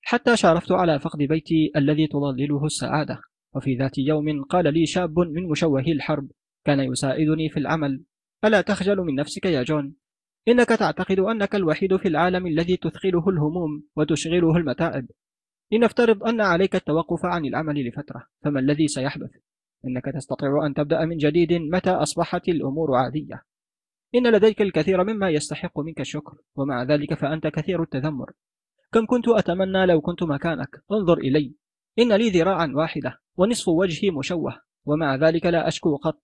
حتى 0.02 0.36
شارفت 0.36 0.72
على 0.72 0.98
فقد 1.00 1.18
بيتي 1.18 1.72
الذي 1.76 2.06
تظلله 2.06 2.64
السعادة. 2.64 3.20
وفي 3.56 3.74
ذات 3.74 3.98
يوم 3.98 4.44
قال 4.44 4.74
لي 4.74 4.86
شاب 4.86 5.18
من 5.18 5.48
مشوهي 5.48 5.92
الحرب 5.92 6.28
كان 6.64 6.80
يساعدني 6.80 7.48
في 7.48 7.56
العمل. 7.56 8.04
ألا 8.44 8.60
تخجل 8.60 8.96
من 8.96 9.14
نفسك 9.14 9.44
يا 9.44 9.62
جون؟ 9.62 9.94
إنك 10.48 10.68
تعتقد 10.68 11.18
أنك 11.18 11.54
الوحيد 11.54 11.96
في 11.96 12.08
العالم 12.08 12.46
الذي 12.46 12.76
تثقله 12.76 13.28
الهموم 13.28 13.82
وتشغله 13.96 14.56
المتاعب. 14.56 15.06
لنفترض 15.72 16.24
أن 16.24 16.40
عليك 16.40 16.76
التوقف 16.76 17.24
عن 17.24 17.44
العمل 17.44 17.88
لفترة 17.88 18.26
فما 18.44 18.60
الذي 18.60 18.88
سيحدث؟ 18.88 19.30
إنك 19.84 20.04
تستطيع 20.04 20.66
أن 20.66 20.74
تبدأ 20.74 21.04
من 21.04 21.16
جديد 21.16 21.52
متى 21.52 21.90
أصبحت 21.90 22.48
الأمور 22.48 22.94
عادية. 22.94 23.42
إن 24.14 24.32
لديك 24.32 24.62
الكثير 24.62 25.04
مما 25.04 25.30
يستحق 25.30 25.80
منك 25.80 26.00
الشكر 26.00 26.36
ومع 26.56 26.82
ذلك 26.82 27.14
فأنت 27.14 27.46
كثير 27.46 27.82
التذمر. 27.82 28.32
كم 28.92 29.06
كنت 29.06 29.28
أتمنى 29.28 29.86
لو 29.86 30.00
كنت 30.00 30.22
مكانك 30.22 30.82
انظر 30.92 31.18
إلي. 31.18 31.54
إن 31.98 32.12
لي 32.12 32.30
ذراعا 32.30 32.72
واحدة. 32.74 33.18
ونصف 33.36 33.68
وجهي 33.68 34.10
مشوه 34.10 34.60
ومع 34.86 35.16
ذلك 35.16 35.46
لا 35.46 35.68
أشكو 35.68 35.96
قط. 35.96 36.22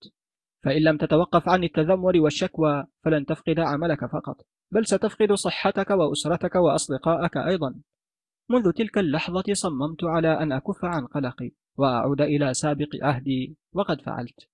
فإن 0.64 0.82
لم 0.82 0.96
تتوقف 0.96 1.48
عن 1.48 1.64
التذمر 1.64 2.20
والشكوى 2.20 2.84
فلن 3.04 3.26
تفقد 3.26 3.58
عملك 3.58 4.00
فقط. 4.06 4.46
بل 4.70 4.86
ستفقد 4.86 5.32
صحتك 5.32 5.90
وأسرتك 5.90 6.54
وأصدقائك 6.54 7.36
أيضا. 7.36 7.74
منذ 8.50 8.72
تلك 8.72 8.98
اللحظة 8.98 9.52
صممت 9.52 10.04
على 10.04 10.42
أن 10.42 10.52
أكف 10.52 10.84
عن 10.84 11.06
قلقي 11.06 11.50
وأعود 11.76 12.20
إلى 12.20 12.54
سابق 12.54 12.88
عهدي 13.02 13.56
وقد 13.72 14.00
فعلت. 14.00 14.48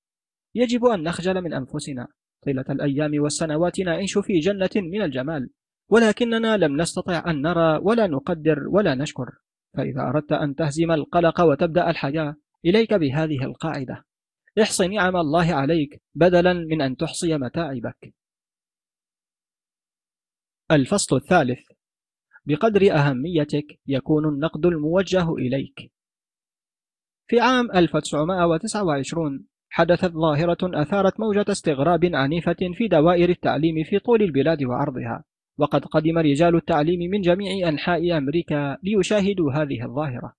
يجب 0.55 0.85
أن 0.85 1.03
نخجل 1.03 1.43
من 1.43 1.53
أنفسنا 1.53 2.07
طيلة 2.45 2.65
الأيام 2.71 3.23
والسنوات 3.23 3.81
نعيش 3.81 4.19
في 4.19 4.39
جنة 4.39 4.71
من 4.77 5.03
الجمال. 5.03 5.51
ولكننا 5.91 6.57
لم 6.57 6.81
نستطع 6.81 7.31
أن 7.31 7.43
نرى 7.43 7.79
ولا 7.83 8.07
نقدر 8.07 8.69
ولا 8.69 8.95
نشكر. 8.95 9.31
فإذا 9.77 10.01
أردت 10.01 10.33
أن 10.33 10.55
تهزم 10.55 10.91
القلق 10.91 11.41
وتبدأ 11.41 11.91
الحياة 11.91 12.37
إليك 12.65 12.95
بهذه 12.95 13.45
القاعدة. 13.45 14.05
احصي 14.63 14.89
نعم 14.89 15.17
الله 15.17 15.55
عليك 15.55 16.03
بدلا 16.15 16.53
من 16.53 16.83
أن 16.83 16.97
تحصي 16.97 17.39
متاعبك. 17.39 18.15
الفصل 20.71 21.17
الثالث. 21.17 21.61
بقدر 22.47 22.93
أهميتك 22.93 23.79
يكون 23.87 24.29
النقد 24.29 24.67
الموجه 24.67 25.33
إليك. 25.33 25.93
في 27.27 27.41
عام 27.41 27.71
1929 27.71 29.47
حدثت 29.71 30.13
ظاهرة 30.13 30.83
أثارت 30.83 31.21
موجة 31.21 31.45
استغراب 31.49 32.05
عنيفة 32.05 32.57
في 32.75 32.89
دوائر 32.89 33.29
التعليم 33.29 33.85
في 33.85 33.99
طول 33.99 34.23
البلاد 34.23 34.65
وعرضها 34.65 35.25
وقد 35.59 35.85
قدم 35.85 36.19
رجال 36.19 36.57
التعليم 36.57 37.11
من 37.11 37.21
جميع 37.21 37.69
أنحاء 37.69 38.19
أمريكا 38.19 38.79
ليشاهدوا 38.83 39.53
هذه 39.53 39.85
الظاهرة. 39.85 40.35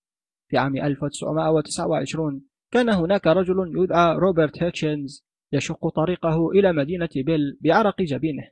في 0.50 0.58
عام 0.58 0.78
1929 0.78 2.42
كان 2.72 2.90
هناك 2.90 3.28
رجل 3.28 3.74
يدعى 3.84 4.16
روبرت 4.16 4.64
هيتشنز 4.64 5.26
يشق 5.54 5.88
طريقه 5.88 6.52
إلى 6.52 6.74
مدينة 6.74 7.10
بيل 7.16 7.58
بعرق 7.62 8.02
جبينه. 8.02 8.44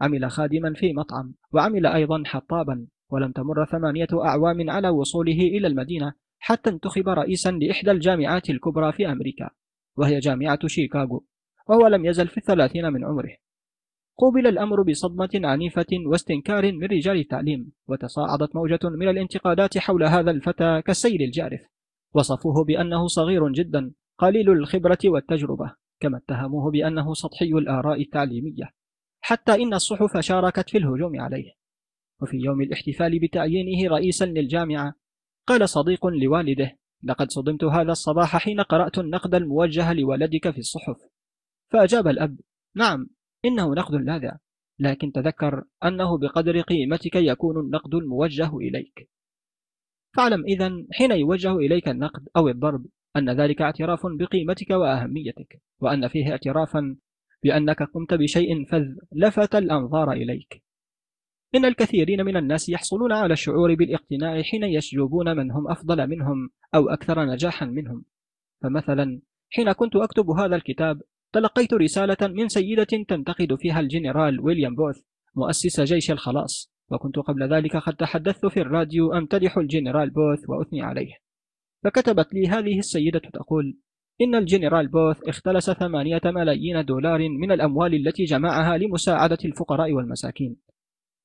عمل 0.00 0.30
خادما 0.30 0.74
في 0.74 0.92
مطعم 0.92 1.34
وعمل 1.52 1.86
أيضا 1.86 2.22
حطابا 2.26 2.86
ولم 3.10 3.32
تمر 3.32 3.66
ثمانية 3.66 4.06
أعوام 4.12 4.70
على 4.70 4.88
وصوله 4.88 5.40
إلى 5.40 5.66
المدينة 5.66 6.12
حتى 6.38 6.70
انتخب 6.70 7.08
رئيسا 7.08 7.50
لإحدى 7.50 7.90
الجامعات 7.90 8.50
الكبرى 8.50 8.92
في 8.92 9.06
أمريكا 9.12 9.50
وهي 9.96 10.18
جامعة 10.18 10.66
شيكاغو 10.66 11.24
وهو 11.68 11.86
لم 11.86 12.06
يزل 12.06 12.28
في 12.28 12.36
الثلاثين 12.36 12.92
من 12.92 13.04
عمره. 13.04 13.36
قوبل 14.18 14.46
الأمر 14.46 14.82
بصدمة 14.82 15.30
عنيفة 15.34 15.86
واستنكار 16.06 16.72
من 16.72 16.84
رجال 16.84 17.16
التعليم 17.16 17.72
وتصاعدت 17.88 18.56
موجة 18.56 18.78
من 18.84 19.08
الانتقادات 19.08 19.78
حول 19.78 20.04
هذا 20.04 20.30
الفتى 20.30 20.82
كالسيل 20.82 21.22
الجارف. 21.22 21.60
وصفوه 22.14 22.64
بأنه 22.64 23.06
صغير 23.06 23.48
جدا 23.48 23.92
قليل 24.18 24.50
الخبرة 24.50 24.98
والتجربة 25.04 25.74
كما 26.00 26.18
اتهموه 26.18 26.70
بأنه 26.70 27.14
سطحي 27.14 27.48
الآراء 27.48 28.00
التعليمية. 28.00 28.70
حتى 29.20 29.54
إن 29.54 29.74
الصحف 29.74 30.18
شاركت 30.18 30.70
في 30.70 30.78
الهجوم 30.78 31.20
عليه. 31.20 31.52
وفي 32.22 32.36
يوم 32.36 32.62
الاحتفال 32.62 33.18
بتعيينه 33.18 33.90
رئيسا 33.90 34.24
للجامعة 34.24 34.94
قال 35.46 35.68
صديق 35.68 36.06
لوالده 36.06 36.78
لقد 37.02 37.30
صدمت 37.30 37.64
هذا 37.64 37.92
الصباح 37.92 38.36
حين 38.36 38.60
قرأت 38.60 38.98
النقد 38.98 39.34
الموجه 39.34 39.92
لولدك 39.92 40.50
في 40.50 40.58
الصحف 40.58 40.96
فأجاب 41.70 42.08
الأب 42.08 42.40
نعم 42.74 43.08
إنه 43.46 43.74
نقد 43.74 43.94
لاذع 43.94 44.36
لكن 44.78 45.12
تذكر 45.12 45.64
أنه 45.84 46.18
بقدر 46.18 46.60
قيمتك 46.60 47.16
يكون 47.16 47.60
النقد 47.60 47.94
الموجه 47.94 48.56
إليك. 48.56 49.10
فاعلم 50.16 50.44
إذا 50.44 50.84
حين 50.92 51.12
يوجه 51.12 51.56
إليك 51.56 51.88
النقد 51.88 52.28
أو 52.36 52.48
الضرب 52.48 52.86
أن 53.16 53.30
ذلك 53.30 53.62
اعتراف 53.62 54.00
بقيمتك 54.06 54.70
وأهميتك 54.70 55.62
وأن 55.80 56.08
فيه 56.08 56.30
اعترافا 56.30 56.96
بأنك 57.42 57.82
قمت 57.82 58.14
بشيء 58.14 58.64
فذ 58.64 58.84
لفت 59.12 59.54
الأنظار 59.54 60.12
إليك. 60.12 60.62
إن 61.54 61.64
الكثيرين 61.64 62.24
من 62.24 62.36
الناس 62.36 62.68
يحصلون 62.68 63.12
على 63.12 63.32
الشعور 63.32 63.74
بالاقتناع 63.74 64.42
حين 64.42 64.64
يسجبون 64.64 65.36
من 65.36 65.50
هم 65.50 65.70
أفضل 65.70 66.06
منهم 66.06 66.50
أو 66.74 66.88
أكثر 66.88 67.24
نجاحا 67.24 67.66
منهم. 67.66 68.04
فمثلا 68.62 69.20
حين 69.50 69.72
كنت 69.72 69.96
أكتب 69.96 70.30
هذا 70.30 70.56
الكتاب 70.56 71.02
تلقيت 71.32 71.74
رسالة 71.74 72.16
من 72.22 72.48
سيدة 72.48 72.84
تنتقد 73.08 73.54
فيها 73.54 73.80
الجنرال 73.80 74.40
ويليام 74.40 74.74
بوث 74.74 75.00
مؤسس 75.34 75.80
جيش 75.80 76.10
الخلاص 76.10 76.76
وكنت 76.90 77.18
قبل 77.18 77.52
ذلك 77.52 77.76
قد 77.76 77.94
تحدثت 77.94 78.46
في 78.46 78.60
الراديو 78.60 79.12
أمتدح 79.12 79.58
الجنرال 79.58 80.10
بوث 80.10 80.48
وأثني 80.48 80.82
عليه. 80.82 81.12
فكتبت 81.84 82.34
لي 82.34 82.48
هذه 82.48 82.78
السيدة 82.78 83.18
تقول 83.18 83.78
إن 84.20 84.34
الجنرال 84.34 84.88
بوث 84.88 85.28
اختلس 85.28 85.70
ثمانية 85.70 86.20
ملايين 86.24 86.84
دولار 86.84 87.28
من 87.28 87.52
الأموال 87.52 87.94
التي 87.94 88.24
جمعها 88.24 88.78
لمساعدة 88.78 89.38
الفقراء 89.44 89.92
والمساكين. 89.92 90.56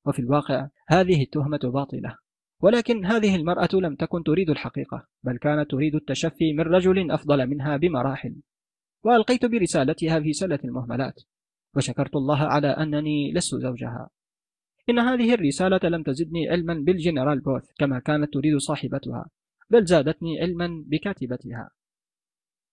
وفي 0.06 0.18
الواقع 0.18 0.68
هذه 0.88 1.22
التهمة 1.22 1.60
باطلة. 1.64 2.16
ولكن 2.60 3.06
هذه 3.06 3.36
المرأة 3.36 3.68
لم 3.72 3.94
تكن 3.94 4.22
تريد 4.22 4.50
الحقيقة 4.50 5.06
بل 5.22 5.38
كانت 5.38 5.70
تريد 5.70 5.94
التشفي 5.94 6.52
من 6.52 6.60
رجل 6.60 7.10
أفضل 7.10 7.46
منها 7.46 7.76
بمراحل. 7.76 8.36
وألقيت 9.04 9.44
برسالتها 9.44 10.20
في 10.20 10.32
سلة 10.32 10.58
المهملات 10.64 11.20
وشكرت 11.76 12.16
الله 12.16 12.38
على 12.38 12.68
أنني 12.68 13.32
لست 13.32 13.54
زوجها. 13.54 14.10
إن 14.90 14.98
هذه 14.98 15.34
الرسالة 15.34 15.80
لم 15.88 16.02
تزدني 16.02 16.48
علما 16.48 16.74
بالجنرال 16.74 17.40
بوث 17.40 17.64
كما 17.78 17.98
كانت 17.98 18.32
تريد 18.32 18.56
صاحبتها 18.56 19.30
بل 19.70 19.84
زادتني 19.84 20.40
علما 20.40 20.84
بكاتبتها. 20.86 21.70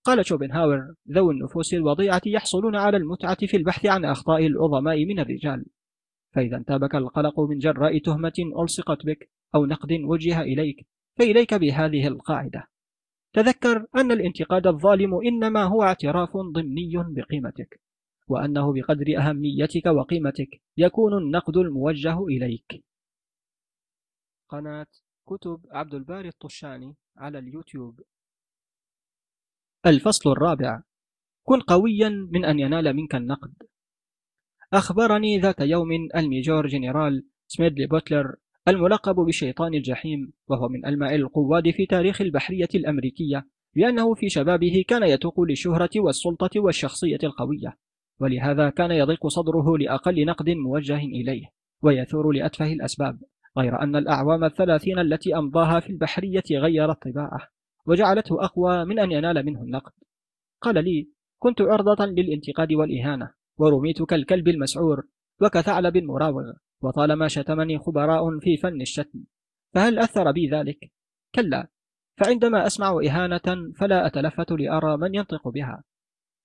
قال 0.04 0.26
شوبنهاور 0.26 0.94
ذوي 1.10 1.34
النفوس 1.34 1.74
الوضيعة 1.74 2.22
يحصلون 2.26 2.76
على 2.76 2.96
المتعة 2.96 3.46
في 3.46 3.56
البحث 3.56 3.86
عن 3.86 4.04
أخطاء 4.04 4.46
العظماء 4.46 5.04
من 5.04 5.20
الرجال. 5.20 5.66
فإذا 6.32 6.56
انتابك 6.56 6.94
القلق 6.94 7.40
من 7.40 7.58
جراء 7.58 7.98
تهمة 7.98 8.32
ألصقت 8.62 9.06
بك 9.06 9.30
أو 9.54 9.66
نقد 9.66 9.92
وجه 9.92 10.40
إليك 10.40 10.86
فإليك 11.18 11.54
بهذه 11.54 12.06
القاعدة. 12.06 12.68
تذكر 13.32 13.86
أن 13.96 14.12
الانتقاد 14.12 14.66
الظالم 14.66 15.14
إنما 15.14 15.64
هو 15.64 15.82
اعتراف 15.82 16.36
ضمني 16.36 16.92
بقيمتك 16.96 17.80
وأنه 18.28 18.72
بقدر 18.72 19.18
أهميتك 19.18 19.86
وقيمتك 19.86 20.60
يكون 20.76 21.18
النقد 21.18 21.56
الموجه 21.56 22.18
إليك. 22.24 22.84
قناة 24.48 24.86
كتب 25.26 25.66
عبد 25.70 25.94
الباري 25.94 26.28
الطشاني 26.28 26.96
على 27.16 27.38
اليوتيوب. 27.38 28.00
الفصل 29.86 30.30
الرابع. 30.32 30.82
كن 31.42 31.60
قويا 31.60 32.08
من 32.08 32.44
أن 32.44 32.58
ينال 32.58 32.96
منك 32.96 33.14
النقد. 33.14 33.54
أخبرني 34.72 35.38
ذات 35.38 35.60
يوم 35.60 35.88
الميجور 36.16 36.66
جنرال 36.66 37.26
سميدلي 37.48 37.86
بوتلر 37.86 38.36
الملقب 38.70 39.14
بشيطان 39.14 39.74
الجحيم 39.74 40.32
وهو 40.48 40.68
من 40.68 40.86
ألمع 40.86 41.14
القواد 41.14 41.70
في 41.70 41.86
تاريخ 41.86 42.20
البحرية 42.20 42.68
الأمريكية 42.74 43.46
بأنه 43.76 44.14
في 44.14 44.28
شبابه 44.28 44.84
كان 44.88 45.02
يتوق 45.02 45.40
للشهرة 45.40 45.90
والسلطة 45.96 46.60
والشخصية 46.60 47.18
القوية 47.22 47.76
ولهذا 48.20 48.70
كان 48.70 48.90
يضيق 48.90 49.26
صدره 49.26 49.78
لأقل 49.78 50.26
نقد 50.26 50.50
موجه 50.50 50.98
إليه 50.98 51.46
ويثور 51.82 52.32
لأتفه 52.32 52.72
الأسباب 52.72 53.18
غير 53.58 53.82
أن 53.82 53.96
الأعوام 53.96 54.44
الثلاثين 54.44 54.98
التي 54.98 55.36
أمضاها 55.36 55.80
في 55.80 55.90
البحرية 55.90 56.42
غيرت 56.50 57.02
طباعه 57.02 57.48
وجعلته 57.86 58.44
أقوى 58.44 58.84
من 58.84 58.98
أن 58.98 59.12
ينال 59.12 59.46
منه 59.46 59.62
النقد. 59.62 59.92
قال 60.60 60.84
لي 60.84 61.08
كنت 61.38 61.60
عرضة 61.60 62.04
للانتقاد 62.06 62.72
والإهانة 62.72 63.30
ورميت 63.58 64.02
كالكلب 64.02 64.48
المسعور 64.48 65.02
وكثعلب 65.42 65.96
مراوغ 65.96 66.52
وطالما 66.82 67.28
شتمني 67.28 67.78
خبراء 67.78 68.38
في 68.38 68.56
فن 68.56 68.80
الشتم 68.80 69.24
فهل 69.74 69.98
أثر 69.98 70.32
بي 70.32 70.48
ذلك؟ 70.48 70.90
كلا 71.34 71.68
فعندما 72.16 72.66
أسمع 72.66 73.00
إهانة 73.06 73.72
فلا 73.76 74.06
أتلفت 74.06 74.52
لأرى 74.52 74.96
من 74.96 75.14
ينطق 75.14 75.48
بها 75.48 75.84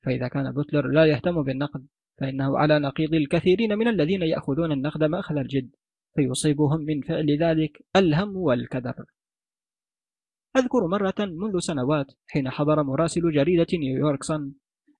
فإذا 0.05 0.27
كان 0.27 0.51
بوتلر 0.51 0.87
لا 0.87 1.05
يهتم 1.05 1.43
بالنقد 1.43 1.87
فإنه 2.17 2.57
على 2.57 2.79
نقيض 2.79 3.13
الكثيرين 3.13 3.77
من 3.77 3.87
الذين 3.87 4.21
يأخذون 4.21 4.71
النقد 4.71 5.03
مأخذ 5.03 5.37
الجد 5.37 5.69
فيصيبهم 6.15 6.81
من 6.81 7.01
فعل 7.01 7.37
ذلك 7.39 7.85
الهم 7.95 8.37
والكدر 8.37 9.05
أذكر 10.57 10.87
مرة 10.87 11.15
منذ 11.19 11.59
سنوات 11.59 12.11
حين 12.27 12.49
حضر 12.49 12.83
مراسل 12.83 13.31
جريدة 13.31 13.67
نيويورك 13.73 14.23
سن 14.23 14.51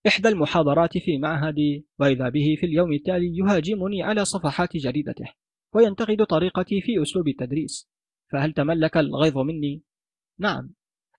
إحدى 0.07 0.30
المحاضرات 0.30 0.98
في 0.98 1.18
معهدي 1.18 1.88
وإذا 1.99 2.30
به 2.30 2.56
في 2.60 2.65
اليوم 2.65 2.94
التالي 2.94 3.38
يهاجمني 3.38 4.03
على 4.03 4.26
صفحات 4.26 4.77
جريدته 4.77 5.26
وينتقد 5.73 6.26
طريقتي 6.26 6.82
في 6.82 7.02
أسلوب 7.02 7.27
التدريس. 7.27 7.90
فهل 8.32 8.53
تملك 8.53 8.98
الغيظ 8.98 9.38
مني؟ 9.38 9.84
نعم. 10.40 10.73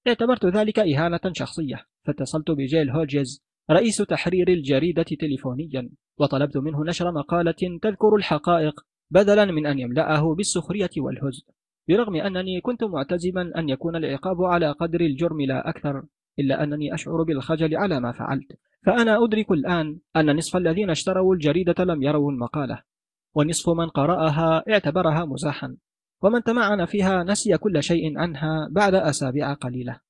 اعتبرت 0.06 0.46
ذلك 0.46 0.78
إهانة 0.78 1.20
شخصية. 1.32 1.86
فاتصلت 2.06 2.50
بجيل 2.50 2.90
هوجز 2.90 3.42
رئيس 3.70 3.96
تحرير 3.96 4.48
الجريدة 4.48 5.02
تليفونيا 5.02 5.90
وطلبت 6.18 6.56
منه 6.56 6.84
نشر 6.84 7.12
مقالة 7.12 7.78
تذكر 7.82 8.16
الحقائق 8.16 8.80
بدلا 9.10 9.44
من 9.44 9.66
أن 9.66 9.78
يملأه 9.78 10.34
بالسخرية 10.34 10.90
والهزء 10.98 11.44
برغم 11.88 12.14
أنني 12.14 12.60
كنت 12.60 12.84
معتزما 12.84 13.52
أن 13.56 13.68
يكون 13.68 13.96
العقاب 13.96 14.42
على 14.42 14.70
قدر 14.70 15.00
الجرم 15.00 15.40
لا 15.40 15.68
أكثر. 15.68 16.02
إلا 16.38 16.62
أنني 16.62 16.94
أشعر 16.94 17.22
بالخجل 17.22 17.76
على 17.76 18.00
ما 18.00 18.12
فعلت. 18.12 18.58
فأنا 18.86 19.24
أدرك 19.24 19.50
الآن 19.50 19.98
أن 20.16 20.36
نصف 20.36 20.56
الذين 20.56 20.90
اشتروا 20.90 21.34
الجريدة 21.34 21.84
لم 21.84 22.02
يروا 22.02 22.32
المقالة 22.32 22.82
ونصف 23.34 23.68
من 23.68 23.88
قرأها 23.88 24.64
اعتبرها 24.68 25.24
مزاحا. 25.24 25.76
ومن 26.22 26.42
تمعن 26.42 26.84
فيها 26.84 27.24
نسي 27.24 27.58
كل 27.58 27.82
شيء 27.82 28.18
عنها 28.18 28.68
بعد 28.70 28.94
أسابيع 28.94 29.52
قليلة. 29.52 30.00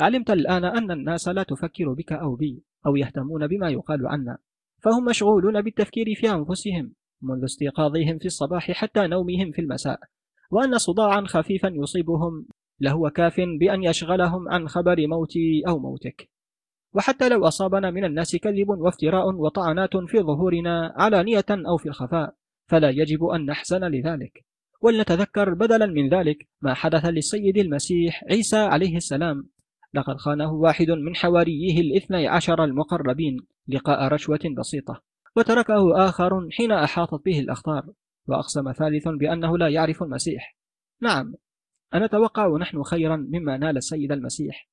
علمت 0.00 0.30
الآن 0.30 0.64
أن 0.64 0.90
الناس 0.90 1.28
لا 1.28 1.42
تفكر 1.42 1.92
بك 1.92 2.12
أو 2.12 2.34
بي 2.34 2.62
أو 2.86 2.96
يهتمون 2.96 3.46
بما 3.46 3.70
يقال 3.70 4.06
عنا. 4.06 4.38
فهم 4.82 5.04
مشغولون 5.04 5.62
بالتفكير 5.62 6.06
في 6.14 6.30
أنفسهم 6.30 6.92
منذ 7.22 7.44
استيقاظهم 7.44 8.18
في 8.18 8.26
الصباح 8.26 8.72
حتى 8.72 9.06
نومهم 9.06 9.52
في 9.52 9.60
المساء. 9.60 10.00
وأن 10.50 10.78
صداعا 10.78 11.24
خفيفا 11.26 11.68
يصيبهم 11.68 12.46
لهو 12.80 13.10
كاف 13.10 13.40
بأن 13.60 13.84
يشغلهم 13.84 14.48
عن 14.48 14.68
خبر 14.68 15.06
موتي 15.06 15.62
أو 15.68 15.78
موتك. 15.78 16.28
وحتى 16.94 17.28
لو 17.28 17.48
أصابنا 17.48 17.90
من 17.90 18.04
الناس 18.04 18.36
كذب 18.36 18.68
وافتراء 18.68 19.34
وطعنات 19.34 19.96
في 19.96 20.18
ظهورنا 20.18 20.94
علانية 20.96 21.44
أو 21.50 21.76
في 21.76 21.88
الخفاء 21.88 22.34
فلا 22.66 22.90
يجب 22.90 23.24
أن 23.24 23.46
نحزن 23.46 23.84
لذلك. 23.84 24.44
ولنتذكر 24.80 25.54
بدلا 25.54 25.86
من 25.86 26.08
ذلك 26.08 26.48
ما 26.62 26.74
حدث 26.74 27.04
للسيد 27.04 27.56
المسيح 27.56 28.24
عيسى 28.30 28.56
عليه 28.56 28.96
السلام. 28.96 29.48
لقد 29.94 30.16
خانه 30.16 30.52
واحد 30.52 30.90
من 30.90 31.16
حواريه 31.16 31.80
الاثني 31.80 32.28
عشر 32.28 32.64
المقربين 32.64 33.46
لقاء 33.68 34.08
رشوة 34.12 34.40
بسيطة 34.58 35.02
وتركه 35.36 36.08
آخر 36.08 36.48
حين 36.50 36.72
أحاطت 36.72 37.24
به 37.24 37.40
الأخطار 37.40 37.92
وأقسم 38.26 38.72
ثالث 38.72 39.08
بأنه 39.08 39.58
لا 39.58 39.68
يعرف 39.68 40.02
المسيح. 40.02 40.56
نعم 41.00 41.34
أنا 41.94 42.04
أتوقع 42.04 42.56
نحن 42.56 42.82
خيرا 42.82 43.16
مما 43.16 43.56
نال 43.56 43.76
السيد 43.76 44.12
المسيح. 44.12 44.68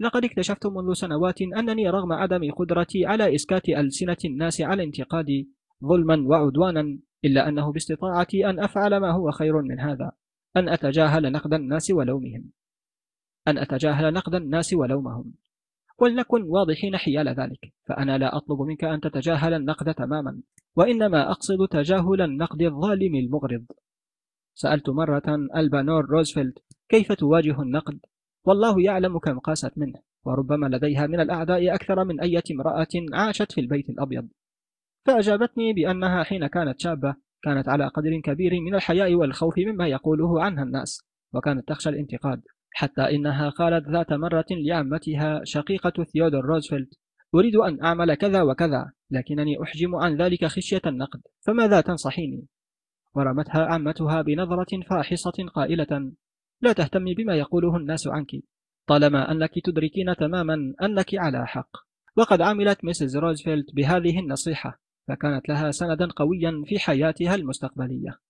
لقد 0.00 0.24
اكتشفت 0.24 0.66
منذ 0.66 0.92
سنوات 0.92 1.42
أنني 1.42 1.90
رغم 1.90 2.12
عدم 2.12 2.50
قدرتي 2.52 3.06
على 3.06 3.34
إسكات 3.34 3.68
ألسنة 3.68 4.16
الناس 4.24 4.60
على 4.60 4.84
انتقادي 4.84 5.50
ظلما 5.84 6.24
وعدوانا 6.26 6.98
إلا 7.24 7.48
أنه 7.48 7.72
باستطاعتي 7.72 8.50
أن 8.50 8.60
أفعل 8.60 8.96
ما 8.96 9.10
هو 9.12 9.30
خير 9.30 9.62
من 9.62 9.80
هذا 9.80 10.12
أن 10.56 10.68
أتجاهل 10.68 11.32
نقد 11.32 11.54
الناس 11.54 11.90
ولومهم. 11.90 12.50
أن 13.48 13.58
أتجاهل 13.58 14.12
نقد 14.12 14.34
الناس 14.34 14.72
ولومهم. 14.74 15.34
ولنكن 15.98 16.42
واضحين 16.42 16.96
حيال 16.96 17.28
ذلك 17.28 17.72
فأنا 17.88 18.18
لا 18.18 18.36
أطلب 18.36 18.60
منك 18.60 18.84
أن 18.84 19.00
تتجاهل 19.00 19.54
النقد 19.54 19.94
تماما 19.94 20.40
وإنما 20.76 21.30
أقصد 21.30 21.68
تجاهل 21.70 22.22
النقد 22.22 22.62
الظالم 22.62 23.14
المغرض. 23.14 23.64
سألت 24.54 24.88
مرة 24.88 25.48
ألبانور 25.56 26.04
روزفلت 26.04 26.58
كيف 26.88 27.12
تواجه 27.12 27.62
النقد 27.62 27.98
والله 28.44 28.82
يعلم 28.82 29.18
كم 29.18 29.38
قاست 29.38 29.78
منه 29.78 30.00
وربما 30.24 30.66
لديها 30.66 31.06
من 31.06 31.20
الأعداء 31.20 31.74
أكثر 31.74 32.04
من 32.04 32.20
أي 32.20 32.40
امرأة 32.50 32.88
عاشت 33.12 33.52
في 33.52 33.60
البيت 33.60 33.90
الأبيض 33.90 34.28
فأجابتني 35.06 35.72
بأنها 35.72 36.22
حين 36.22 36.46
كانت 36.46 36.80
شابة 36.80 37.14
كانت 37.42 37.68
على 37.68 37.88
قدر 37.88 38.20
كبير 38.20 38.60
من 38.60 38.74
الحياء 38.74 39.14
والخوف 39.14 39.58
مما 39.58 39.88
يقوله 39.88 40.42
عنها 40.42 40.62
الناس 40.62 41.00
وكانت 41.34 41.68
تخشى 41.68 41.88
الانتقاد 41.88 42.42
حتى 42.72 43.02
إنها 43.02 43.48
قالت 43.48 43.88
ذات 43.88 44.12
مرة 44.12 44.46
لعمتها 44.50 45.40
شقيقة 45.44 46.04
ثيودور 46.04 46.44
روزفلت 46.44 46.94
أريد 47.34 47.56
أن 47.56 47.82
أعمل 47.84 48.14
كذا 48.14 48.42
وكذا 48.42 48.92
لكنني 49.10 49.62
أحجم 49.62 49.96
عن 49.96 50.16
ذلك 50.16 50.44
خشية 50.44 50.82
النقد 50.86 51.20
فماذا 51.40 51.80
تنصحيني؟ 51.80 52.46
ورمتها 53.14 53.66
عمتها 53.66 54.22
بنظرة 54.22 54.82
فاحصة 54.90 55.46
قائلة 55.54 56.12
لا 56.60 56.72
تهتمي 56.72 57.14
بما 57.14 57.34
يقوله 57.34 57.76
الناس 57.76 58.06
عنك 58.06 58.30
طالما 58.86 59.32
أنك 59.32 59.50
تدركين 59.64 60.16
تماما 60.16 60.74
أنك 60.82 61.14
على 61.14 61.46
حق. 61.46 61.70
وقد 62.16 62.40
عملت 62.40 62.84
Mrs 62.84 63.16
روزفلت 63.16 63.74
بهذه 63.74 64.18
النصيحة 64.18 64.80
فكانت 65.08 65.48
لها 65.48 65.70
سندا 65.70 66.08
قويا 66.16 66.62
في 66.66 66.78
حياتها 66.78 67.34
المستقبلية. 67.34 68.20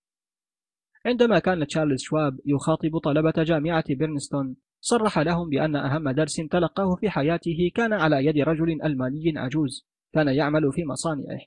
عندما 1.05 1.39
كان 1.39 1.67
تشارلز 1.67 2.01
شواب 2.01 2.39
يخاطب 2.45 2.97
طلبة 2.97 3.43
جامعة 3.43 3.83
برنستون 3.89 4.55
صرح 4.81 5.19
لهم 5.19 5.49
بأن 5.49 5.75
أهم 5.75 6.09
درس 6.09 6.35
تلقاه 6.35 6.95
في 6.95 7.09
حياته 7.09 7.71
كان 7.75 7.93
على 7.93 8.25
يد 8.25 8.37
رجل 8.37 8.81
ألماني 8.83 9.33
عجوز 9.37 9.87
كان 10.13 10.27
يعمل 10.27 10.71
في 10.73 10.85
مصانعه. 10.85 11.39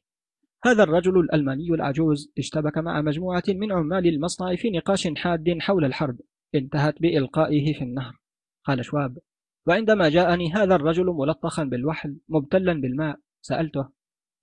هذا 0.66 0.82
الرجل 0.82 1.18
الألماني 1.18 1.68
العجوز 1.68 2.32
اشتبك 2.38 2.78
مع 2.78 3.02
مجموعة 3.02 3.42
من 3.48 3.72
عمال 3.72 4.06
المصنع 4.06 4.56
في 4.56 4.70
نقاش 4.70 5.08
حاد 5.16 5.56
حول 5.60 5.84
الحرب. 5.84 6.20
انتهت 6.54 7.02
بإلقائه 7.02 7.74
في 7.74 7.82
النهر. 7.82 8.20
قال 8.64 8.84
شواب 8.84 9.18
وعندما 9.66 10.08
جاءني 10.08 10.52
هذا 10.52 10.74
الرجل 10.74 11.06
ملطخا 11.06 11.64
بالوحل 11.64 12.20
مبتلا 12.28 12.72
بالماء 12.80 13.18
سألته 13.42 13.88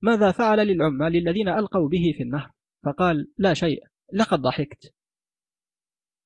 ماذا 0.02 0.32
فعل 0.32 0.68
للعمال 0.68 1.16
الذين 1.16 1.50
ألقوا 1.50 1.90
به 1.90 2.14
في 2.18 2.24
النهر؟ 2.24 2.52
فقال 2.86 3.32
لا 3.38 3.54
شيء 3.54 3.84
لقد 4.14 4.42
ضحكت. 4.42 4.94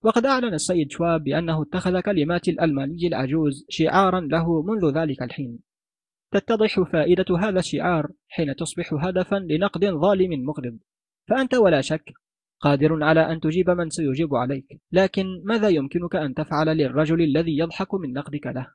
وقد 0.04 0.26
أعلن 0.26 0.54
السيد 0.54 0.92
شواب 0.92 1.24
بأنه 1.24 1.62
اتخذ 1.62 2.00
كلمات 2.00 2.48
الألماني 2.48 3.08
العجوز 3.08 3.66
شعارا 3.70 4.22
له 4.22 4.62
منذ 4.62 4.98
ذلك 4.98 5.22
الحين. 5.22 5.60
تتضح 6.36 6.80
فائدة 6.92 7.26
هذا 7.40 7.60
الشعار 7.60 8.12
حين 8.28 8.56
تصبح 8.56 8.94
هدفا 8.94 9.36
لنقد 9.36 9.86
ظالم 9.86 10.46
مغرض. 10.46 10.78
فأنت 11.28 11.54
ولا 11.56 11.82
شك 11.82 12.14
قادر 12.60 13.04
على 13.04 13.32
أن 13.32 13.40
تجيب 13.40 13.70
من 13.70 13.90
سيجيب 13.90 14.36
عليك 14.36 14.82
لكن 14.92 15.26
ماذا 15.44 15.70
يمكنك 15.70 16.16
أن 16.16 16.34
تفعل 16.34 16.78
للرجل 16.78 17.22
الذي 17.22 17.58
يضحك 17.58 17.94
من 17.94 18.14
نقدك 18.14 18.48
له؟ 18.48 18.68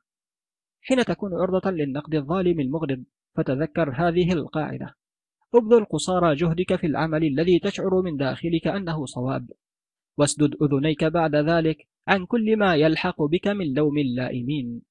حين 0.81 1.05
تكون 1.05 1.31
عرضة 1.33 1.71
للنقد 1.71 2.15
الظالم 2.15 2.59
المغرض 2.59 3.03
فتذكر 3.35 3.93
هذه 3.95 4.33
القاعدة. 4.33 4.95
ابذل 5.55 5.85
قصارى 5.85 6.35
جهدك 6.35 6.75
في 6.75 6.87
العمل 6.87 7.23
الذي 7.23 7.59
تشعر 7.59 8.01
من 8.01 8.17
داخلك 8.17 8.67
أنه 8.67 9.05
صواب. 9.05 9.49
واسدد 10.17 10.55
أذنيك 10.61 11.03
بعد 11.03 11.35
ذلك 11.35 11.87
عن 12.07 12.25
كل 12.25 12.57
ما 12.57 12.75
يلحق 12.75 13.21
بك 13.21 13.47
من 13.47 13.73
لوم 13.73 13.97
اللائمين. 13.97 14.81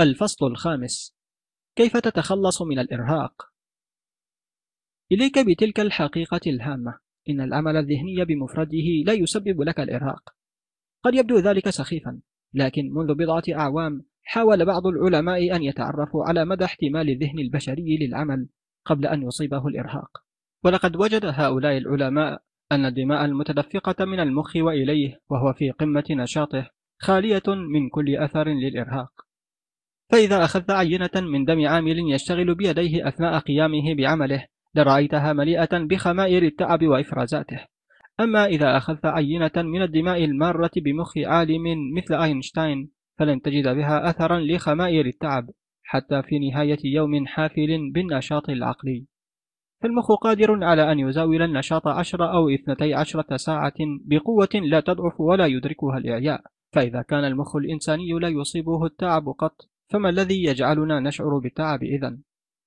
الفصل 0.00 0.46
الخامس. 0.46 1.16
كيف 1.76 1.96
تتخلص 1.96 2.62
من 2.62 2.78
الإرهاق؟ 2.78 3.50
إليك 5.12 5.38
بتلك 5.38 5.80
الحقيقة 5.80 6.40
الهامة. 6.46 6.98
إن 7.28 7.40
العمل 7.40 7.76
الذهني 7.76 8.24
بمفرده 8.24 9.04
لا 9.06 9.12
يسبب 9.12 9.62
لك 9.62 9.80
الإرهاق. 9.80 10.34
قد 11.04 11.14
يبدو 11.14 11.38
ذلك 11.38 11.70
سخيفا 11.70 12.20
لكن 12.54 12.90
منذ 12.92 13.14
بضعة 13.14 13.42
أعوام 13.50 14.04
حاول 14.22 14.64
بعض 14.64 14.86
العلماء 14.86 15.56
أن 15.56 15.62
يتعرفوا 15.62 16.24
على 16.24 16.44
مدى 16.44 16.64
احتمال 16.64 17.10
الذهن 17.10 17.38
البشري 17.38 17.96
للعمل 17.96 18.48
قبل 18.84 19.06
أن 19.06 19.22
يصيبه 19.22 19.66
الإرهاق. 19.66 20.10
ولقد 20.64 20.96
وجد 20.96 21.24
هؤلاء 21.24 21.78
العلماء 21.78 22.42
أن 22.72 22.84
الدماء 22.84 23.24
المتدفقة 23.24 24.04
من 24.04 24.20
المخ 24.20 24.56
وإليه 24.56 25.20
وهو 25.30 25.52
في 25.52 25.70
قمة 25.70 26.04
نشاطه 26.10 26.70
خالية 26.98 27.42
من 27.46 27.88
كل 27.88 28.16
أثر 28.16 28.48
للإرهاق. 28.48 29.29
فإذا 30.10 30.44
أخذت 30.44 30.70
عينة 30.70 31.10
من 31.14 31.44
دم 31.44 31.66
عامل 31.66 32.12
يشتغل 32.12 32.54
بيديه 32.54 33.08
أثناء 33.08 33.38
قيامه 33.38 33.94
بعمله 33.94 34.46
لرأيتها 34.74 35.32
مليئة 35.32 35.78
بخمائر 35.78 36.42
التعب 36.42 36.86
وإفرازاته. 36.86 37.66
أما 38.20 38.46
إذا 38.46 38.76
أخذت 38.76 39.06
عينة 39.06 39.50
من 39.56 39.82
الدماء 39.82 40.24
المارة 40.24 40.70
بمخ 40.76 41.18
عالم 41.18 41.94
مثل 41.96 42.14
أينشتاين 42.14 42.90
فلن 43.18 43.42
تجد 43.42 43.68
بها 43.68 44.10
أثرا 44.10 44.40
لخمائر 44.40 45.06
التعب 45.06 45.50
حتى 45.82 46.22
في 46.22 46.38
نهاية 46.38 46.78
يوم 46.84 47.26
حافل 47.26 47.90
بالنشاط 47.94 48.50
العقلي. 48.50 49.06
فالمخ 49.82 50.12
قادر 50.12 50.64
على 50.64 50.92
أن 50.92 50.98
يزاول 50.98 51.42
النشاط 51.42 51.88
عشر 51.88 52.32
أو 52.32 52.48
اثنتي 52.48 52.94
عشرة 52.94 53.36
ساعة 53.36 53.74
بقوة 54.04 54.48
لا 54.54 54.80
تضعف 54.80 55.20
ولا 55.20 55.46
يدركها 55.46 55.98
الإعياء. 55.98 56.40
فإذا 56.72 57.02
كان 57.02 57.24
المخ 57.24 57.56
الإنساني 57.56 58.12
لا 58.12 58.28
يصيبه 58.28 58.84
التعب 58.86 59.28
قط 59.28 59.70
فما 59.90 60.08
الذي 60.08 60.44
يجعلنا 60.44 61.00
نشعر 61.00 61.38
بالتعب 61.38 61.82
إذن؟ 61.82 62.20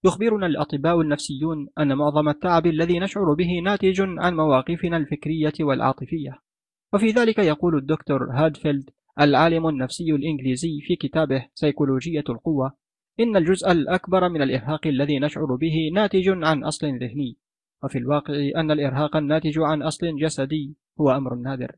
يخبرنا 0.05 0.47
الأطباء 0.47 1.01
النفسيون 1.01 1.67
أن 1.79 1.97
معظم 1.97 2.29
التعب 2.29 2.65
الذي 2.67 2.99
نشعر 2.99 3.33
به 3.33 3.59
ناتج 3.63 4.01
عن 4.01 4.35
مواقفنا 4.35 4.97
الفكرية 4.97 5.53
والعاطفية. 5.59 6.39
وفي 6.93 7.07
ذلك 7.07 7.39
يقول 7.39 7.77
الدكتور 7.77 8.31
هادفيلد 8.31 8.89
العالم 9.19 9.67
النفسي 9.67 10.11
الإنجليزي 10.11 10.81
في 10.81 10.95
كتابه 10.95 11.47
سيكولوجية 11.53 12.23
القوة 12.29 12.73
إن 13.19 13.37
الجزء 13.37 13.71
الأكبر 13.71 14.29
من 14.29 14.41
الإرهاق 14.41 14.87
الذي 14.87 15.19
نشعر 15.19 15.55
به 15.55 15.91
ناتج 15.93 16.29
عن 16.29 16.63
أصل 16.63 16.87
ذهني. 16.87 17.37
وفي 17.83 17.97
الواقع 17.97 18.33
أن 18.55 18.71
الإرهاق 18.71 19.15
الناتج 19.15 19.59
عن 19.59 19.81
أصل 19.81 20.15
جسدي 20.15 20.75
هو 21.01 21.11
أمر 21.11 21.35
نادر. 21.35 21.75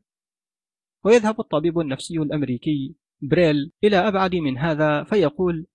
ويذهب 1.04 1.40
الطبيب 1.40 1.78
النفسي 1.78 2.18
الأمريكي 2.18 2.96
بريل 3.22 3.72
إلى 3.84 3.96
أبعد 3.96 4.34
من 4.34 4.58
هذا 4.58 5.04
فيقول 5.04 5.66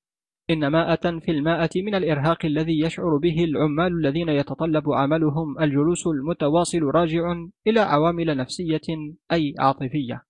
إن 0.50 0.68
مائة 0.68 1.20
في 1.20 1.32
المائة 1.32 1.70
من 1.76 1.96
الإرهاق 1.96 2.46
الذي 2.46 2.80
يشعر 2.80 3.18
به 3.18 3.44
العمال 3.44 3.94
الذين 3.94 4.30
يتطلب 4.30 4.92
عملهم 4.92 5.60
الجلوس 5.60 6.08
المتواصل 6.08 6.84
راجع 6.84 7.36
إلى 7.68 7.80
عوامل 7.80 8.38
نفسية 8.38 8.82
أي 9.32 9.54
عاطفية 9.60 10.26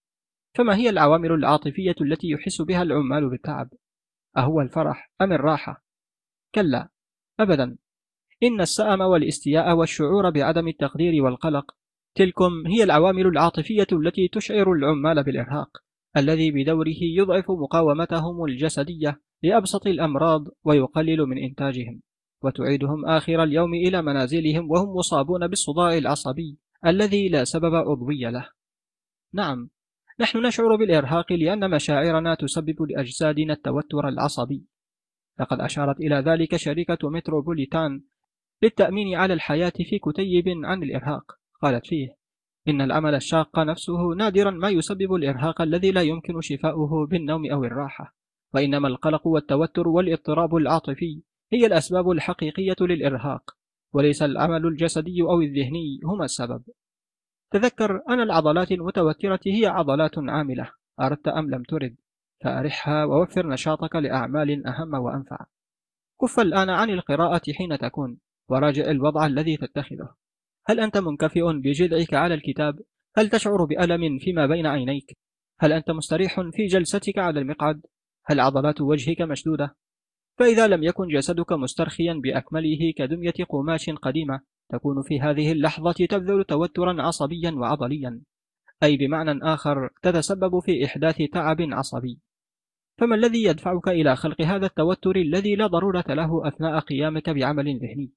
فما 0.54 0.76
هي 0.76 0.90
العوامل 0.90 1.32
العاطفية 1.32 1.96
التي 2.02 2.30
يحس 2.30 2.62
بها 2.62 2.82
العمال 2.82 3.30
بالتعب؟ 3.30 3.70
أهو 4.38 4.62
الفرح 4.62 5.12
أم 5.22 5.34
الراحة؟ 5.34 5.86
كلا 6.56 6.90
أبدا 7.40 7.78
إن 8.44 8.62
السأم 8.62 9.02
والاستياء 9.02 9.76
والشعور 9.76 10.30
بعدم 10.30 10.68
التقدير 10.68 11.24
والقلق 11.24 11.76
تلكم 12.16 12.68
هي 12.68 12.84
العوامل 12.84 13.28
العاطفية 13.28 13.88
التي 13.92 14.28
تشعر 14.28 14.72
العمال 14.72 15.24
بالإرهاق 15.24 15.78
الذي 16.18 16.52
بدوره 16.52 17.00
يضعف 17.02 17.52
مقاومتهم 17.52 18.46
الجسدية 18.46 19.22
لأبسط 19.44 19.88
الأمراض 19.88 20.48
ويقلل 20.64 21.22
من 21.22 21.38
إنتاجهم. 21.38 22.02
وتعيدهم 22.44 23.06
آخر 23.06 23.44
اليوم 23.44 23.74
إلى 23.74 24.02
منازلهم 24.02 24.72
وهم 24.72 24.96
مصابون 24.96 25.48
بالصداع 25.48 25.98
العصبي 25.98 26.58
الذي 26.86 27.30
لا 27.30 27.44
سبب 27.44 27.76
عضوي 27.76 28.32
له. 28.32 28.50
نعم 29.34 29.70
نحن 30.20 30.46
نشعر 30.46 30.76
بالإرهاق 30.76 31.34
لأن 31.34 31.70
مشاعرنا 31.70 32.36
تسبب 32.36 32.82
لأجسادنا 32.82 33.54
التوتر 33.54 34.08
العصبي. 34.08 34.66
لقد 35.40 35.60
أشارت 35.60 36.00
إلى 36.00 36.16
ذلك 36.16 36.56
شركة 36.56 37.10
متروبوليتان 37.10 38.04
للتأمين 38.64 39.16
على 39.16 39.34
الحياة 39.34 39.74
في 39.76 40.00
كتيب 40.00 40.46
عن 40.48 40.84
الإرهاق. 40.84 41.32
قالت 41.62 41.88
فيه 41.88 42.21
إن 42.68 42.82
العمل 42.82 43.16
الشاق 43.16 43.60
نفسه 43.60 44.14
نادرا 44.18 44.52
ما 44.52 44.70
يسبب 44.70 45.14
الإرهاق 45.14 45.62
الذي 45.62 45.92
لا 45.92 46.02
يمكن 46.02 46.42
شفاؤه 46.42 47.08
بالنوم 47.08 47.52
أو 47.52 47.64
الراحة. 47.64 48.16
وإنما 48.54 48.88
القلق 48.88 49.28
والتوتر 49.28 49.88
والاضطراب 49.88 50.56
العاطفي 50.56 51.22
هي 51.54 51.66
الأسباب 51.66 52.12
الحقيقية 52.12 52.76
للإرهاق 52.82 53.56
وليس 53.94 54.22
العمل 54.22 54.66
الجسدي 54.66 55.22
أو 55.22 55.42
الذهني 55.42 56.00
هما 56.04 56.26
السبب. 56.26 56.64
تذكر 57.52 58.02
أن 58.10 58.20
العضلات 58.20 58.72
المتوترة 58.72 59.40
هي 59.48 59.66
عضلات 59.66 60.18
عاملة. 60.18 60.72
أردت 61.02 61.28
أم 61.28 61.50
لم 61.50 61.64
ترد؟ 61.64 61.96
فأرحها 62.44 63.06
ووفر 63.06 63.48
نشاطك 63.48 63.96
لأعمال 63.96 64.68
أهم 64.68 64.94
وأنفع. 64.94 65.46
كف 66.22 66.40
الآن 66.40 66.70
عن 66.70 66.90
القراءة 66.90 67.52
حين 67.52 67.78
تكون 67.78 68.18
وراجع 68.50 68.84
الوضع 68.84 69.26
الذي 69.26 69.58
تتخذه. 69.58 70.21
هل 70.66 70.80
أنت 70.80 70.98
منكفئ 70.98 71.42
بجذعك 71.54 72.14
على 72.14 72.34
الكتاب؟ 72.34 72.80
هل 73.18 73.30
تشعر 73.30 73.66
بألم 73.66 74.18
فيما 74.20 74.48
بين 74.48 74.66
عينيك؟ 74.66 75.18
هل 75.60 75.74
أنت 75.74 75.92
مستريح 75.92 76.42
في 76.42 76.66
جلستك 76.66 77.18
على 77.18 77.40
المقعد؟ 77.40 77.82
هل 78.26 78.40
عضلات 78.40 78.82
وجهك 78.82 79.22
مشدودة؟ 79.22 79.76
فإذا 80.38 80.68
لم 80.68 80.84
يكن 80.84 81.08
جسدك 81.08 81.52
مسترخيا 81.52 82.14
بأكمله 82.14 82.94
كدمية 82.98 83.34
قماش 83.50 83.90
قديمة 83.90 84.42
تكون 84.70 85.02
في 85.02 85.20
هذه 85.20 85.52
اللحظة 85.52 86.06
تبذل 86.10 86.44
توترا 86.44 87.02
عصبيا 87.02 87.52
وعضليا 87.52 88.22
أي 88.84 88.98
بمعنى 88.98 89.40
آخر 89.44 89.90
تتسبب 90.02 90.60
في 90.60 90.86
إحداث 90.86 91.18
تعب 91.34 91.58
عصبي 91.62 92.20
فما 92.98 93.16
الذي 93.16 93.44
يدفعك 93.44 93.88
إلى 93.88 94.16
خلق 94.16 94.42
هذا 94.42 94.66
التوتر 94.66 95.16
الذي 95.16 95.56
لا 95.56 95.68
ضرورة 95.68 96.06
له 96.10 96.48
أثناء 96.48 96.80
قيامك 96.80 97.30
بعمل 97.30 97.80
ذهني؟ 97.80 98.12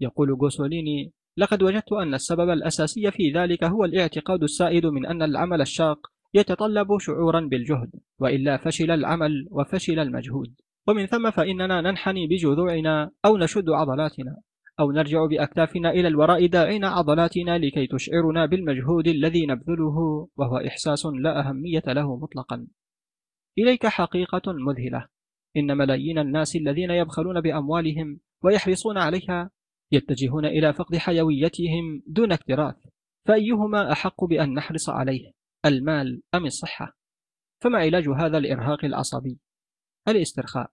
يقول 0.00 0.34
غوسوليني 0.34 1.12
لقد 1.36 1.62
وجدت 1.62 1.92
أن 1.92 2.14
السبب 2.14 2.50
الأساسي 2.50 3.10
في 3.10 3.32
ذلك 3.32 3.64
هو 3.64 3.84
الاعتقاد 3.84 4.42
السائد 4.42 4.86
من 4.86 5.06
أن 5.06 5.22
العمل 5.22 5.60
الشاق 5.60 5.98
يتطلب 6.34 6.98
شعورا 6.98 7.40
بالجهد 7.40 7.90
وإلا 8.18 8.56
فشل 8.56 8.90
العمل 8.90 9.48
وفشل 9.50 9.98
المجهود. 9.98 10.54
ومن 10.88 11.06
ثم 11.06 11.30
فإننا 11.30 11.80
ننحني 11.80 12.26
بجذوعنا 12.26 13.10
أو 13.24 13.36
نشد 13.36 13.70
عضلاتنا 13.70 14.36
أو 14.80 14.92
نرجع 14.92 15.26
بأكتافنا 15.26 15.90
إلى 15.90 16.08
الوراء 16.08 16.46
داعين 16.46 16.84
عضلاتنا 16.84 17.58
لكي 17.58 17.86
تشعرنا 17.86 18.46
بالمجهود 18.46 19.08
الذي 19.08 19.46
نبذله 19.46 20.28
وهو 20.36 20.56
إحساس 20.56 21.06
لا 21.06 21.48
أهمية 21.48 21.82
له 21.86 22.16
مطلقا. 22.16 22.66
إليك 23.58 23.86
حقيقة 23.86 24.52
مذهلة. 24.52 25.06
إن 25.56 25.76
ملايين 25.76 26.18
الناس 26.18 26.56
الذين 26.56 26.90
يبخلون 26.90 27.40
بأموالهم 27.40 28.20
ويحرصون 28.42 28.98
عليها 28.98 29.50
يتجهون 29.92 30.46
إلى 30.46 30.72
فقد 30.72 30.96
حيويتهم 30.96 32.02
دون 32.06 32.32
اكتراث 32.32 32.76
فأيهما 33.26 33.92
أحق 33.92 34.24
بأن 34.24 34.54
نحرص 34.54 34.88
عليه؟ 34.88 35.32
المال 35.66 36.22
أم 36.34 36.46
الصحة؟ 36.46 36.96
فما 37.60 37.78
علاج 37.78 38.08
هذا 38.08 38.38
الإرهاق 38.38 38.84
العصبي؟ 38.84 39.38
الاسترخاء. 40.08 40.70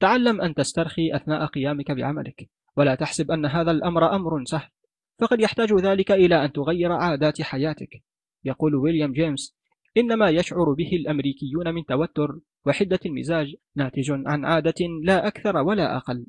تعلم 0.00 0.40
أن 0.40 0.54
تسترخي 0.54 1.16
أثناء 1.16 1.46
قيامك 1.46 1.90
بعملك 1.90 2.50
ولا 2.76 2.94
تحسب 2.94 3.30
أن 3.30 3.46
هذا 3.46 3.70
الأمر 3.70 4.14
أمر 4.16 4.44
سهل 4.44 4.70
فقد 5.18 5.40
يحتاج 5.40 5.72
ذلك 5.72 6.12
إلى 6.12 6.44
أن 6.44 6.52
تغير 6.52 6.92
عادات 6.92 7.42
حياتك. 7.42 8.02
يقول 8.44 8.74
ويليام 8.74 9.12
جيمس 9.12 9.56
إنما 9.96 10.30
يشعر 10.30 10.72
به 10.72 10.90
الأمريكيون 10.92 11.74
من 11.74 11.84
توتر 11.84 12.40
وحدة 12.66 12.98
المزاج 13.06 13.54
ناتج 13.76 14.10
عن 14.10 14.44
عادة 14.44 14.86
لا 15.04 15.26
أكثر 15.26 15.56
ولا 15.56 15.96
أقل. 15.96 16.26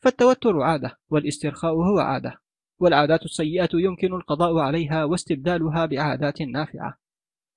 فالتوتر 0.00 0.60
عادة 0.60 0.98
والاسترخاء 1.10 1.72
هو 1.72 1.98
عادة 1.98 2.40
والعادات 2.78 3.24
السيئة 3.24 3.68
يمكن 3.74 4.14
القضاء 4.14 4.58
عليها 4.58 5.04
واستبدالها 5.04 5.86
بعادات 5.86 6.42
نافعة. 6.42 6.98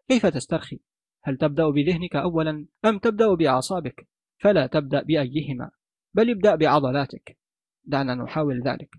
كيف 0.09 0.25
تسترخي؟ 0.25 0.79
هل 1.23 1.37
تبدأ 1.37 1.69
بذهنك 1.69 2.15
أولا 2.15 2.67
أم 2.85 2.99
تبدأ 2.99 3.33
بأعصابك؟ 3.33 4.07
فلا 4.39 4.67
تبدأ 4.67 5.03
بأيهما 5.03 5.71
بل 6.13 6.29
ابدأ 6.29 6.55
بعضلاتك. 6.55 7.37
دعنا 7.83 8.15
نحاول 8.15 8.61
ذلك. 8.63 8.95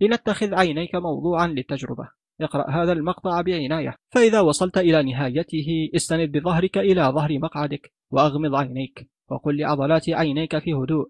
لنتخذ 0.00 0.54
عينيك 0.54 0.94
موضوعا 0.94 1.46
للتجربة. 1.46 2.08
اقرأ 2.40 2.70
هذا 2.70 2.92
المقطع 2.92 3.40
بعناية. 3.40 3.96
فإذا 4.10 4.40
وصلت 4.40 4.78
إلى 4.78 5.02
نهايته 5.02 5.90
استند 5.96 6.36
بظهرك 6.36 6.78
إلى 6.78 7.02
ظهر 7.02 7.38
مقعدك 7.38 7.92
وأغمض 8.10 8.54
عينيك 8.54 9.10
وقل 9.28 9.56
لعضلات 9.56 10.08
عينيك 10.08 10.58
في 10.58 10.74
هدوء. 10.74 11.08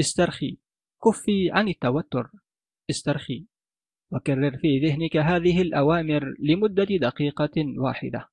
استرخي. 0.00 0.58
كفي 1.04 1.50
عن 1.50 1.68
التوتر 1.68 2.30
استرخي 2.90 3.46
وكرر 4.12 4.56
في 4.56 4.78
ذهنك 4.78 5.16
هذه 5.16 5.62
الأوامر 5.62 6.34
لمدة 6.38 6.84
دقيقة 6.84 7.54
واحدة. 7.78 8.28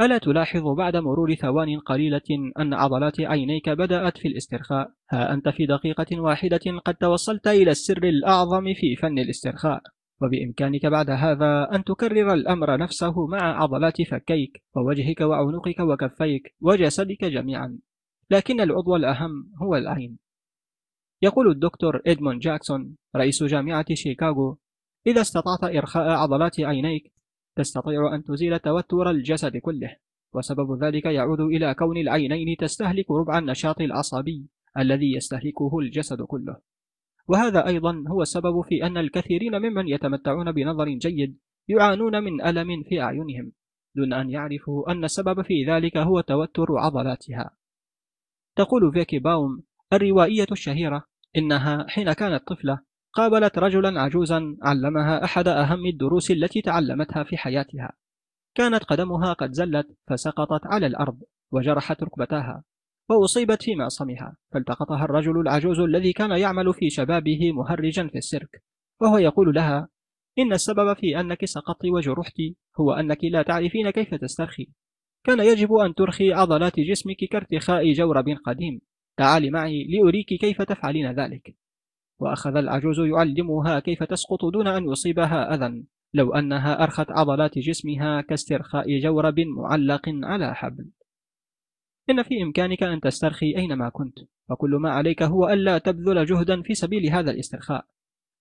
ألا 0.00 0.18
تلاحظ 0.18 0.62
بعد 0.76 0.96
مرور 0.96 1.34
ثوان 1.34 1.78
قليلة 1.78 2.52
أن 2.58 2.74
عضلات 2.74 3.20
عينيك 3.20 3.68
بدأت 3.68 4.18
في 4.18 4.28
الاسترخاء؟ 4.28 4.92
ها 5.10 5.32
أنت 5.34 5.48
في 5.48 5.66
دقيقة 5.66 6.20
واحدة 6.20 6.80
قد 6.84 6.94
توصلت 6.94 7.46
إلى 7.46 7.70
السر 7.70 8.04
الأعظم 8.04 8.74
في 8.74 8.96
فن 8.96 9.18
الاسترخاء 9.18 9.82
وبإمكانك 10.22 10.86
بعد 10.86 11.10
هذا 11.10 11.68
أن 11.74 11.84
تكرر 11.84 12.32
الأمر 12.32 12.78
نفسه 12.78 13.26
مع 13.26 13.62
عضلات 13.62 14.02
فكيك 14.02 14.62
ووجهك 14.76 15.20
وعنقك 15.20 15.80
وكفيك 15.80 16.54
وجسدك 16.60 17.24
جميعا 17.24 17.78
لكن 18.30 18.60
العضو 18.60 18.96
الأهم 18.96 19.52
هو 19.62 19.76
العين. 19.76 20.27
يقول 21.22 21.50
الدكتور 21.50 22.02
إدمون 22.06 22.38
جاكسون 22.38 22.96
رئيس 23.16 23.42
جامعة 23.42 23.94
شيكاغو 23.94 24.58
إذا 25.06 25.20
استطعت 25.20 25.64
إرخاء 25.64 26.10
عضلات 26.10 26.60
عينيك 26.60 27.12
تستطيع 27.56 28.14
أن 28.14 28.24
تزيل 28.24 28.58
توتر 28.58 29.10
الجسد 29.10 29.56
كله 29.56 29.96
وسبب 30.34 30.84
ذلك 30.84 31.04
يعود 31.04 31.40
إلى 31.40 31.74
كون 31.74 31.96
العينين 31.96 32.56
تستهلك 32.56 33.10
ربع 33.10 33.38
النشاط 33.38 33.80
العصبي 33.80 34.46
الذي 34.78 35.12
يستهلكه 35.16 35.78
الجسد 35.78 36.22
كله. 36.22 36.56
وهذا 37.28 37.66
أيضا 37.66 38.04
هو 38.08 38.22
السبب 38.22 38.60
في 38.60 38.86
أن 38.86 38.96
الكثيرين 38.96 39.58
ممن 39.58 39.88
يتمتعون 39.88 40.52
بنظر 40.52 40.88
جيد 40.88 41.38
يعانون 41.68 42.22
من 42.24 42.46
ألم 42.46 42.82
في 42.82 43.00
أعينهم 43.00 43.52
دون 43.94 44.12
أن 44.12 44.30
يعرفوا 44.30 44.92
أن 44.92 45.04
السبب 45.04 45.42
في 45.42 45.64
ذلك 45.64 45.96
هو 45.96 46.20
توتر 46.20 46.78
عضلاتها. 46.78 47.50
تقول 48.56 48.92
فيكي 48.92 49.18
باوم 49.18 49.62
الروائية 49.92 50.46
الشهيرة 50.52 51.04
إنها 51.36 51.86
حين 51.88 52.12
كانت 52.12 52.48
طفلة 52.48 52.80
قابلت 53.12 53.58
رجلا 53.58 54.00
عجوزا 54.00 54.56
علمها 54.62 55.24
أحد 55.24 55.48
أهم 55.48 55.86
الدروس 55.86 56.30
التي 56.30 56.60
تعلمتها 56.60 57.24
في 57.24 57.36
حياتها. 57.36 57.92
كانت 58.54 58.84
قدمها 58.84 59.32
قد 59.32 59.52
زلت 59.52 59.86
فسقطت 60.10 60.66
على 60.66 60.86
الأرض 60.86 61.22
وجرحت 61.52 62.02
ركبتها 62.02 62.64
وأصيبت 63.10 63.62
في 63.62 63.74
معصمها. 63.74 64.36
فالتقطها 64.54 65.04
الرجل 65.04 65.40
العجوز 65.40 65.80
الذي 65.80 66.12
كان 66.12 66.30
يعمل 66.30 66.74
في 66.74 66.90
شبابه 66.90 67.52
مهرجا 67.52 68.08
في 68.08 68.18
السيرك 68.18 68.62
وهو 69.00 69.18
يقول 69.18 69.54
لها 69.54 69.88
إن 70.38 70.52
السبب 70.52 70.96
في 70.96 71.20
أنك 71.20 71.44
سقطت 71.44 71.84
وجرحت 71.84 72.40
هو 72.80 72.92
أنك 72.92 73.24
لا 73.24 73.42
تعرفين 73.42 73.90
كيف 73.90 74.14
تسترخي. 74.14 74.68
كان 75.24 75.40
يجب 75.40 75.72
أن 75.72 75.94
ترخي 75.94 76.32
عضلات 76.32 76.80
جسمك 76.80 77.16
كارتخاء 77.30 77.92
جورب 77.92 78.28
قديم. 78.44 78.80
تعالي 79.18 79.50
معي 79.50 79.84
لأريك 79.84 80.26
كيف 80.26 80.62
تفعلين 80.62 81.12
ذلك. 81.12 81.56
وأخذ 82.20 82.56
العجوز 82.56 83.00
يعلمها 83.00 83.80
كيف 83.80 84.02
تسقط 84.02 84.44
دون 84.44 84.66
أن 84.66 84.90
يصيبها 84.90 85.54
أذى 85.54 85.84
لو 86.14 86.34
أنها 86.34 86.82
أرخت 86.82 87.10
عضلات 87.10 87.58
جسمها 87.58 88.20
كاسترخاء 88.20 88.98
جورب 88.98 89.40
معلق 89.40 90.02
على 90.06 90.54
حبل. 90.54 90.90
إن 92.10 92.22
في 92.22 92.42
إمكانك 92.42 92.82
أن 92.82 93.00
تسترخي 93.00 93.56
أينما 93.56 93.88
كنت 93.88 94.18
وكل 94.50 94.70
ما 94.70 94.90
عليك 94.90 95.22
هو 95.22 95.48
ألا 95.48 95.78
تبذل 95.78 96.24
جهدا 96.24 96.62
في 96.62 96.74
سبيل 96.74 97.10
هذا 97.12 97.30
الاسترخاء. 97.30 97.86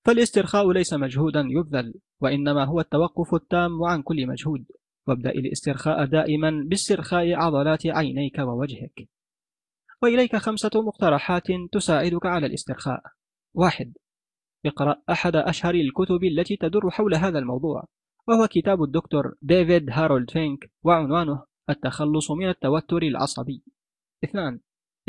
فالاسترخاء 0.05 0.71
ليس 0.71 0.93
مجهودا 0.93 1.47
يبذل 1.49 1.93
وإنما 2.21 2.65
هو 2.65 2.79
التوقف 2.79 3.33
التام 3.33 3.83
عن 3.83 4.01
كل 4.01 4.27
مجهود. 4.27 4.65
وابدأ 5.07 5.29
الاسترخاء 5.29 6.05
دائما 6.05 6.63
باسترخاء 6.67 7.33
عضلات 7.33 7.87
عينيك 7.87 8.39
ووجهك. 8.39 9.16
وإليك 10.03 10.35
خمسة 10.35 10.71
مقترحات 10.75 11.43
تساعدك 11.71 12.25
على 12.25 12.45
الاسترخاء. 12.45 13.01
واحد. 13.53 13.93
اقرأ 14.65 15.01
أحد 15.09 15.35
أشهر 15.35 15.75
الكتب 15.75 16.23
التي 16.23 16.55
تدور 16.55 16.89
حول 16.89 17.15
هذا 17.15 17.39
الموضوع 17.39 17.83
وهو 18.27 18.47
كتاب 18.47 18.83
الدكتور 18.83 19.35
ديفيد 19.41 19.89
هارولد 19.89 20.31
فينك 20.31 20.71
وعنوانه 20.83 21.43
التخلص 21.69 22.31
من 22.31 22.49
التوتر 22.49 23.01
العصبي. 23.01 23.63
اثنان. 24.23 24.59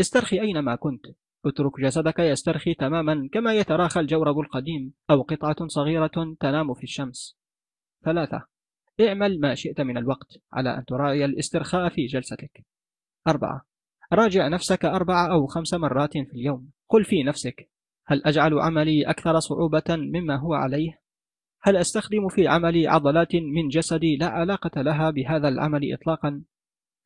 استرخي 0.00 0.40
أينما 0.40 0.74
كنت. 0.74 1.06
اترك 1.46 1.80
جسدك 1.80 2.18
يسترخي 2.18 2.74
تماما 2.74 3.28
كما 3.32 3.54
يتراخى 3.54 4.00
الجورب 4.00 4.38
القديم 4.38 4.94
أو 5.10 5.22
قطعة 5.22 5.66
صغيرة 5.66 6.36
تنام 6.40 6.74
في 6.74 6.82
الشمس. 6.82 7.38
ثلاثة. 8.04 8.46
اعمل 9.00 9.40
ما 9.40 9.54
شئت 9.54 9.80
من 9.80 9.98
الوقت 9.98 10.38
على 10.52 10.78
أن 10.78 10.84
تراعي 10.84 11.24
الاسترخاء 11.24 11.88
في 11.88 12.06
جلستك. 12.06 12.64
أربعة. 13.28 13.66
راجع 14.12 14.48
نفسك 14.48 14.84
أربع 14.84 15.30
أو 15.32 15.46
خمس 15.46 15.74
مرات 15.74 16.12
في 16.12 16.32
اليوم 16.34 16.70
قل 16.88 17.04
في 17.04 17.22
نفسك 17.22 17.70
هل 18.06 18.22
أجعل 18.24 18.58
عملي 18.58 19.10
أكثر 19.10 19.38
صعوبة 19.38 19.84
مما 19.88 20.36
هو 20.36 20.54
عليه؟ 20.54 21.00
هل 21.62 21.76
أستخدم 21.76 22.28
في 22.28 22.48
عملي 22.48 22.86
عضلات 22.86 23.34
من 23.34 23.68
جسدي 23.68 24.16
لا 24.16 24.26
علاقة 24.26 24.82
لها 24.82 25.10
بهذا 25.10 25.48
العمل 25.48 25.92
إطلاقا؟ 25.92 26.42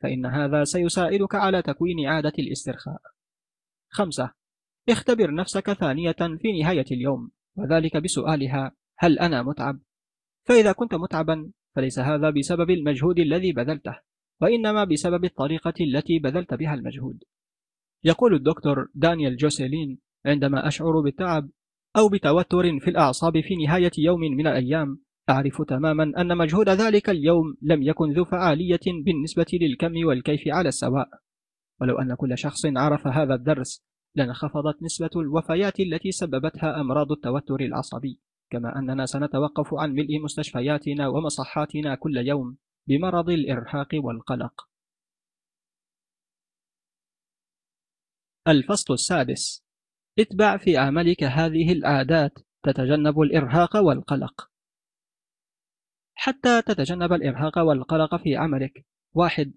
فإن 0.02 0.26
هذا 0.26 0.64
سيساعدك 0.64 1.34
على 1.34 1.62
تكوين 1.62 2.06
عادة 2.06 2.32
الاسترخاء. 2.38 3.00
خمسة 3.88 4.32
اختبر 4.88 5.34
نفسك 5.34 5.72
ثانية 5.72 6.12
في 6.12 6.62
نهاية 6.62 6.86
اليوم 6.90 7.30
وذلك 7.56 7.96
بسؤالها 7.96 8.72
هل 8.98 9.18
أنا 9.18 9.42
متعب؟ 9.42 9.80
فإذا 10.44 10.72
كنت 10.72 10.94
متعبا 10.94 11.52
فليس 11.76 11.98
هذا 11.98 12.30
بسبب 12.30 12.70
المجهود 12.70 13.18
الذي 13.18 13.52
بذلته 13.52 13.98
وإنما 14.42 14.84
بسبب 14.84 15.24
الطريقة 15.24 15.74
التي 15.80 16.18
بذلت 16.18 16.54
بها 16.54 16.74
المجهود. 16.74 17.24
يقول 18.04 18.34
الدكتور 18.34 18.88
دانيال 18.94 19.36
جوسيلين 19.36 19.98
عندما 20.26 20.68
أشعر 20.68 21.00
بالتعب 21.00 21.50
أو 21.96 22.08
بتوتر 22.08 22.80
في 22.80 22.90
الأعصاب 22.90 23.40
في 23.40 23.56
نهاية 23.56 23.90
يوم 23.98 24.20
من 24.20 24.46
الأيام 24.46 24.98
أعرف 25.30 25.62
تماما 25.62 26.12
أن 26.20 26.36
مجهود 26.38 26.68
ذلك 26.68 27.10
اليوم 27.10 27.56
لم 27.62 27.82
يكن 27.82 28.12
ذو 28.12 28.24
فعالية 28.24 28.80
بالنسبة 29.04 29.46
للكم 29.52 30.06
والكيف 30.06 30.40
على 30.46 30.68
السواء 30.68 31.08
ولو 31.80 31.98
أن 31.98 32.14
كل 32.14 32.38
شخص 32.38 32.66
عرف 32.66 33.06
هذا 33.06 33.34
الدرس 33.34 33.82
لانخفضت 34.14 34.82
نسبة 34.82 35.10
الوفيات 35.16 35.80
التي 35.80 36.12
سببتها 36.12 36.80
أمراض 36.80 37.12
التوتر 37.12 37.60
العصبي 37.60 38.20
كما 38.50 38.78
أننا 38.78 39.06
سنتوقف 39.06 39.74
عن 39.74 39.92
ملء 39.92 40.20
مستشفياتنا 40.24 41.08
ومصحاتنا 41.08 41.94
كل 41.94 42.16
يوم 42.16 42.56
بمرض 42.86 43.30
الإرهاق 43.30 43.88
والقلق. 43.94 44.68
الفصل 48.48 48.94
السادس. 48.94 49.64
اتبع 50.18 50.56
في 50.56 50.76
عملك 50.76 51.22
هذه 51.22 51.72
العادات 51.72 52.38
تتجنب 52.62 53.20
الإرهاق 53.20 53.76
والقلق. 53.76 54.50
حتى 56.14 56.62
تتجنب 56.62 57.12
الإرهاق 57.12 57.58
والقلق 57.58 58.22
في 58.22 58.36
عملك. 58.36 58.86
واحد. 59.14 59.54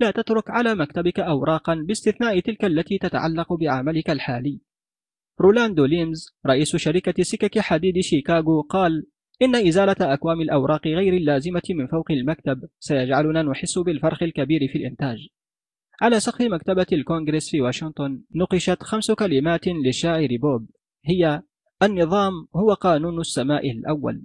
لا 0.00 0.10
تترك 0.10 0.50
على 0.50 0.74
مكتبك 0.74 1.20
أوراقا 1.20 1.74
باستثناء 1.74 2.40
تلك 2.40 2.64
التي 2.64 2.98
تتعلق 2.98 3.52
بعملك 3.52 4.10
الحالي. 4.10 4.60
رولاندو 5.40 5.84
ليمز 5.84 6.34
رئيس 6.46 6.76
شركة 6.76 7.22
سكك 7.22 7.58
حديد 7.58 8.00
شيكاغو 8.00 8.60
قال 8.60 9.06
إن 9.42 9.56
إزالة 9.56 9.96
أكوام 10.00 10.40
الأوراق 10.40 10.86
غير 10.86 11.14
اللازمة 11.14 11.62
من 11.70 11.86
فوق 11.86 12.10
المكتب 12.10 12.68
سيجعلنا 12.80 13.42
نحس 13.42 13.78
بالفرق 13.78 14.22
الكبير 14.22 14.68
في 14.72 14.78
الإنتاج. 14.78 15.28
على 16.02 16.20
سقف 16.20 16.40
مكتبة 16.42 16.86
الكونغرس 16.92 17.50
في 17.50 17.60
واشنطن 17.60 18.22
نقشت 18.34 18.82
خمس 18.82 19.10
كلمات 19.10 19.68
للشاعر 19.68 20.28
بوب 20.40 20.70
هي 21.04 21.42
النظام 21.82 22.32
هو 22.56 22.74
قانون 22.74 23.20
السماء 23.20 23.70
الأول. 23.70 24.22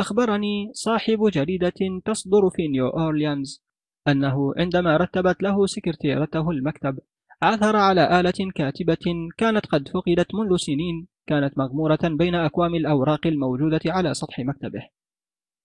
أخبرني 0.00 0.70
صاحب 0.72 1.28
جريدة 1.32 2.00
تصدر 2.04 2.50
في 2.50 2.68
نيو 2.68 2.88
أورليانز 2.88 3.62
أنه 4.08 4.54
عندما 4.56 4.96
رتبت 4.96 5.42
له 5.42 5.66
سكرتيرته 5.66 6.50
المكتب 6.50 6.98
عثر 7.42 7.76
على 7.76 8.20
آلة 8.20 8.52
كاتبة 8.54 9.30
كانت 9.36 9.66
قد 9.66 9.88
فقدت 9.88 10.34
منذ 10.34 10.56
سنين 10.56 11.06
كانت 11.26 11.58
مغمورة 11.58 11.98
بين 12.02 12.34
أكوام 12.34 12.74
الأوراق 12.74 13.26
الموجودة 13.26 13.80
على 13.86 14.14
سطح 14.14 14.40
مكتبه. 14.40 14.88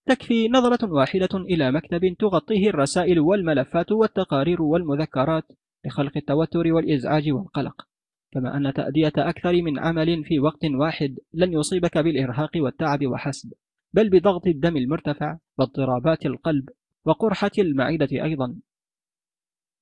تكفي 0.07 0.47
نظرة 0.47 0.93
واحدة 0.93 1.29
إلى 1.33 1.71
مكتب 1.71 2.15
تغطيه 2.19 2.69
الرسائل 2.69 3.19
والملفات 3.19 3.91
والتقارير 3.91 4.61
والمذكرات 4.61 5.43
لخلق 5.85 6.17
التوتر 6.17 6.73
والإزعاج 6.73 7.31
والقلق. 7.31 7.87
كما 8.33 8.57
أن 8.57 8.73
تأدية 8.73 9.13
أكثر 9.17 9.61
من 9.61 9.79
عمل 9.79 10.23
في 10.23 10.39
وقت 10.39 10.65
واحد 10.65 11.17
لن 11.33 11.53
يصيبك 11.53 11.97
بالإرهاق 11.97 12.51
والتعب 12.55 13.05
وحسب 13.05 13.53
بل 13.93 14.09
بضغط 14.09 14.47
الدم 14.47 14.77
المرتفع 14.77 15.37
واضطرابات 15.57 16.25
القلب 16.25 16.69
وقرحة 17.05 17.51
المعدة 17.59 18.09
أيضا. 18.11 18.55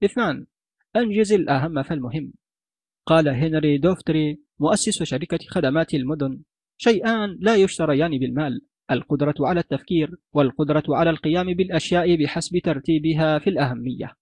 اثنان 0.03 0.45
أنجز 0.95 1.33
الأهم 1.33 1.83
فالمهم. 1.83 2.33
قال 3.05 3.27
هنري 3.27 3.77
دوفتري 3.77 4.39
مؤسس 4.59 5.03
شركة 5.03 5.39
خدمات 5.49 5.93
المدن 5.93 6.41
شيئان 6.77 7.38
لا 7.39 7.55
يشتريان 7.55 8.19
بالمال 8.19 8.61
القدرة 8.91 9.35
على 9.39 9.59
التفكير 9.59 10.11
والقدرة 10.33 10.83
على 10.89 11.09
القيام 11.09 11.53
بالأشياء 11.53 12.15
بحسب 12.15 12.57
ترتيبها 12.57 13.39
في 13.39 13.49
الأهمية. 13.49 14.13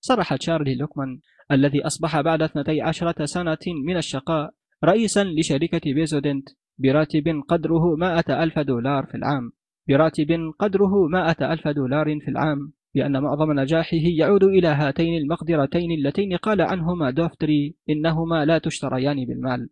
صرح 0.00 0.36
تشارلي 0.36 0.74
لوكمان 0.74 1.20
الذي 1.52 1.86
أصبح 1.86 2.20
بعد 2.20 2.42
12 2.42 3.24
سنة 3.24 3.58
من 3.86 3.96
الشقاء 3.96 4.54
رئيسا 4.84 5.24
لشركة 5.24 5.94
بيزودنت 5.94 6.48
براتب 6.78 7.42
قدره 7.48 7.96
100 7.96 8.42
ألف 8.42 8.58
دولار 8.58 9.06
في 9.06 9.14
العام 9.14 9.52
براتب 9.88 10.52
قدره 10.58 11.08
100 11.12 11.52
ألف 11.52 11.68
دولار 11.68 12.20
في 12.20 12.28
العام 12.28 12.72
بأن 12.96 13.22
معظم 13.22 13.60
نجاحه 13.60 13.96
يعود 14.18 14.44
إلى 14.44 14.68
هاتين 14.68 15.22
المقدرتين 15.22 15.92
اللتين 15.92 16.36
قال 16.36 16.60
عنهما 16.60 17.10
دوفتري 17.10 17.74
إنهما 17.90 18.44
لا 18.44 18.58
تشتريان 18.58 19.24
بالمال. 19.24 19.68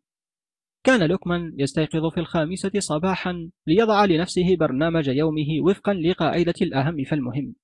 كان 0.84 1.08
لوكمان 1.08 1.52
يستيقظ 1.58 2.10
في 2.10 2.20
الخامسة 2.20 2.70
صباحا 2.78 3.50
ليضع 3.66 4.04
لنفسه 4.04 4.56
برنامج 4.56 5.08
يومه 5.08 5.46
وفقا 5.60 5.94
لقاعدة 5.94 6.54
الأهم 6.62 7.04
فالمهم 7.04 7.54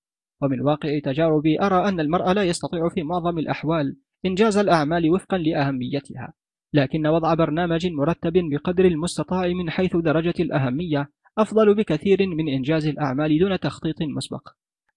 ومن 0.42 0.60
واقع 0.60 0.98
تجاربي 0.98 1.60
أرى 1.62 1.88
أن 1.88 2.00
المرء 2.00 2.32
لا 2.32 2.42
يستطيع 2.42 2.88
في 2.88 3.02
معظم 3.02 3.38
الأحوال 3.38 3.96
إنجاز 4.26 4.56
الأعمال 4.58 5.10
وفقا 5.10 5.38
لأهميتها. 5.38 6.32
لكن 6.74 7.06
وضع 7.06 7.34
برنامج 7.34 7.86
مرتب 7.86 8.32
بقدر 8.34 8.84
المستطاع 8.84 9.48
من 9.48 9.70
حيث 9.70 9.96
درجة 9.96 10.34
الأهمية 10.40 11.10
أفضل 11.38 11.74
بكثير 11.74 12.26
من 12.26 12.48
إنجاز 12.48 12.86
الأعمال 12.86 13.38
دون 13.38 13.60
تخطيط 13.60 14.02
مسبق. 14.02 14.48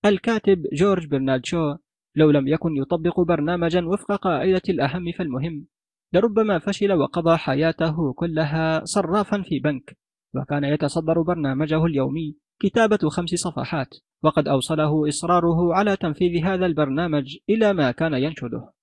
الكاتب 0.06 0.64
جورج 0.74 1.08
برنارد 1.08 1.46
شو 1.46 1.76
لو 2.16 2.32
لم 2.32 2.48
يكن 2.48 2.78
يطبق 2.78 3.20
برنامجا 3.20 3.86
وفق 3.86 4.12
قاعدة 4.12 4.62
الأهم 4.70 5.12
فالمهم. 5.12 5.66
لربما 6.14 6.60
فشل 6.60 6.94
وقضى 6.94 7.38
حياته 7.38 8.14
كلها 8.14 8.86
صرافا 8.86 9.42
في 9.42 9.60
بنك 9.60 9.98
وكان 10.36 10.64
يتصدر 10.64 11.22
برنامجه 11.22 11.86
اليومي 11.86 12.38
كتابة 12.60 13.10
خمس 13.10 13.30
صفحات 13.30 13.96
وقد 14.24 14.48
أوصله 14.48 15.10
إصراره 15.10 15.76
على 15.76 15.96
تنفيذ 15.96 16.44
هذا 16.46 16.66
البرنامج 16.66 17.38
إلى 17.50 17.74
ما 17.74 17.92
كان 17.92 18.14
ينشده. 18.14 18.74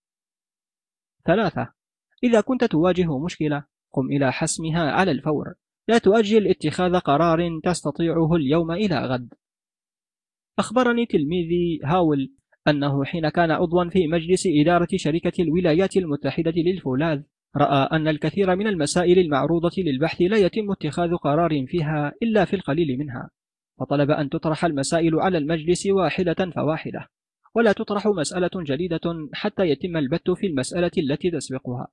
ثلاثة 1.26 1.72
إذا 2.24 2.40
كنت 2.40 2.64
تواجه 2.64 3.18
مشكلة 3.18 3.64
قم 3.92 4.06
إلى 4.06 4.32
حسمها 4.32 4.90
على 4.90 5.10
الفور. 5.10 5.54
لا 5.88 5.98
تؤجل 5.98 6.48
اتخاذ 6.48 6.98
قرار 6.98 7.60
تستطيعه 7.64 8.34
اليوم 8.34 8.70
إلى 8.70 8.98
غد. 8.98 9.34
أخبرني 10.60 11.06
تلميذي 11.06 11.80
هاول 11.84 12.32
أنه 12.68 13.04
حين 13.04 13.28
كان 13.28 13.50
عضوا 13.50 13.88
في 13.90 14.06
مجلس 14.06 14.44
إدارة 14.46 14.88
شركة 14.96 15.42
الولايات 15.42 15.96
المتحدة 15.96 16.54
للفولاذ 16.56 17.22
رأى 17.56 17.88
أن 17.92 18.08
الكثير 18.08 18.56
من 18.56 18.66
المسائل 18.66 19.18
المعروضة 19.18 19.72
للبحث 19.78 20.20
لا 20.20 20.36
يتم 20.36 20.70
اتخاذ 20.70 21.14
قرار 21.16 21.66
فيها 21.66 22.12
إلا 22.22 22.44
في 22.44 22.56
القليل 22.56 22.98
منها 22.98 23.30
فطلب 23.80 24.10
أن 24.10 24.28
تطرح 24.28 24.64
المسائل 24.64 25.20
على 25.20 25.38
المجلس 25.38 25.86
واحدة 25.86 26.50
فواحدة 26.54 27.08
ولا 27.54 27.72
تطرح 27.72 28.06
مسألة 28.06 28.50
جديدة 28.56 29.28
حتى 29.32 29.62
يتم 29.62 29.96
البت 29.96 30.30
في 30.30 30.46
المسألة 30.46 30.90
التي 30.98 31.30
تسبقها. 31.30 31.88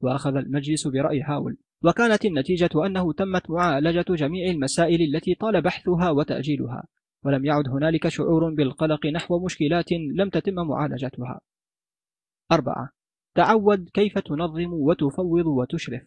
وأخذ 0.00 0.36
المجلس 0.36 0.86
برأي 0.86 1.22
هاول 1.22 1.56
وكانت 1.84 2.24
النتيجة 2.24 2.86
أنه 2.86 3.12
تمت 3.12 3.50
معالجة 3.50 4.04
جميع 4.08 4.50
المسائل 4.50 5.14
التي 5.14 5.34
طال 5.34 5.62
بحثها 5.62 6.10
وتأجيلها. 6.10 6.84
ولم 7.24 7.44
يعد 7.44 7.68
هنالك 7.68 8.08
شعور 8.08 8.54
بالقلق 8.54 9.06
نحو 9.06 9.44
مشكلات 9.44 9.92
لم 9.92 10.28
تتم 10.28 10.54
معالجتها. 10.54 11.40
أربعة. 12.52 12.90
تعود 13.34 13.88
كيف 13.88 14.18
تنظم 14.18 14.72
وتفوض 14.72 15.46
وتشرف. 15.46 16.02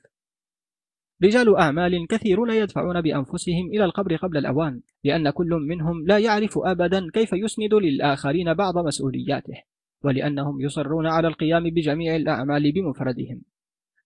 رجال 1.24 1.58
أعمال 1.58 2.08
كثيرون 2.08 2.52
يدفعون 2.52 3.02
بأنفسهم 3.02 3.68
إلى 3.68 3.86
القبر 3.86 4.16
قبل 4.16 4.38
الأوان 4.38 4.82
لأن 5.04 5.30
كل 5.30 5.50
منهم 5.70 6.08
لا 6.08 6.18
يعرف 6.18 6.58
أبدا 6.58 7.08
كيف 7.14 7.34
يسند 7.34 7.74
للآخرين 7.74 8.54
بعض 8.54 8.78
مسؤولياته 8.78 9.62
ولأنهم 10.04 10.62
يصرون 10.62 11.08
على 11.08 11.28
القيام 11.28 11.64
بجميع 11.64 12.16
الأعمال 12.16 12.72
بمفردهم. 12.72 13.42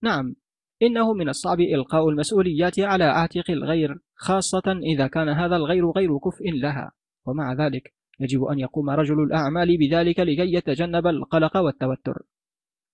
نعم 0.02 0.36
إنه 0.82 1.14
من 1.14 1.30
الصعب 1.30 1.60
إلقاء 1.60 2.10
المسؤوليات 2.10 2.80
على 2.80 3.04
عاتق 3.04 3.52
الغير 3.52 4.00
خاصة 4.16 4.80
إذا 4.94 5.08
كان 5.08 5.30
هذا 5.30 5.56
الغير 5.56 5.92
غير 5.92 6.18
كفء 6.18 6.52
لها. 6.52 6.92
ومع 7.26 7.54
ذلك 7.54 7.94
يجب 8.20 8.44
أن 8.44 8.60
يقوم 8.60 8.90
رجل 8.90 9.24
الأعمال 9.24 9.78
بذلك 9.78 10.20
لكي 10.20 10.54
يتجنب 10.54 11.08
القلق 11.08 11.58
والتوتر. 11.58 12.24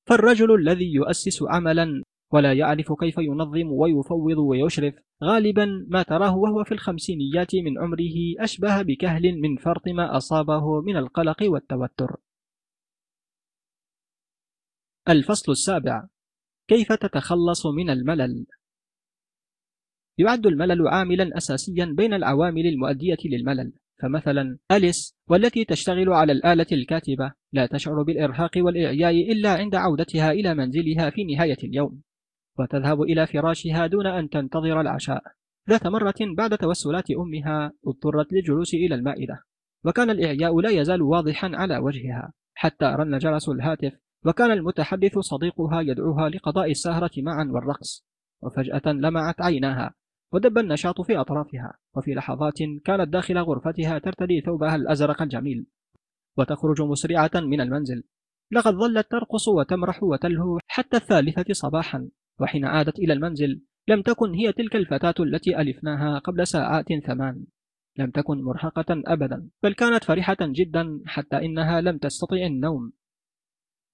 فالرجل 0.07 0.55
الذي 0.55 0.93
يؤسس 0.93 1.43
عملا 1.43 2.03
ولا 2.33 2.53
يعرف 2.53 2.93
كيف 2.99 3.17
ينظم 3.17 3.71
ويفوض 3.71 4.37
ويشرف 4.37 4.95
غالبا 5.23 5.85
ما 5.87 6.03
تراه 6.03 6.37
وهو 6.37 6.63
في 6.63 6.71
الخمسينيات 6.71 7.55
من 7.55 7.79
عمره 7.79 8.43
أشبه 8.43 8.81
بكهل 8.81 9.41
من 9.41 9.55
فرط 9.55 9.87
ما 9.87 10.17
أصابه 10.17 10.81
من 10.81 10.97
القلق 10.97 11.43
والتوتر. 11.43 12.15
الفصل 15.09 15.51
السابع 15.51 16.07
كيف 16.67 16.93
تتخلص 16.93 17.65
من 17.65 17.89
الملل؟ 17.89 18.45
يعد 20.17 20.45
الملل 20.45 20.87
عاملا 20.87 21.37
أساسيا 21.37 21.85
بين 21.85 22.13
العوامل 22.13 22.67
المؤدية 22.67 23.17
للملل. 23.25 23.73
فمثلا 23.99 24.57
أليس 24.71 25.15
والتي 25.29 25.65
تشتغل 25.65 26.09
على 26.13 26.31
الآلة 26.31 26.65
الكاتبة 26.71 27.33
لا 27.53 27.65
تشعر 27.65 28.03
بالإرهاق 28.03 28.51
والإعياء 28.57 29.31
إلا 29.31 29.49
عند 29.49 29.75
عودتها 29.75 30.31
إلى 30.31 30.53
منزلها 30.53 31.09
في 31.09 31.23
نهاية 31.23 31.57
اليوم 31.63 32.01
وتذهب 32.59 33.01
إلى 33.01 33.27
فراشها 33.27 33.87
دون 33.87 34.07
أن 34.07 34.29
تنتظر 34.29 34.81
العشاء. 34.81 35.23
ذات 35.69 35.87
مرة 35.87 36.15
بعد 36.37 36.57
توسلات 36.57 37.11
أمها 37.11 37.73
اضطرت 37.87 38.33
للجلوس 38.33 38.73
إلى 38.73 38.95
المائدة 38.95 39.43
وكان 39.85 40.09
الإعياء 40.09 40.59
لا 40.59 40.69
يزال 40.69 41.01
واضحا 41.01 41.51
على 41.53 41.77
وجهها 41.77 42.33
حتى 42.55 42.85
رن 42.85 43.17
جرس 43.17 43.49
الهاتف 43.49 43.93
وكان 44.25 44.51
المتحدث 44.51 45.19
صديقها 45.19 45.81
يدعوها 45.81 46.29
لقضاء 46.29 46.71
السهرة 46.71 47.11
معا 47.17 47.49
والرقص 47.51 48.05
وفجأة 48.41 48.81
لمعت 48.85 49.41
عيناها. 49.41 49.93
ودب 50.33 50.57
النشاط 50.57 51.01
في 51.01 51.17
أطرافها 51.17 51.77
وفي 51.95 52.13
لحظات 52.13 52.59
كانت 52.85 53.09
داخل 53.09 53.37
غرفتها 53.37 53.99
ترتدي 53.99 54.41
ثوبها 54.41 54.75
الأزرق 54.75 55.21
الجميل 55.21 55.65
وتخرج 56.37 56.81
مسرعة 56.81 57.31
من 57.35 57.61
المنزل. 57.61 58.03
لقد 58.51 58.73
ظلت 58.73 59.11
ترقص 59.11 59.47
وتمرح 59.47 60.03
وتلهو 60.03 60.59
حتى 60.67 60.97
الثالثة 60.97 61.53
صباحا 61.53 62.09
وحين 62.39 62.65
عادت 62.65 62.99
إلى 62.99 63.13
المنزل 63.13 63.61
لم 63.87 64.01
تكن 64.01 64.33
هي 64.33 64.51
تلك 64.51 64.75
الفتاة 64.75 65.13
التي 65.19 65.61
ألفناها 65.61 66.19
قبل 66.19 66.47
ساعات 66.47 66.93
ثمان. 67.05 67.45
لم 67.97 68.11
تكن 68.11 68.41
مرهقة 68.41 68.85
أبدا 68.89 69.49
بل 69.63 69.73
كانت 69.73 70.03
فرحة 70.03 70.37
جدا 70.41 71.01
حتى 71.05 71.37
إنها 71.37 71.81
لم 71.81 71.97
تستطع 71.97 72.37
النوم. 72.37 72.93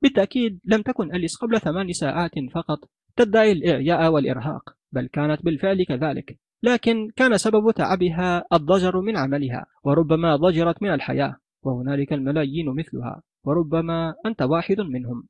بالتأكيد 0.01 0.59
لم 0.65 0.81
تكن 0.81 1.15
أليس 1.15 1.35
قبل 1.35 1.59
ثمان 1.59 1.93
ساعات 1.93 2.31
فقط 2.53 2.79
تدعي 3.15 3.51
الإعياء 3.51 4.11
والإرهاق. 4.11 4.75
بل 4.93 5.07
كانت 5.07 5.45
بالفعل 5.45 5.83
كذلك. 5.83 6.38
لكن 6.63 7.09
كان 7.15 7.38
سبب 7.38 7.72
تعبها 7.72 8.45
الضجر 8.53 9.01
من 9.01 9.17
عملها 9.17 9.65
وربما 9.83 10.35
ضجرت 10.35 10.83
من 10.83 10.93
الحياة 10.93 11.35
وهنالك 11.63 12.13
الملايين 12.13 12.69
مثلها 12.69 13.22
وربما 13.43 14.13
أنت 14.25 14.41
واحد 14.41 14.81
منهم. 14.81 15.27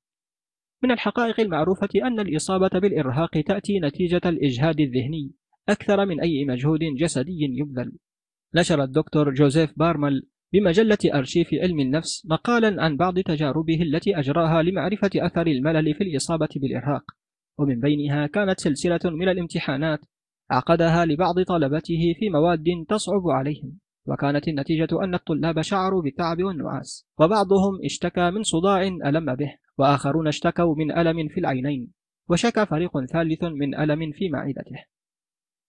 من 0.84 0.92
الحقائق 0.92 1.40
المعروفة 1.40 1.90
أن 1.96 2.20
الإصابة 2.20 2.80
بالإرهاق 2.80 3.42
تأتي 3.42 3.80
نتيجة 3.80 4.22
الإجهاد 4.26 4.80
الذهني 4.80 5.32
أكثر 5.70 6.06
من 6.06 6.22
أي 6.22 6.46
مجهود 6.46 6.80
جسدي 6.98 7.40
يبذل. 7.42 7.92
نشر 8.56 8.84
الدكتور 8.84 9.34
جوزيف 9.34 9.74
بارمل 9.78 10.24
بمجلة 10.54 10.98
أرشيف 11.06 11.48
علم 11.54 11.80
النفس 11.80 12.26
مقالا 12.26 12.84
عن 12.84 12.98
بعض 12.98 13.20
تجاربه 13.20 13.82
التي 13.82 14.20
أجراها 14.20 14.64
لمعرفة 14.64 15.10
أثر 15.16 15.48
الملل 15.48 15.94
في 15.94 16.04
الإصابة 16.04 16.50
بالإرهاق. 16.56 17.04
ومن 17.58 17.80
بينها 17.80 18.28
كانت 18.28 18.60
سلسلة 18.60 19.00
من 19.04 19.30
الامتحانات 19.30 20.00
عقدها 20.52 21.06
لبعض 21.06 21.42
طلبته 21.42 22.14
في 22.20 22.30
مواد 22.30 22.86
تصعب 22.90 23.30
عليهم 23.30 23.80
وكانت 24.08 24.48
النتيجة 24.48 25.04
أن 25.04 25.16
الطلاب 25.16 25.62
شعروا 25.62 26.02
بالتعب 26.02 26.44
والنعاس 26.44 27.06
وبعضهم 27.20 27.80
اشتكى 27.86 28.32
من 28.32 28.44
صداع 28.44 28.82
ألم 28.82 29.36
به 29.36 29.56
وآخرون 29.78 30.28
اشتكوا 30.28 30.76
من 30.76 30.92
ألم 30.92 31.28
في 31.28 31.40
العينين 31.40 31.92
وشكى 32.30 32.66
فريق 32.66 33.06
ثالث 33.06 33.44
من 33.44 33.76
ألم 33.76 34.12
في 34.12 34.30
معدته. 34.30 34.84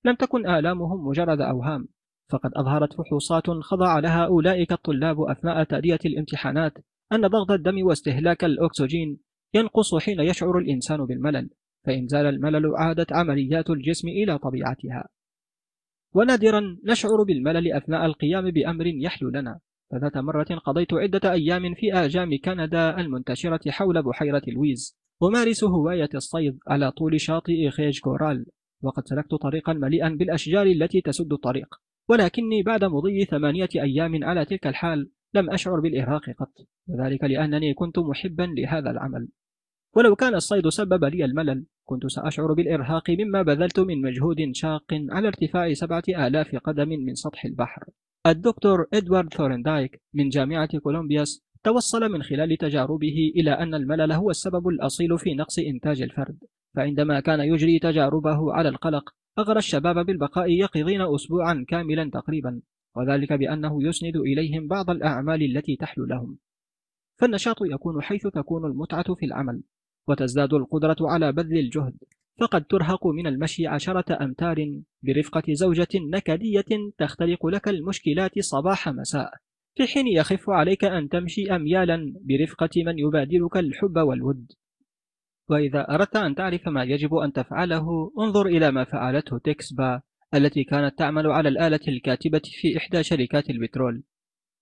لم 0.04 0.14
تكن 0.14 0.46
آلامهم 0.46 1.08
مجرد 1.08 1.40
أوهام 1.40 1.88
فقد 2.30 2.50
أظهرت 2.54 2.92
فحوصات 2.92 3.50
خضع 3.50 3.98
لها 3.98 4.26
أولئك 4.26 4.72
الطلاب 4.72 5.20
أثناء 5.20 5.64
تأدية 5.64 5.98
الامتحانات 6.04 6.72
أن 7.12 7.26
ضغط 7.26 7.50
الدم 7.50 7.86
واستهلاك 7.86 8.44
الأكسجين 8.44 9.18
ينقص 9.54 9.94
حين 9.94 10.20
يشعر 10.20 10.58
الإنسان 10.58 11.06
بالملل. 11.06 11.50
فإن 11.84 12.06
زال 12.06 12.26
الملل 12.26 12.76
عادت 12.76 13.12
عمليات 13.12 13.70
الجسم 13.70 14.08
إلى 14.08 14.38
طبيعتها. 14.38 15.08
ونادرا 16.14 16.78
نشعر 16.84 17.22
بالملل 17.22 17.72
أثناء 17.72 18.06
القيام 18.06 18.50
بأمر 18.50 18.86
يحلو 18.86 19.28
لنا. 19.28 19.60
فذات 19.90 20.16
مرة 20.16 20.44
قضيت 20.64 20.94
عدة 20.94 21.32
أيام 21.32 21.74
في 21.74 21.92
آجام 21.92 22.38
كندا 22.44 23.00
المنتشرة 23.00 23.70
حول 23.70 24.02
بحيرة 24.02 24.42
لويز 24.48 24.96
أمارس 25.22 25.64
هواية 25.64 26.08
الصيد 26.14 26.58
على 26.68 26.90
طول 26.90 27.20
شاطئ 27.20 27.70
خيج 27.70 28.00
كورال 28.00 28.46
وقد 28.82 29.08
سلكت 29.08 29.34
طريقا 29.34 29.72
مليئا 29.72 30.08
بالأشجار 30.08 30.66
التي 30.66 31.00
تسد 31.00 31.32
الطريق. 31.32 31.74
ولكني 32.08 32.62
بعد 32.62 32.84
مضي 32.84 33.24
ثمانية 33.24 33.68
أيام 33.76 34.24
على 34.24 34.44
تلك 34.44 34.66
الحال 34.66 35.10
لم 35.34 35.50
أشعر 35.50 35.80
بالإرهاق 35.80 36.30
قط. 36.30 36.66
وذلك 36.88 37.24
لأنني 37.24 37.74
كنت 37.74 37.98
محبا 37.98 38.42
لهذا 38.42 38.90
العمل. 38.90 39.28
ولو 39.96 40.16
كان 40.16 40.34
الصيد 40.34 40.68
سبب 40.68 41.04
لي 41.04 41.24
الملل 41.24 41.64
كنت 41.84 42.06
سأشعر 42.06 42.52
بالإرهاق 42.52 43.10
مما 43.10 43.42
بذلت 43.42 43.80
من 43.80 44.02
مجهود 44.02 44.36
شاق 44.52 44.84
على 44.92 45.28
ارتفاع 45.28 45.72
سبعة 45.72 46.02
آلاف 46.08 46.56
قدم 46.56 46.88
من 46.88 47.14
سطح 47.14 47.44
البحر. 47.44 47.84
الدكتور 48.26 48.86
إدوارد 48.94 49.34
ثورندايك 49.34 50.02
من 50.14 50.28
جامعة 50.28 50.78
كولومبيا 50.78 51.42
توصل 51.64 52.12
من 52.12 52.22
خلال 52.22 52.56
تجاربه 52.56 53.32
إلى 53.36 53.50
أن 53.50 53.74
الملل 53.74 54.12
هو 54.12 54.30
السبب 54.30 54.68
الأصيل 54.68 55.18
في 55.18 55.34
نقص 55.34 55.58
إنتاج 55.58 56.02
الفرد. 56.02 56.38
فعندما 56.74 57.20
كان 57.20 57.40
يجري 57.40 57.78
تجاربه 57.78 58.52
على 58.52 58.68
القلق 58.68 59.14
أغرى 59.38 59.58
الشباب 59.58 60.06
بالبقاء 60.06 60.50
يقظين 60.50 61.00
أسبوعا 61.00 61.64
كاملا 61.68 62.10
تقريبا 62.10 62.60
وذلك 62.96 63.32
بأنه 63.32 63.84
يسند 63.84 64.16
إليهم 64.16 64.68
بعض 64.68 64.90
الأعمال 64.90 65.56
التي 65.56 65.76
تحلو 65.76 66.04
لهم. 66.04 66.38
فالنشاط 67.16 67.56
يكون 67.62 68.02
حيث 68.02 68.26
تكون 68.26 68.64
المتعة 68.64 69.14
في 69.14 69.26
العمل. 69.26 69.62
وتزداد 70.08 70.54
القدرة 70.54 70.96
على 71.00 71.32
بذل 71.32 71.58
الجهد 71.58 71.94
فقد 72.40 72.64
ترهق 72.64 73.06
من 73.06 73.26
المشي 73.26 73.66
عشرة 73.66 74.24
أمتار 74.24 74.80
برفقة 75.02 75.42
زوجة 75.48 75.88
نكدية 75.94 76.92
تختلق 76.98 77.46
لك 77.46 77.68
المشكلات 77.68 78.38
صباح 78.38 78.88
مساء. 78.88 79.30
في 79.76 79.86
حين 79.86 80.06
يخف 80.06 80.50
عليك 80.50 80.84
أن 80.84 81.08
تمشي 81.08 81.56
أميالا 81.56 82.14
برفقة 82.20 82.70
من 82.76 82.98
يبادلك 82.98 83.56
الحب 83.56 83.96
والود. 83.96 84.52
وإذا 85.48 85.94
أردت 85.94 86.16
أن 86.16 86.34
تعرف 86.34 86.68
ما 86.68 86.84
يجب 86.84 87.14
أن 87.14 87.32
تفعله 87.32 88.12
انظر 88.18 88.46
إلى 88.46 88.70
ما 88.70 88.84
فعلته 88.84 89.38
تكسبا 89.38 90.00
التي 90.34 90.64
كانت 90.64 90.98
تعمل 90.98 91.26
على 91.26 91.48
الآلة 91.48 91.80
الكاتبة 91.88 92.42
في 92.44 92.76
إحدى 92.76 93.02
شركات 93.02 93.50
البترول. 93.50 94.02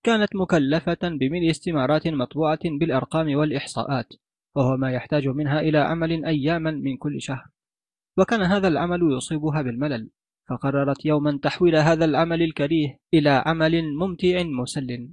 كانت 0.02 0.36
مكلفة 0.36 0.98
بملء 1.02 1.50
استمارات 1.50 2.08
مطبوعة 2.08 2.60
بالأرقام 2.64 3.36
والإحصاءات. 3.36 4.12
وهو 4.54 4.76
ما 4.76 4.92
يحتاج 4.92 5.28
منها 5.28 5.60
إلى 5.60 5.78
عمل 5.78 6.24
أياما 6.24 6.70
من 6.70 6.96
كل 6.96 7.22
شهر. 7.22 7.46
وكان 8.16 8.42
هذا 8.42 8.68
العمل 8.68 9.00
يصيبها 9.16 9.62
بالملل 9.62 10.10
فقررت 10.48 11.04
يوما 11.04 11.38
تحويل 11.42 11.76
هذا 11.76 12.04
العمل 12.04 12.42
الكريه 12.42 12.98
إلى 13.14 13.42
عمل 13.46 13.94
ممتع 13.94 14.42
مسل. 14.42 15.08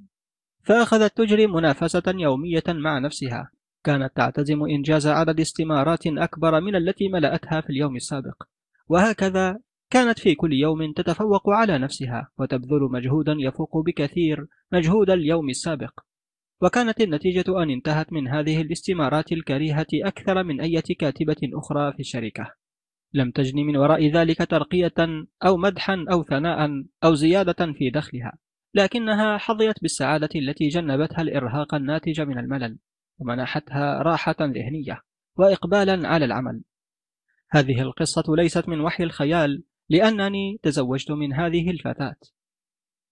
فأخذت 0.63 1.17
تجري 1.17 1.47
منافسة 1.47 2.03
يومية 2.07 2.63
مع 2.67 2.99
نفسها 2.99 3.51
كانت 3.83 4.15
تعتزم 4.15 4.63
إنجاز 4.63 5.07
عدد 5.07 5.39
استمارات 5.39 6.07
أكبر 6.07 6.61
من 6.61 6.75
التي 6.75 7.09
ملأتها 7.09 7.61
في 7.61 7.69
اليوم 7.69 7.95
السابق. 7.95 8.43
وهكذا 8.87 9.59
كانت 9.89 10.19
في 10.19 10.35
كل 10.35 10.53
يوم 10.53 10.93
تتفوق 10.93 11.49
على 11.49 11.77
نفسها 11.77 12.29
وتبذل 12.37 12.89
مجهودا 12.91 13.35
يفوق 13.39 13.77
بكثير 13.77 14.47
مجهود 14.71 15.09
اليوم 15.09 15.49
السابق. 15.49 15.99
وكانت 16.61 17.01
النتيجة 17.01 17.63
أن 17.63 17.69
انتهت 17.69 18.13
من 18.13 18.27
هذه 18.27 18.61
الاستمارات 18.61 19.31
الكريهة 19.31 19.87
أكثر 19.93 20.43
من 20.43 20.61
أي 20.61 20.81
كاتبة 20.81 21.37
أخرى 21.53 21.93
في 21.93 21.99
الشركة. 21.99 22.53
لم 23.13 23.31
تجن 23.31 23.59
من 23.59 23.77
وراء 23.77 24.07
ذلك 24.11 24.37
ترقية 24.37 24.93
أو 25.45 25.57
مدحا 25.57 26.05
أو 26.11 26.23
ثناء 26.23 26.69
أو 27.03 27.13
زيادة 27.15 27.73
في 27.73 27.89
دخلها 27.89 28.37
لكنها 28.73 29.37
حظيت 29.37 29.81
بالسعادة 29.81 30.29
التي 30.35 30.67
جنبتها 30.67 31.21
الإرهاق 31.21 31.75
الناتج 31.75 32.21
من 32.21 32.37
الملل 32.37 32.77
ومنحتها 33.19 34.01
راحة 34.01 34.35
ذهنية 34.41 35.01
وإقبالا 35.35 36.07
على 36.07 36.25
العمل. 36.25 36.61
هذه 37.51 37.81
القصة 37.81 38.23
ليست 38.35 38.69
من 38.69 38.79
وحي 38.79 39.03
الخيال 39.03 39.63
لأنني 39.89 40.59
تزوجت 40.63 41.11
من 41.11 41.33
هذه 41.33 41.71
الفتاة. 41.71 42.15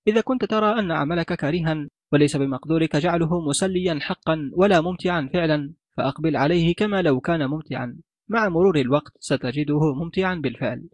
إذا 0.07 0.21
كنت 0.21 0.45
ترى 0.45 0.79
أن 0.79 0.91
عملك 0.91 1.33
كريها 1.33 1.87
وليس 2.11 2.37
بمقدورك 2.37 2.95
جعله 2.95 3.41
مسليا 3.41 3.99
حقا 4.01 4.51
ولا 4.53 4.81
ممتعا 4.81 5.29
فعلا 5.33 5.73
فأقبل 5.97 6.37
عليه 6.37 6.75
كما 6.75 7.01
لو 7.01 7.19
كان 7.19 7.47
ممتعا. 7.47 7.97
مع 8.27 8.49
مرور 8.49 8.79
الوقت 8.79 9.13
ستجده 9.19 9.93
ممتعا 9.93 10.35
بالفعل. 10.35 10.89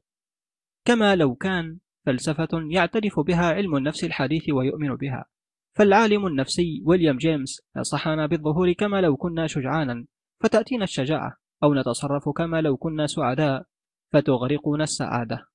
كما 0.86 1.16
لو 1.16 1.36
كان 1.36 1.78
فلسفة 2.06 2.48
يعترف 2.54 3.20
بها 3.20 3.46
علم 3.46 3.76
النفس 3.76 4.04
الحديث 4.04 4.50
ويؤمن 4.50 4.96
بها. 4.96 5.26
فالعالم 5.76 6.28
النفسي 6.28 6.84
ويليام 6.86 7.18
جيمس 7.18 7.62
نصحنا 7.76 8.26
بالظهور 8.26 8.72
كما 8.72 9.02
لو 9.02 9.18
كنا 9.18 9.48
شجعانا. 9.48 10.06
فتأتينا 10.40 10.84
الشجاعة 10.84 11.38
أو 11.64 11.74
نتصرف 11.74 12.30
كما 12.30 12.62
لو 12.62 12.78
كنا 12.78 13.08
سعداء. 13.08 13.66
فتغرقنا 14.14 14.84
السعادة. 14.84 15.48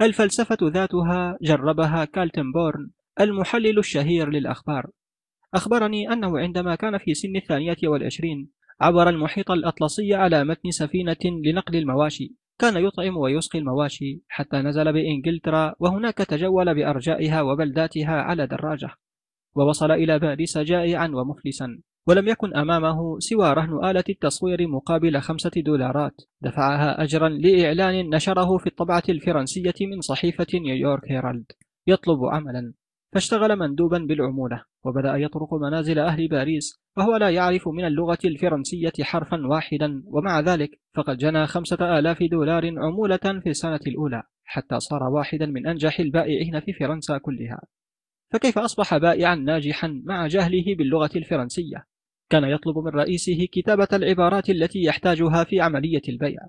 الفلسفة 0.00 0.58
ذاتها 0.62 1.38
جربها 1.42 2.04
كالتن 2.04 2.52
بورن 2.52 2.90
المحلل 3.20 3.78
الشهير 3.78 4.30
للأخبار. 4.30 4.90
أخبرني 5.54 6.12
أنه 6.12 6.38
عندما 6.38 6.74
كان 6.74 6.98
في 6.98 7.14
سن 7.14 7.36
الثانية 7.36 7.76
والعشرين 7.84 8.48
عبر 8.80 9.08
المحيط 9.08 9.50
الأطلسي 9.50 10.14
على 10.14 10.44
متن 10.44 10.70
سفينة 10.70 11.16
لنقل 11.44 11.76
المواشي 11.76 12.34
كان 12.58 12.84
يطعم 12.84 13.16
ويسقي 13.16 13.58
المواشي 13.58 14.22
حتى 14.28 14.56
نزل 14.56 14.92
بإنجلترا 14.92 15.74
وهناك 15.78 16.16
تجول 16.16 16.74
بأرجائها 16.74 17.42
وبلداتها 17.42 18.22
على 18.22 18.46
دراجة 18.46 18.88
ووصل 19.54 19.90
إلى 19.90 20.18
باريس 20.18 20.58
جائعا 20.58 21.08
ومفلسا 21.08 21.80
ولم 22.06 22.28
يكن 22.28 22.56
أمامه 22.56 23.18
سوى 23.18 23.52
رهن 23.52 23.90
آلة 23.90 24.04
التصوير 24.08 24.68
مقابل 24.68 25.20
خمسة 25.20 25.50
دولارات. 25.56 26.20
دفعها 26.40 27.02
أجرا 27.02 27.28
لإعلان 27.28 28.14
نشره 28.14 28.58
في 28.58 28.66
الطبعة 28.66 29.02
الفرنسية 29.08 29.74
من 29.80 30.00
صحيفة 30.00 30.46
نيويورك 30.54 31.12
هيرالد. 31.12 31.52
يطلب 31.86 32.24
عملا. 32.24 32.72
فاشتغل 33.12 33.56
مندوبا 33.56 33.98
بالعمولة 33.98 34.64
وبدأ 34.84 35.16
يطرق 35.16 35.54
منازل 35.54 35.98
أهل 35.98 36.28
باريس 36.28 36.80
وهو 36.96 37.16
لا 37.16 37.30
يعرف 37.30 37.68
من 37.68 37.84
اللغة 37.84 38.18
الفرنسية 38.24 38.92
حرفا 39.02 39.46
واحدا. 39.46 40.02
ومع 40.06 40.40
ذلك 40.40 40.80
فقد 40.94 41.16
جنى 41.16 41.46
خمسة 41.46 41.98
آلاف 41.98 42.22
دولار 42.22 42.78
عمولة 42.78 43.40
في 43.42 43.48
السنة 43.50 43.80
الأولى 43.86 44.22
حتى 44.44 44.80
صار 44.80 45.02
واحدا 45.02 45.46
من 45.46 45.66
أنجح 45.66 46.00
البائعين 46.00 46.60
في 46.60 46.72
فرنسا 46.72 47.18
كلها. 47.18 47.60
فكيف 48.32 48.58
أصبح 48.58 48.96
بائعا 48.96 49.34
ناجحا 49.34 50.02
مع 50.04 50.26
جهله 50.26 50.76
باللغة 50.78 51.10
الفرنسية؟ 51.16 51.84
كان 52.30 52.44
يطلب 52.44 52.78
من 52.78 52.90
رئيسه 52.90 53.46
كتابة 53.52 53.88
العبارات 53.92 54.50
التي 54.50 54.82
يحتاجها 54.82 55.44
في 55.44 55.60
عملية 55.60 56.02
البيع 56.08 56.40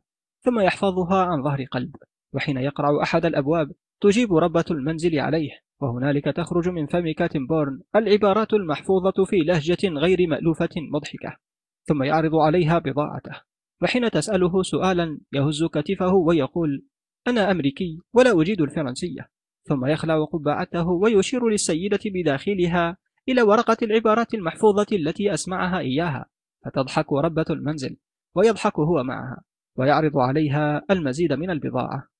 ثم 0.41 0.59
يحفظها 0.59 1.23
عن 1.23 1.43
ظهر 1.43 1.63
قلب. 1.63 1.95
وحين 2.33 2.57
يقرع 2.57 3.03
أحد 3.03 3.25
الأبواب 3.25 3.71
تجيب 4.01 4.33
ربة 4.33 4.65
المنزل 4.71 5.19
عليه. 5.19 5.70
وهنالك 5.81 6.25
تخرج 6.25 6.69
من 6.69 6.87
فم 6.87 7.11
كاتنبورن 7.11 7.81
العبارات 7.95 8.53
المحفوظة 8.53 9.25
في 9.25 9.37
لهجة 9.37 9.87
غير 9.87 10.27
مألوفة 10.27 10.69
مضحكة 10.93 11.37
ثم 11.83 12.03
يعرض 12.03 12.35
عليها 12.35 12.79
بضاعته. 12.79 13.41
وحين 13.81 14.11
تسأله 14.11 14.63
سؤالا 14.63 15.19
يهز 15.33 15.63
كتفه 15.63 16.13
ويقول 16.13 16.85
أنا 17.27 17.51
أمريكي 17.51 17.99
ولا 18.13 18.41
أجيد 18.41 18.61
الفرنسية. 18.61 19.29
ثم 19.63 19.85
يخلع 19.85 20.25
قبعته 20.25 20.87
ويشير 20.87 21.49
للسيدة 21.49 21.99
بداخلها 22.05 22.97
إلى 23.29 23.41
ورقة 23.41 23.77
العبارات 23.81 24.33
المحفوظة 24.33 24.87
التي 24.91 25.33
أسمعها 25.33 25.79
إياها 25.79 26.25
فتضحك 26.65 27.13
ربة 27.13 27.45
المنزل 27.49 27.97
ويضحك 28.35 28.79
هو 28.79 29.03
معها 29.03 29.43
ويعرض 29.77 30.17
عليها 30.17 30.81
المزيد 30.91 31.33
من 31.33 31.49
البضاعة. 31.49 32.10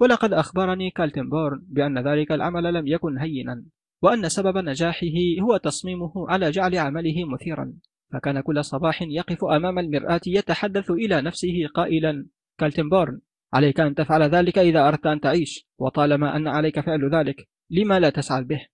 ولقد 0.00 0.32
أخبرني 0.32 0.90
كالتنبورن 0.90 1.62
بأن 1.68 2.08
ذلك 2.08 2.32
العمل 2.32 2.74
لم 2.74 2.86
يكن 2.86 3.18
هينا 3.18 3.64
وأن 4.02 4.28
سبب 4.28 4.58
نجاحه 4.58 5.06
هو 5.40 5.56
تصميمه 5.56 6.12
على 6.16 6.50
جعل 6.50 6.78
عمله 6.78 7.24
مثيرا. 7.24 7.72
فكان 8.12 8.40
كل 8.40 8.64
صباح 8.64 9.02
يقف 9.02 9.44
أمام 9.44 9.78
المرآة 9.78 10.20
يتحدث 10.26 10.90
إلى 10.90 11.22
نفسه 11.22 11.66
قائلا 11.74 12.26
كالتنبورن 12.58 13.20
عليك 13.52 13.80
أن 13.80 13.94
تفعل 13.94 14.22
ذلك 14.22 14.58
إذا 14.58 14.88
أردت 14.88 15.06
أن 15.06 15.20
تعيش 15.20 15.66
وطالما 15.78 16.36
أن 16.36 16.48
عليك 16.48 16.80
فعل 16.80 17.14
ذلك 17.14 17.48
لما 17.70 18.00
لا 18.00 18.10
تسعد 18.10 18.44
به؟ 18.44 18.66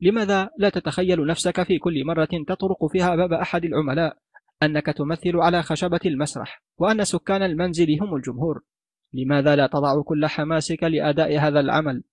لماذا 0.00 0.50
لا 0.58 0.68
تتخيل 0.68 1.26
نفسك 1.26 1.62
في 1.62 1.78
كل 1.78 2.04
مرة 2.04 2.28
تطرق 2.48 2.86
فيها 2.92 3.16
باب 3.16 3.32
أحد 3.32 3.64
العملاء؟ 3.64 4.16
أنك 4.62 4.86
تمثل 4.86 5.36
على 5.36 5.62
خشبة 5.62 6.00
المسرح 6.06 6.62
وأن 6.78 7.04
سكان 7.04 7.42
المنزل 7.42 8.00
هم 8.00 8.16
الجمهور. 8.16 8.62
لماذا 9.12 9.56
لا 9.56 9.66
تضع 9.66 10.02
كل 10.02 10.26
حماسك 10.26 10.82
لأداء 10.82 11.38
هذا 11.38 11.60
العمل 11.60 12.04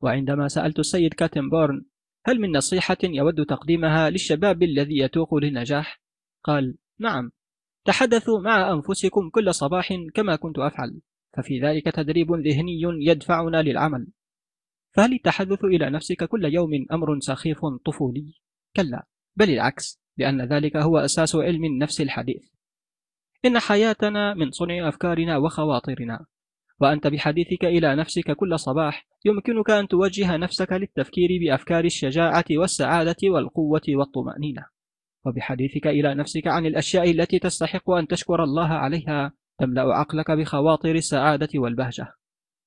وعندما 0.00 0.48
سألت 0.48 0.78
السيد 0.78 1.14
كاتنبورن 1.14 1.84
هل 2.26 2.40
من 2.40 2.56
نصيحة 2.56 2.96
يود 3.04 3.46
تقديمها 3.46 4.10
للشباب 4.10 4.62
الذي 4.62 4.98
يتوق 4.98 5.34
للنجاح؟ 5.34 6.00
قال 6.44 6.76
نعم 6.98 7.30
تحدثوا 7.84 8.40
مع 8.40 8.72
أنفسكم 8.72 9.30
كل 9.30 9.54
صباح 9.54 9.92
كما 10.14 10.36
كنت 10.36 10.58
أفعل 10.58 11.00
ففي 11.36 11.60
ذلك 11.60 11.84
تدريب 11.84 12.32
ذهني 12.32 12.80
يدفعنا 12.82 13.62
للعمل 13.62 14.06
فهل 14.92 15.12
التحدث 15.12 15.64
إلى 15.64 15.90
نفسك 15.90 16.24
كل 16.24 16.44
يوم 16.44 16.70
أمر 16.92 17.20
سخيف 17.20 17.58
طفولي؟ 17.84 18.34
كلا 18.76 19.06
بل 19.36 19.50
العكس 19.50 20.00
لأن 20.16 20.42
ذلك 20.42 20.76
هو 20.76 20.98
أساس 20.98 21.36
علم 21.36 21.64
النفس 21.64 22.00
الحديث 22.00 22.55
إن 23.46 23.58
حياتنا 23.58 24.34
من 24.34 24.50
صنع 24.50 24.88
أفكارنا 24.88 25.36
وخواطرنا 25.36 26.26
وأنت 26.80 27.06
بحديثك 27.06 27.64
إلى 27.64 27.96
نفسك 27.96 28.30
كل 28.30 28.58
صباح 28.58 29.06
يمكنك 29.24 29.70
أن 29.70 29.88
توجه 29.88 30.36
نفسك 30.36 30.72
للتفكير 30.72 31.28
بأفكار 31.40 31.84
الشجاعة 31.84 32.44
والسعادة 32.50 33.16
والقوة 33.24 33.82
والطمأنينة. 33.88 34.66
وبحديثك 35.26 35.86
إلى 35.86 36.14
نفسك 36.14 36.46
عن 36.46 36.66
الأشياء 36.66 37.10
التي 37.10 37.38
تستحق 37.38 37.90
أن 37.90 38.06
تشكر 38.06 38.44
الله 38.44 38.68
عليها 38.68 39.32
تملأ 39.60 39.82
عقلك 39.82 40.30
بخواطر 40.30 40.94
السعادة 40.94 41.48
والبهجة. 41.54 42.12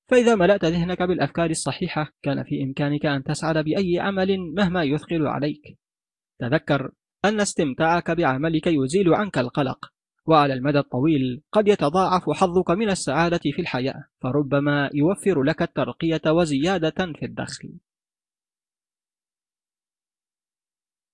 فإذا 0.08 0.34
ملأت 0.34 0.64
ذهنك 0.64 1.02
بالأفكار 1.02 1.50
الصحيحة 1.50 2.12
كان 2.22 2.42
في 2.44 2.62
إمكانك 2.62 3.06
أن 3.06 3.24
تسعد 3.24 3.64
بأي 3.64 3.98
عمل 3.98 4.38
مهما 4.56 4.84
يثقل 4.84 5.26
عليك. 5.26 5.78
تذكر 6.40 6.90
أن 7.24 7.40
استمتاعك 7.40 8.10
بعملك 8.10 8.66
يزيل 8.66 9.14
عنك 9.14 9.38
القلق. 9.38 9.99
وعلى 10.26 10.54
المدى 10.54 10.78
الطويل 10.78 11.42
قد 11.52 11.68
يتضاعف 11.68 12.30
حظك 12.30 12.70
من 12.70 12.90
السعادة 12.90 13.38
في 13.38 13.60
الحياة 13.60 14.04
فربما 14.20 14.90
يوفر 14.94 15.42
لك 15.42 15.62
الترقية 15.62 16.20
وزيادة 16.26 17.12
في 17.12 17.24
الدخل. 17.24 17.78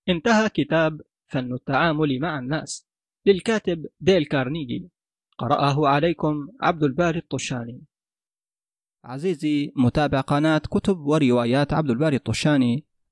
انتهى 0.08 0.48
كتاب 0.48 1.00
فن 1.26 1.52
التعامل 1.52 2.20
مع 2.20 2.38
الناس 2.38 2.86
للكاتب 3.26 3.86
ديل 4.00 4.24
كارنيجي. 4.24 4.90
قرأه 5.38 5.88
عليكم 5.88 6.48
عبد 6.60 6.82
الباري 6.82 7.18
الطشاني. 7.18 7.82
عزيزي 9.04 9.72
متابع 9.76 10.20
قناة 10.20 10.58
كتب 10.58 10.98
وروايات 10.98 11.72
عبد 11.72 11.90
الباري 11.90 12.16
الطشاني 12.16 12.85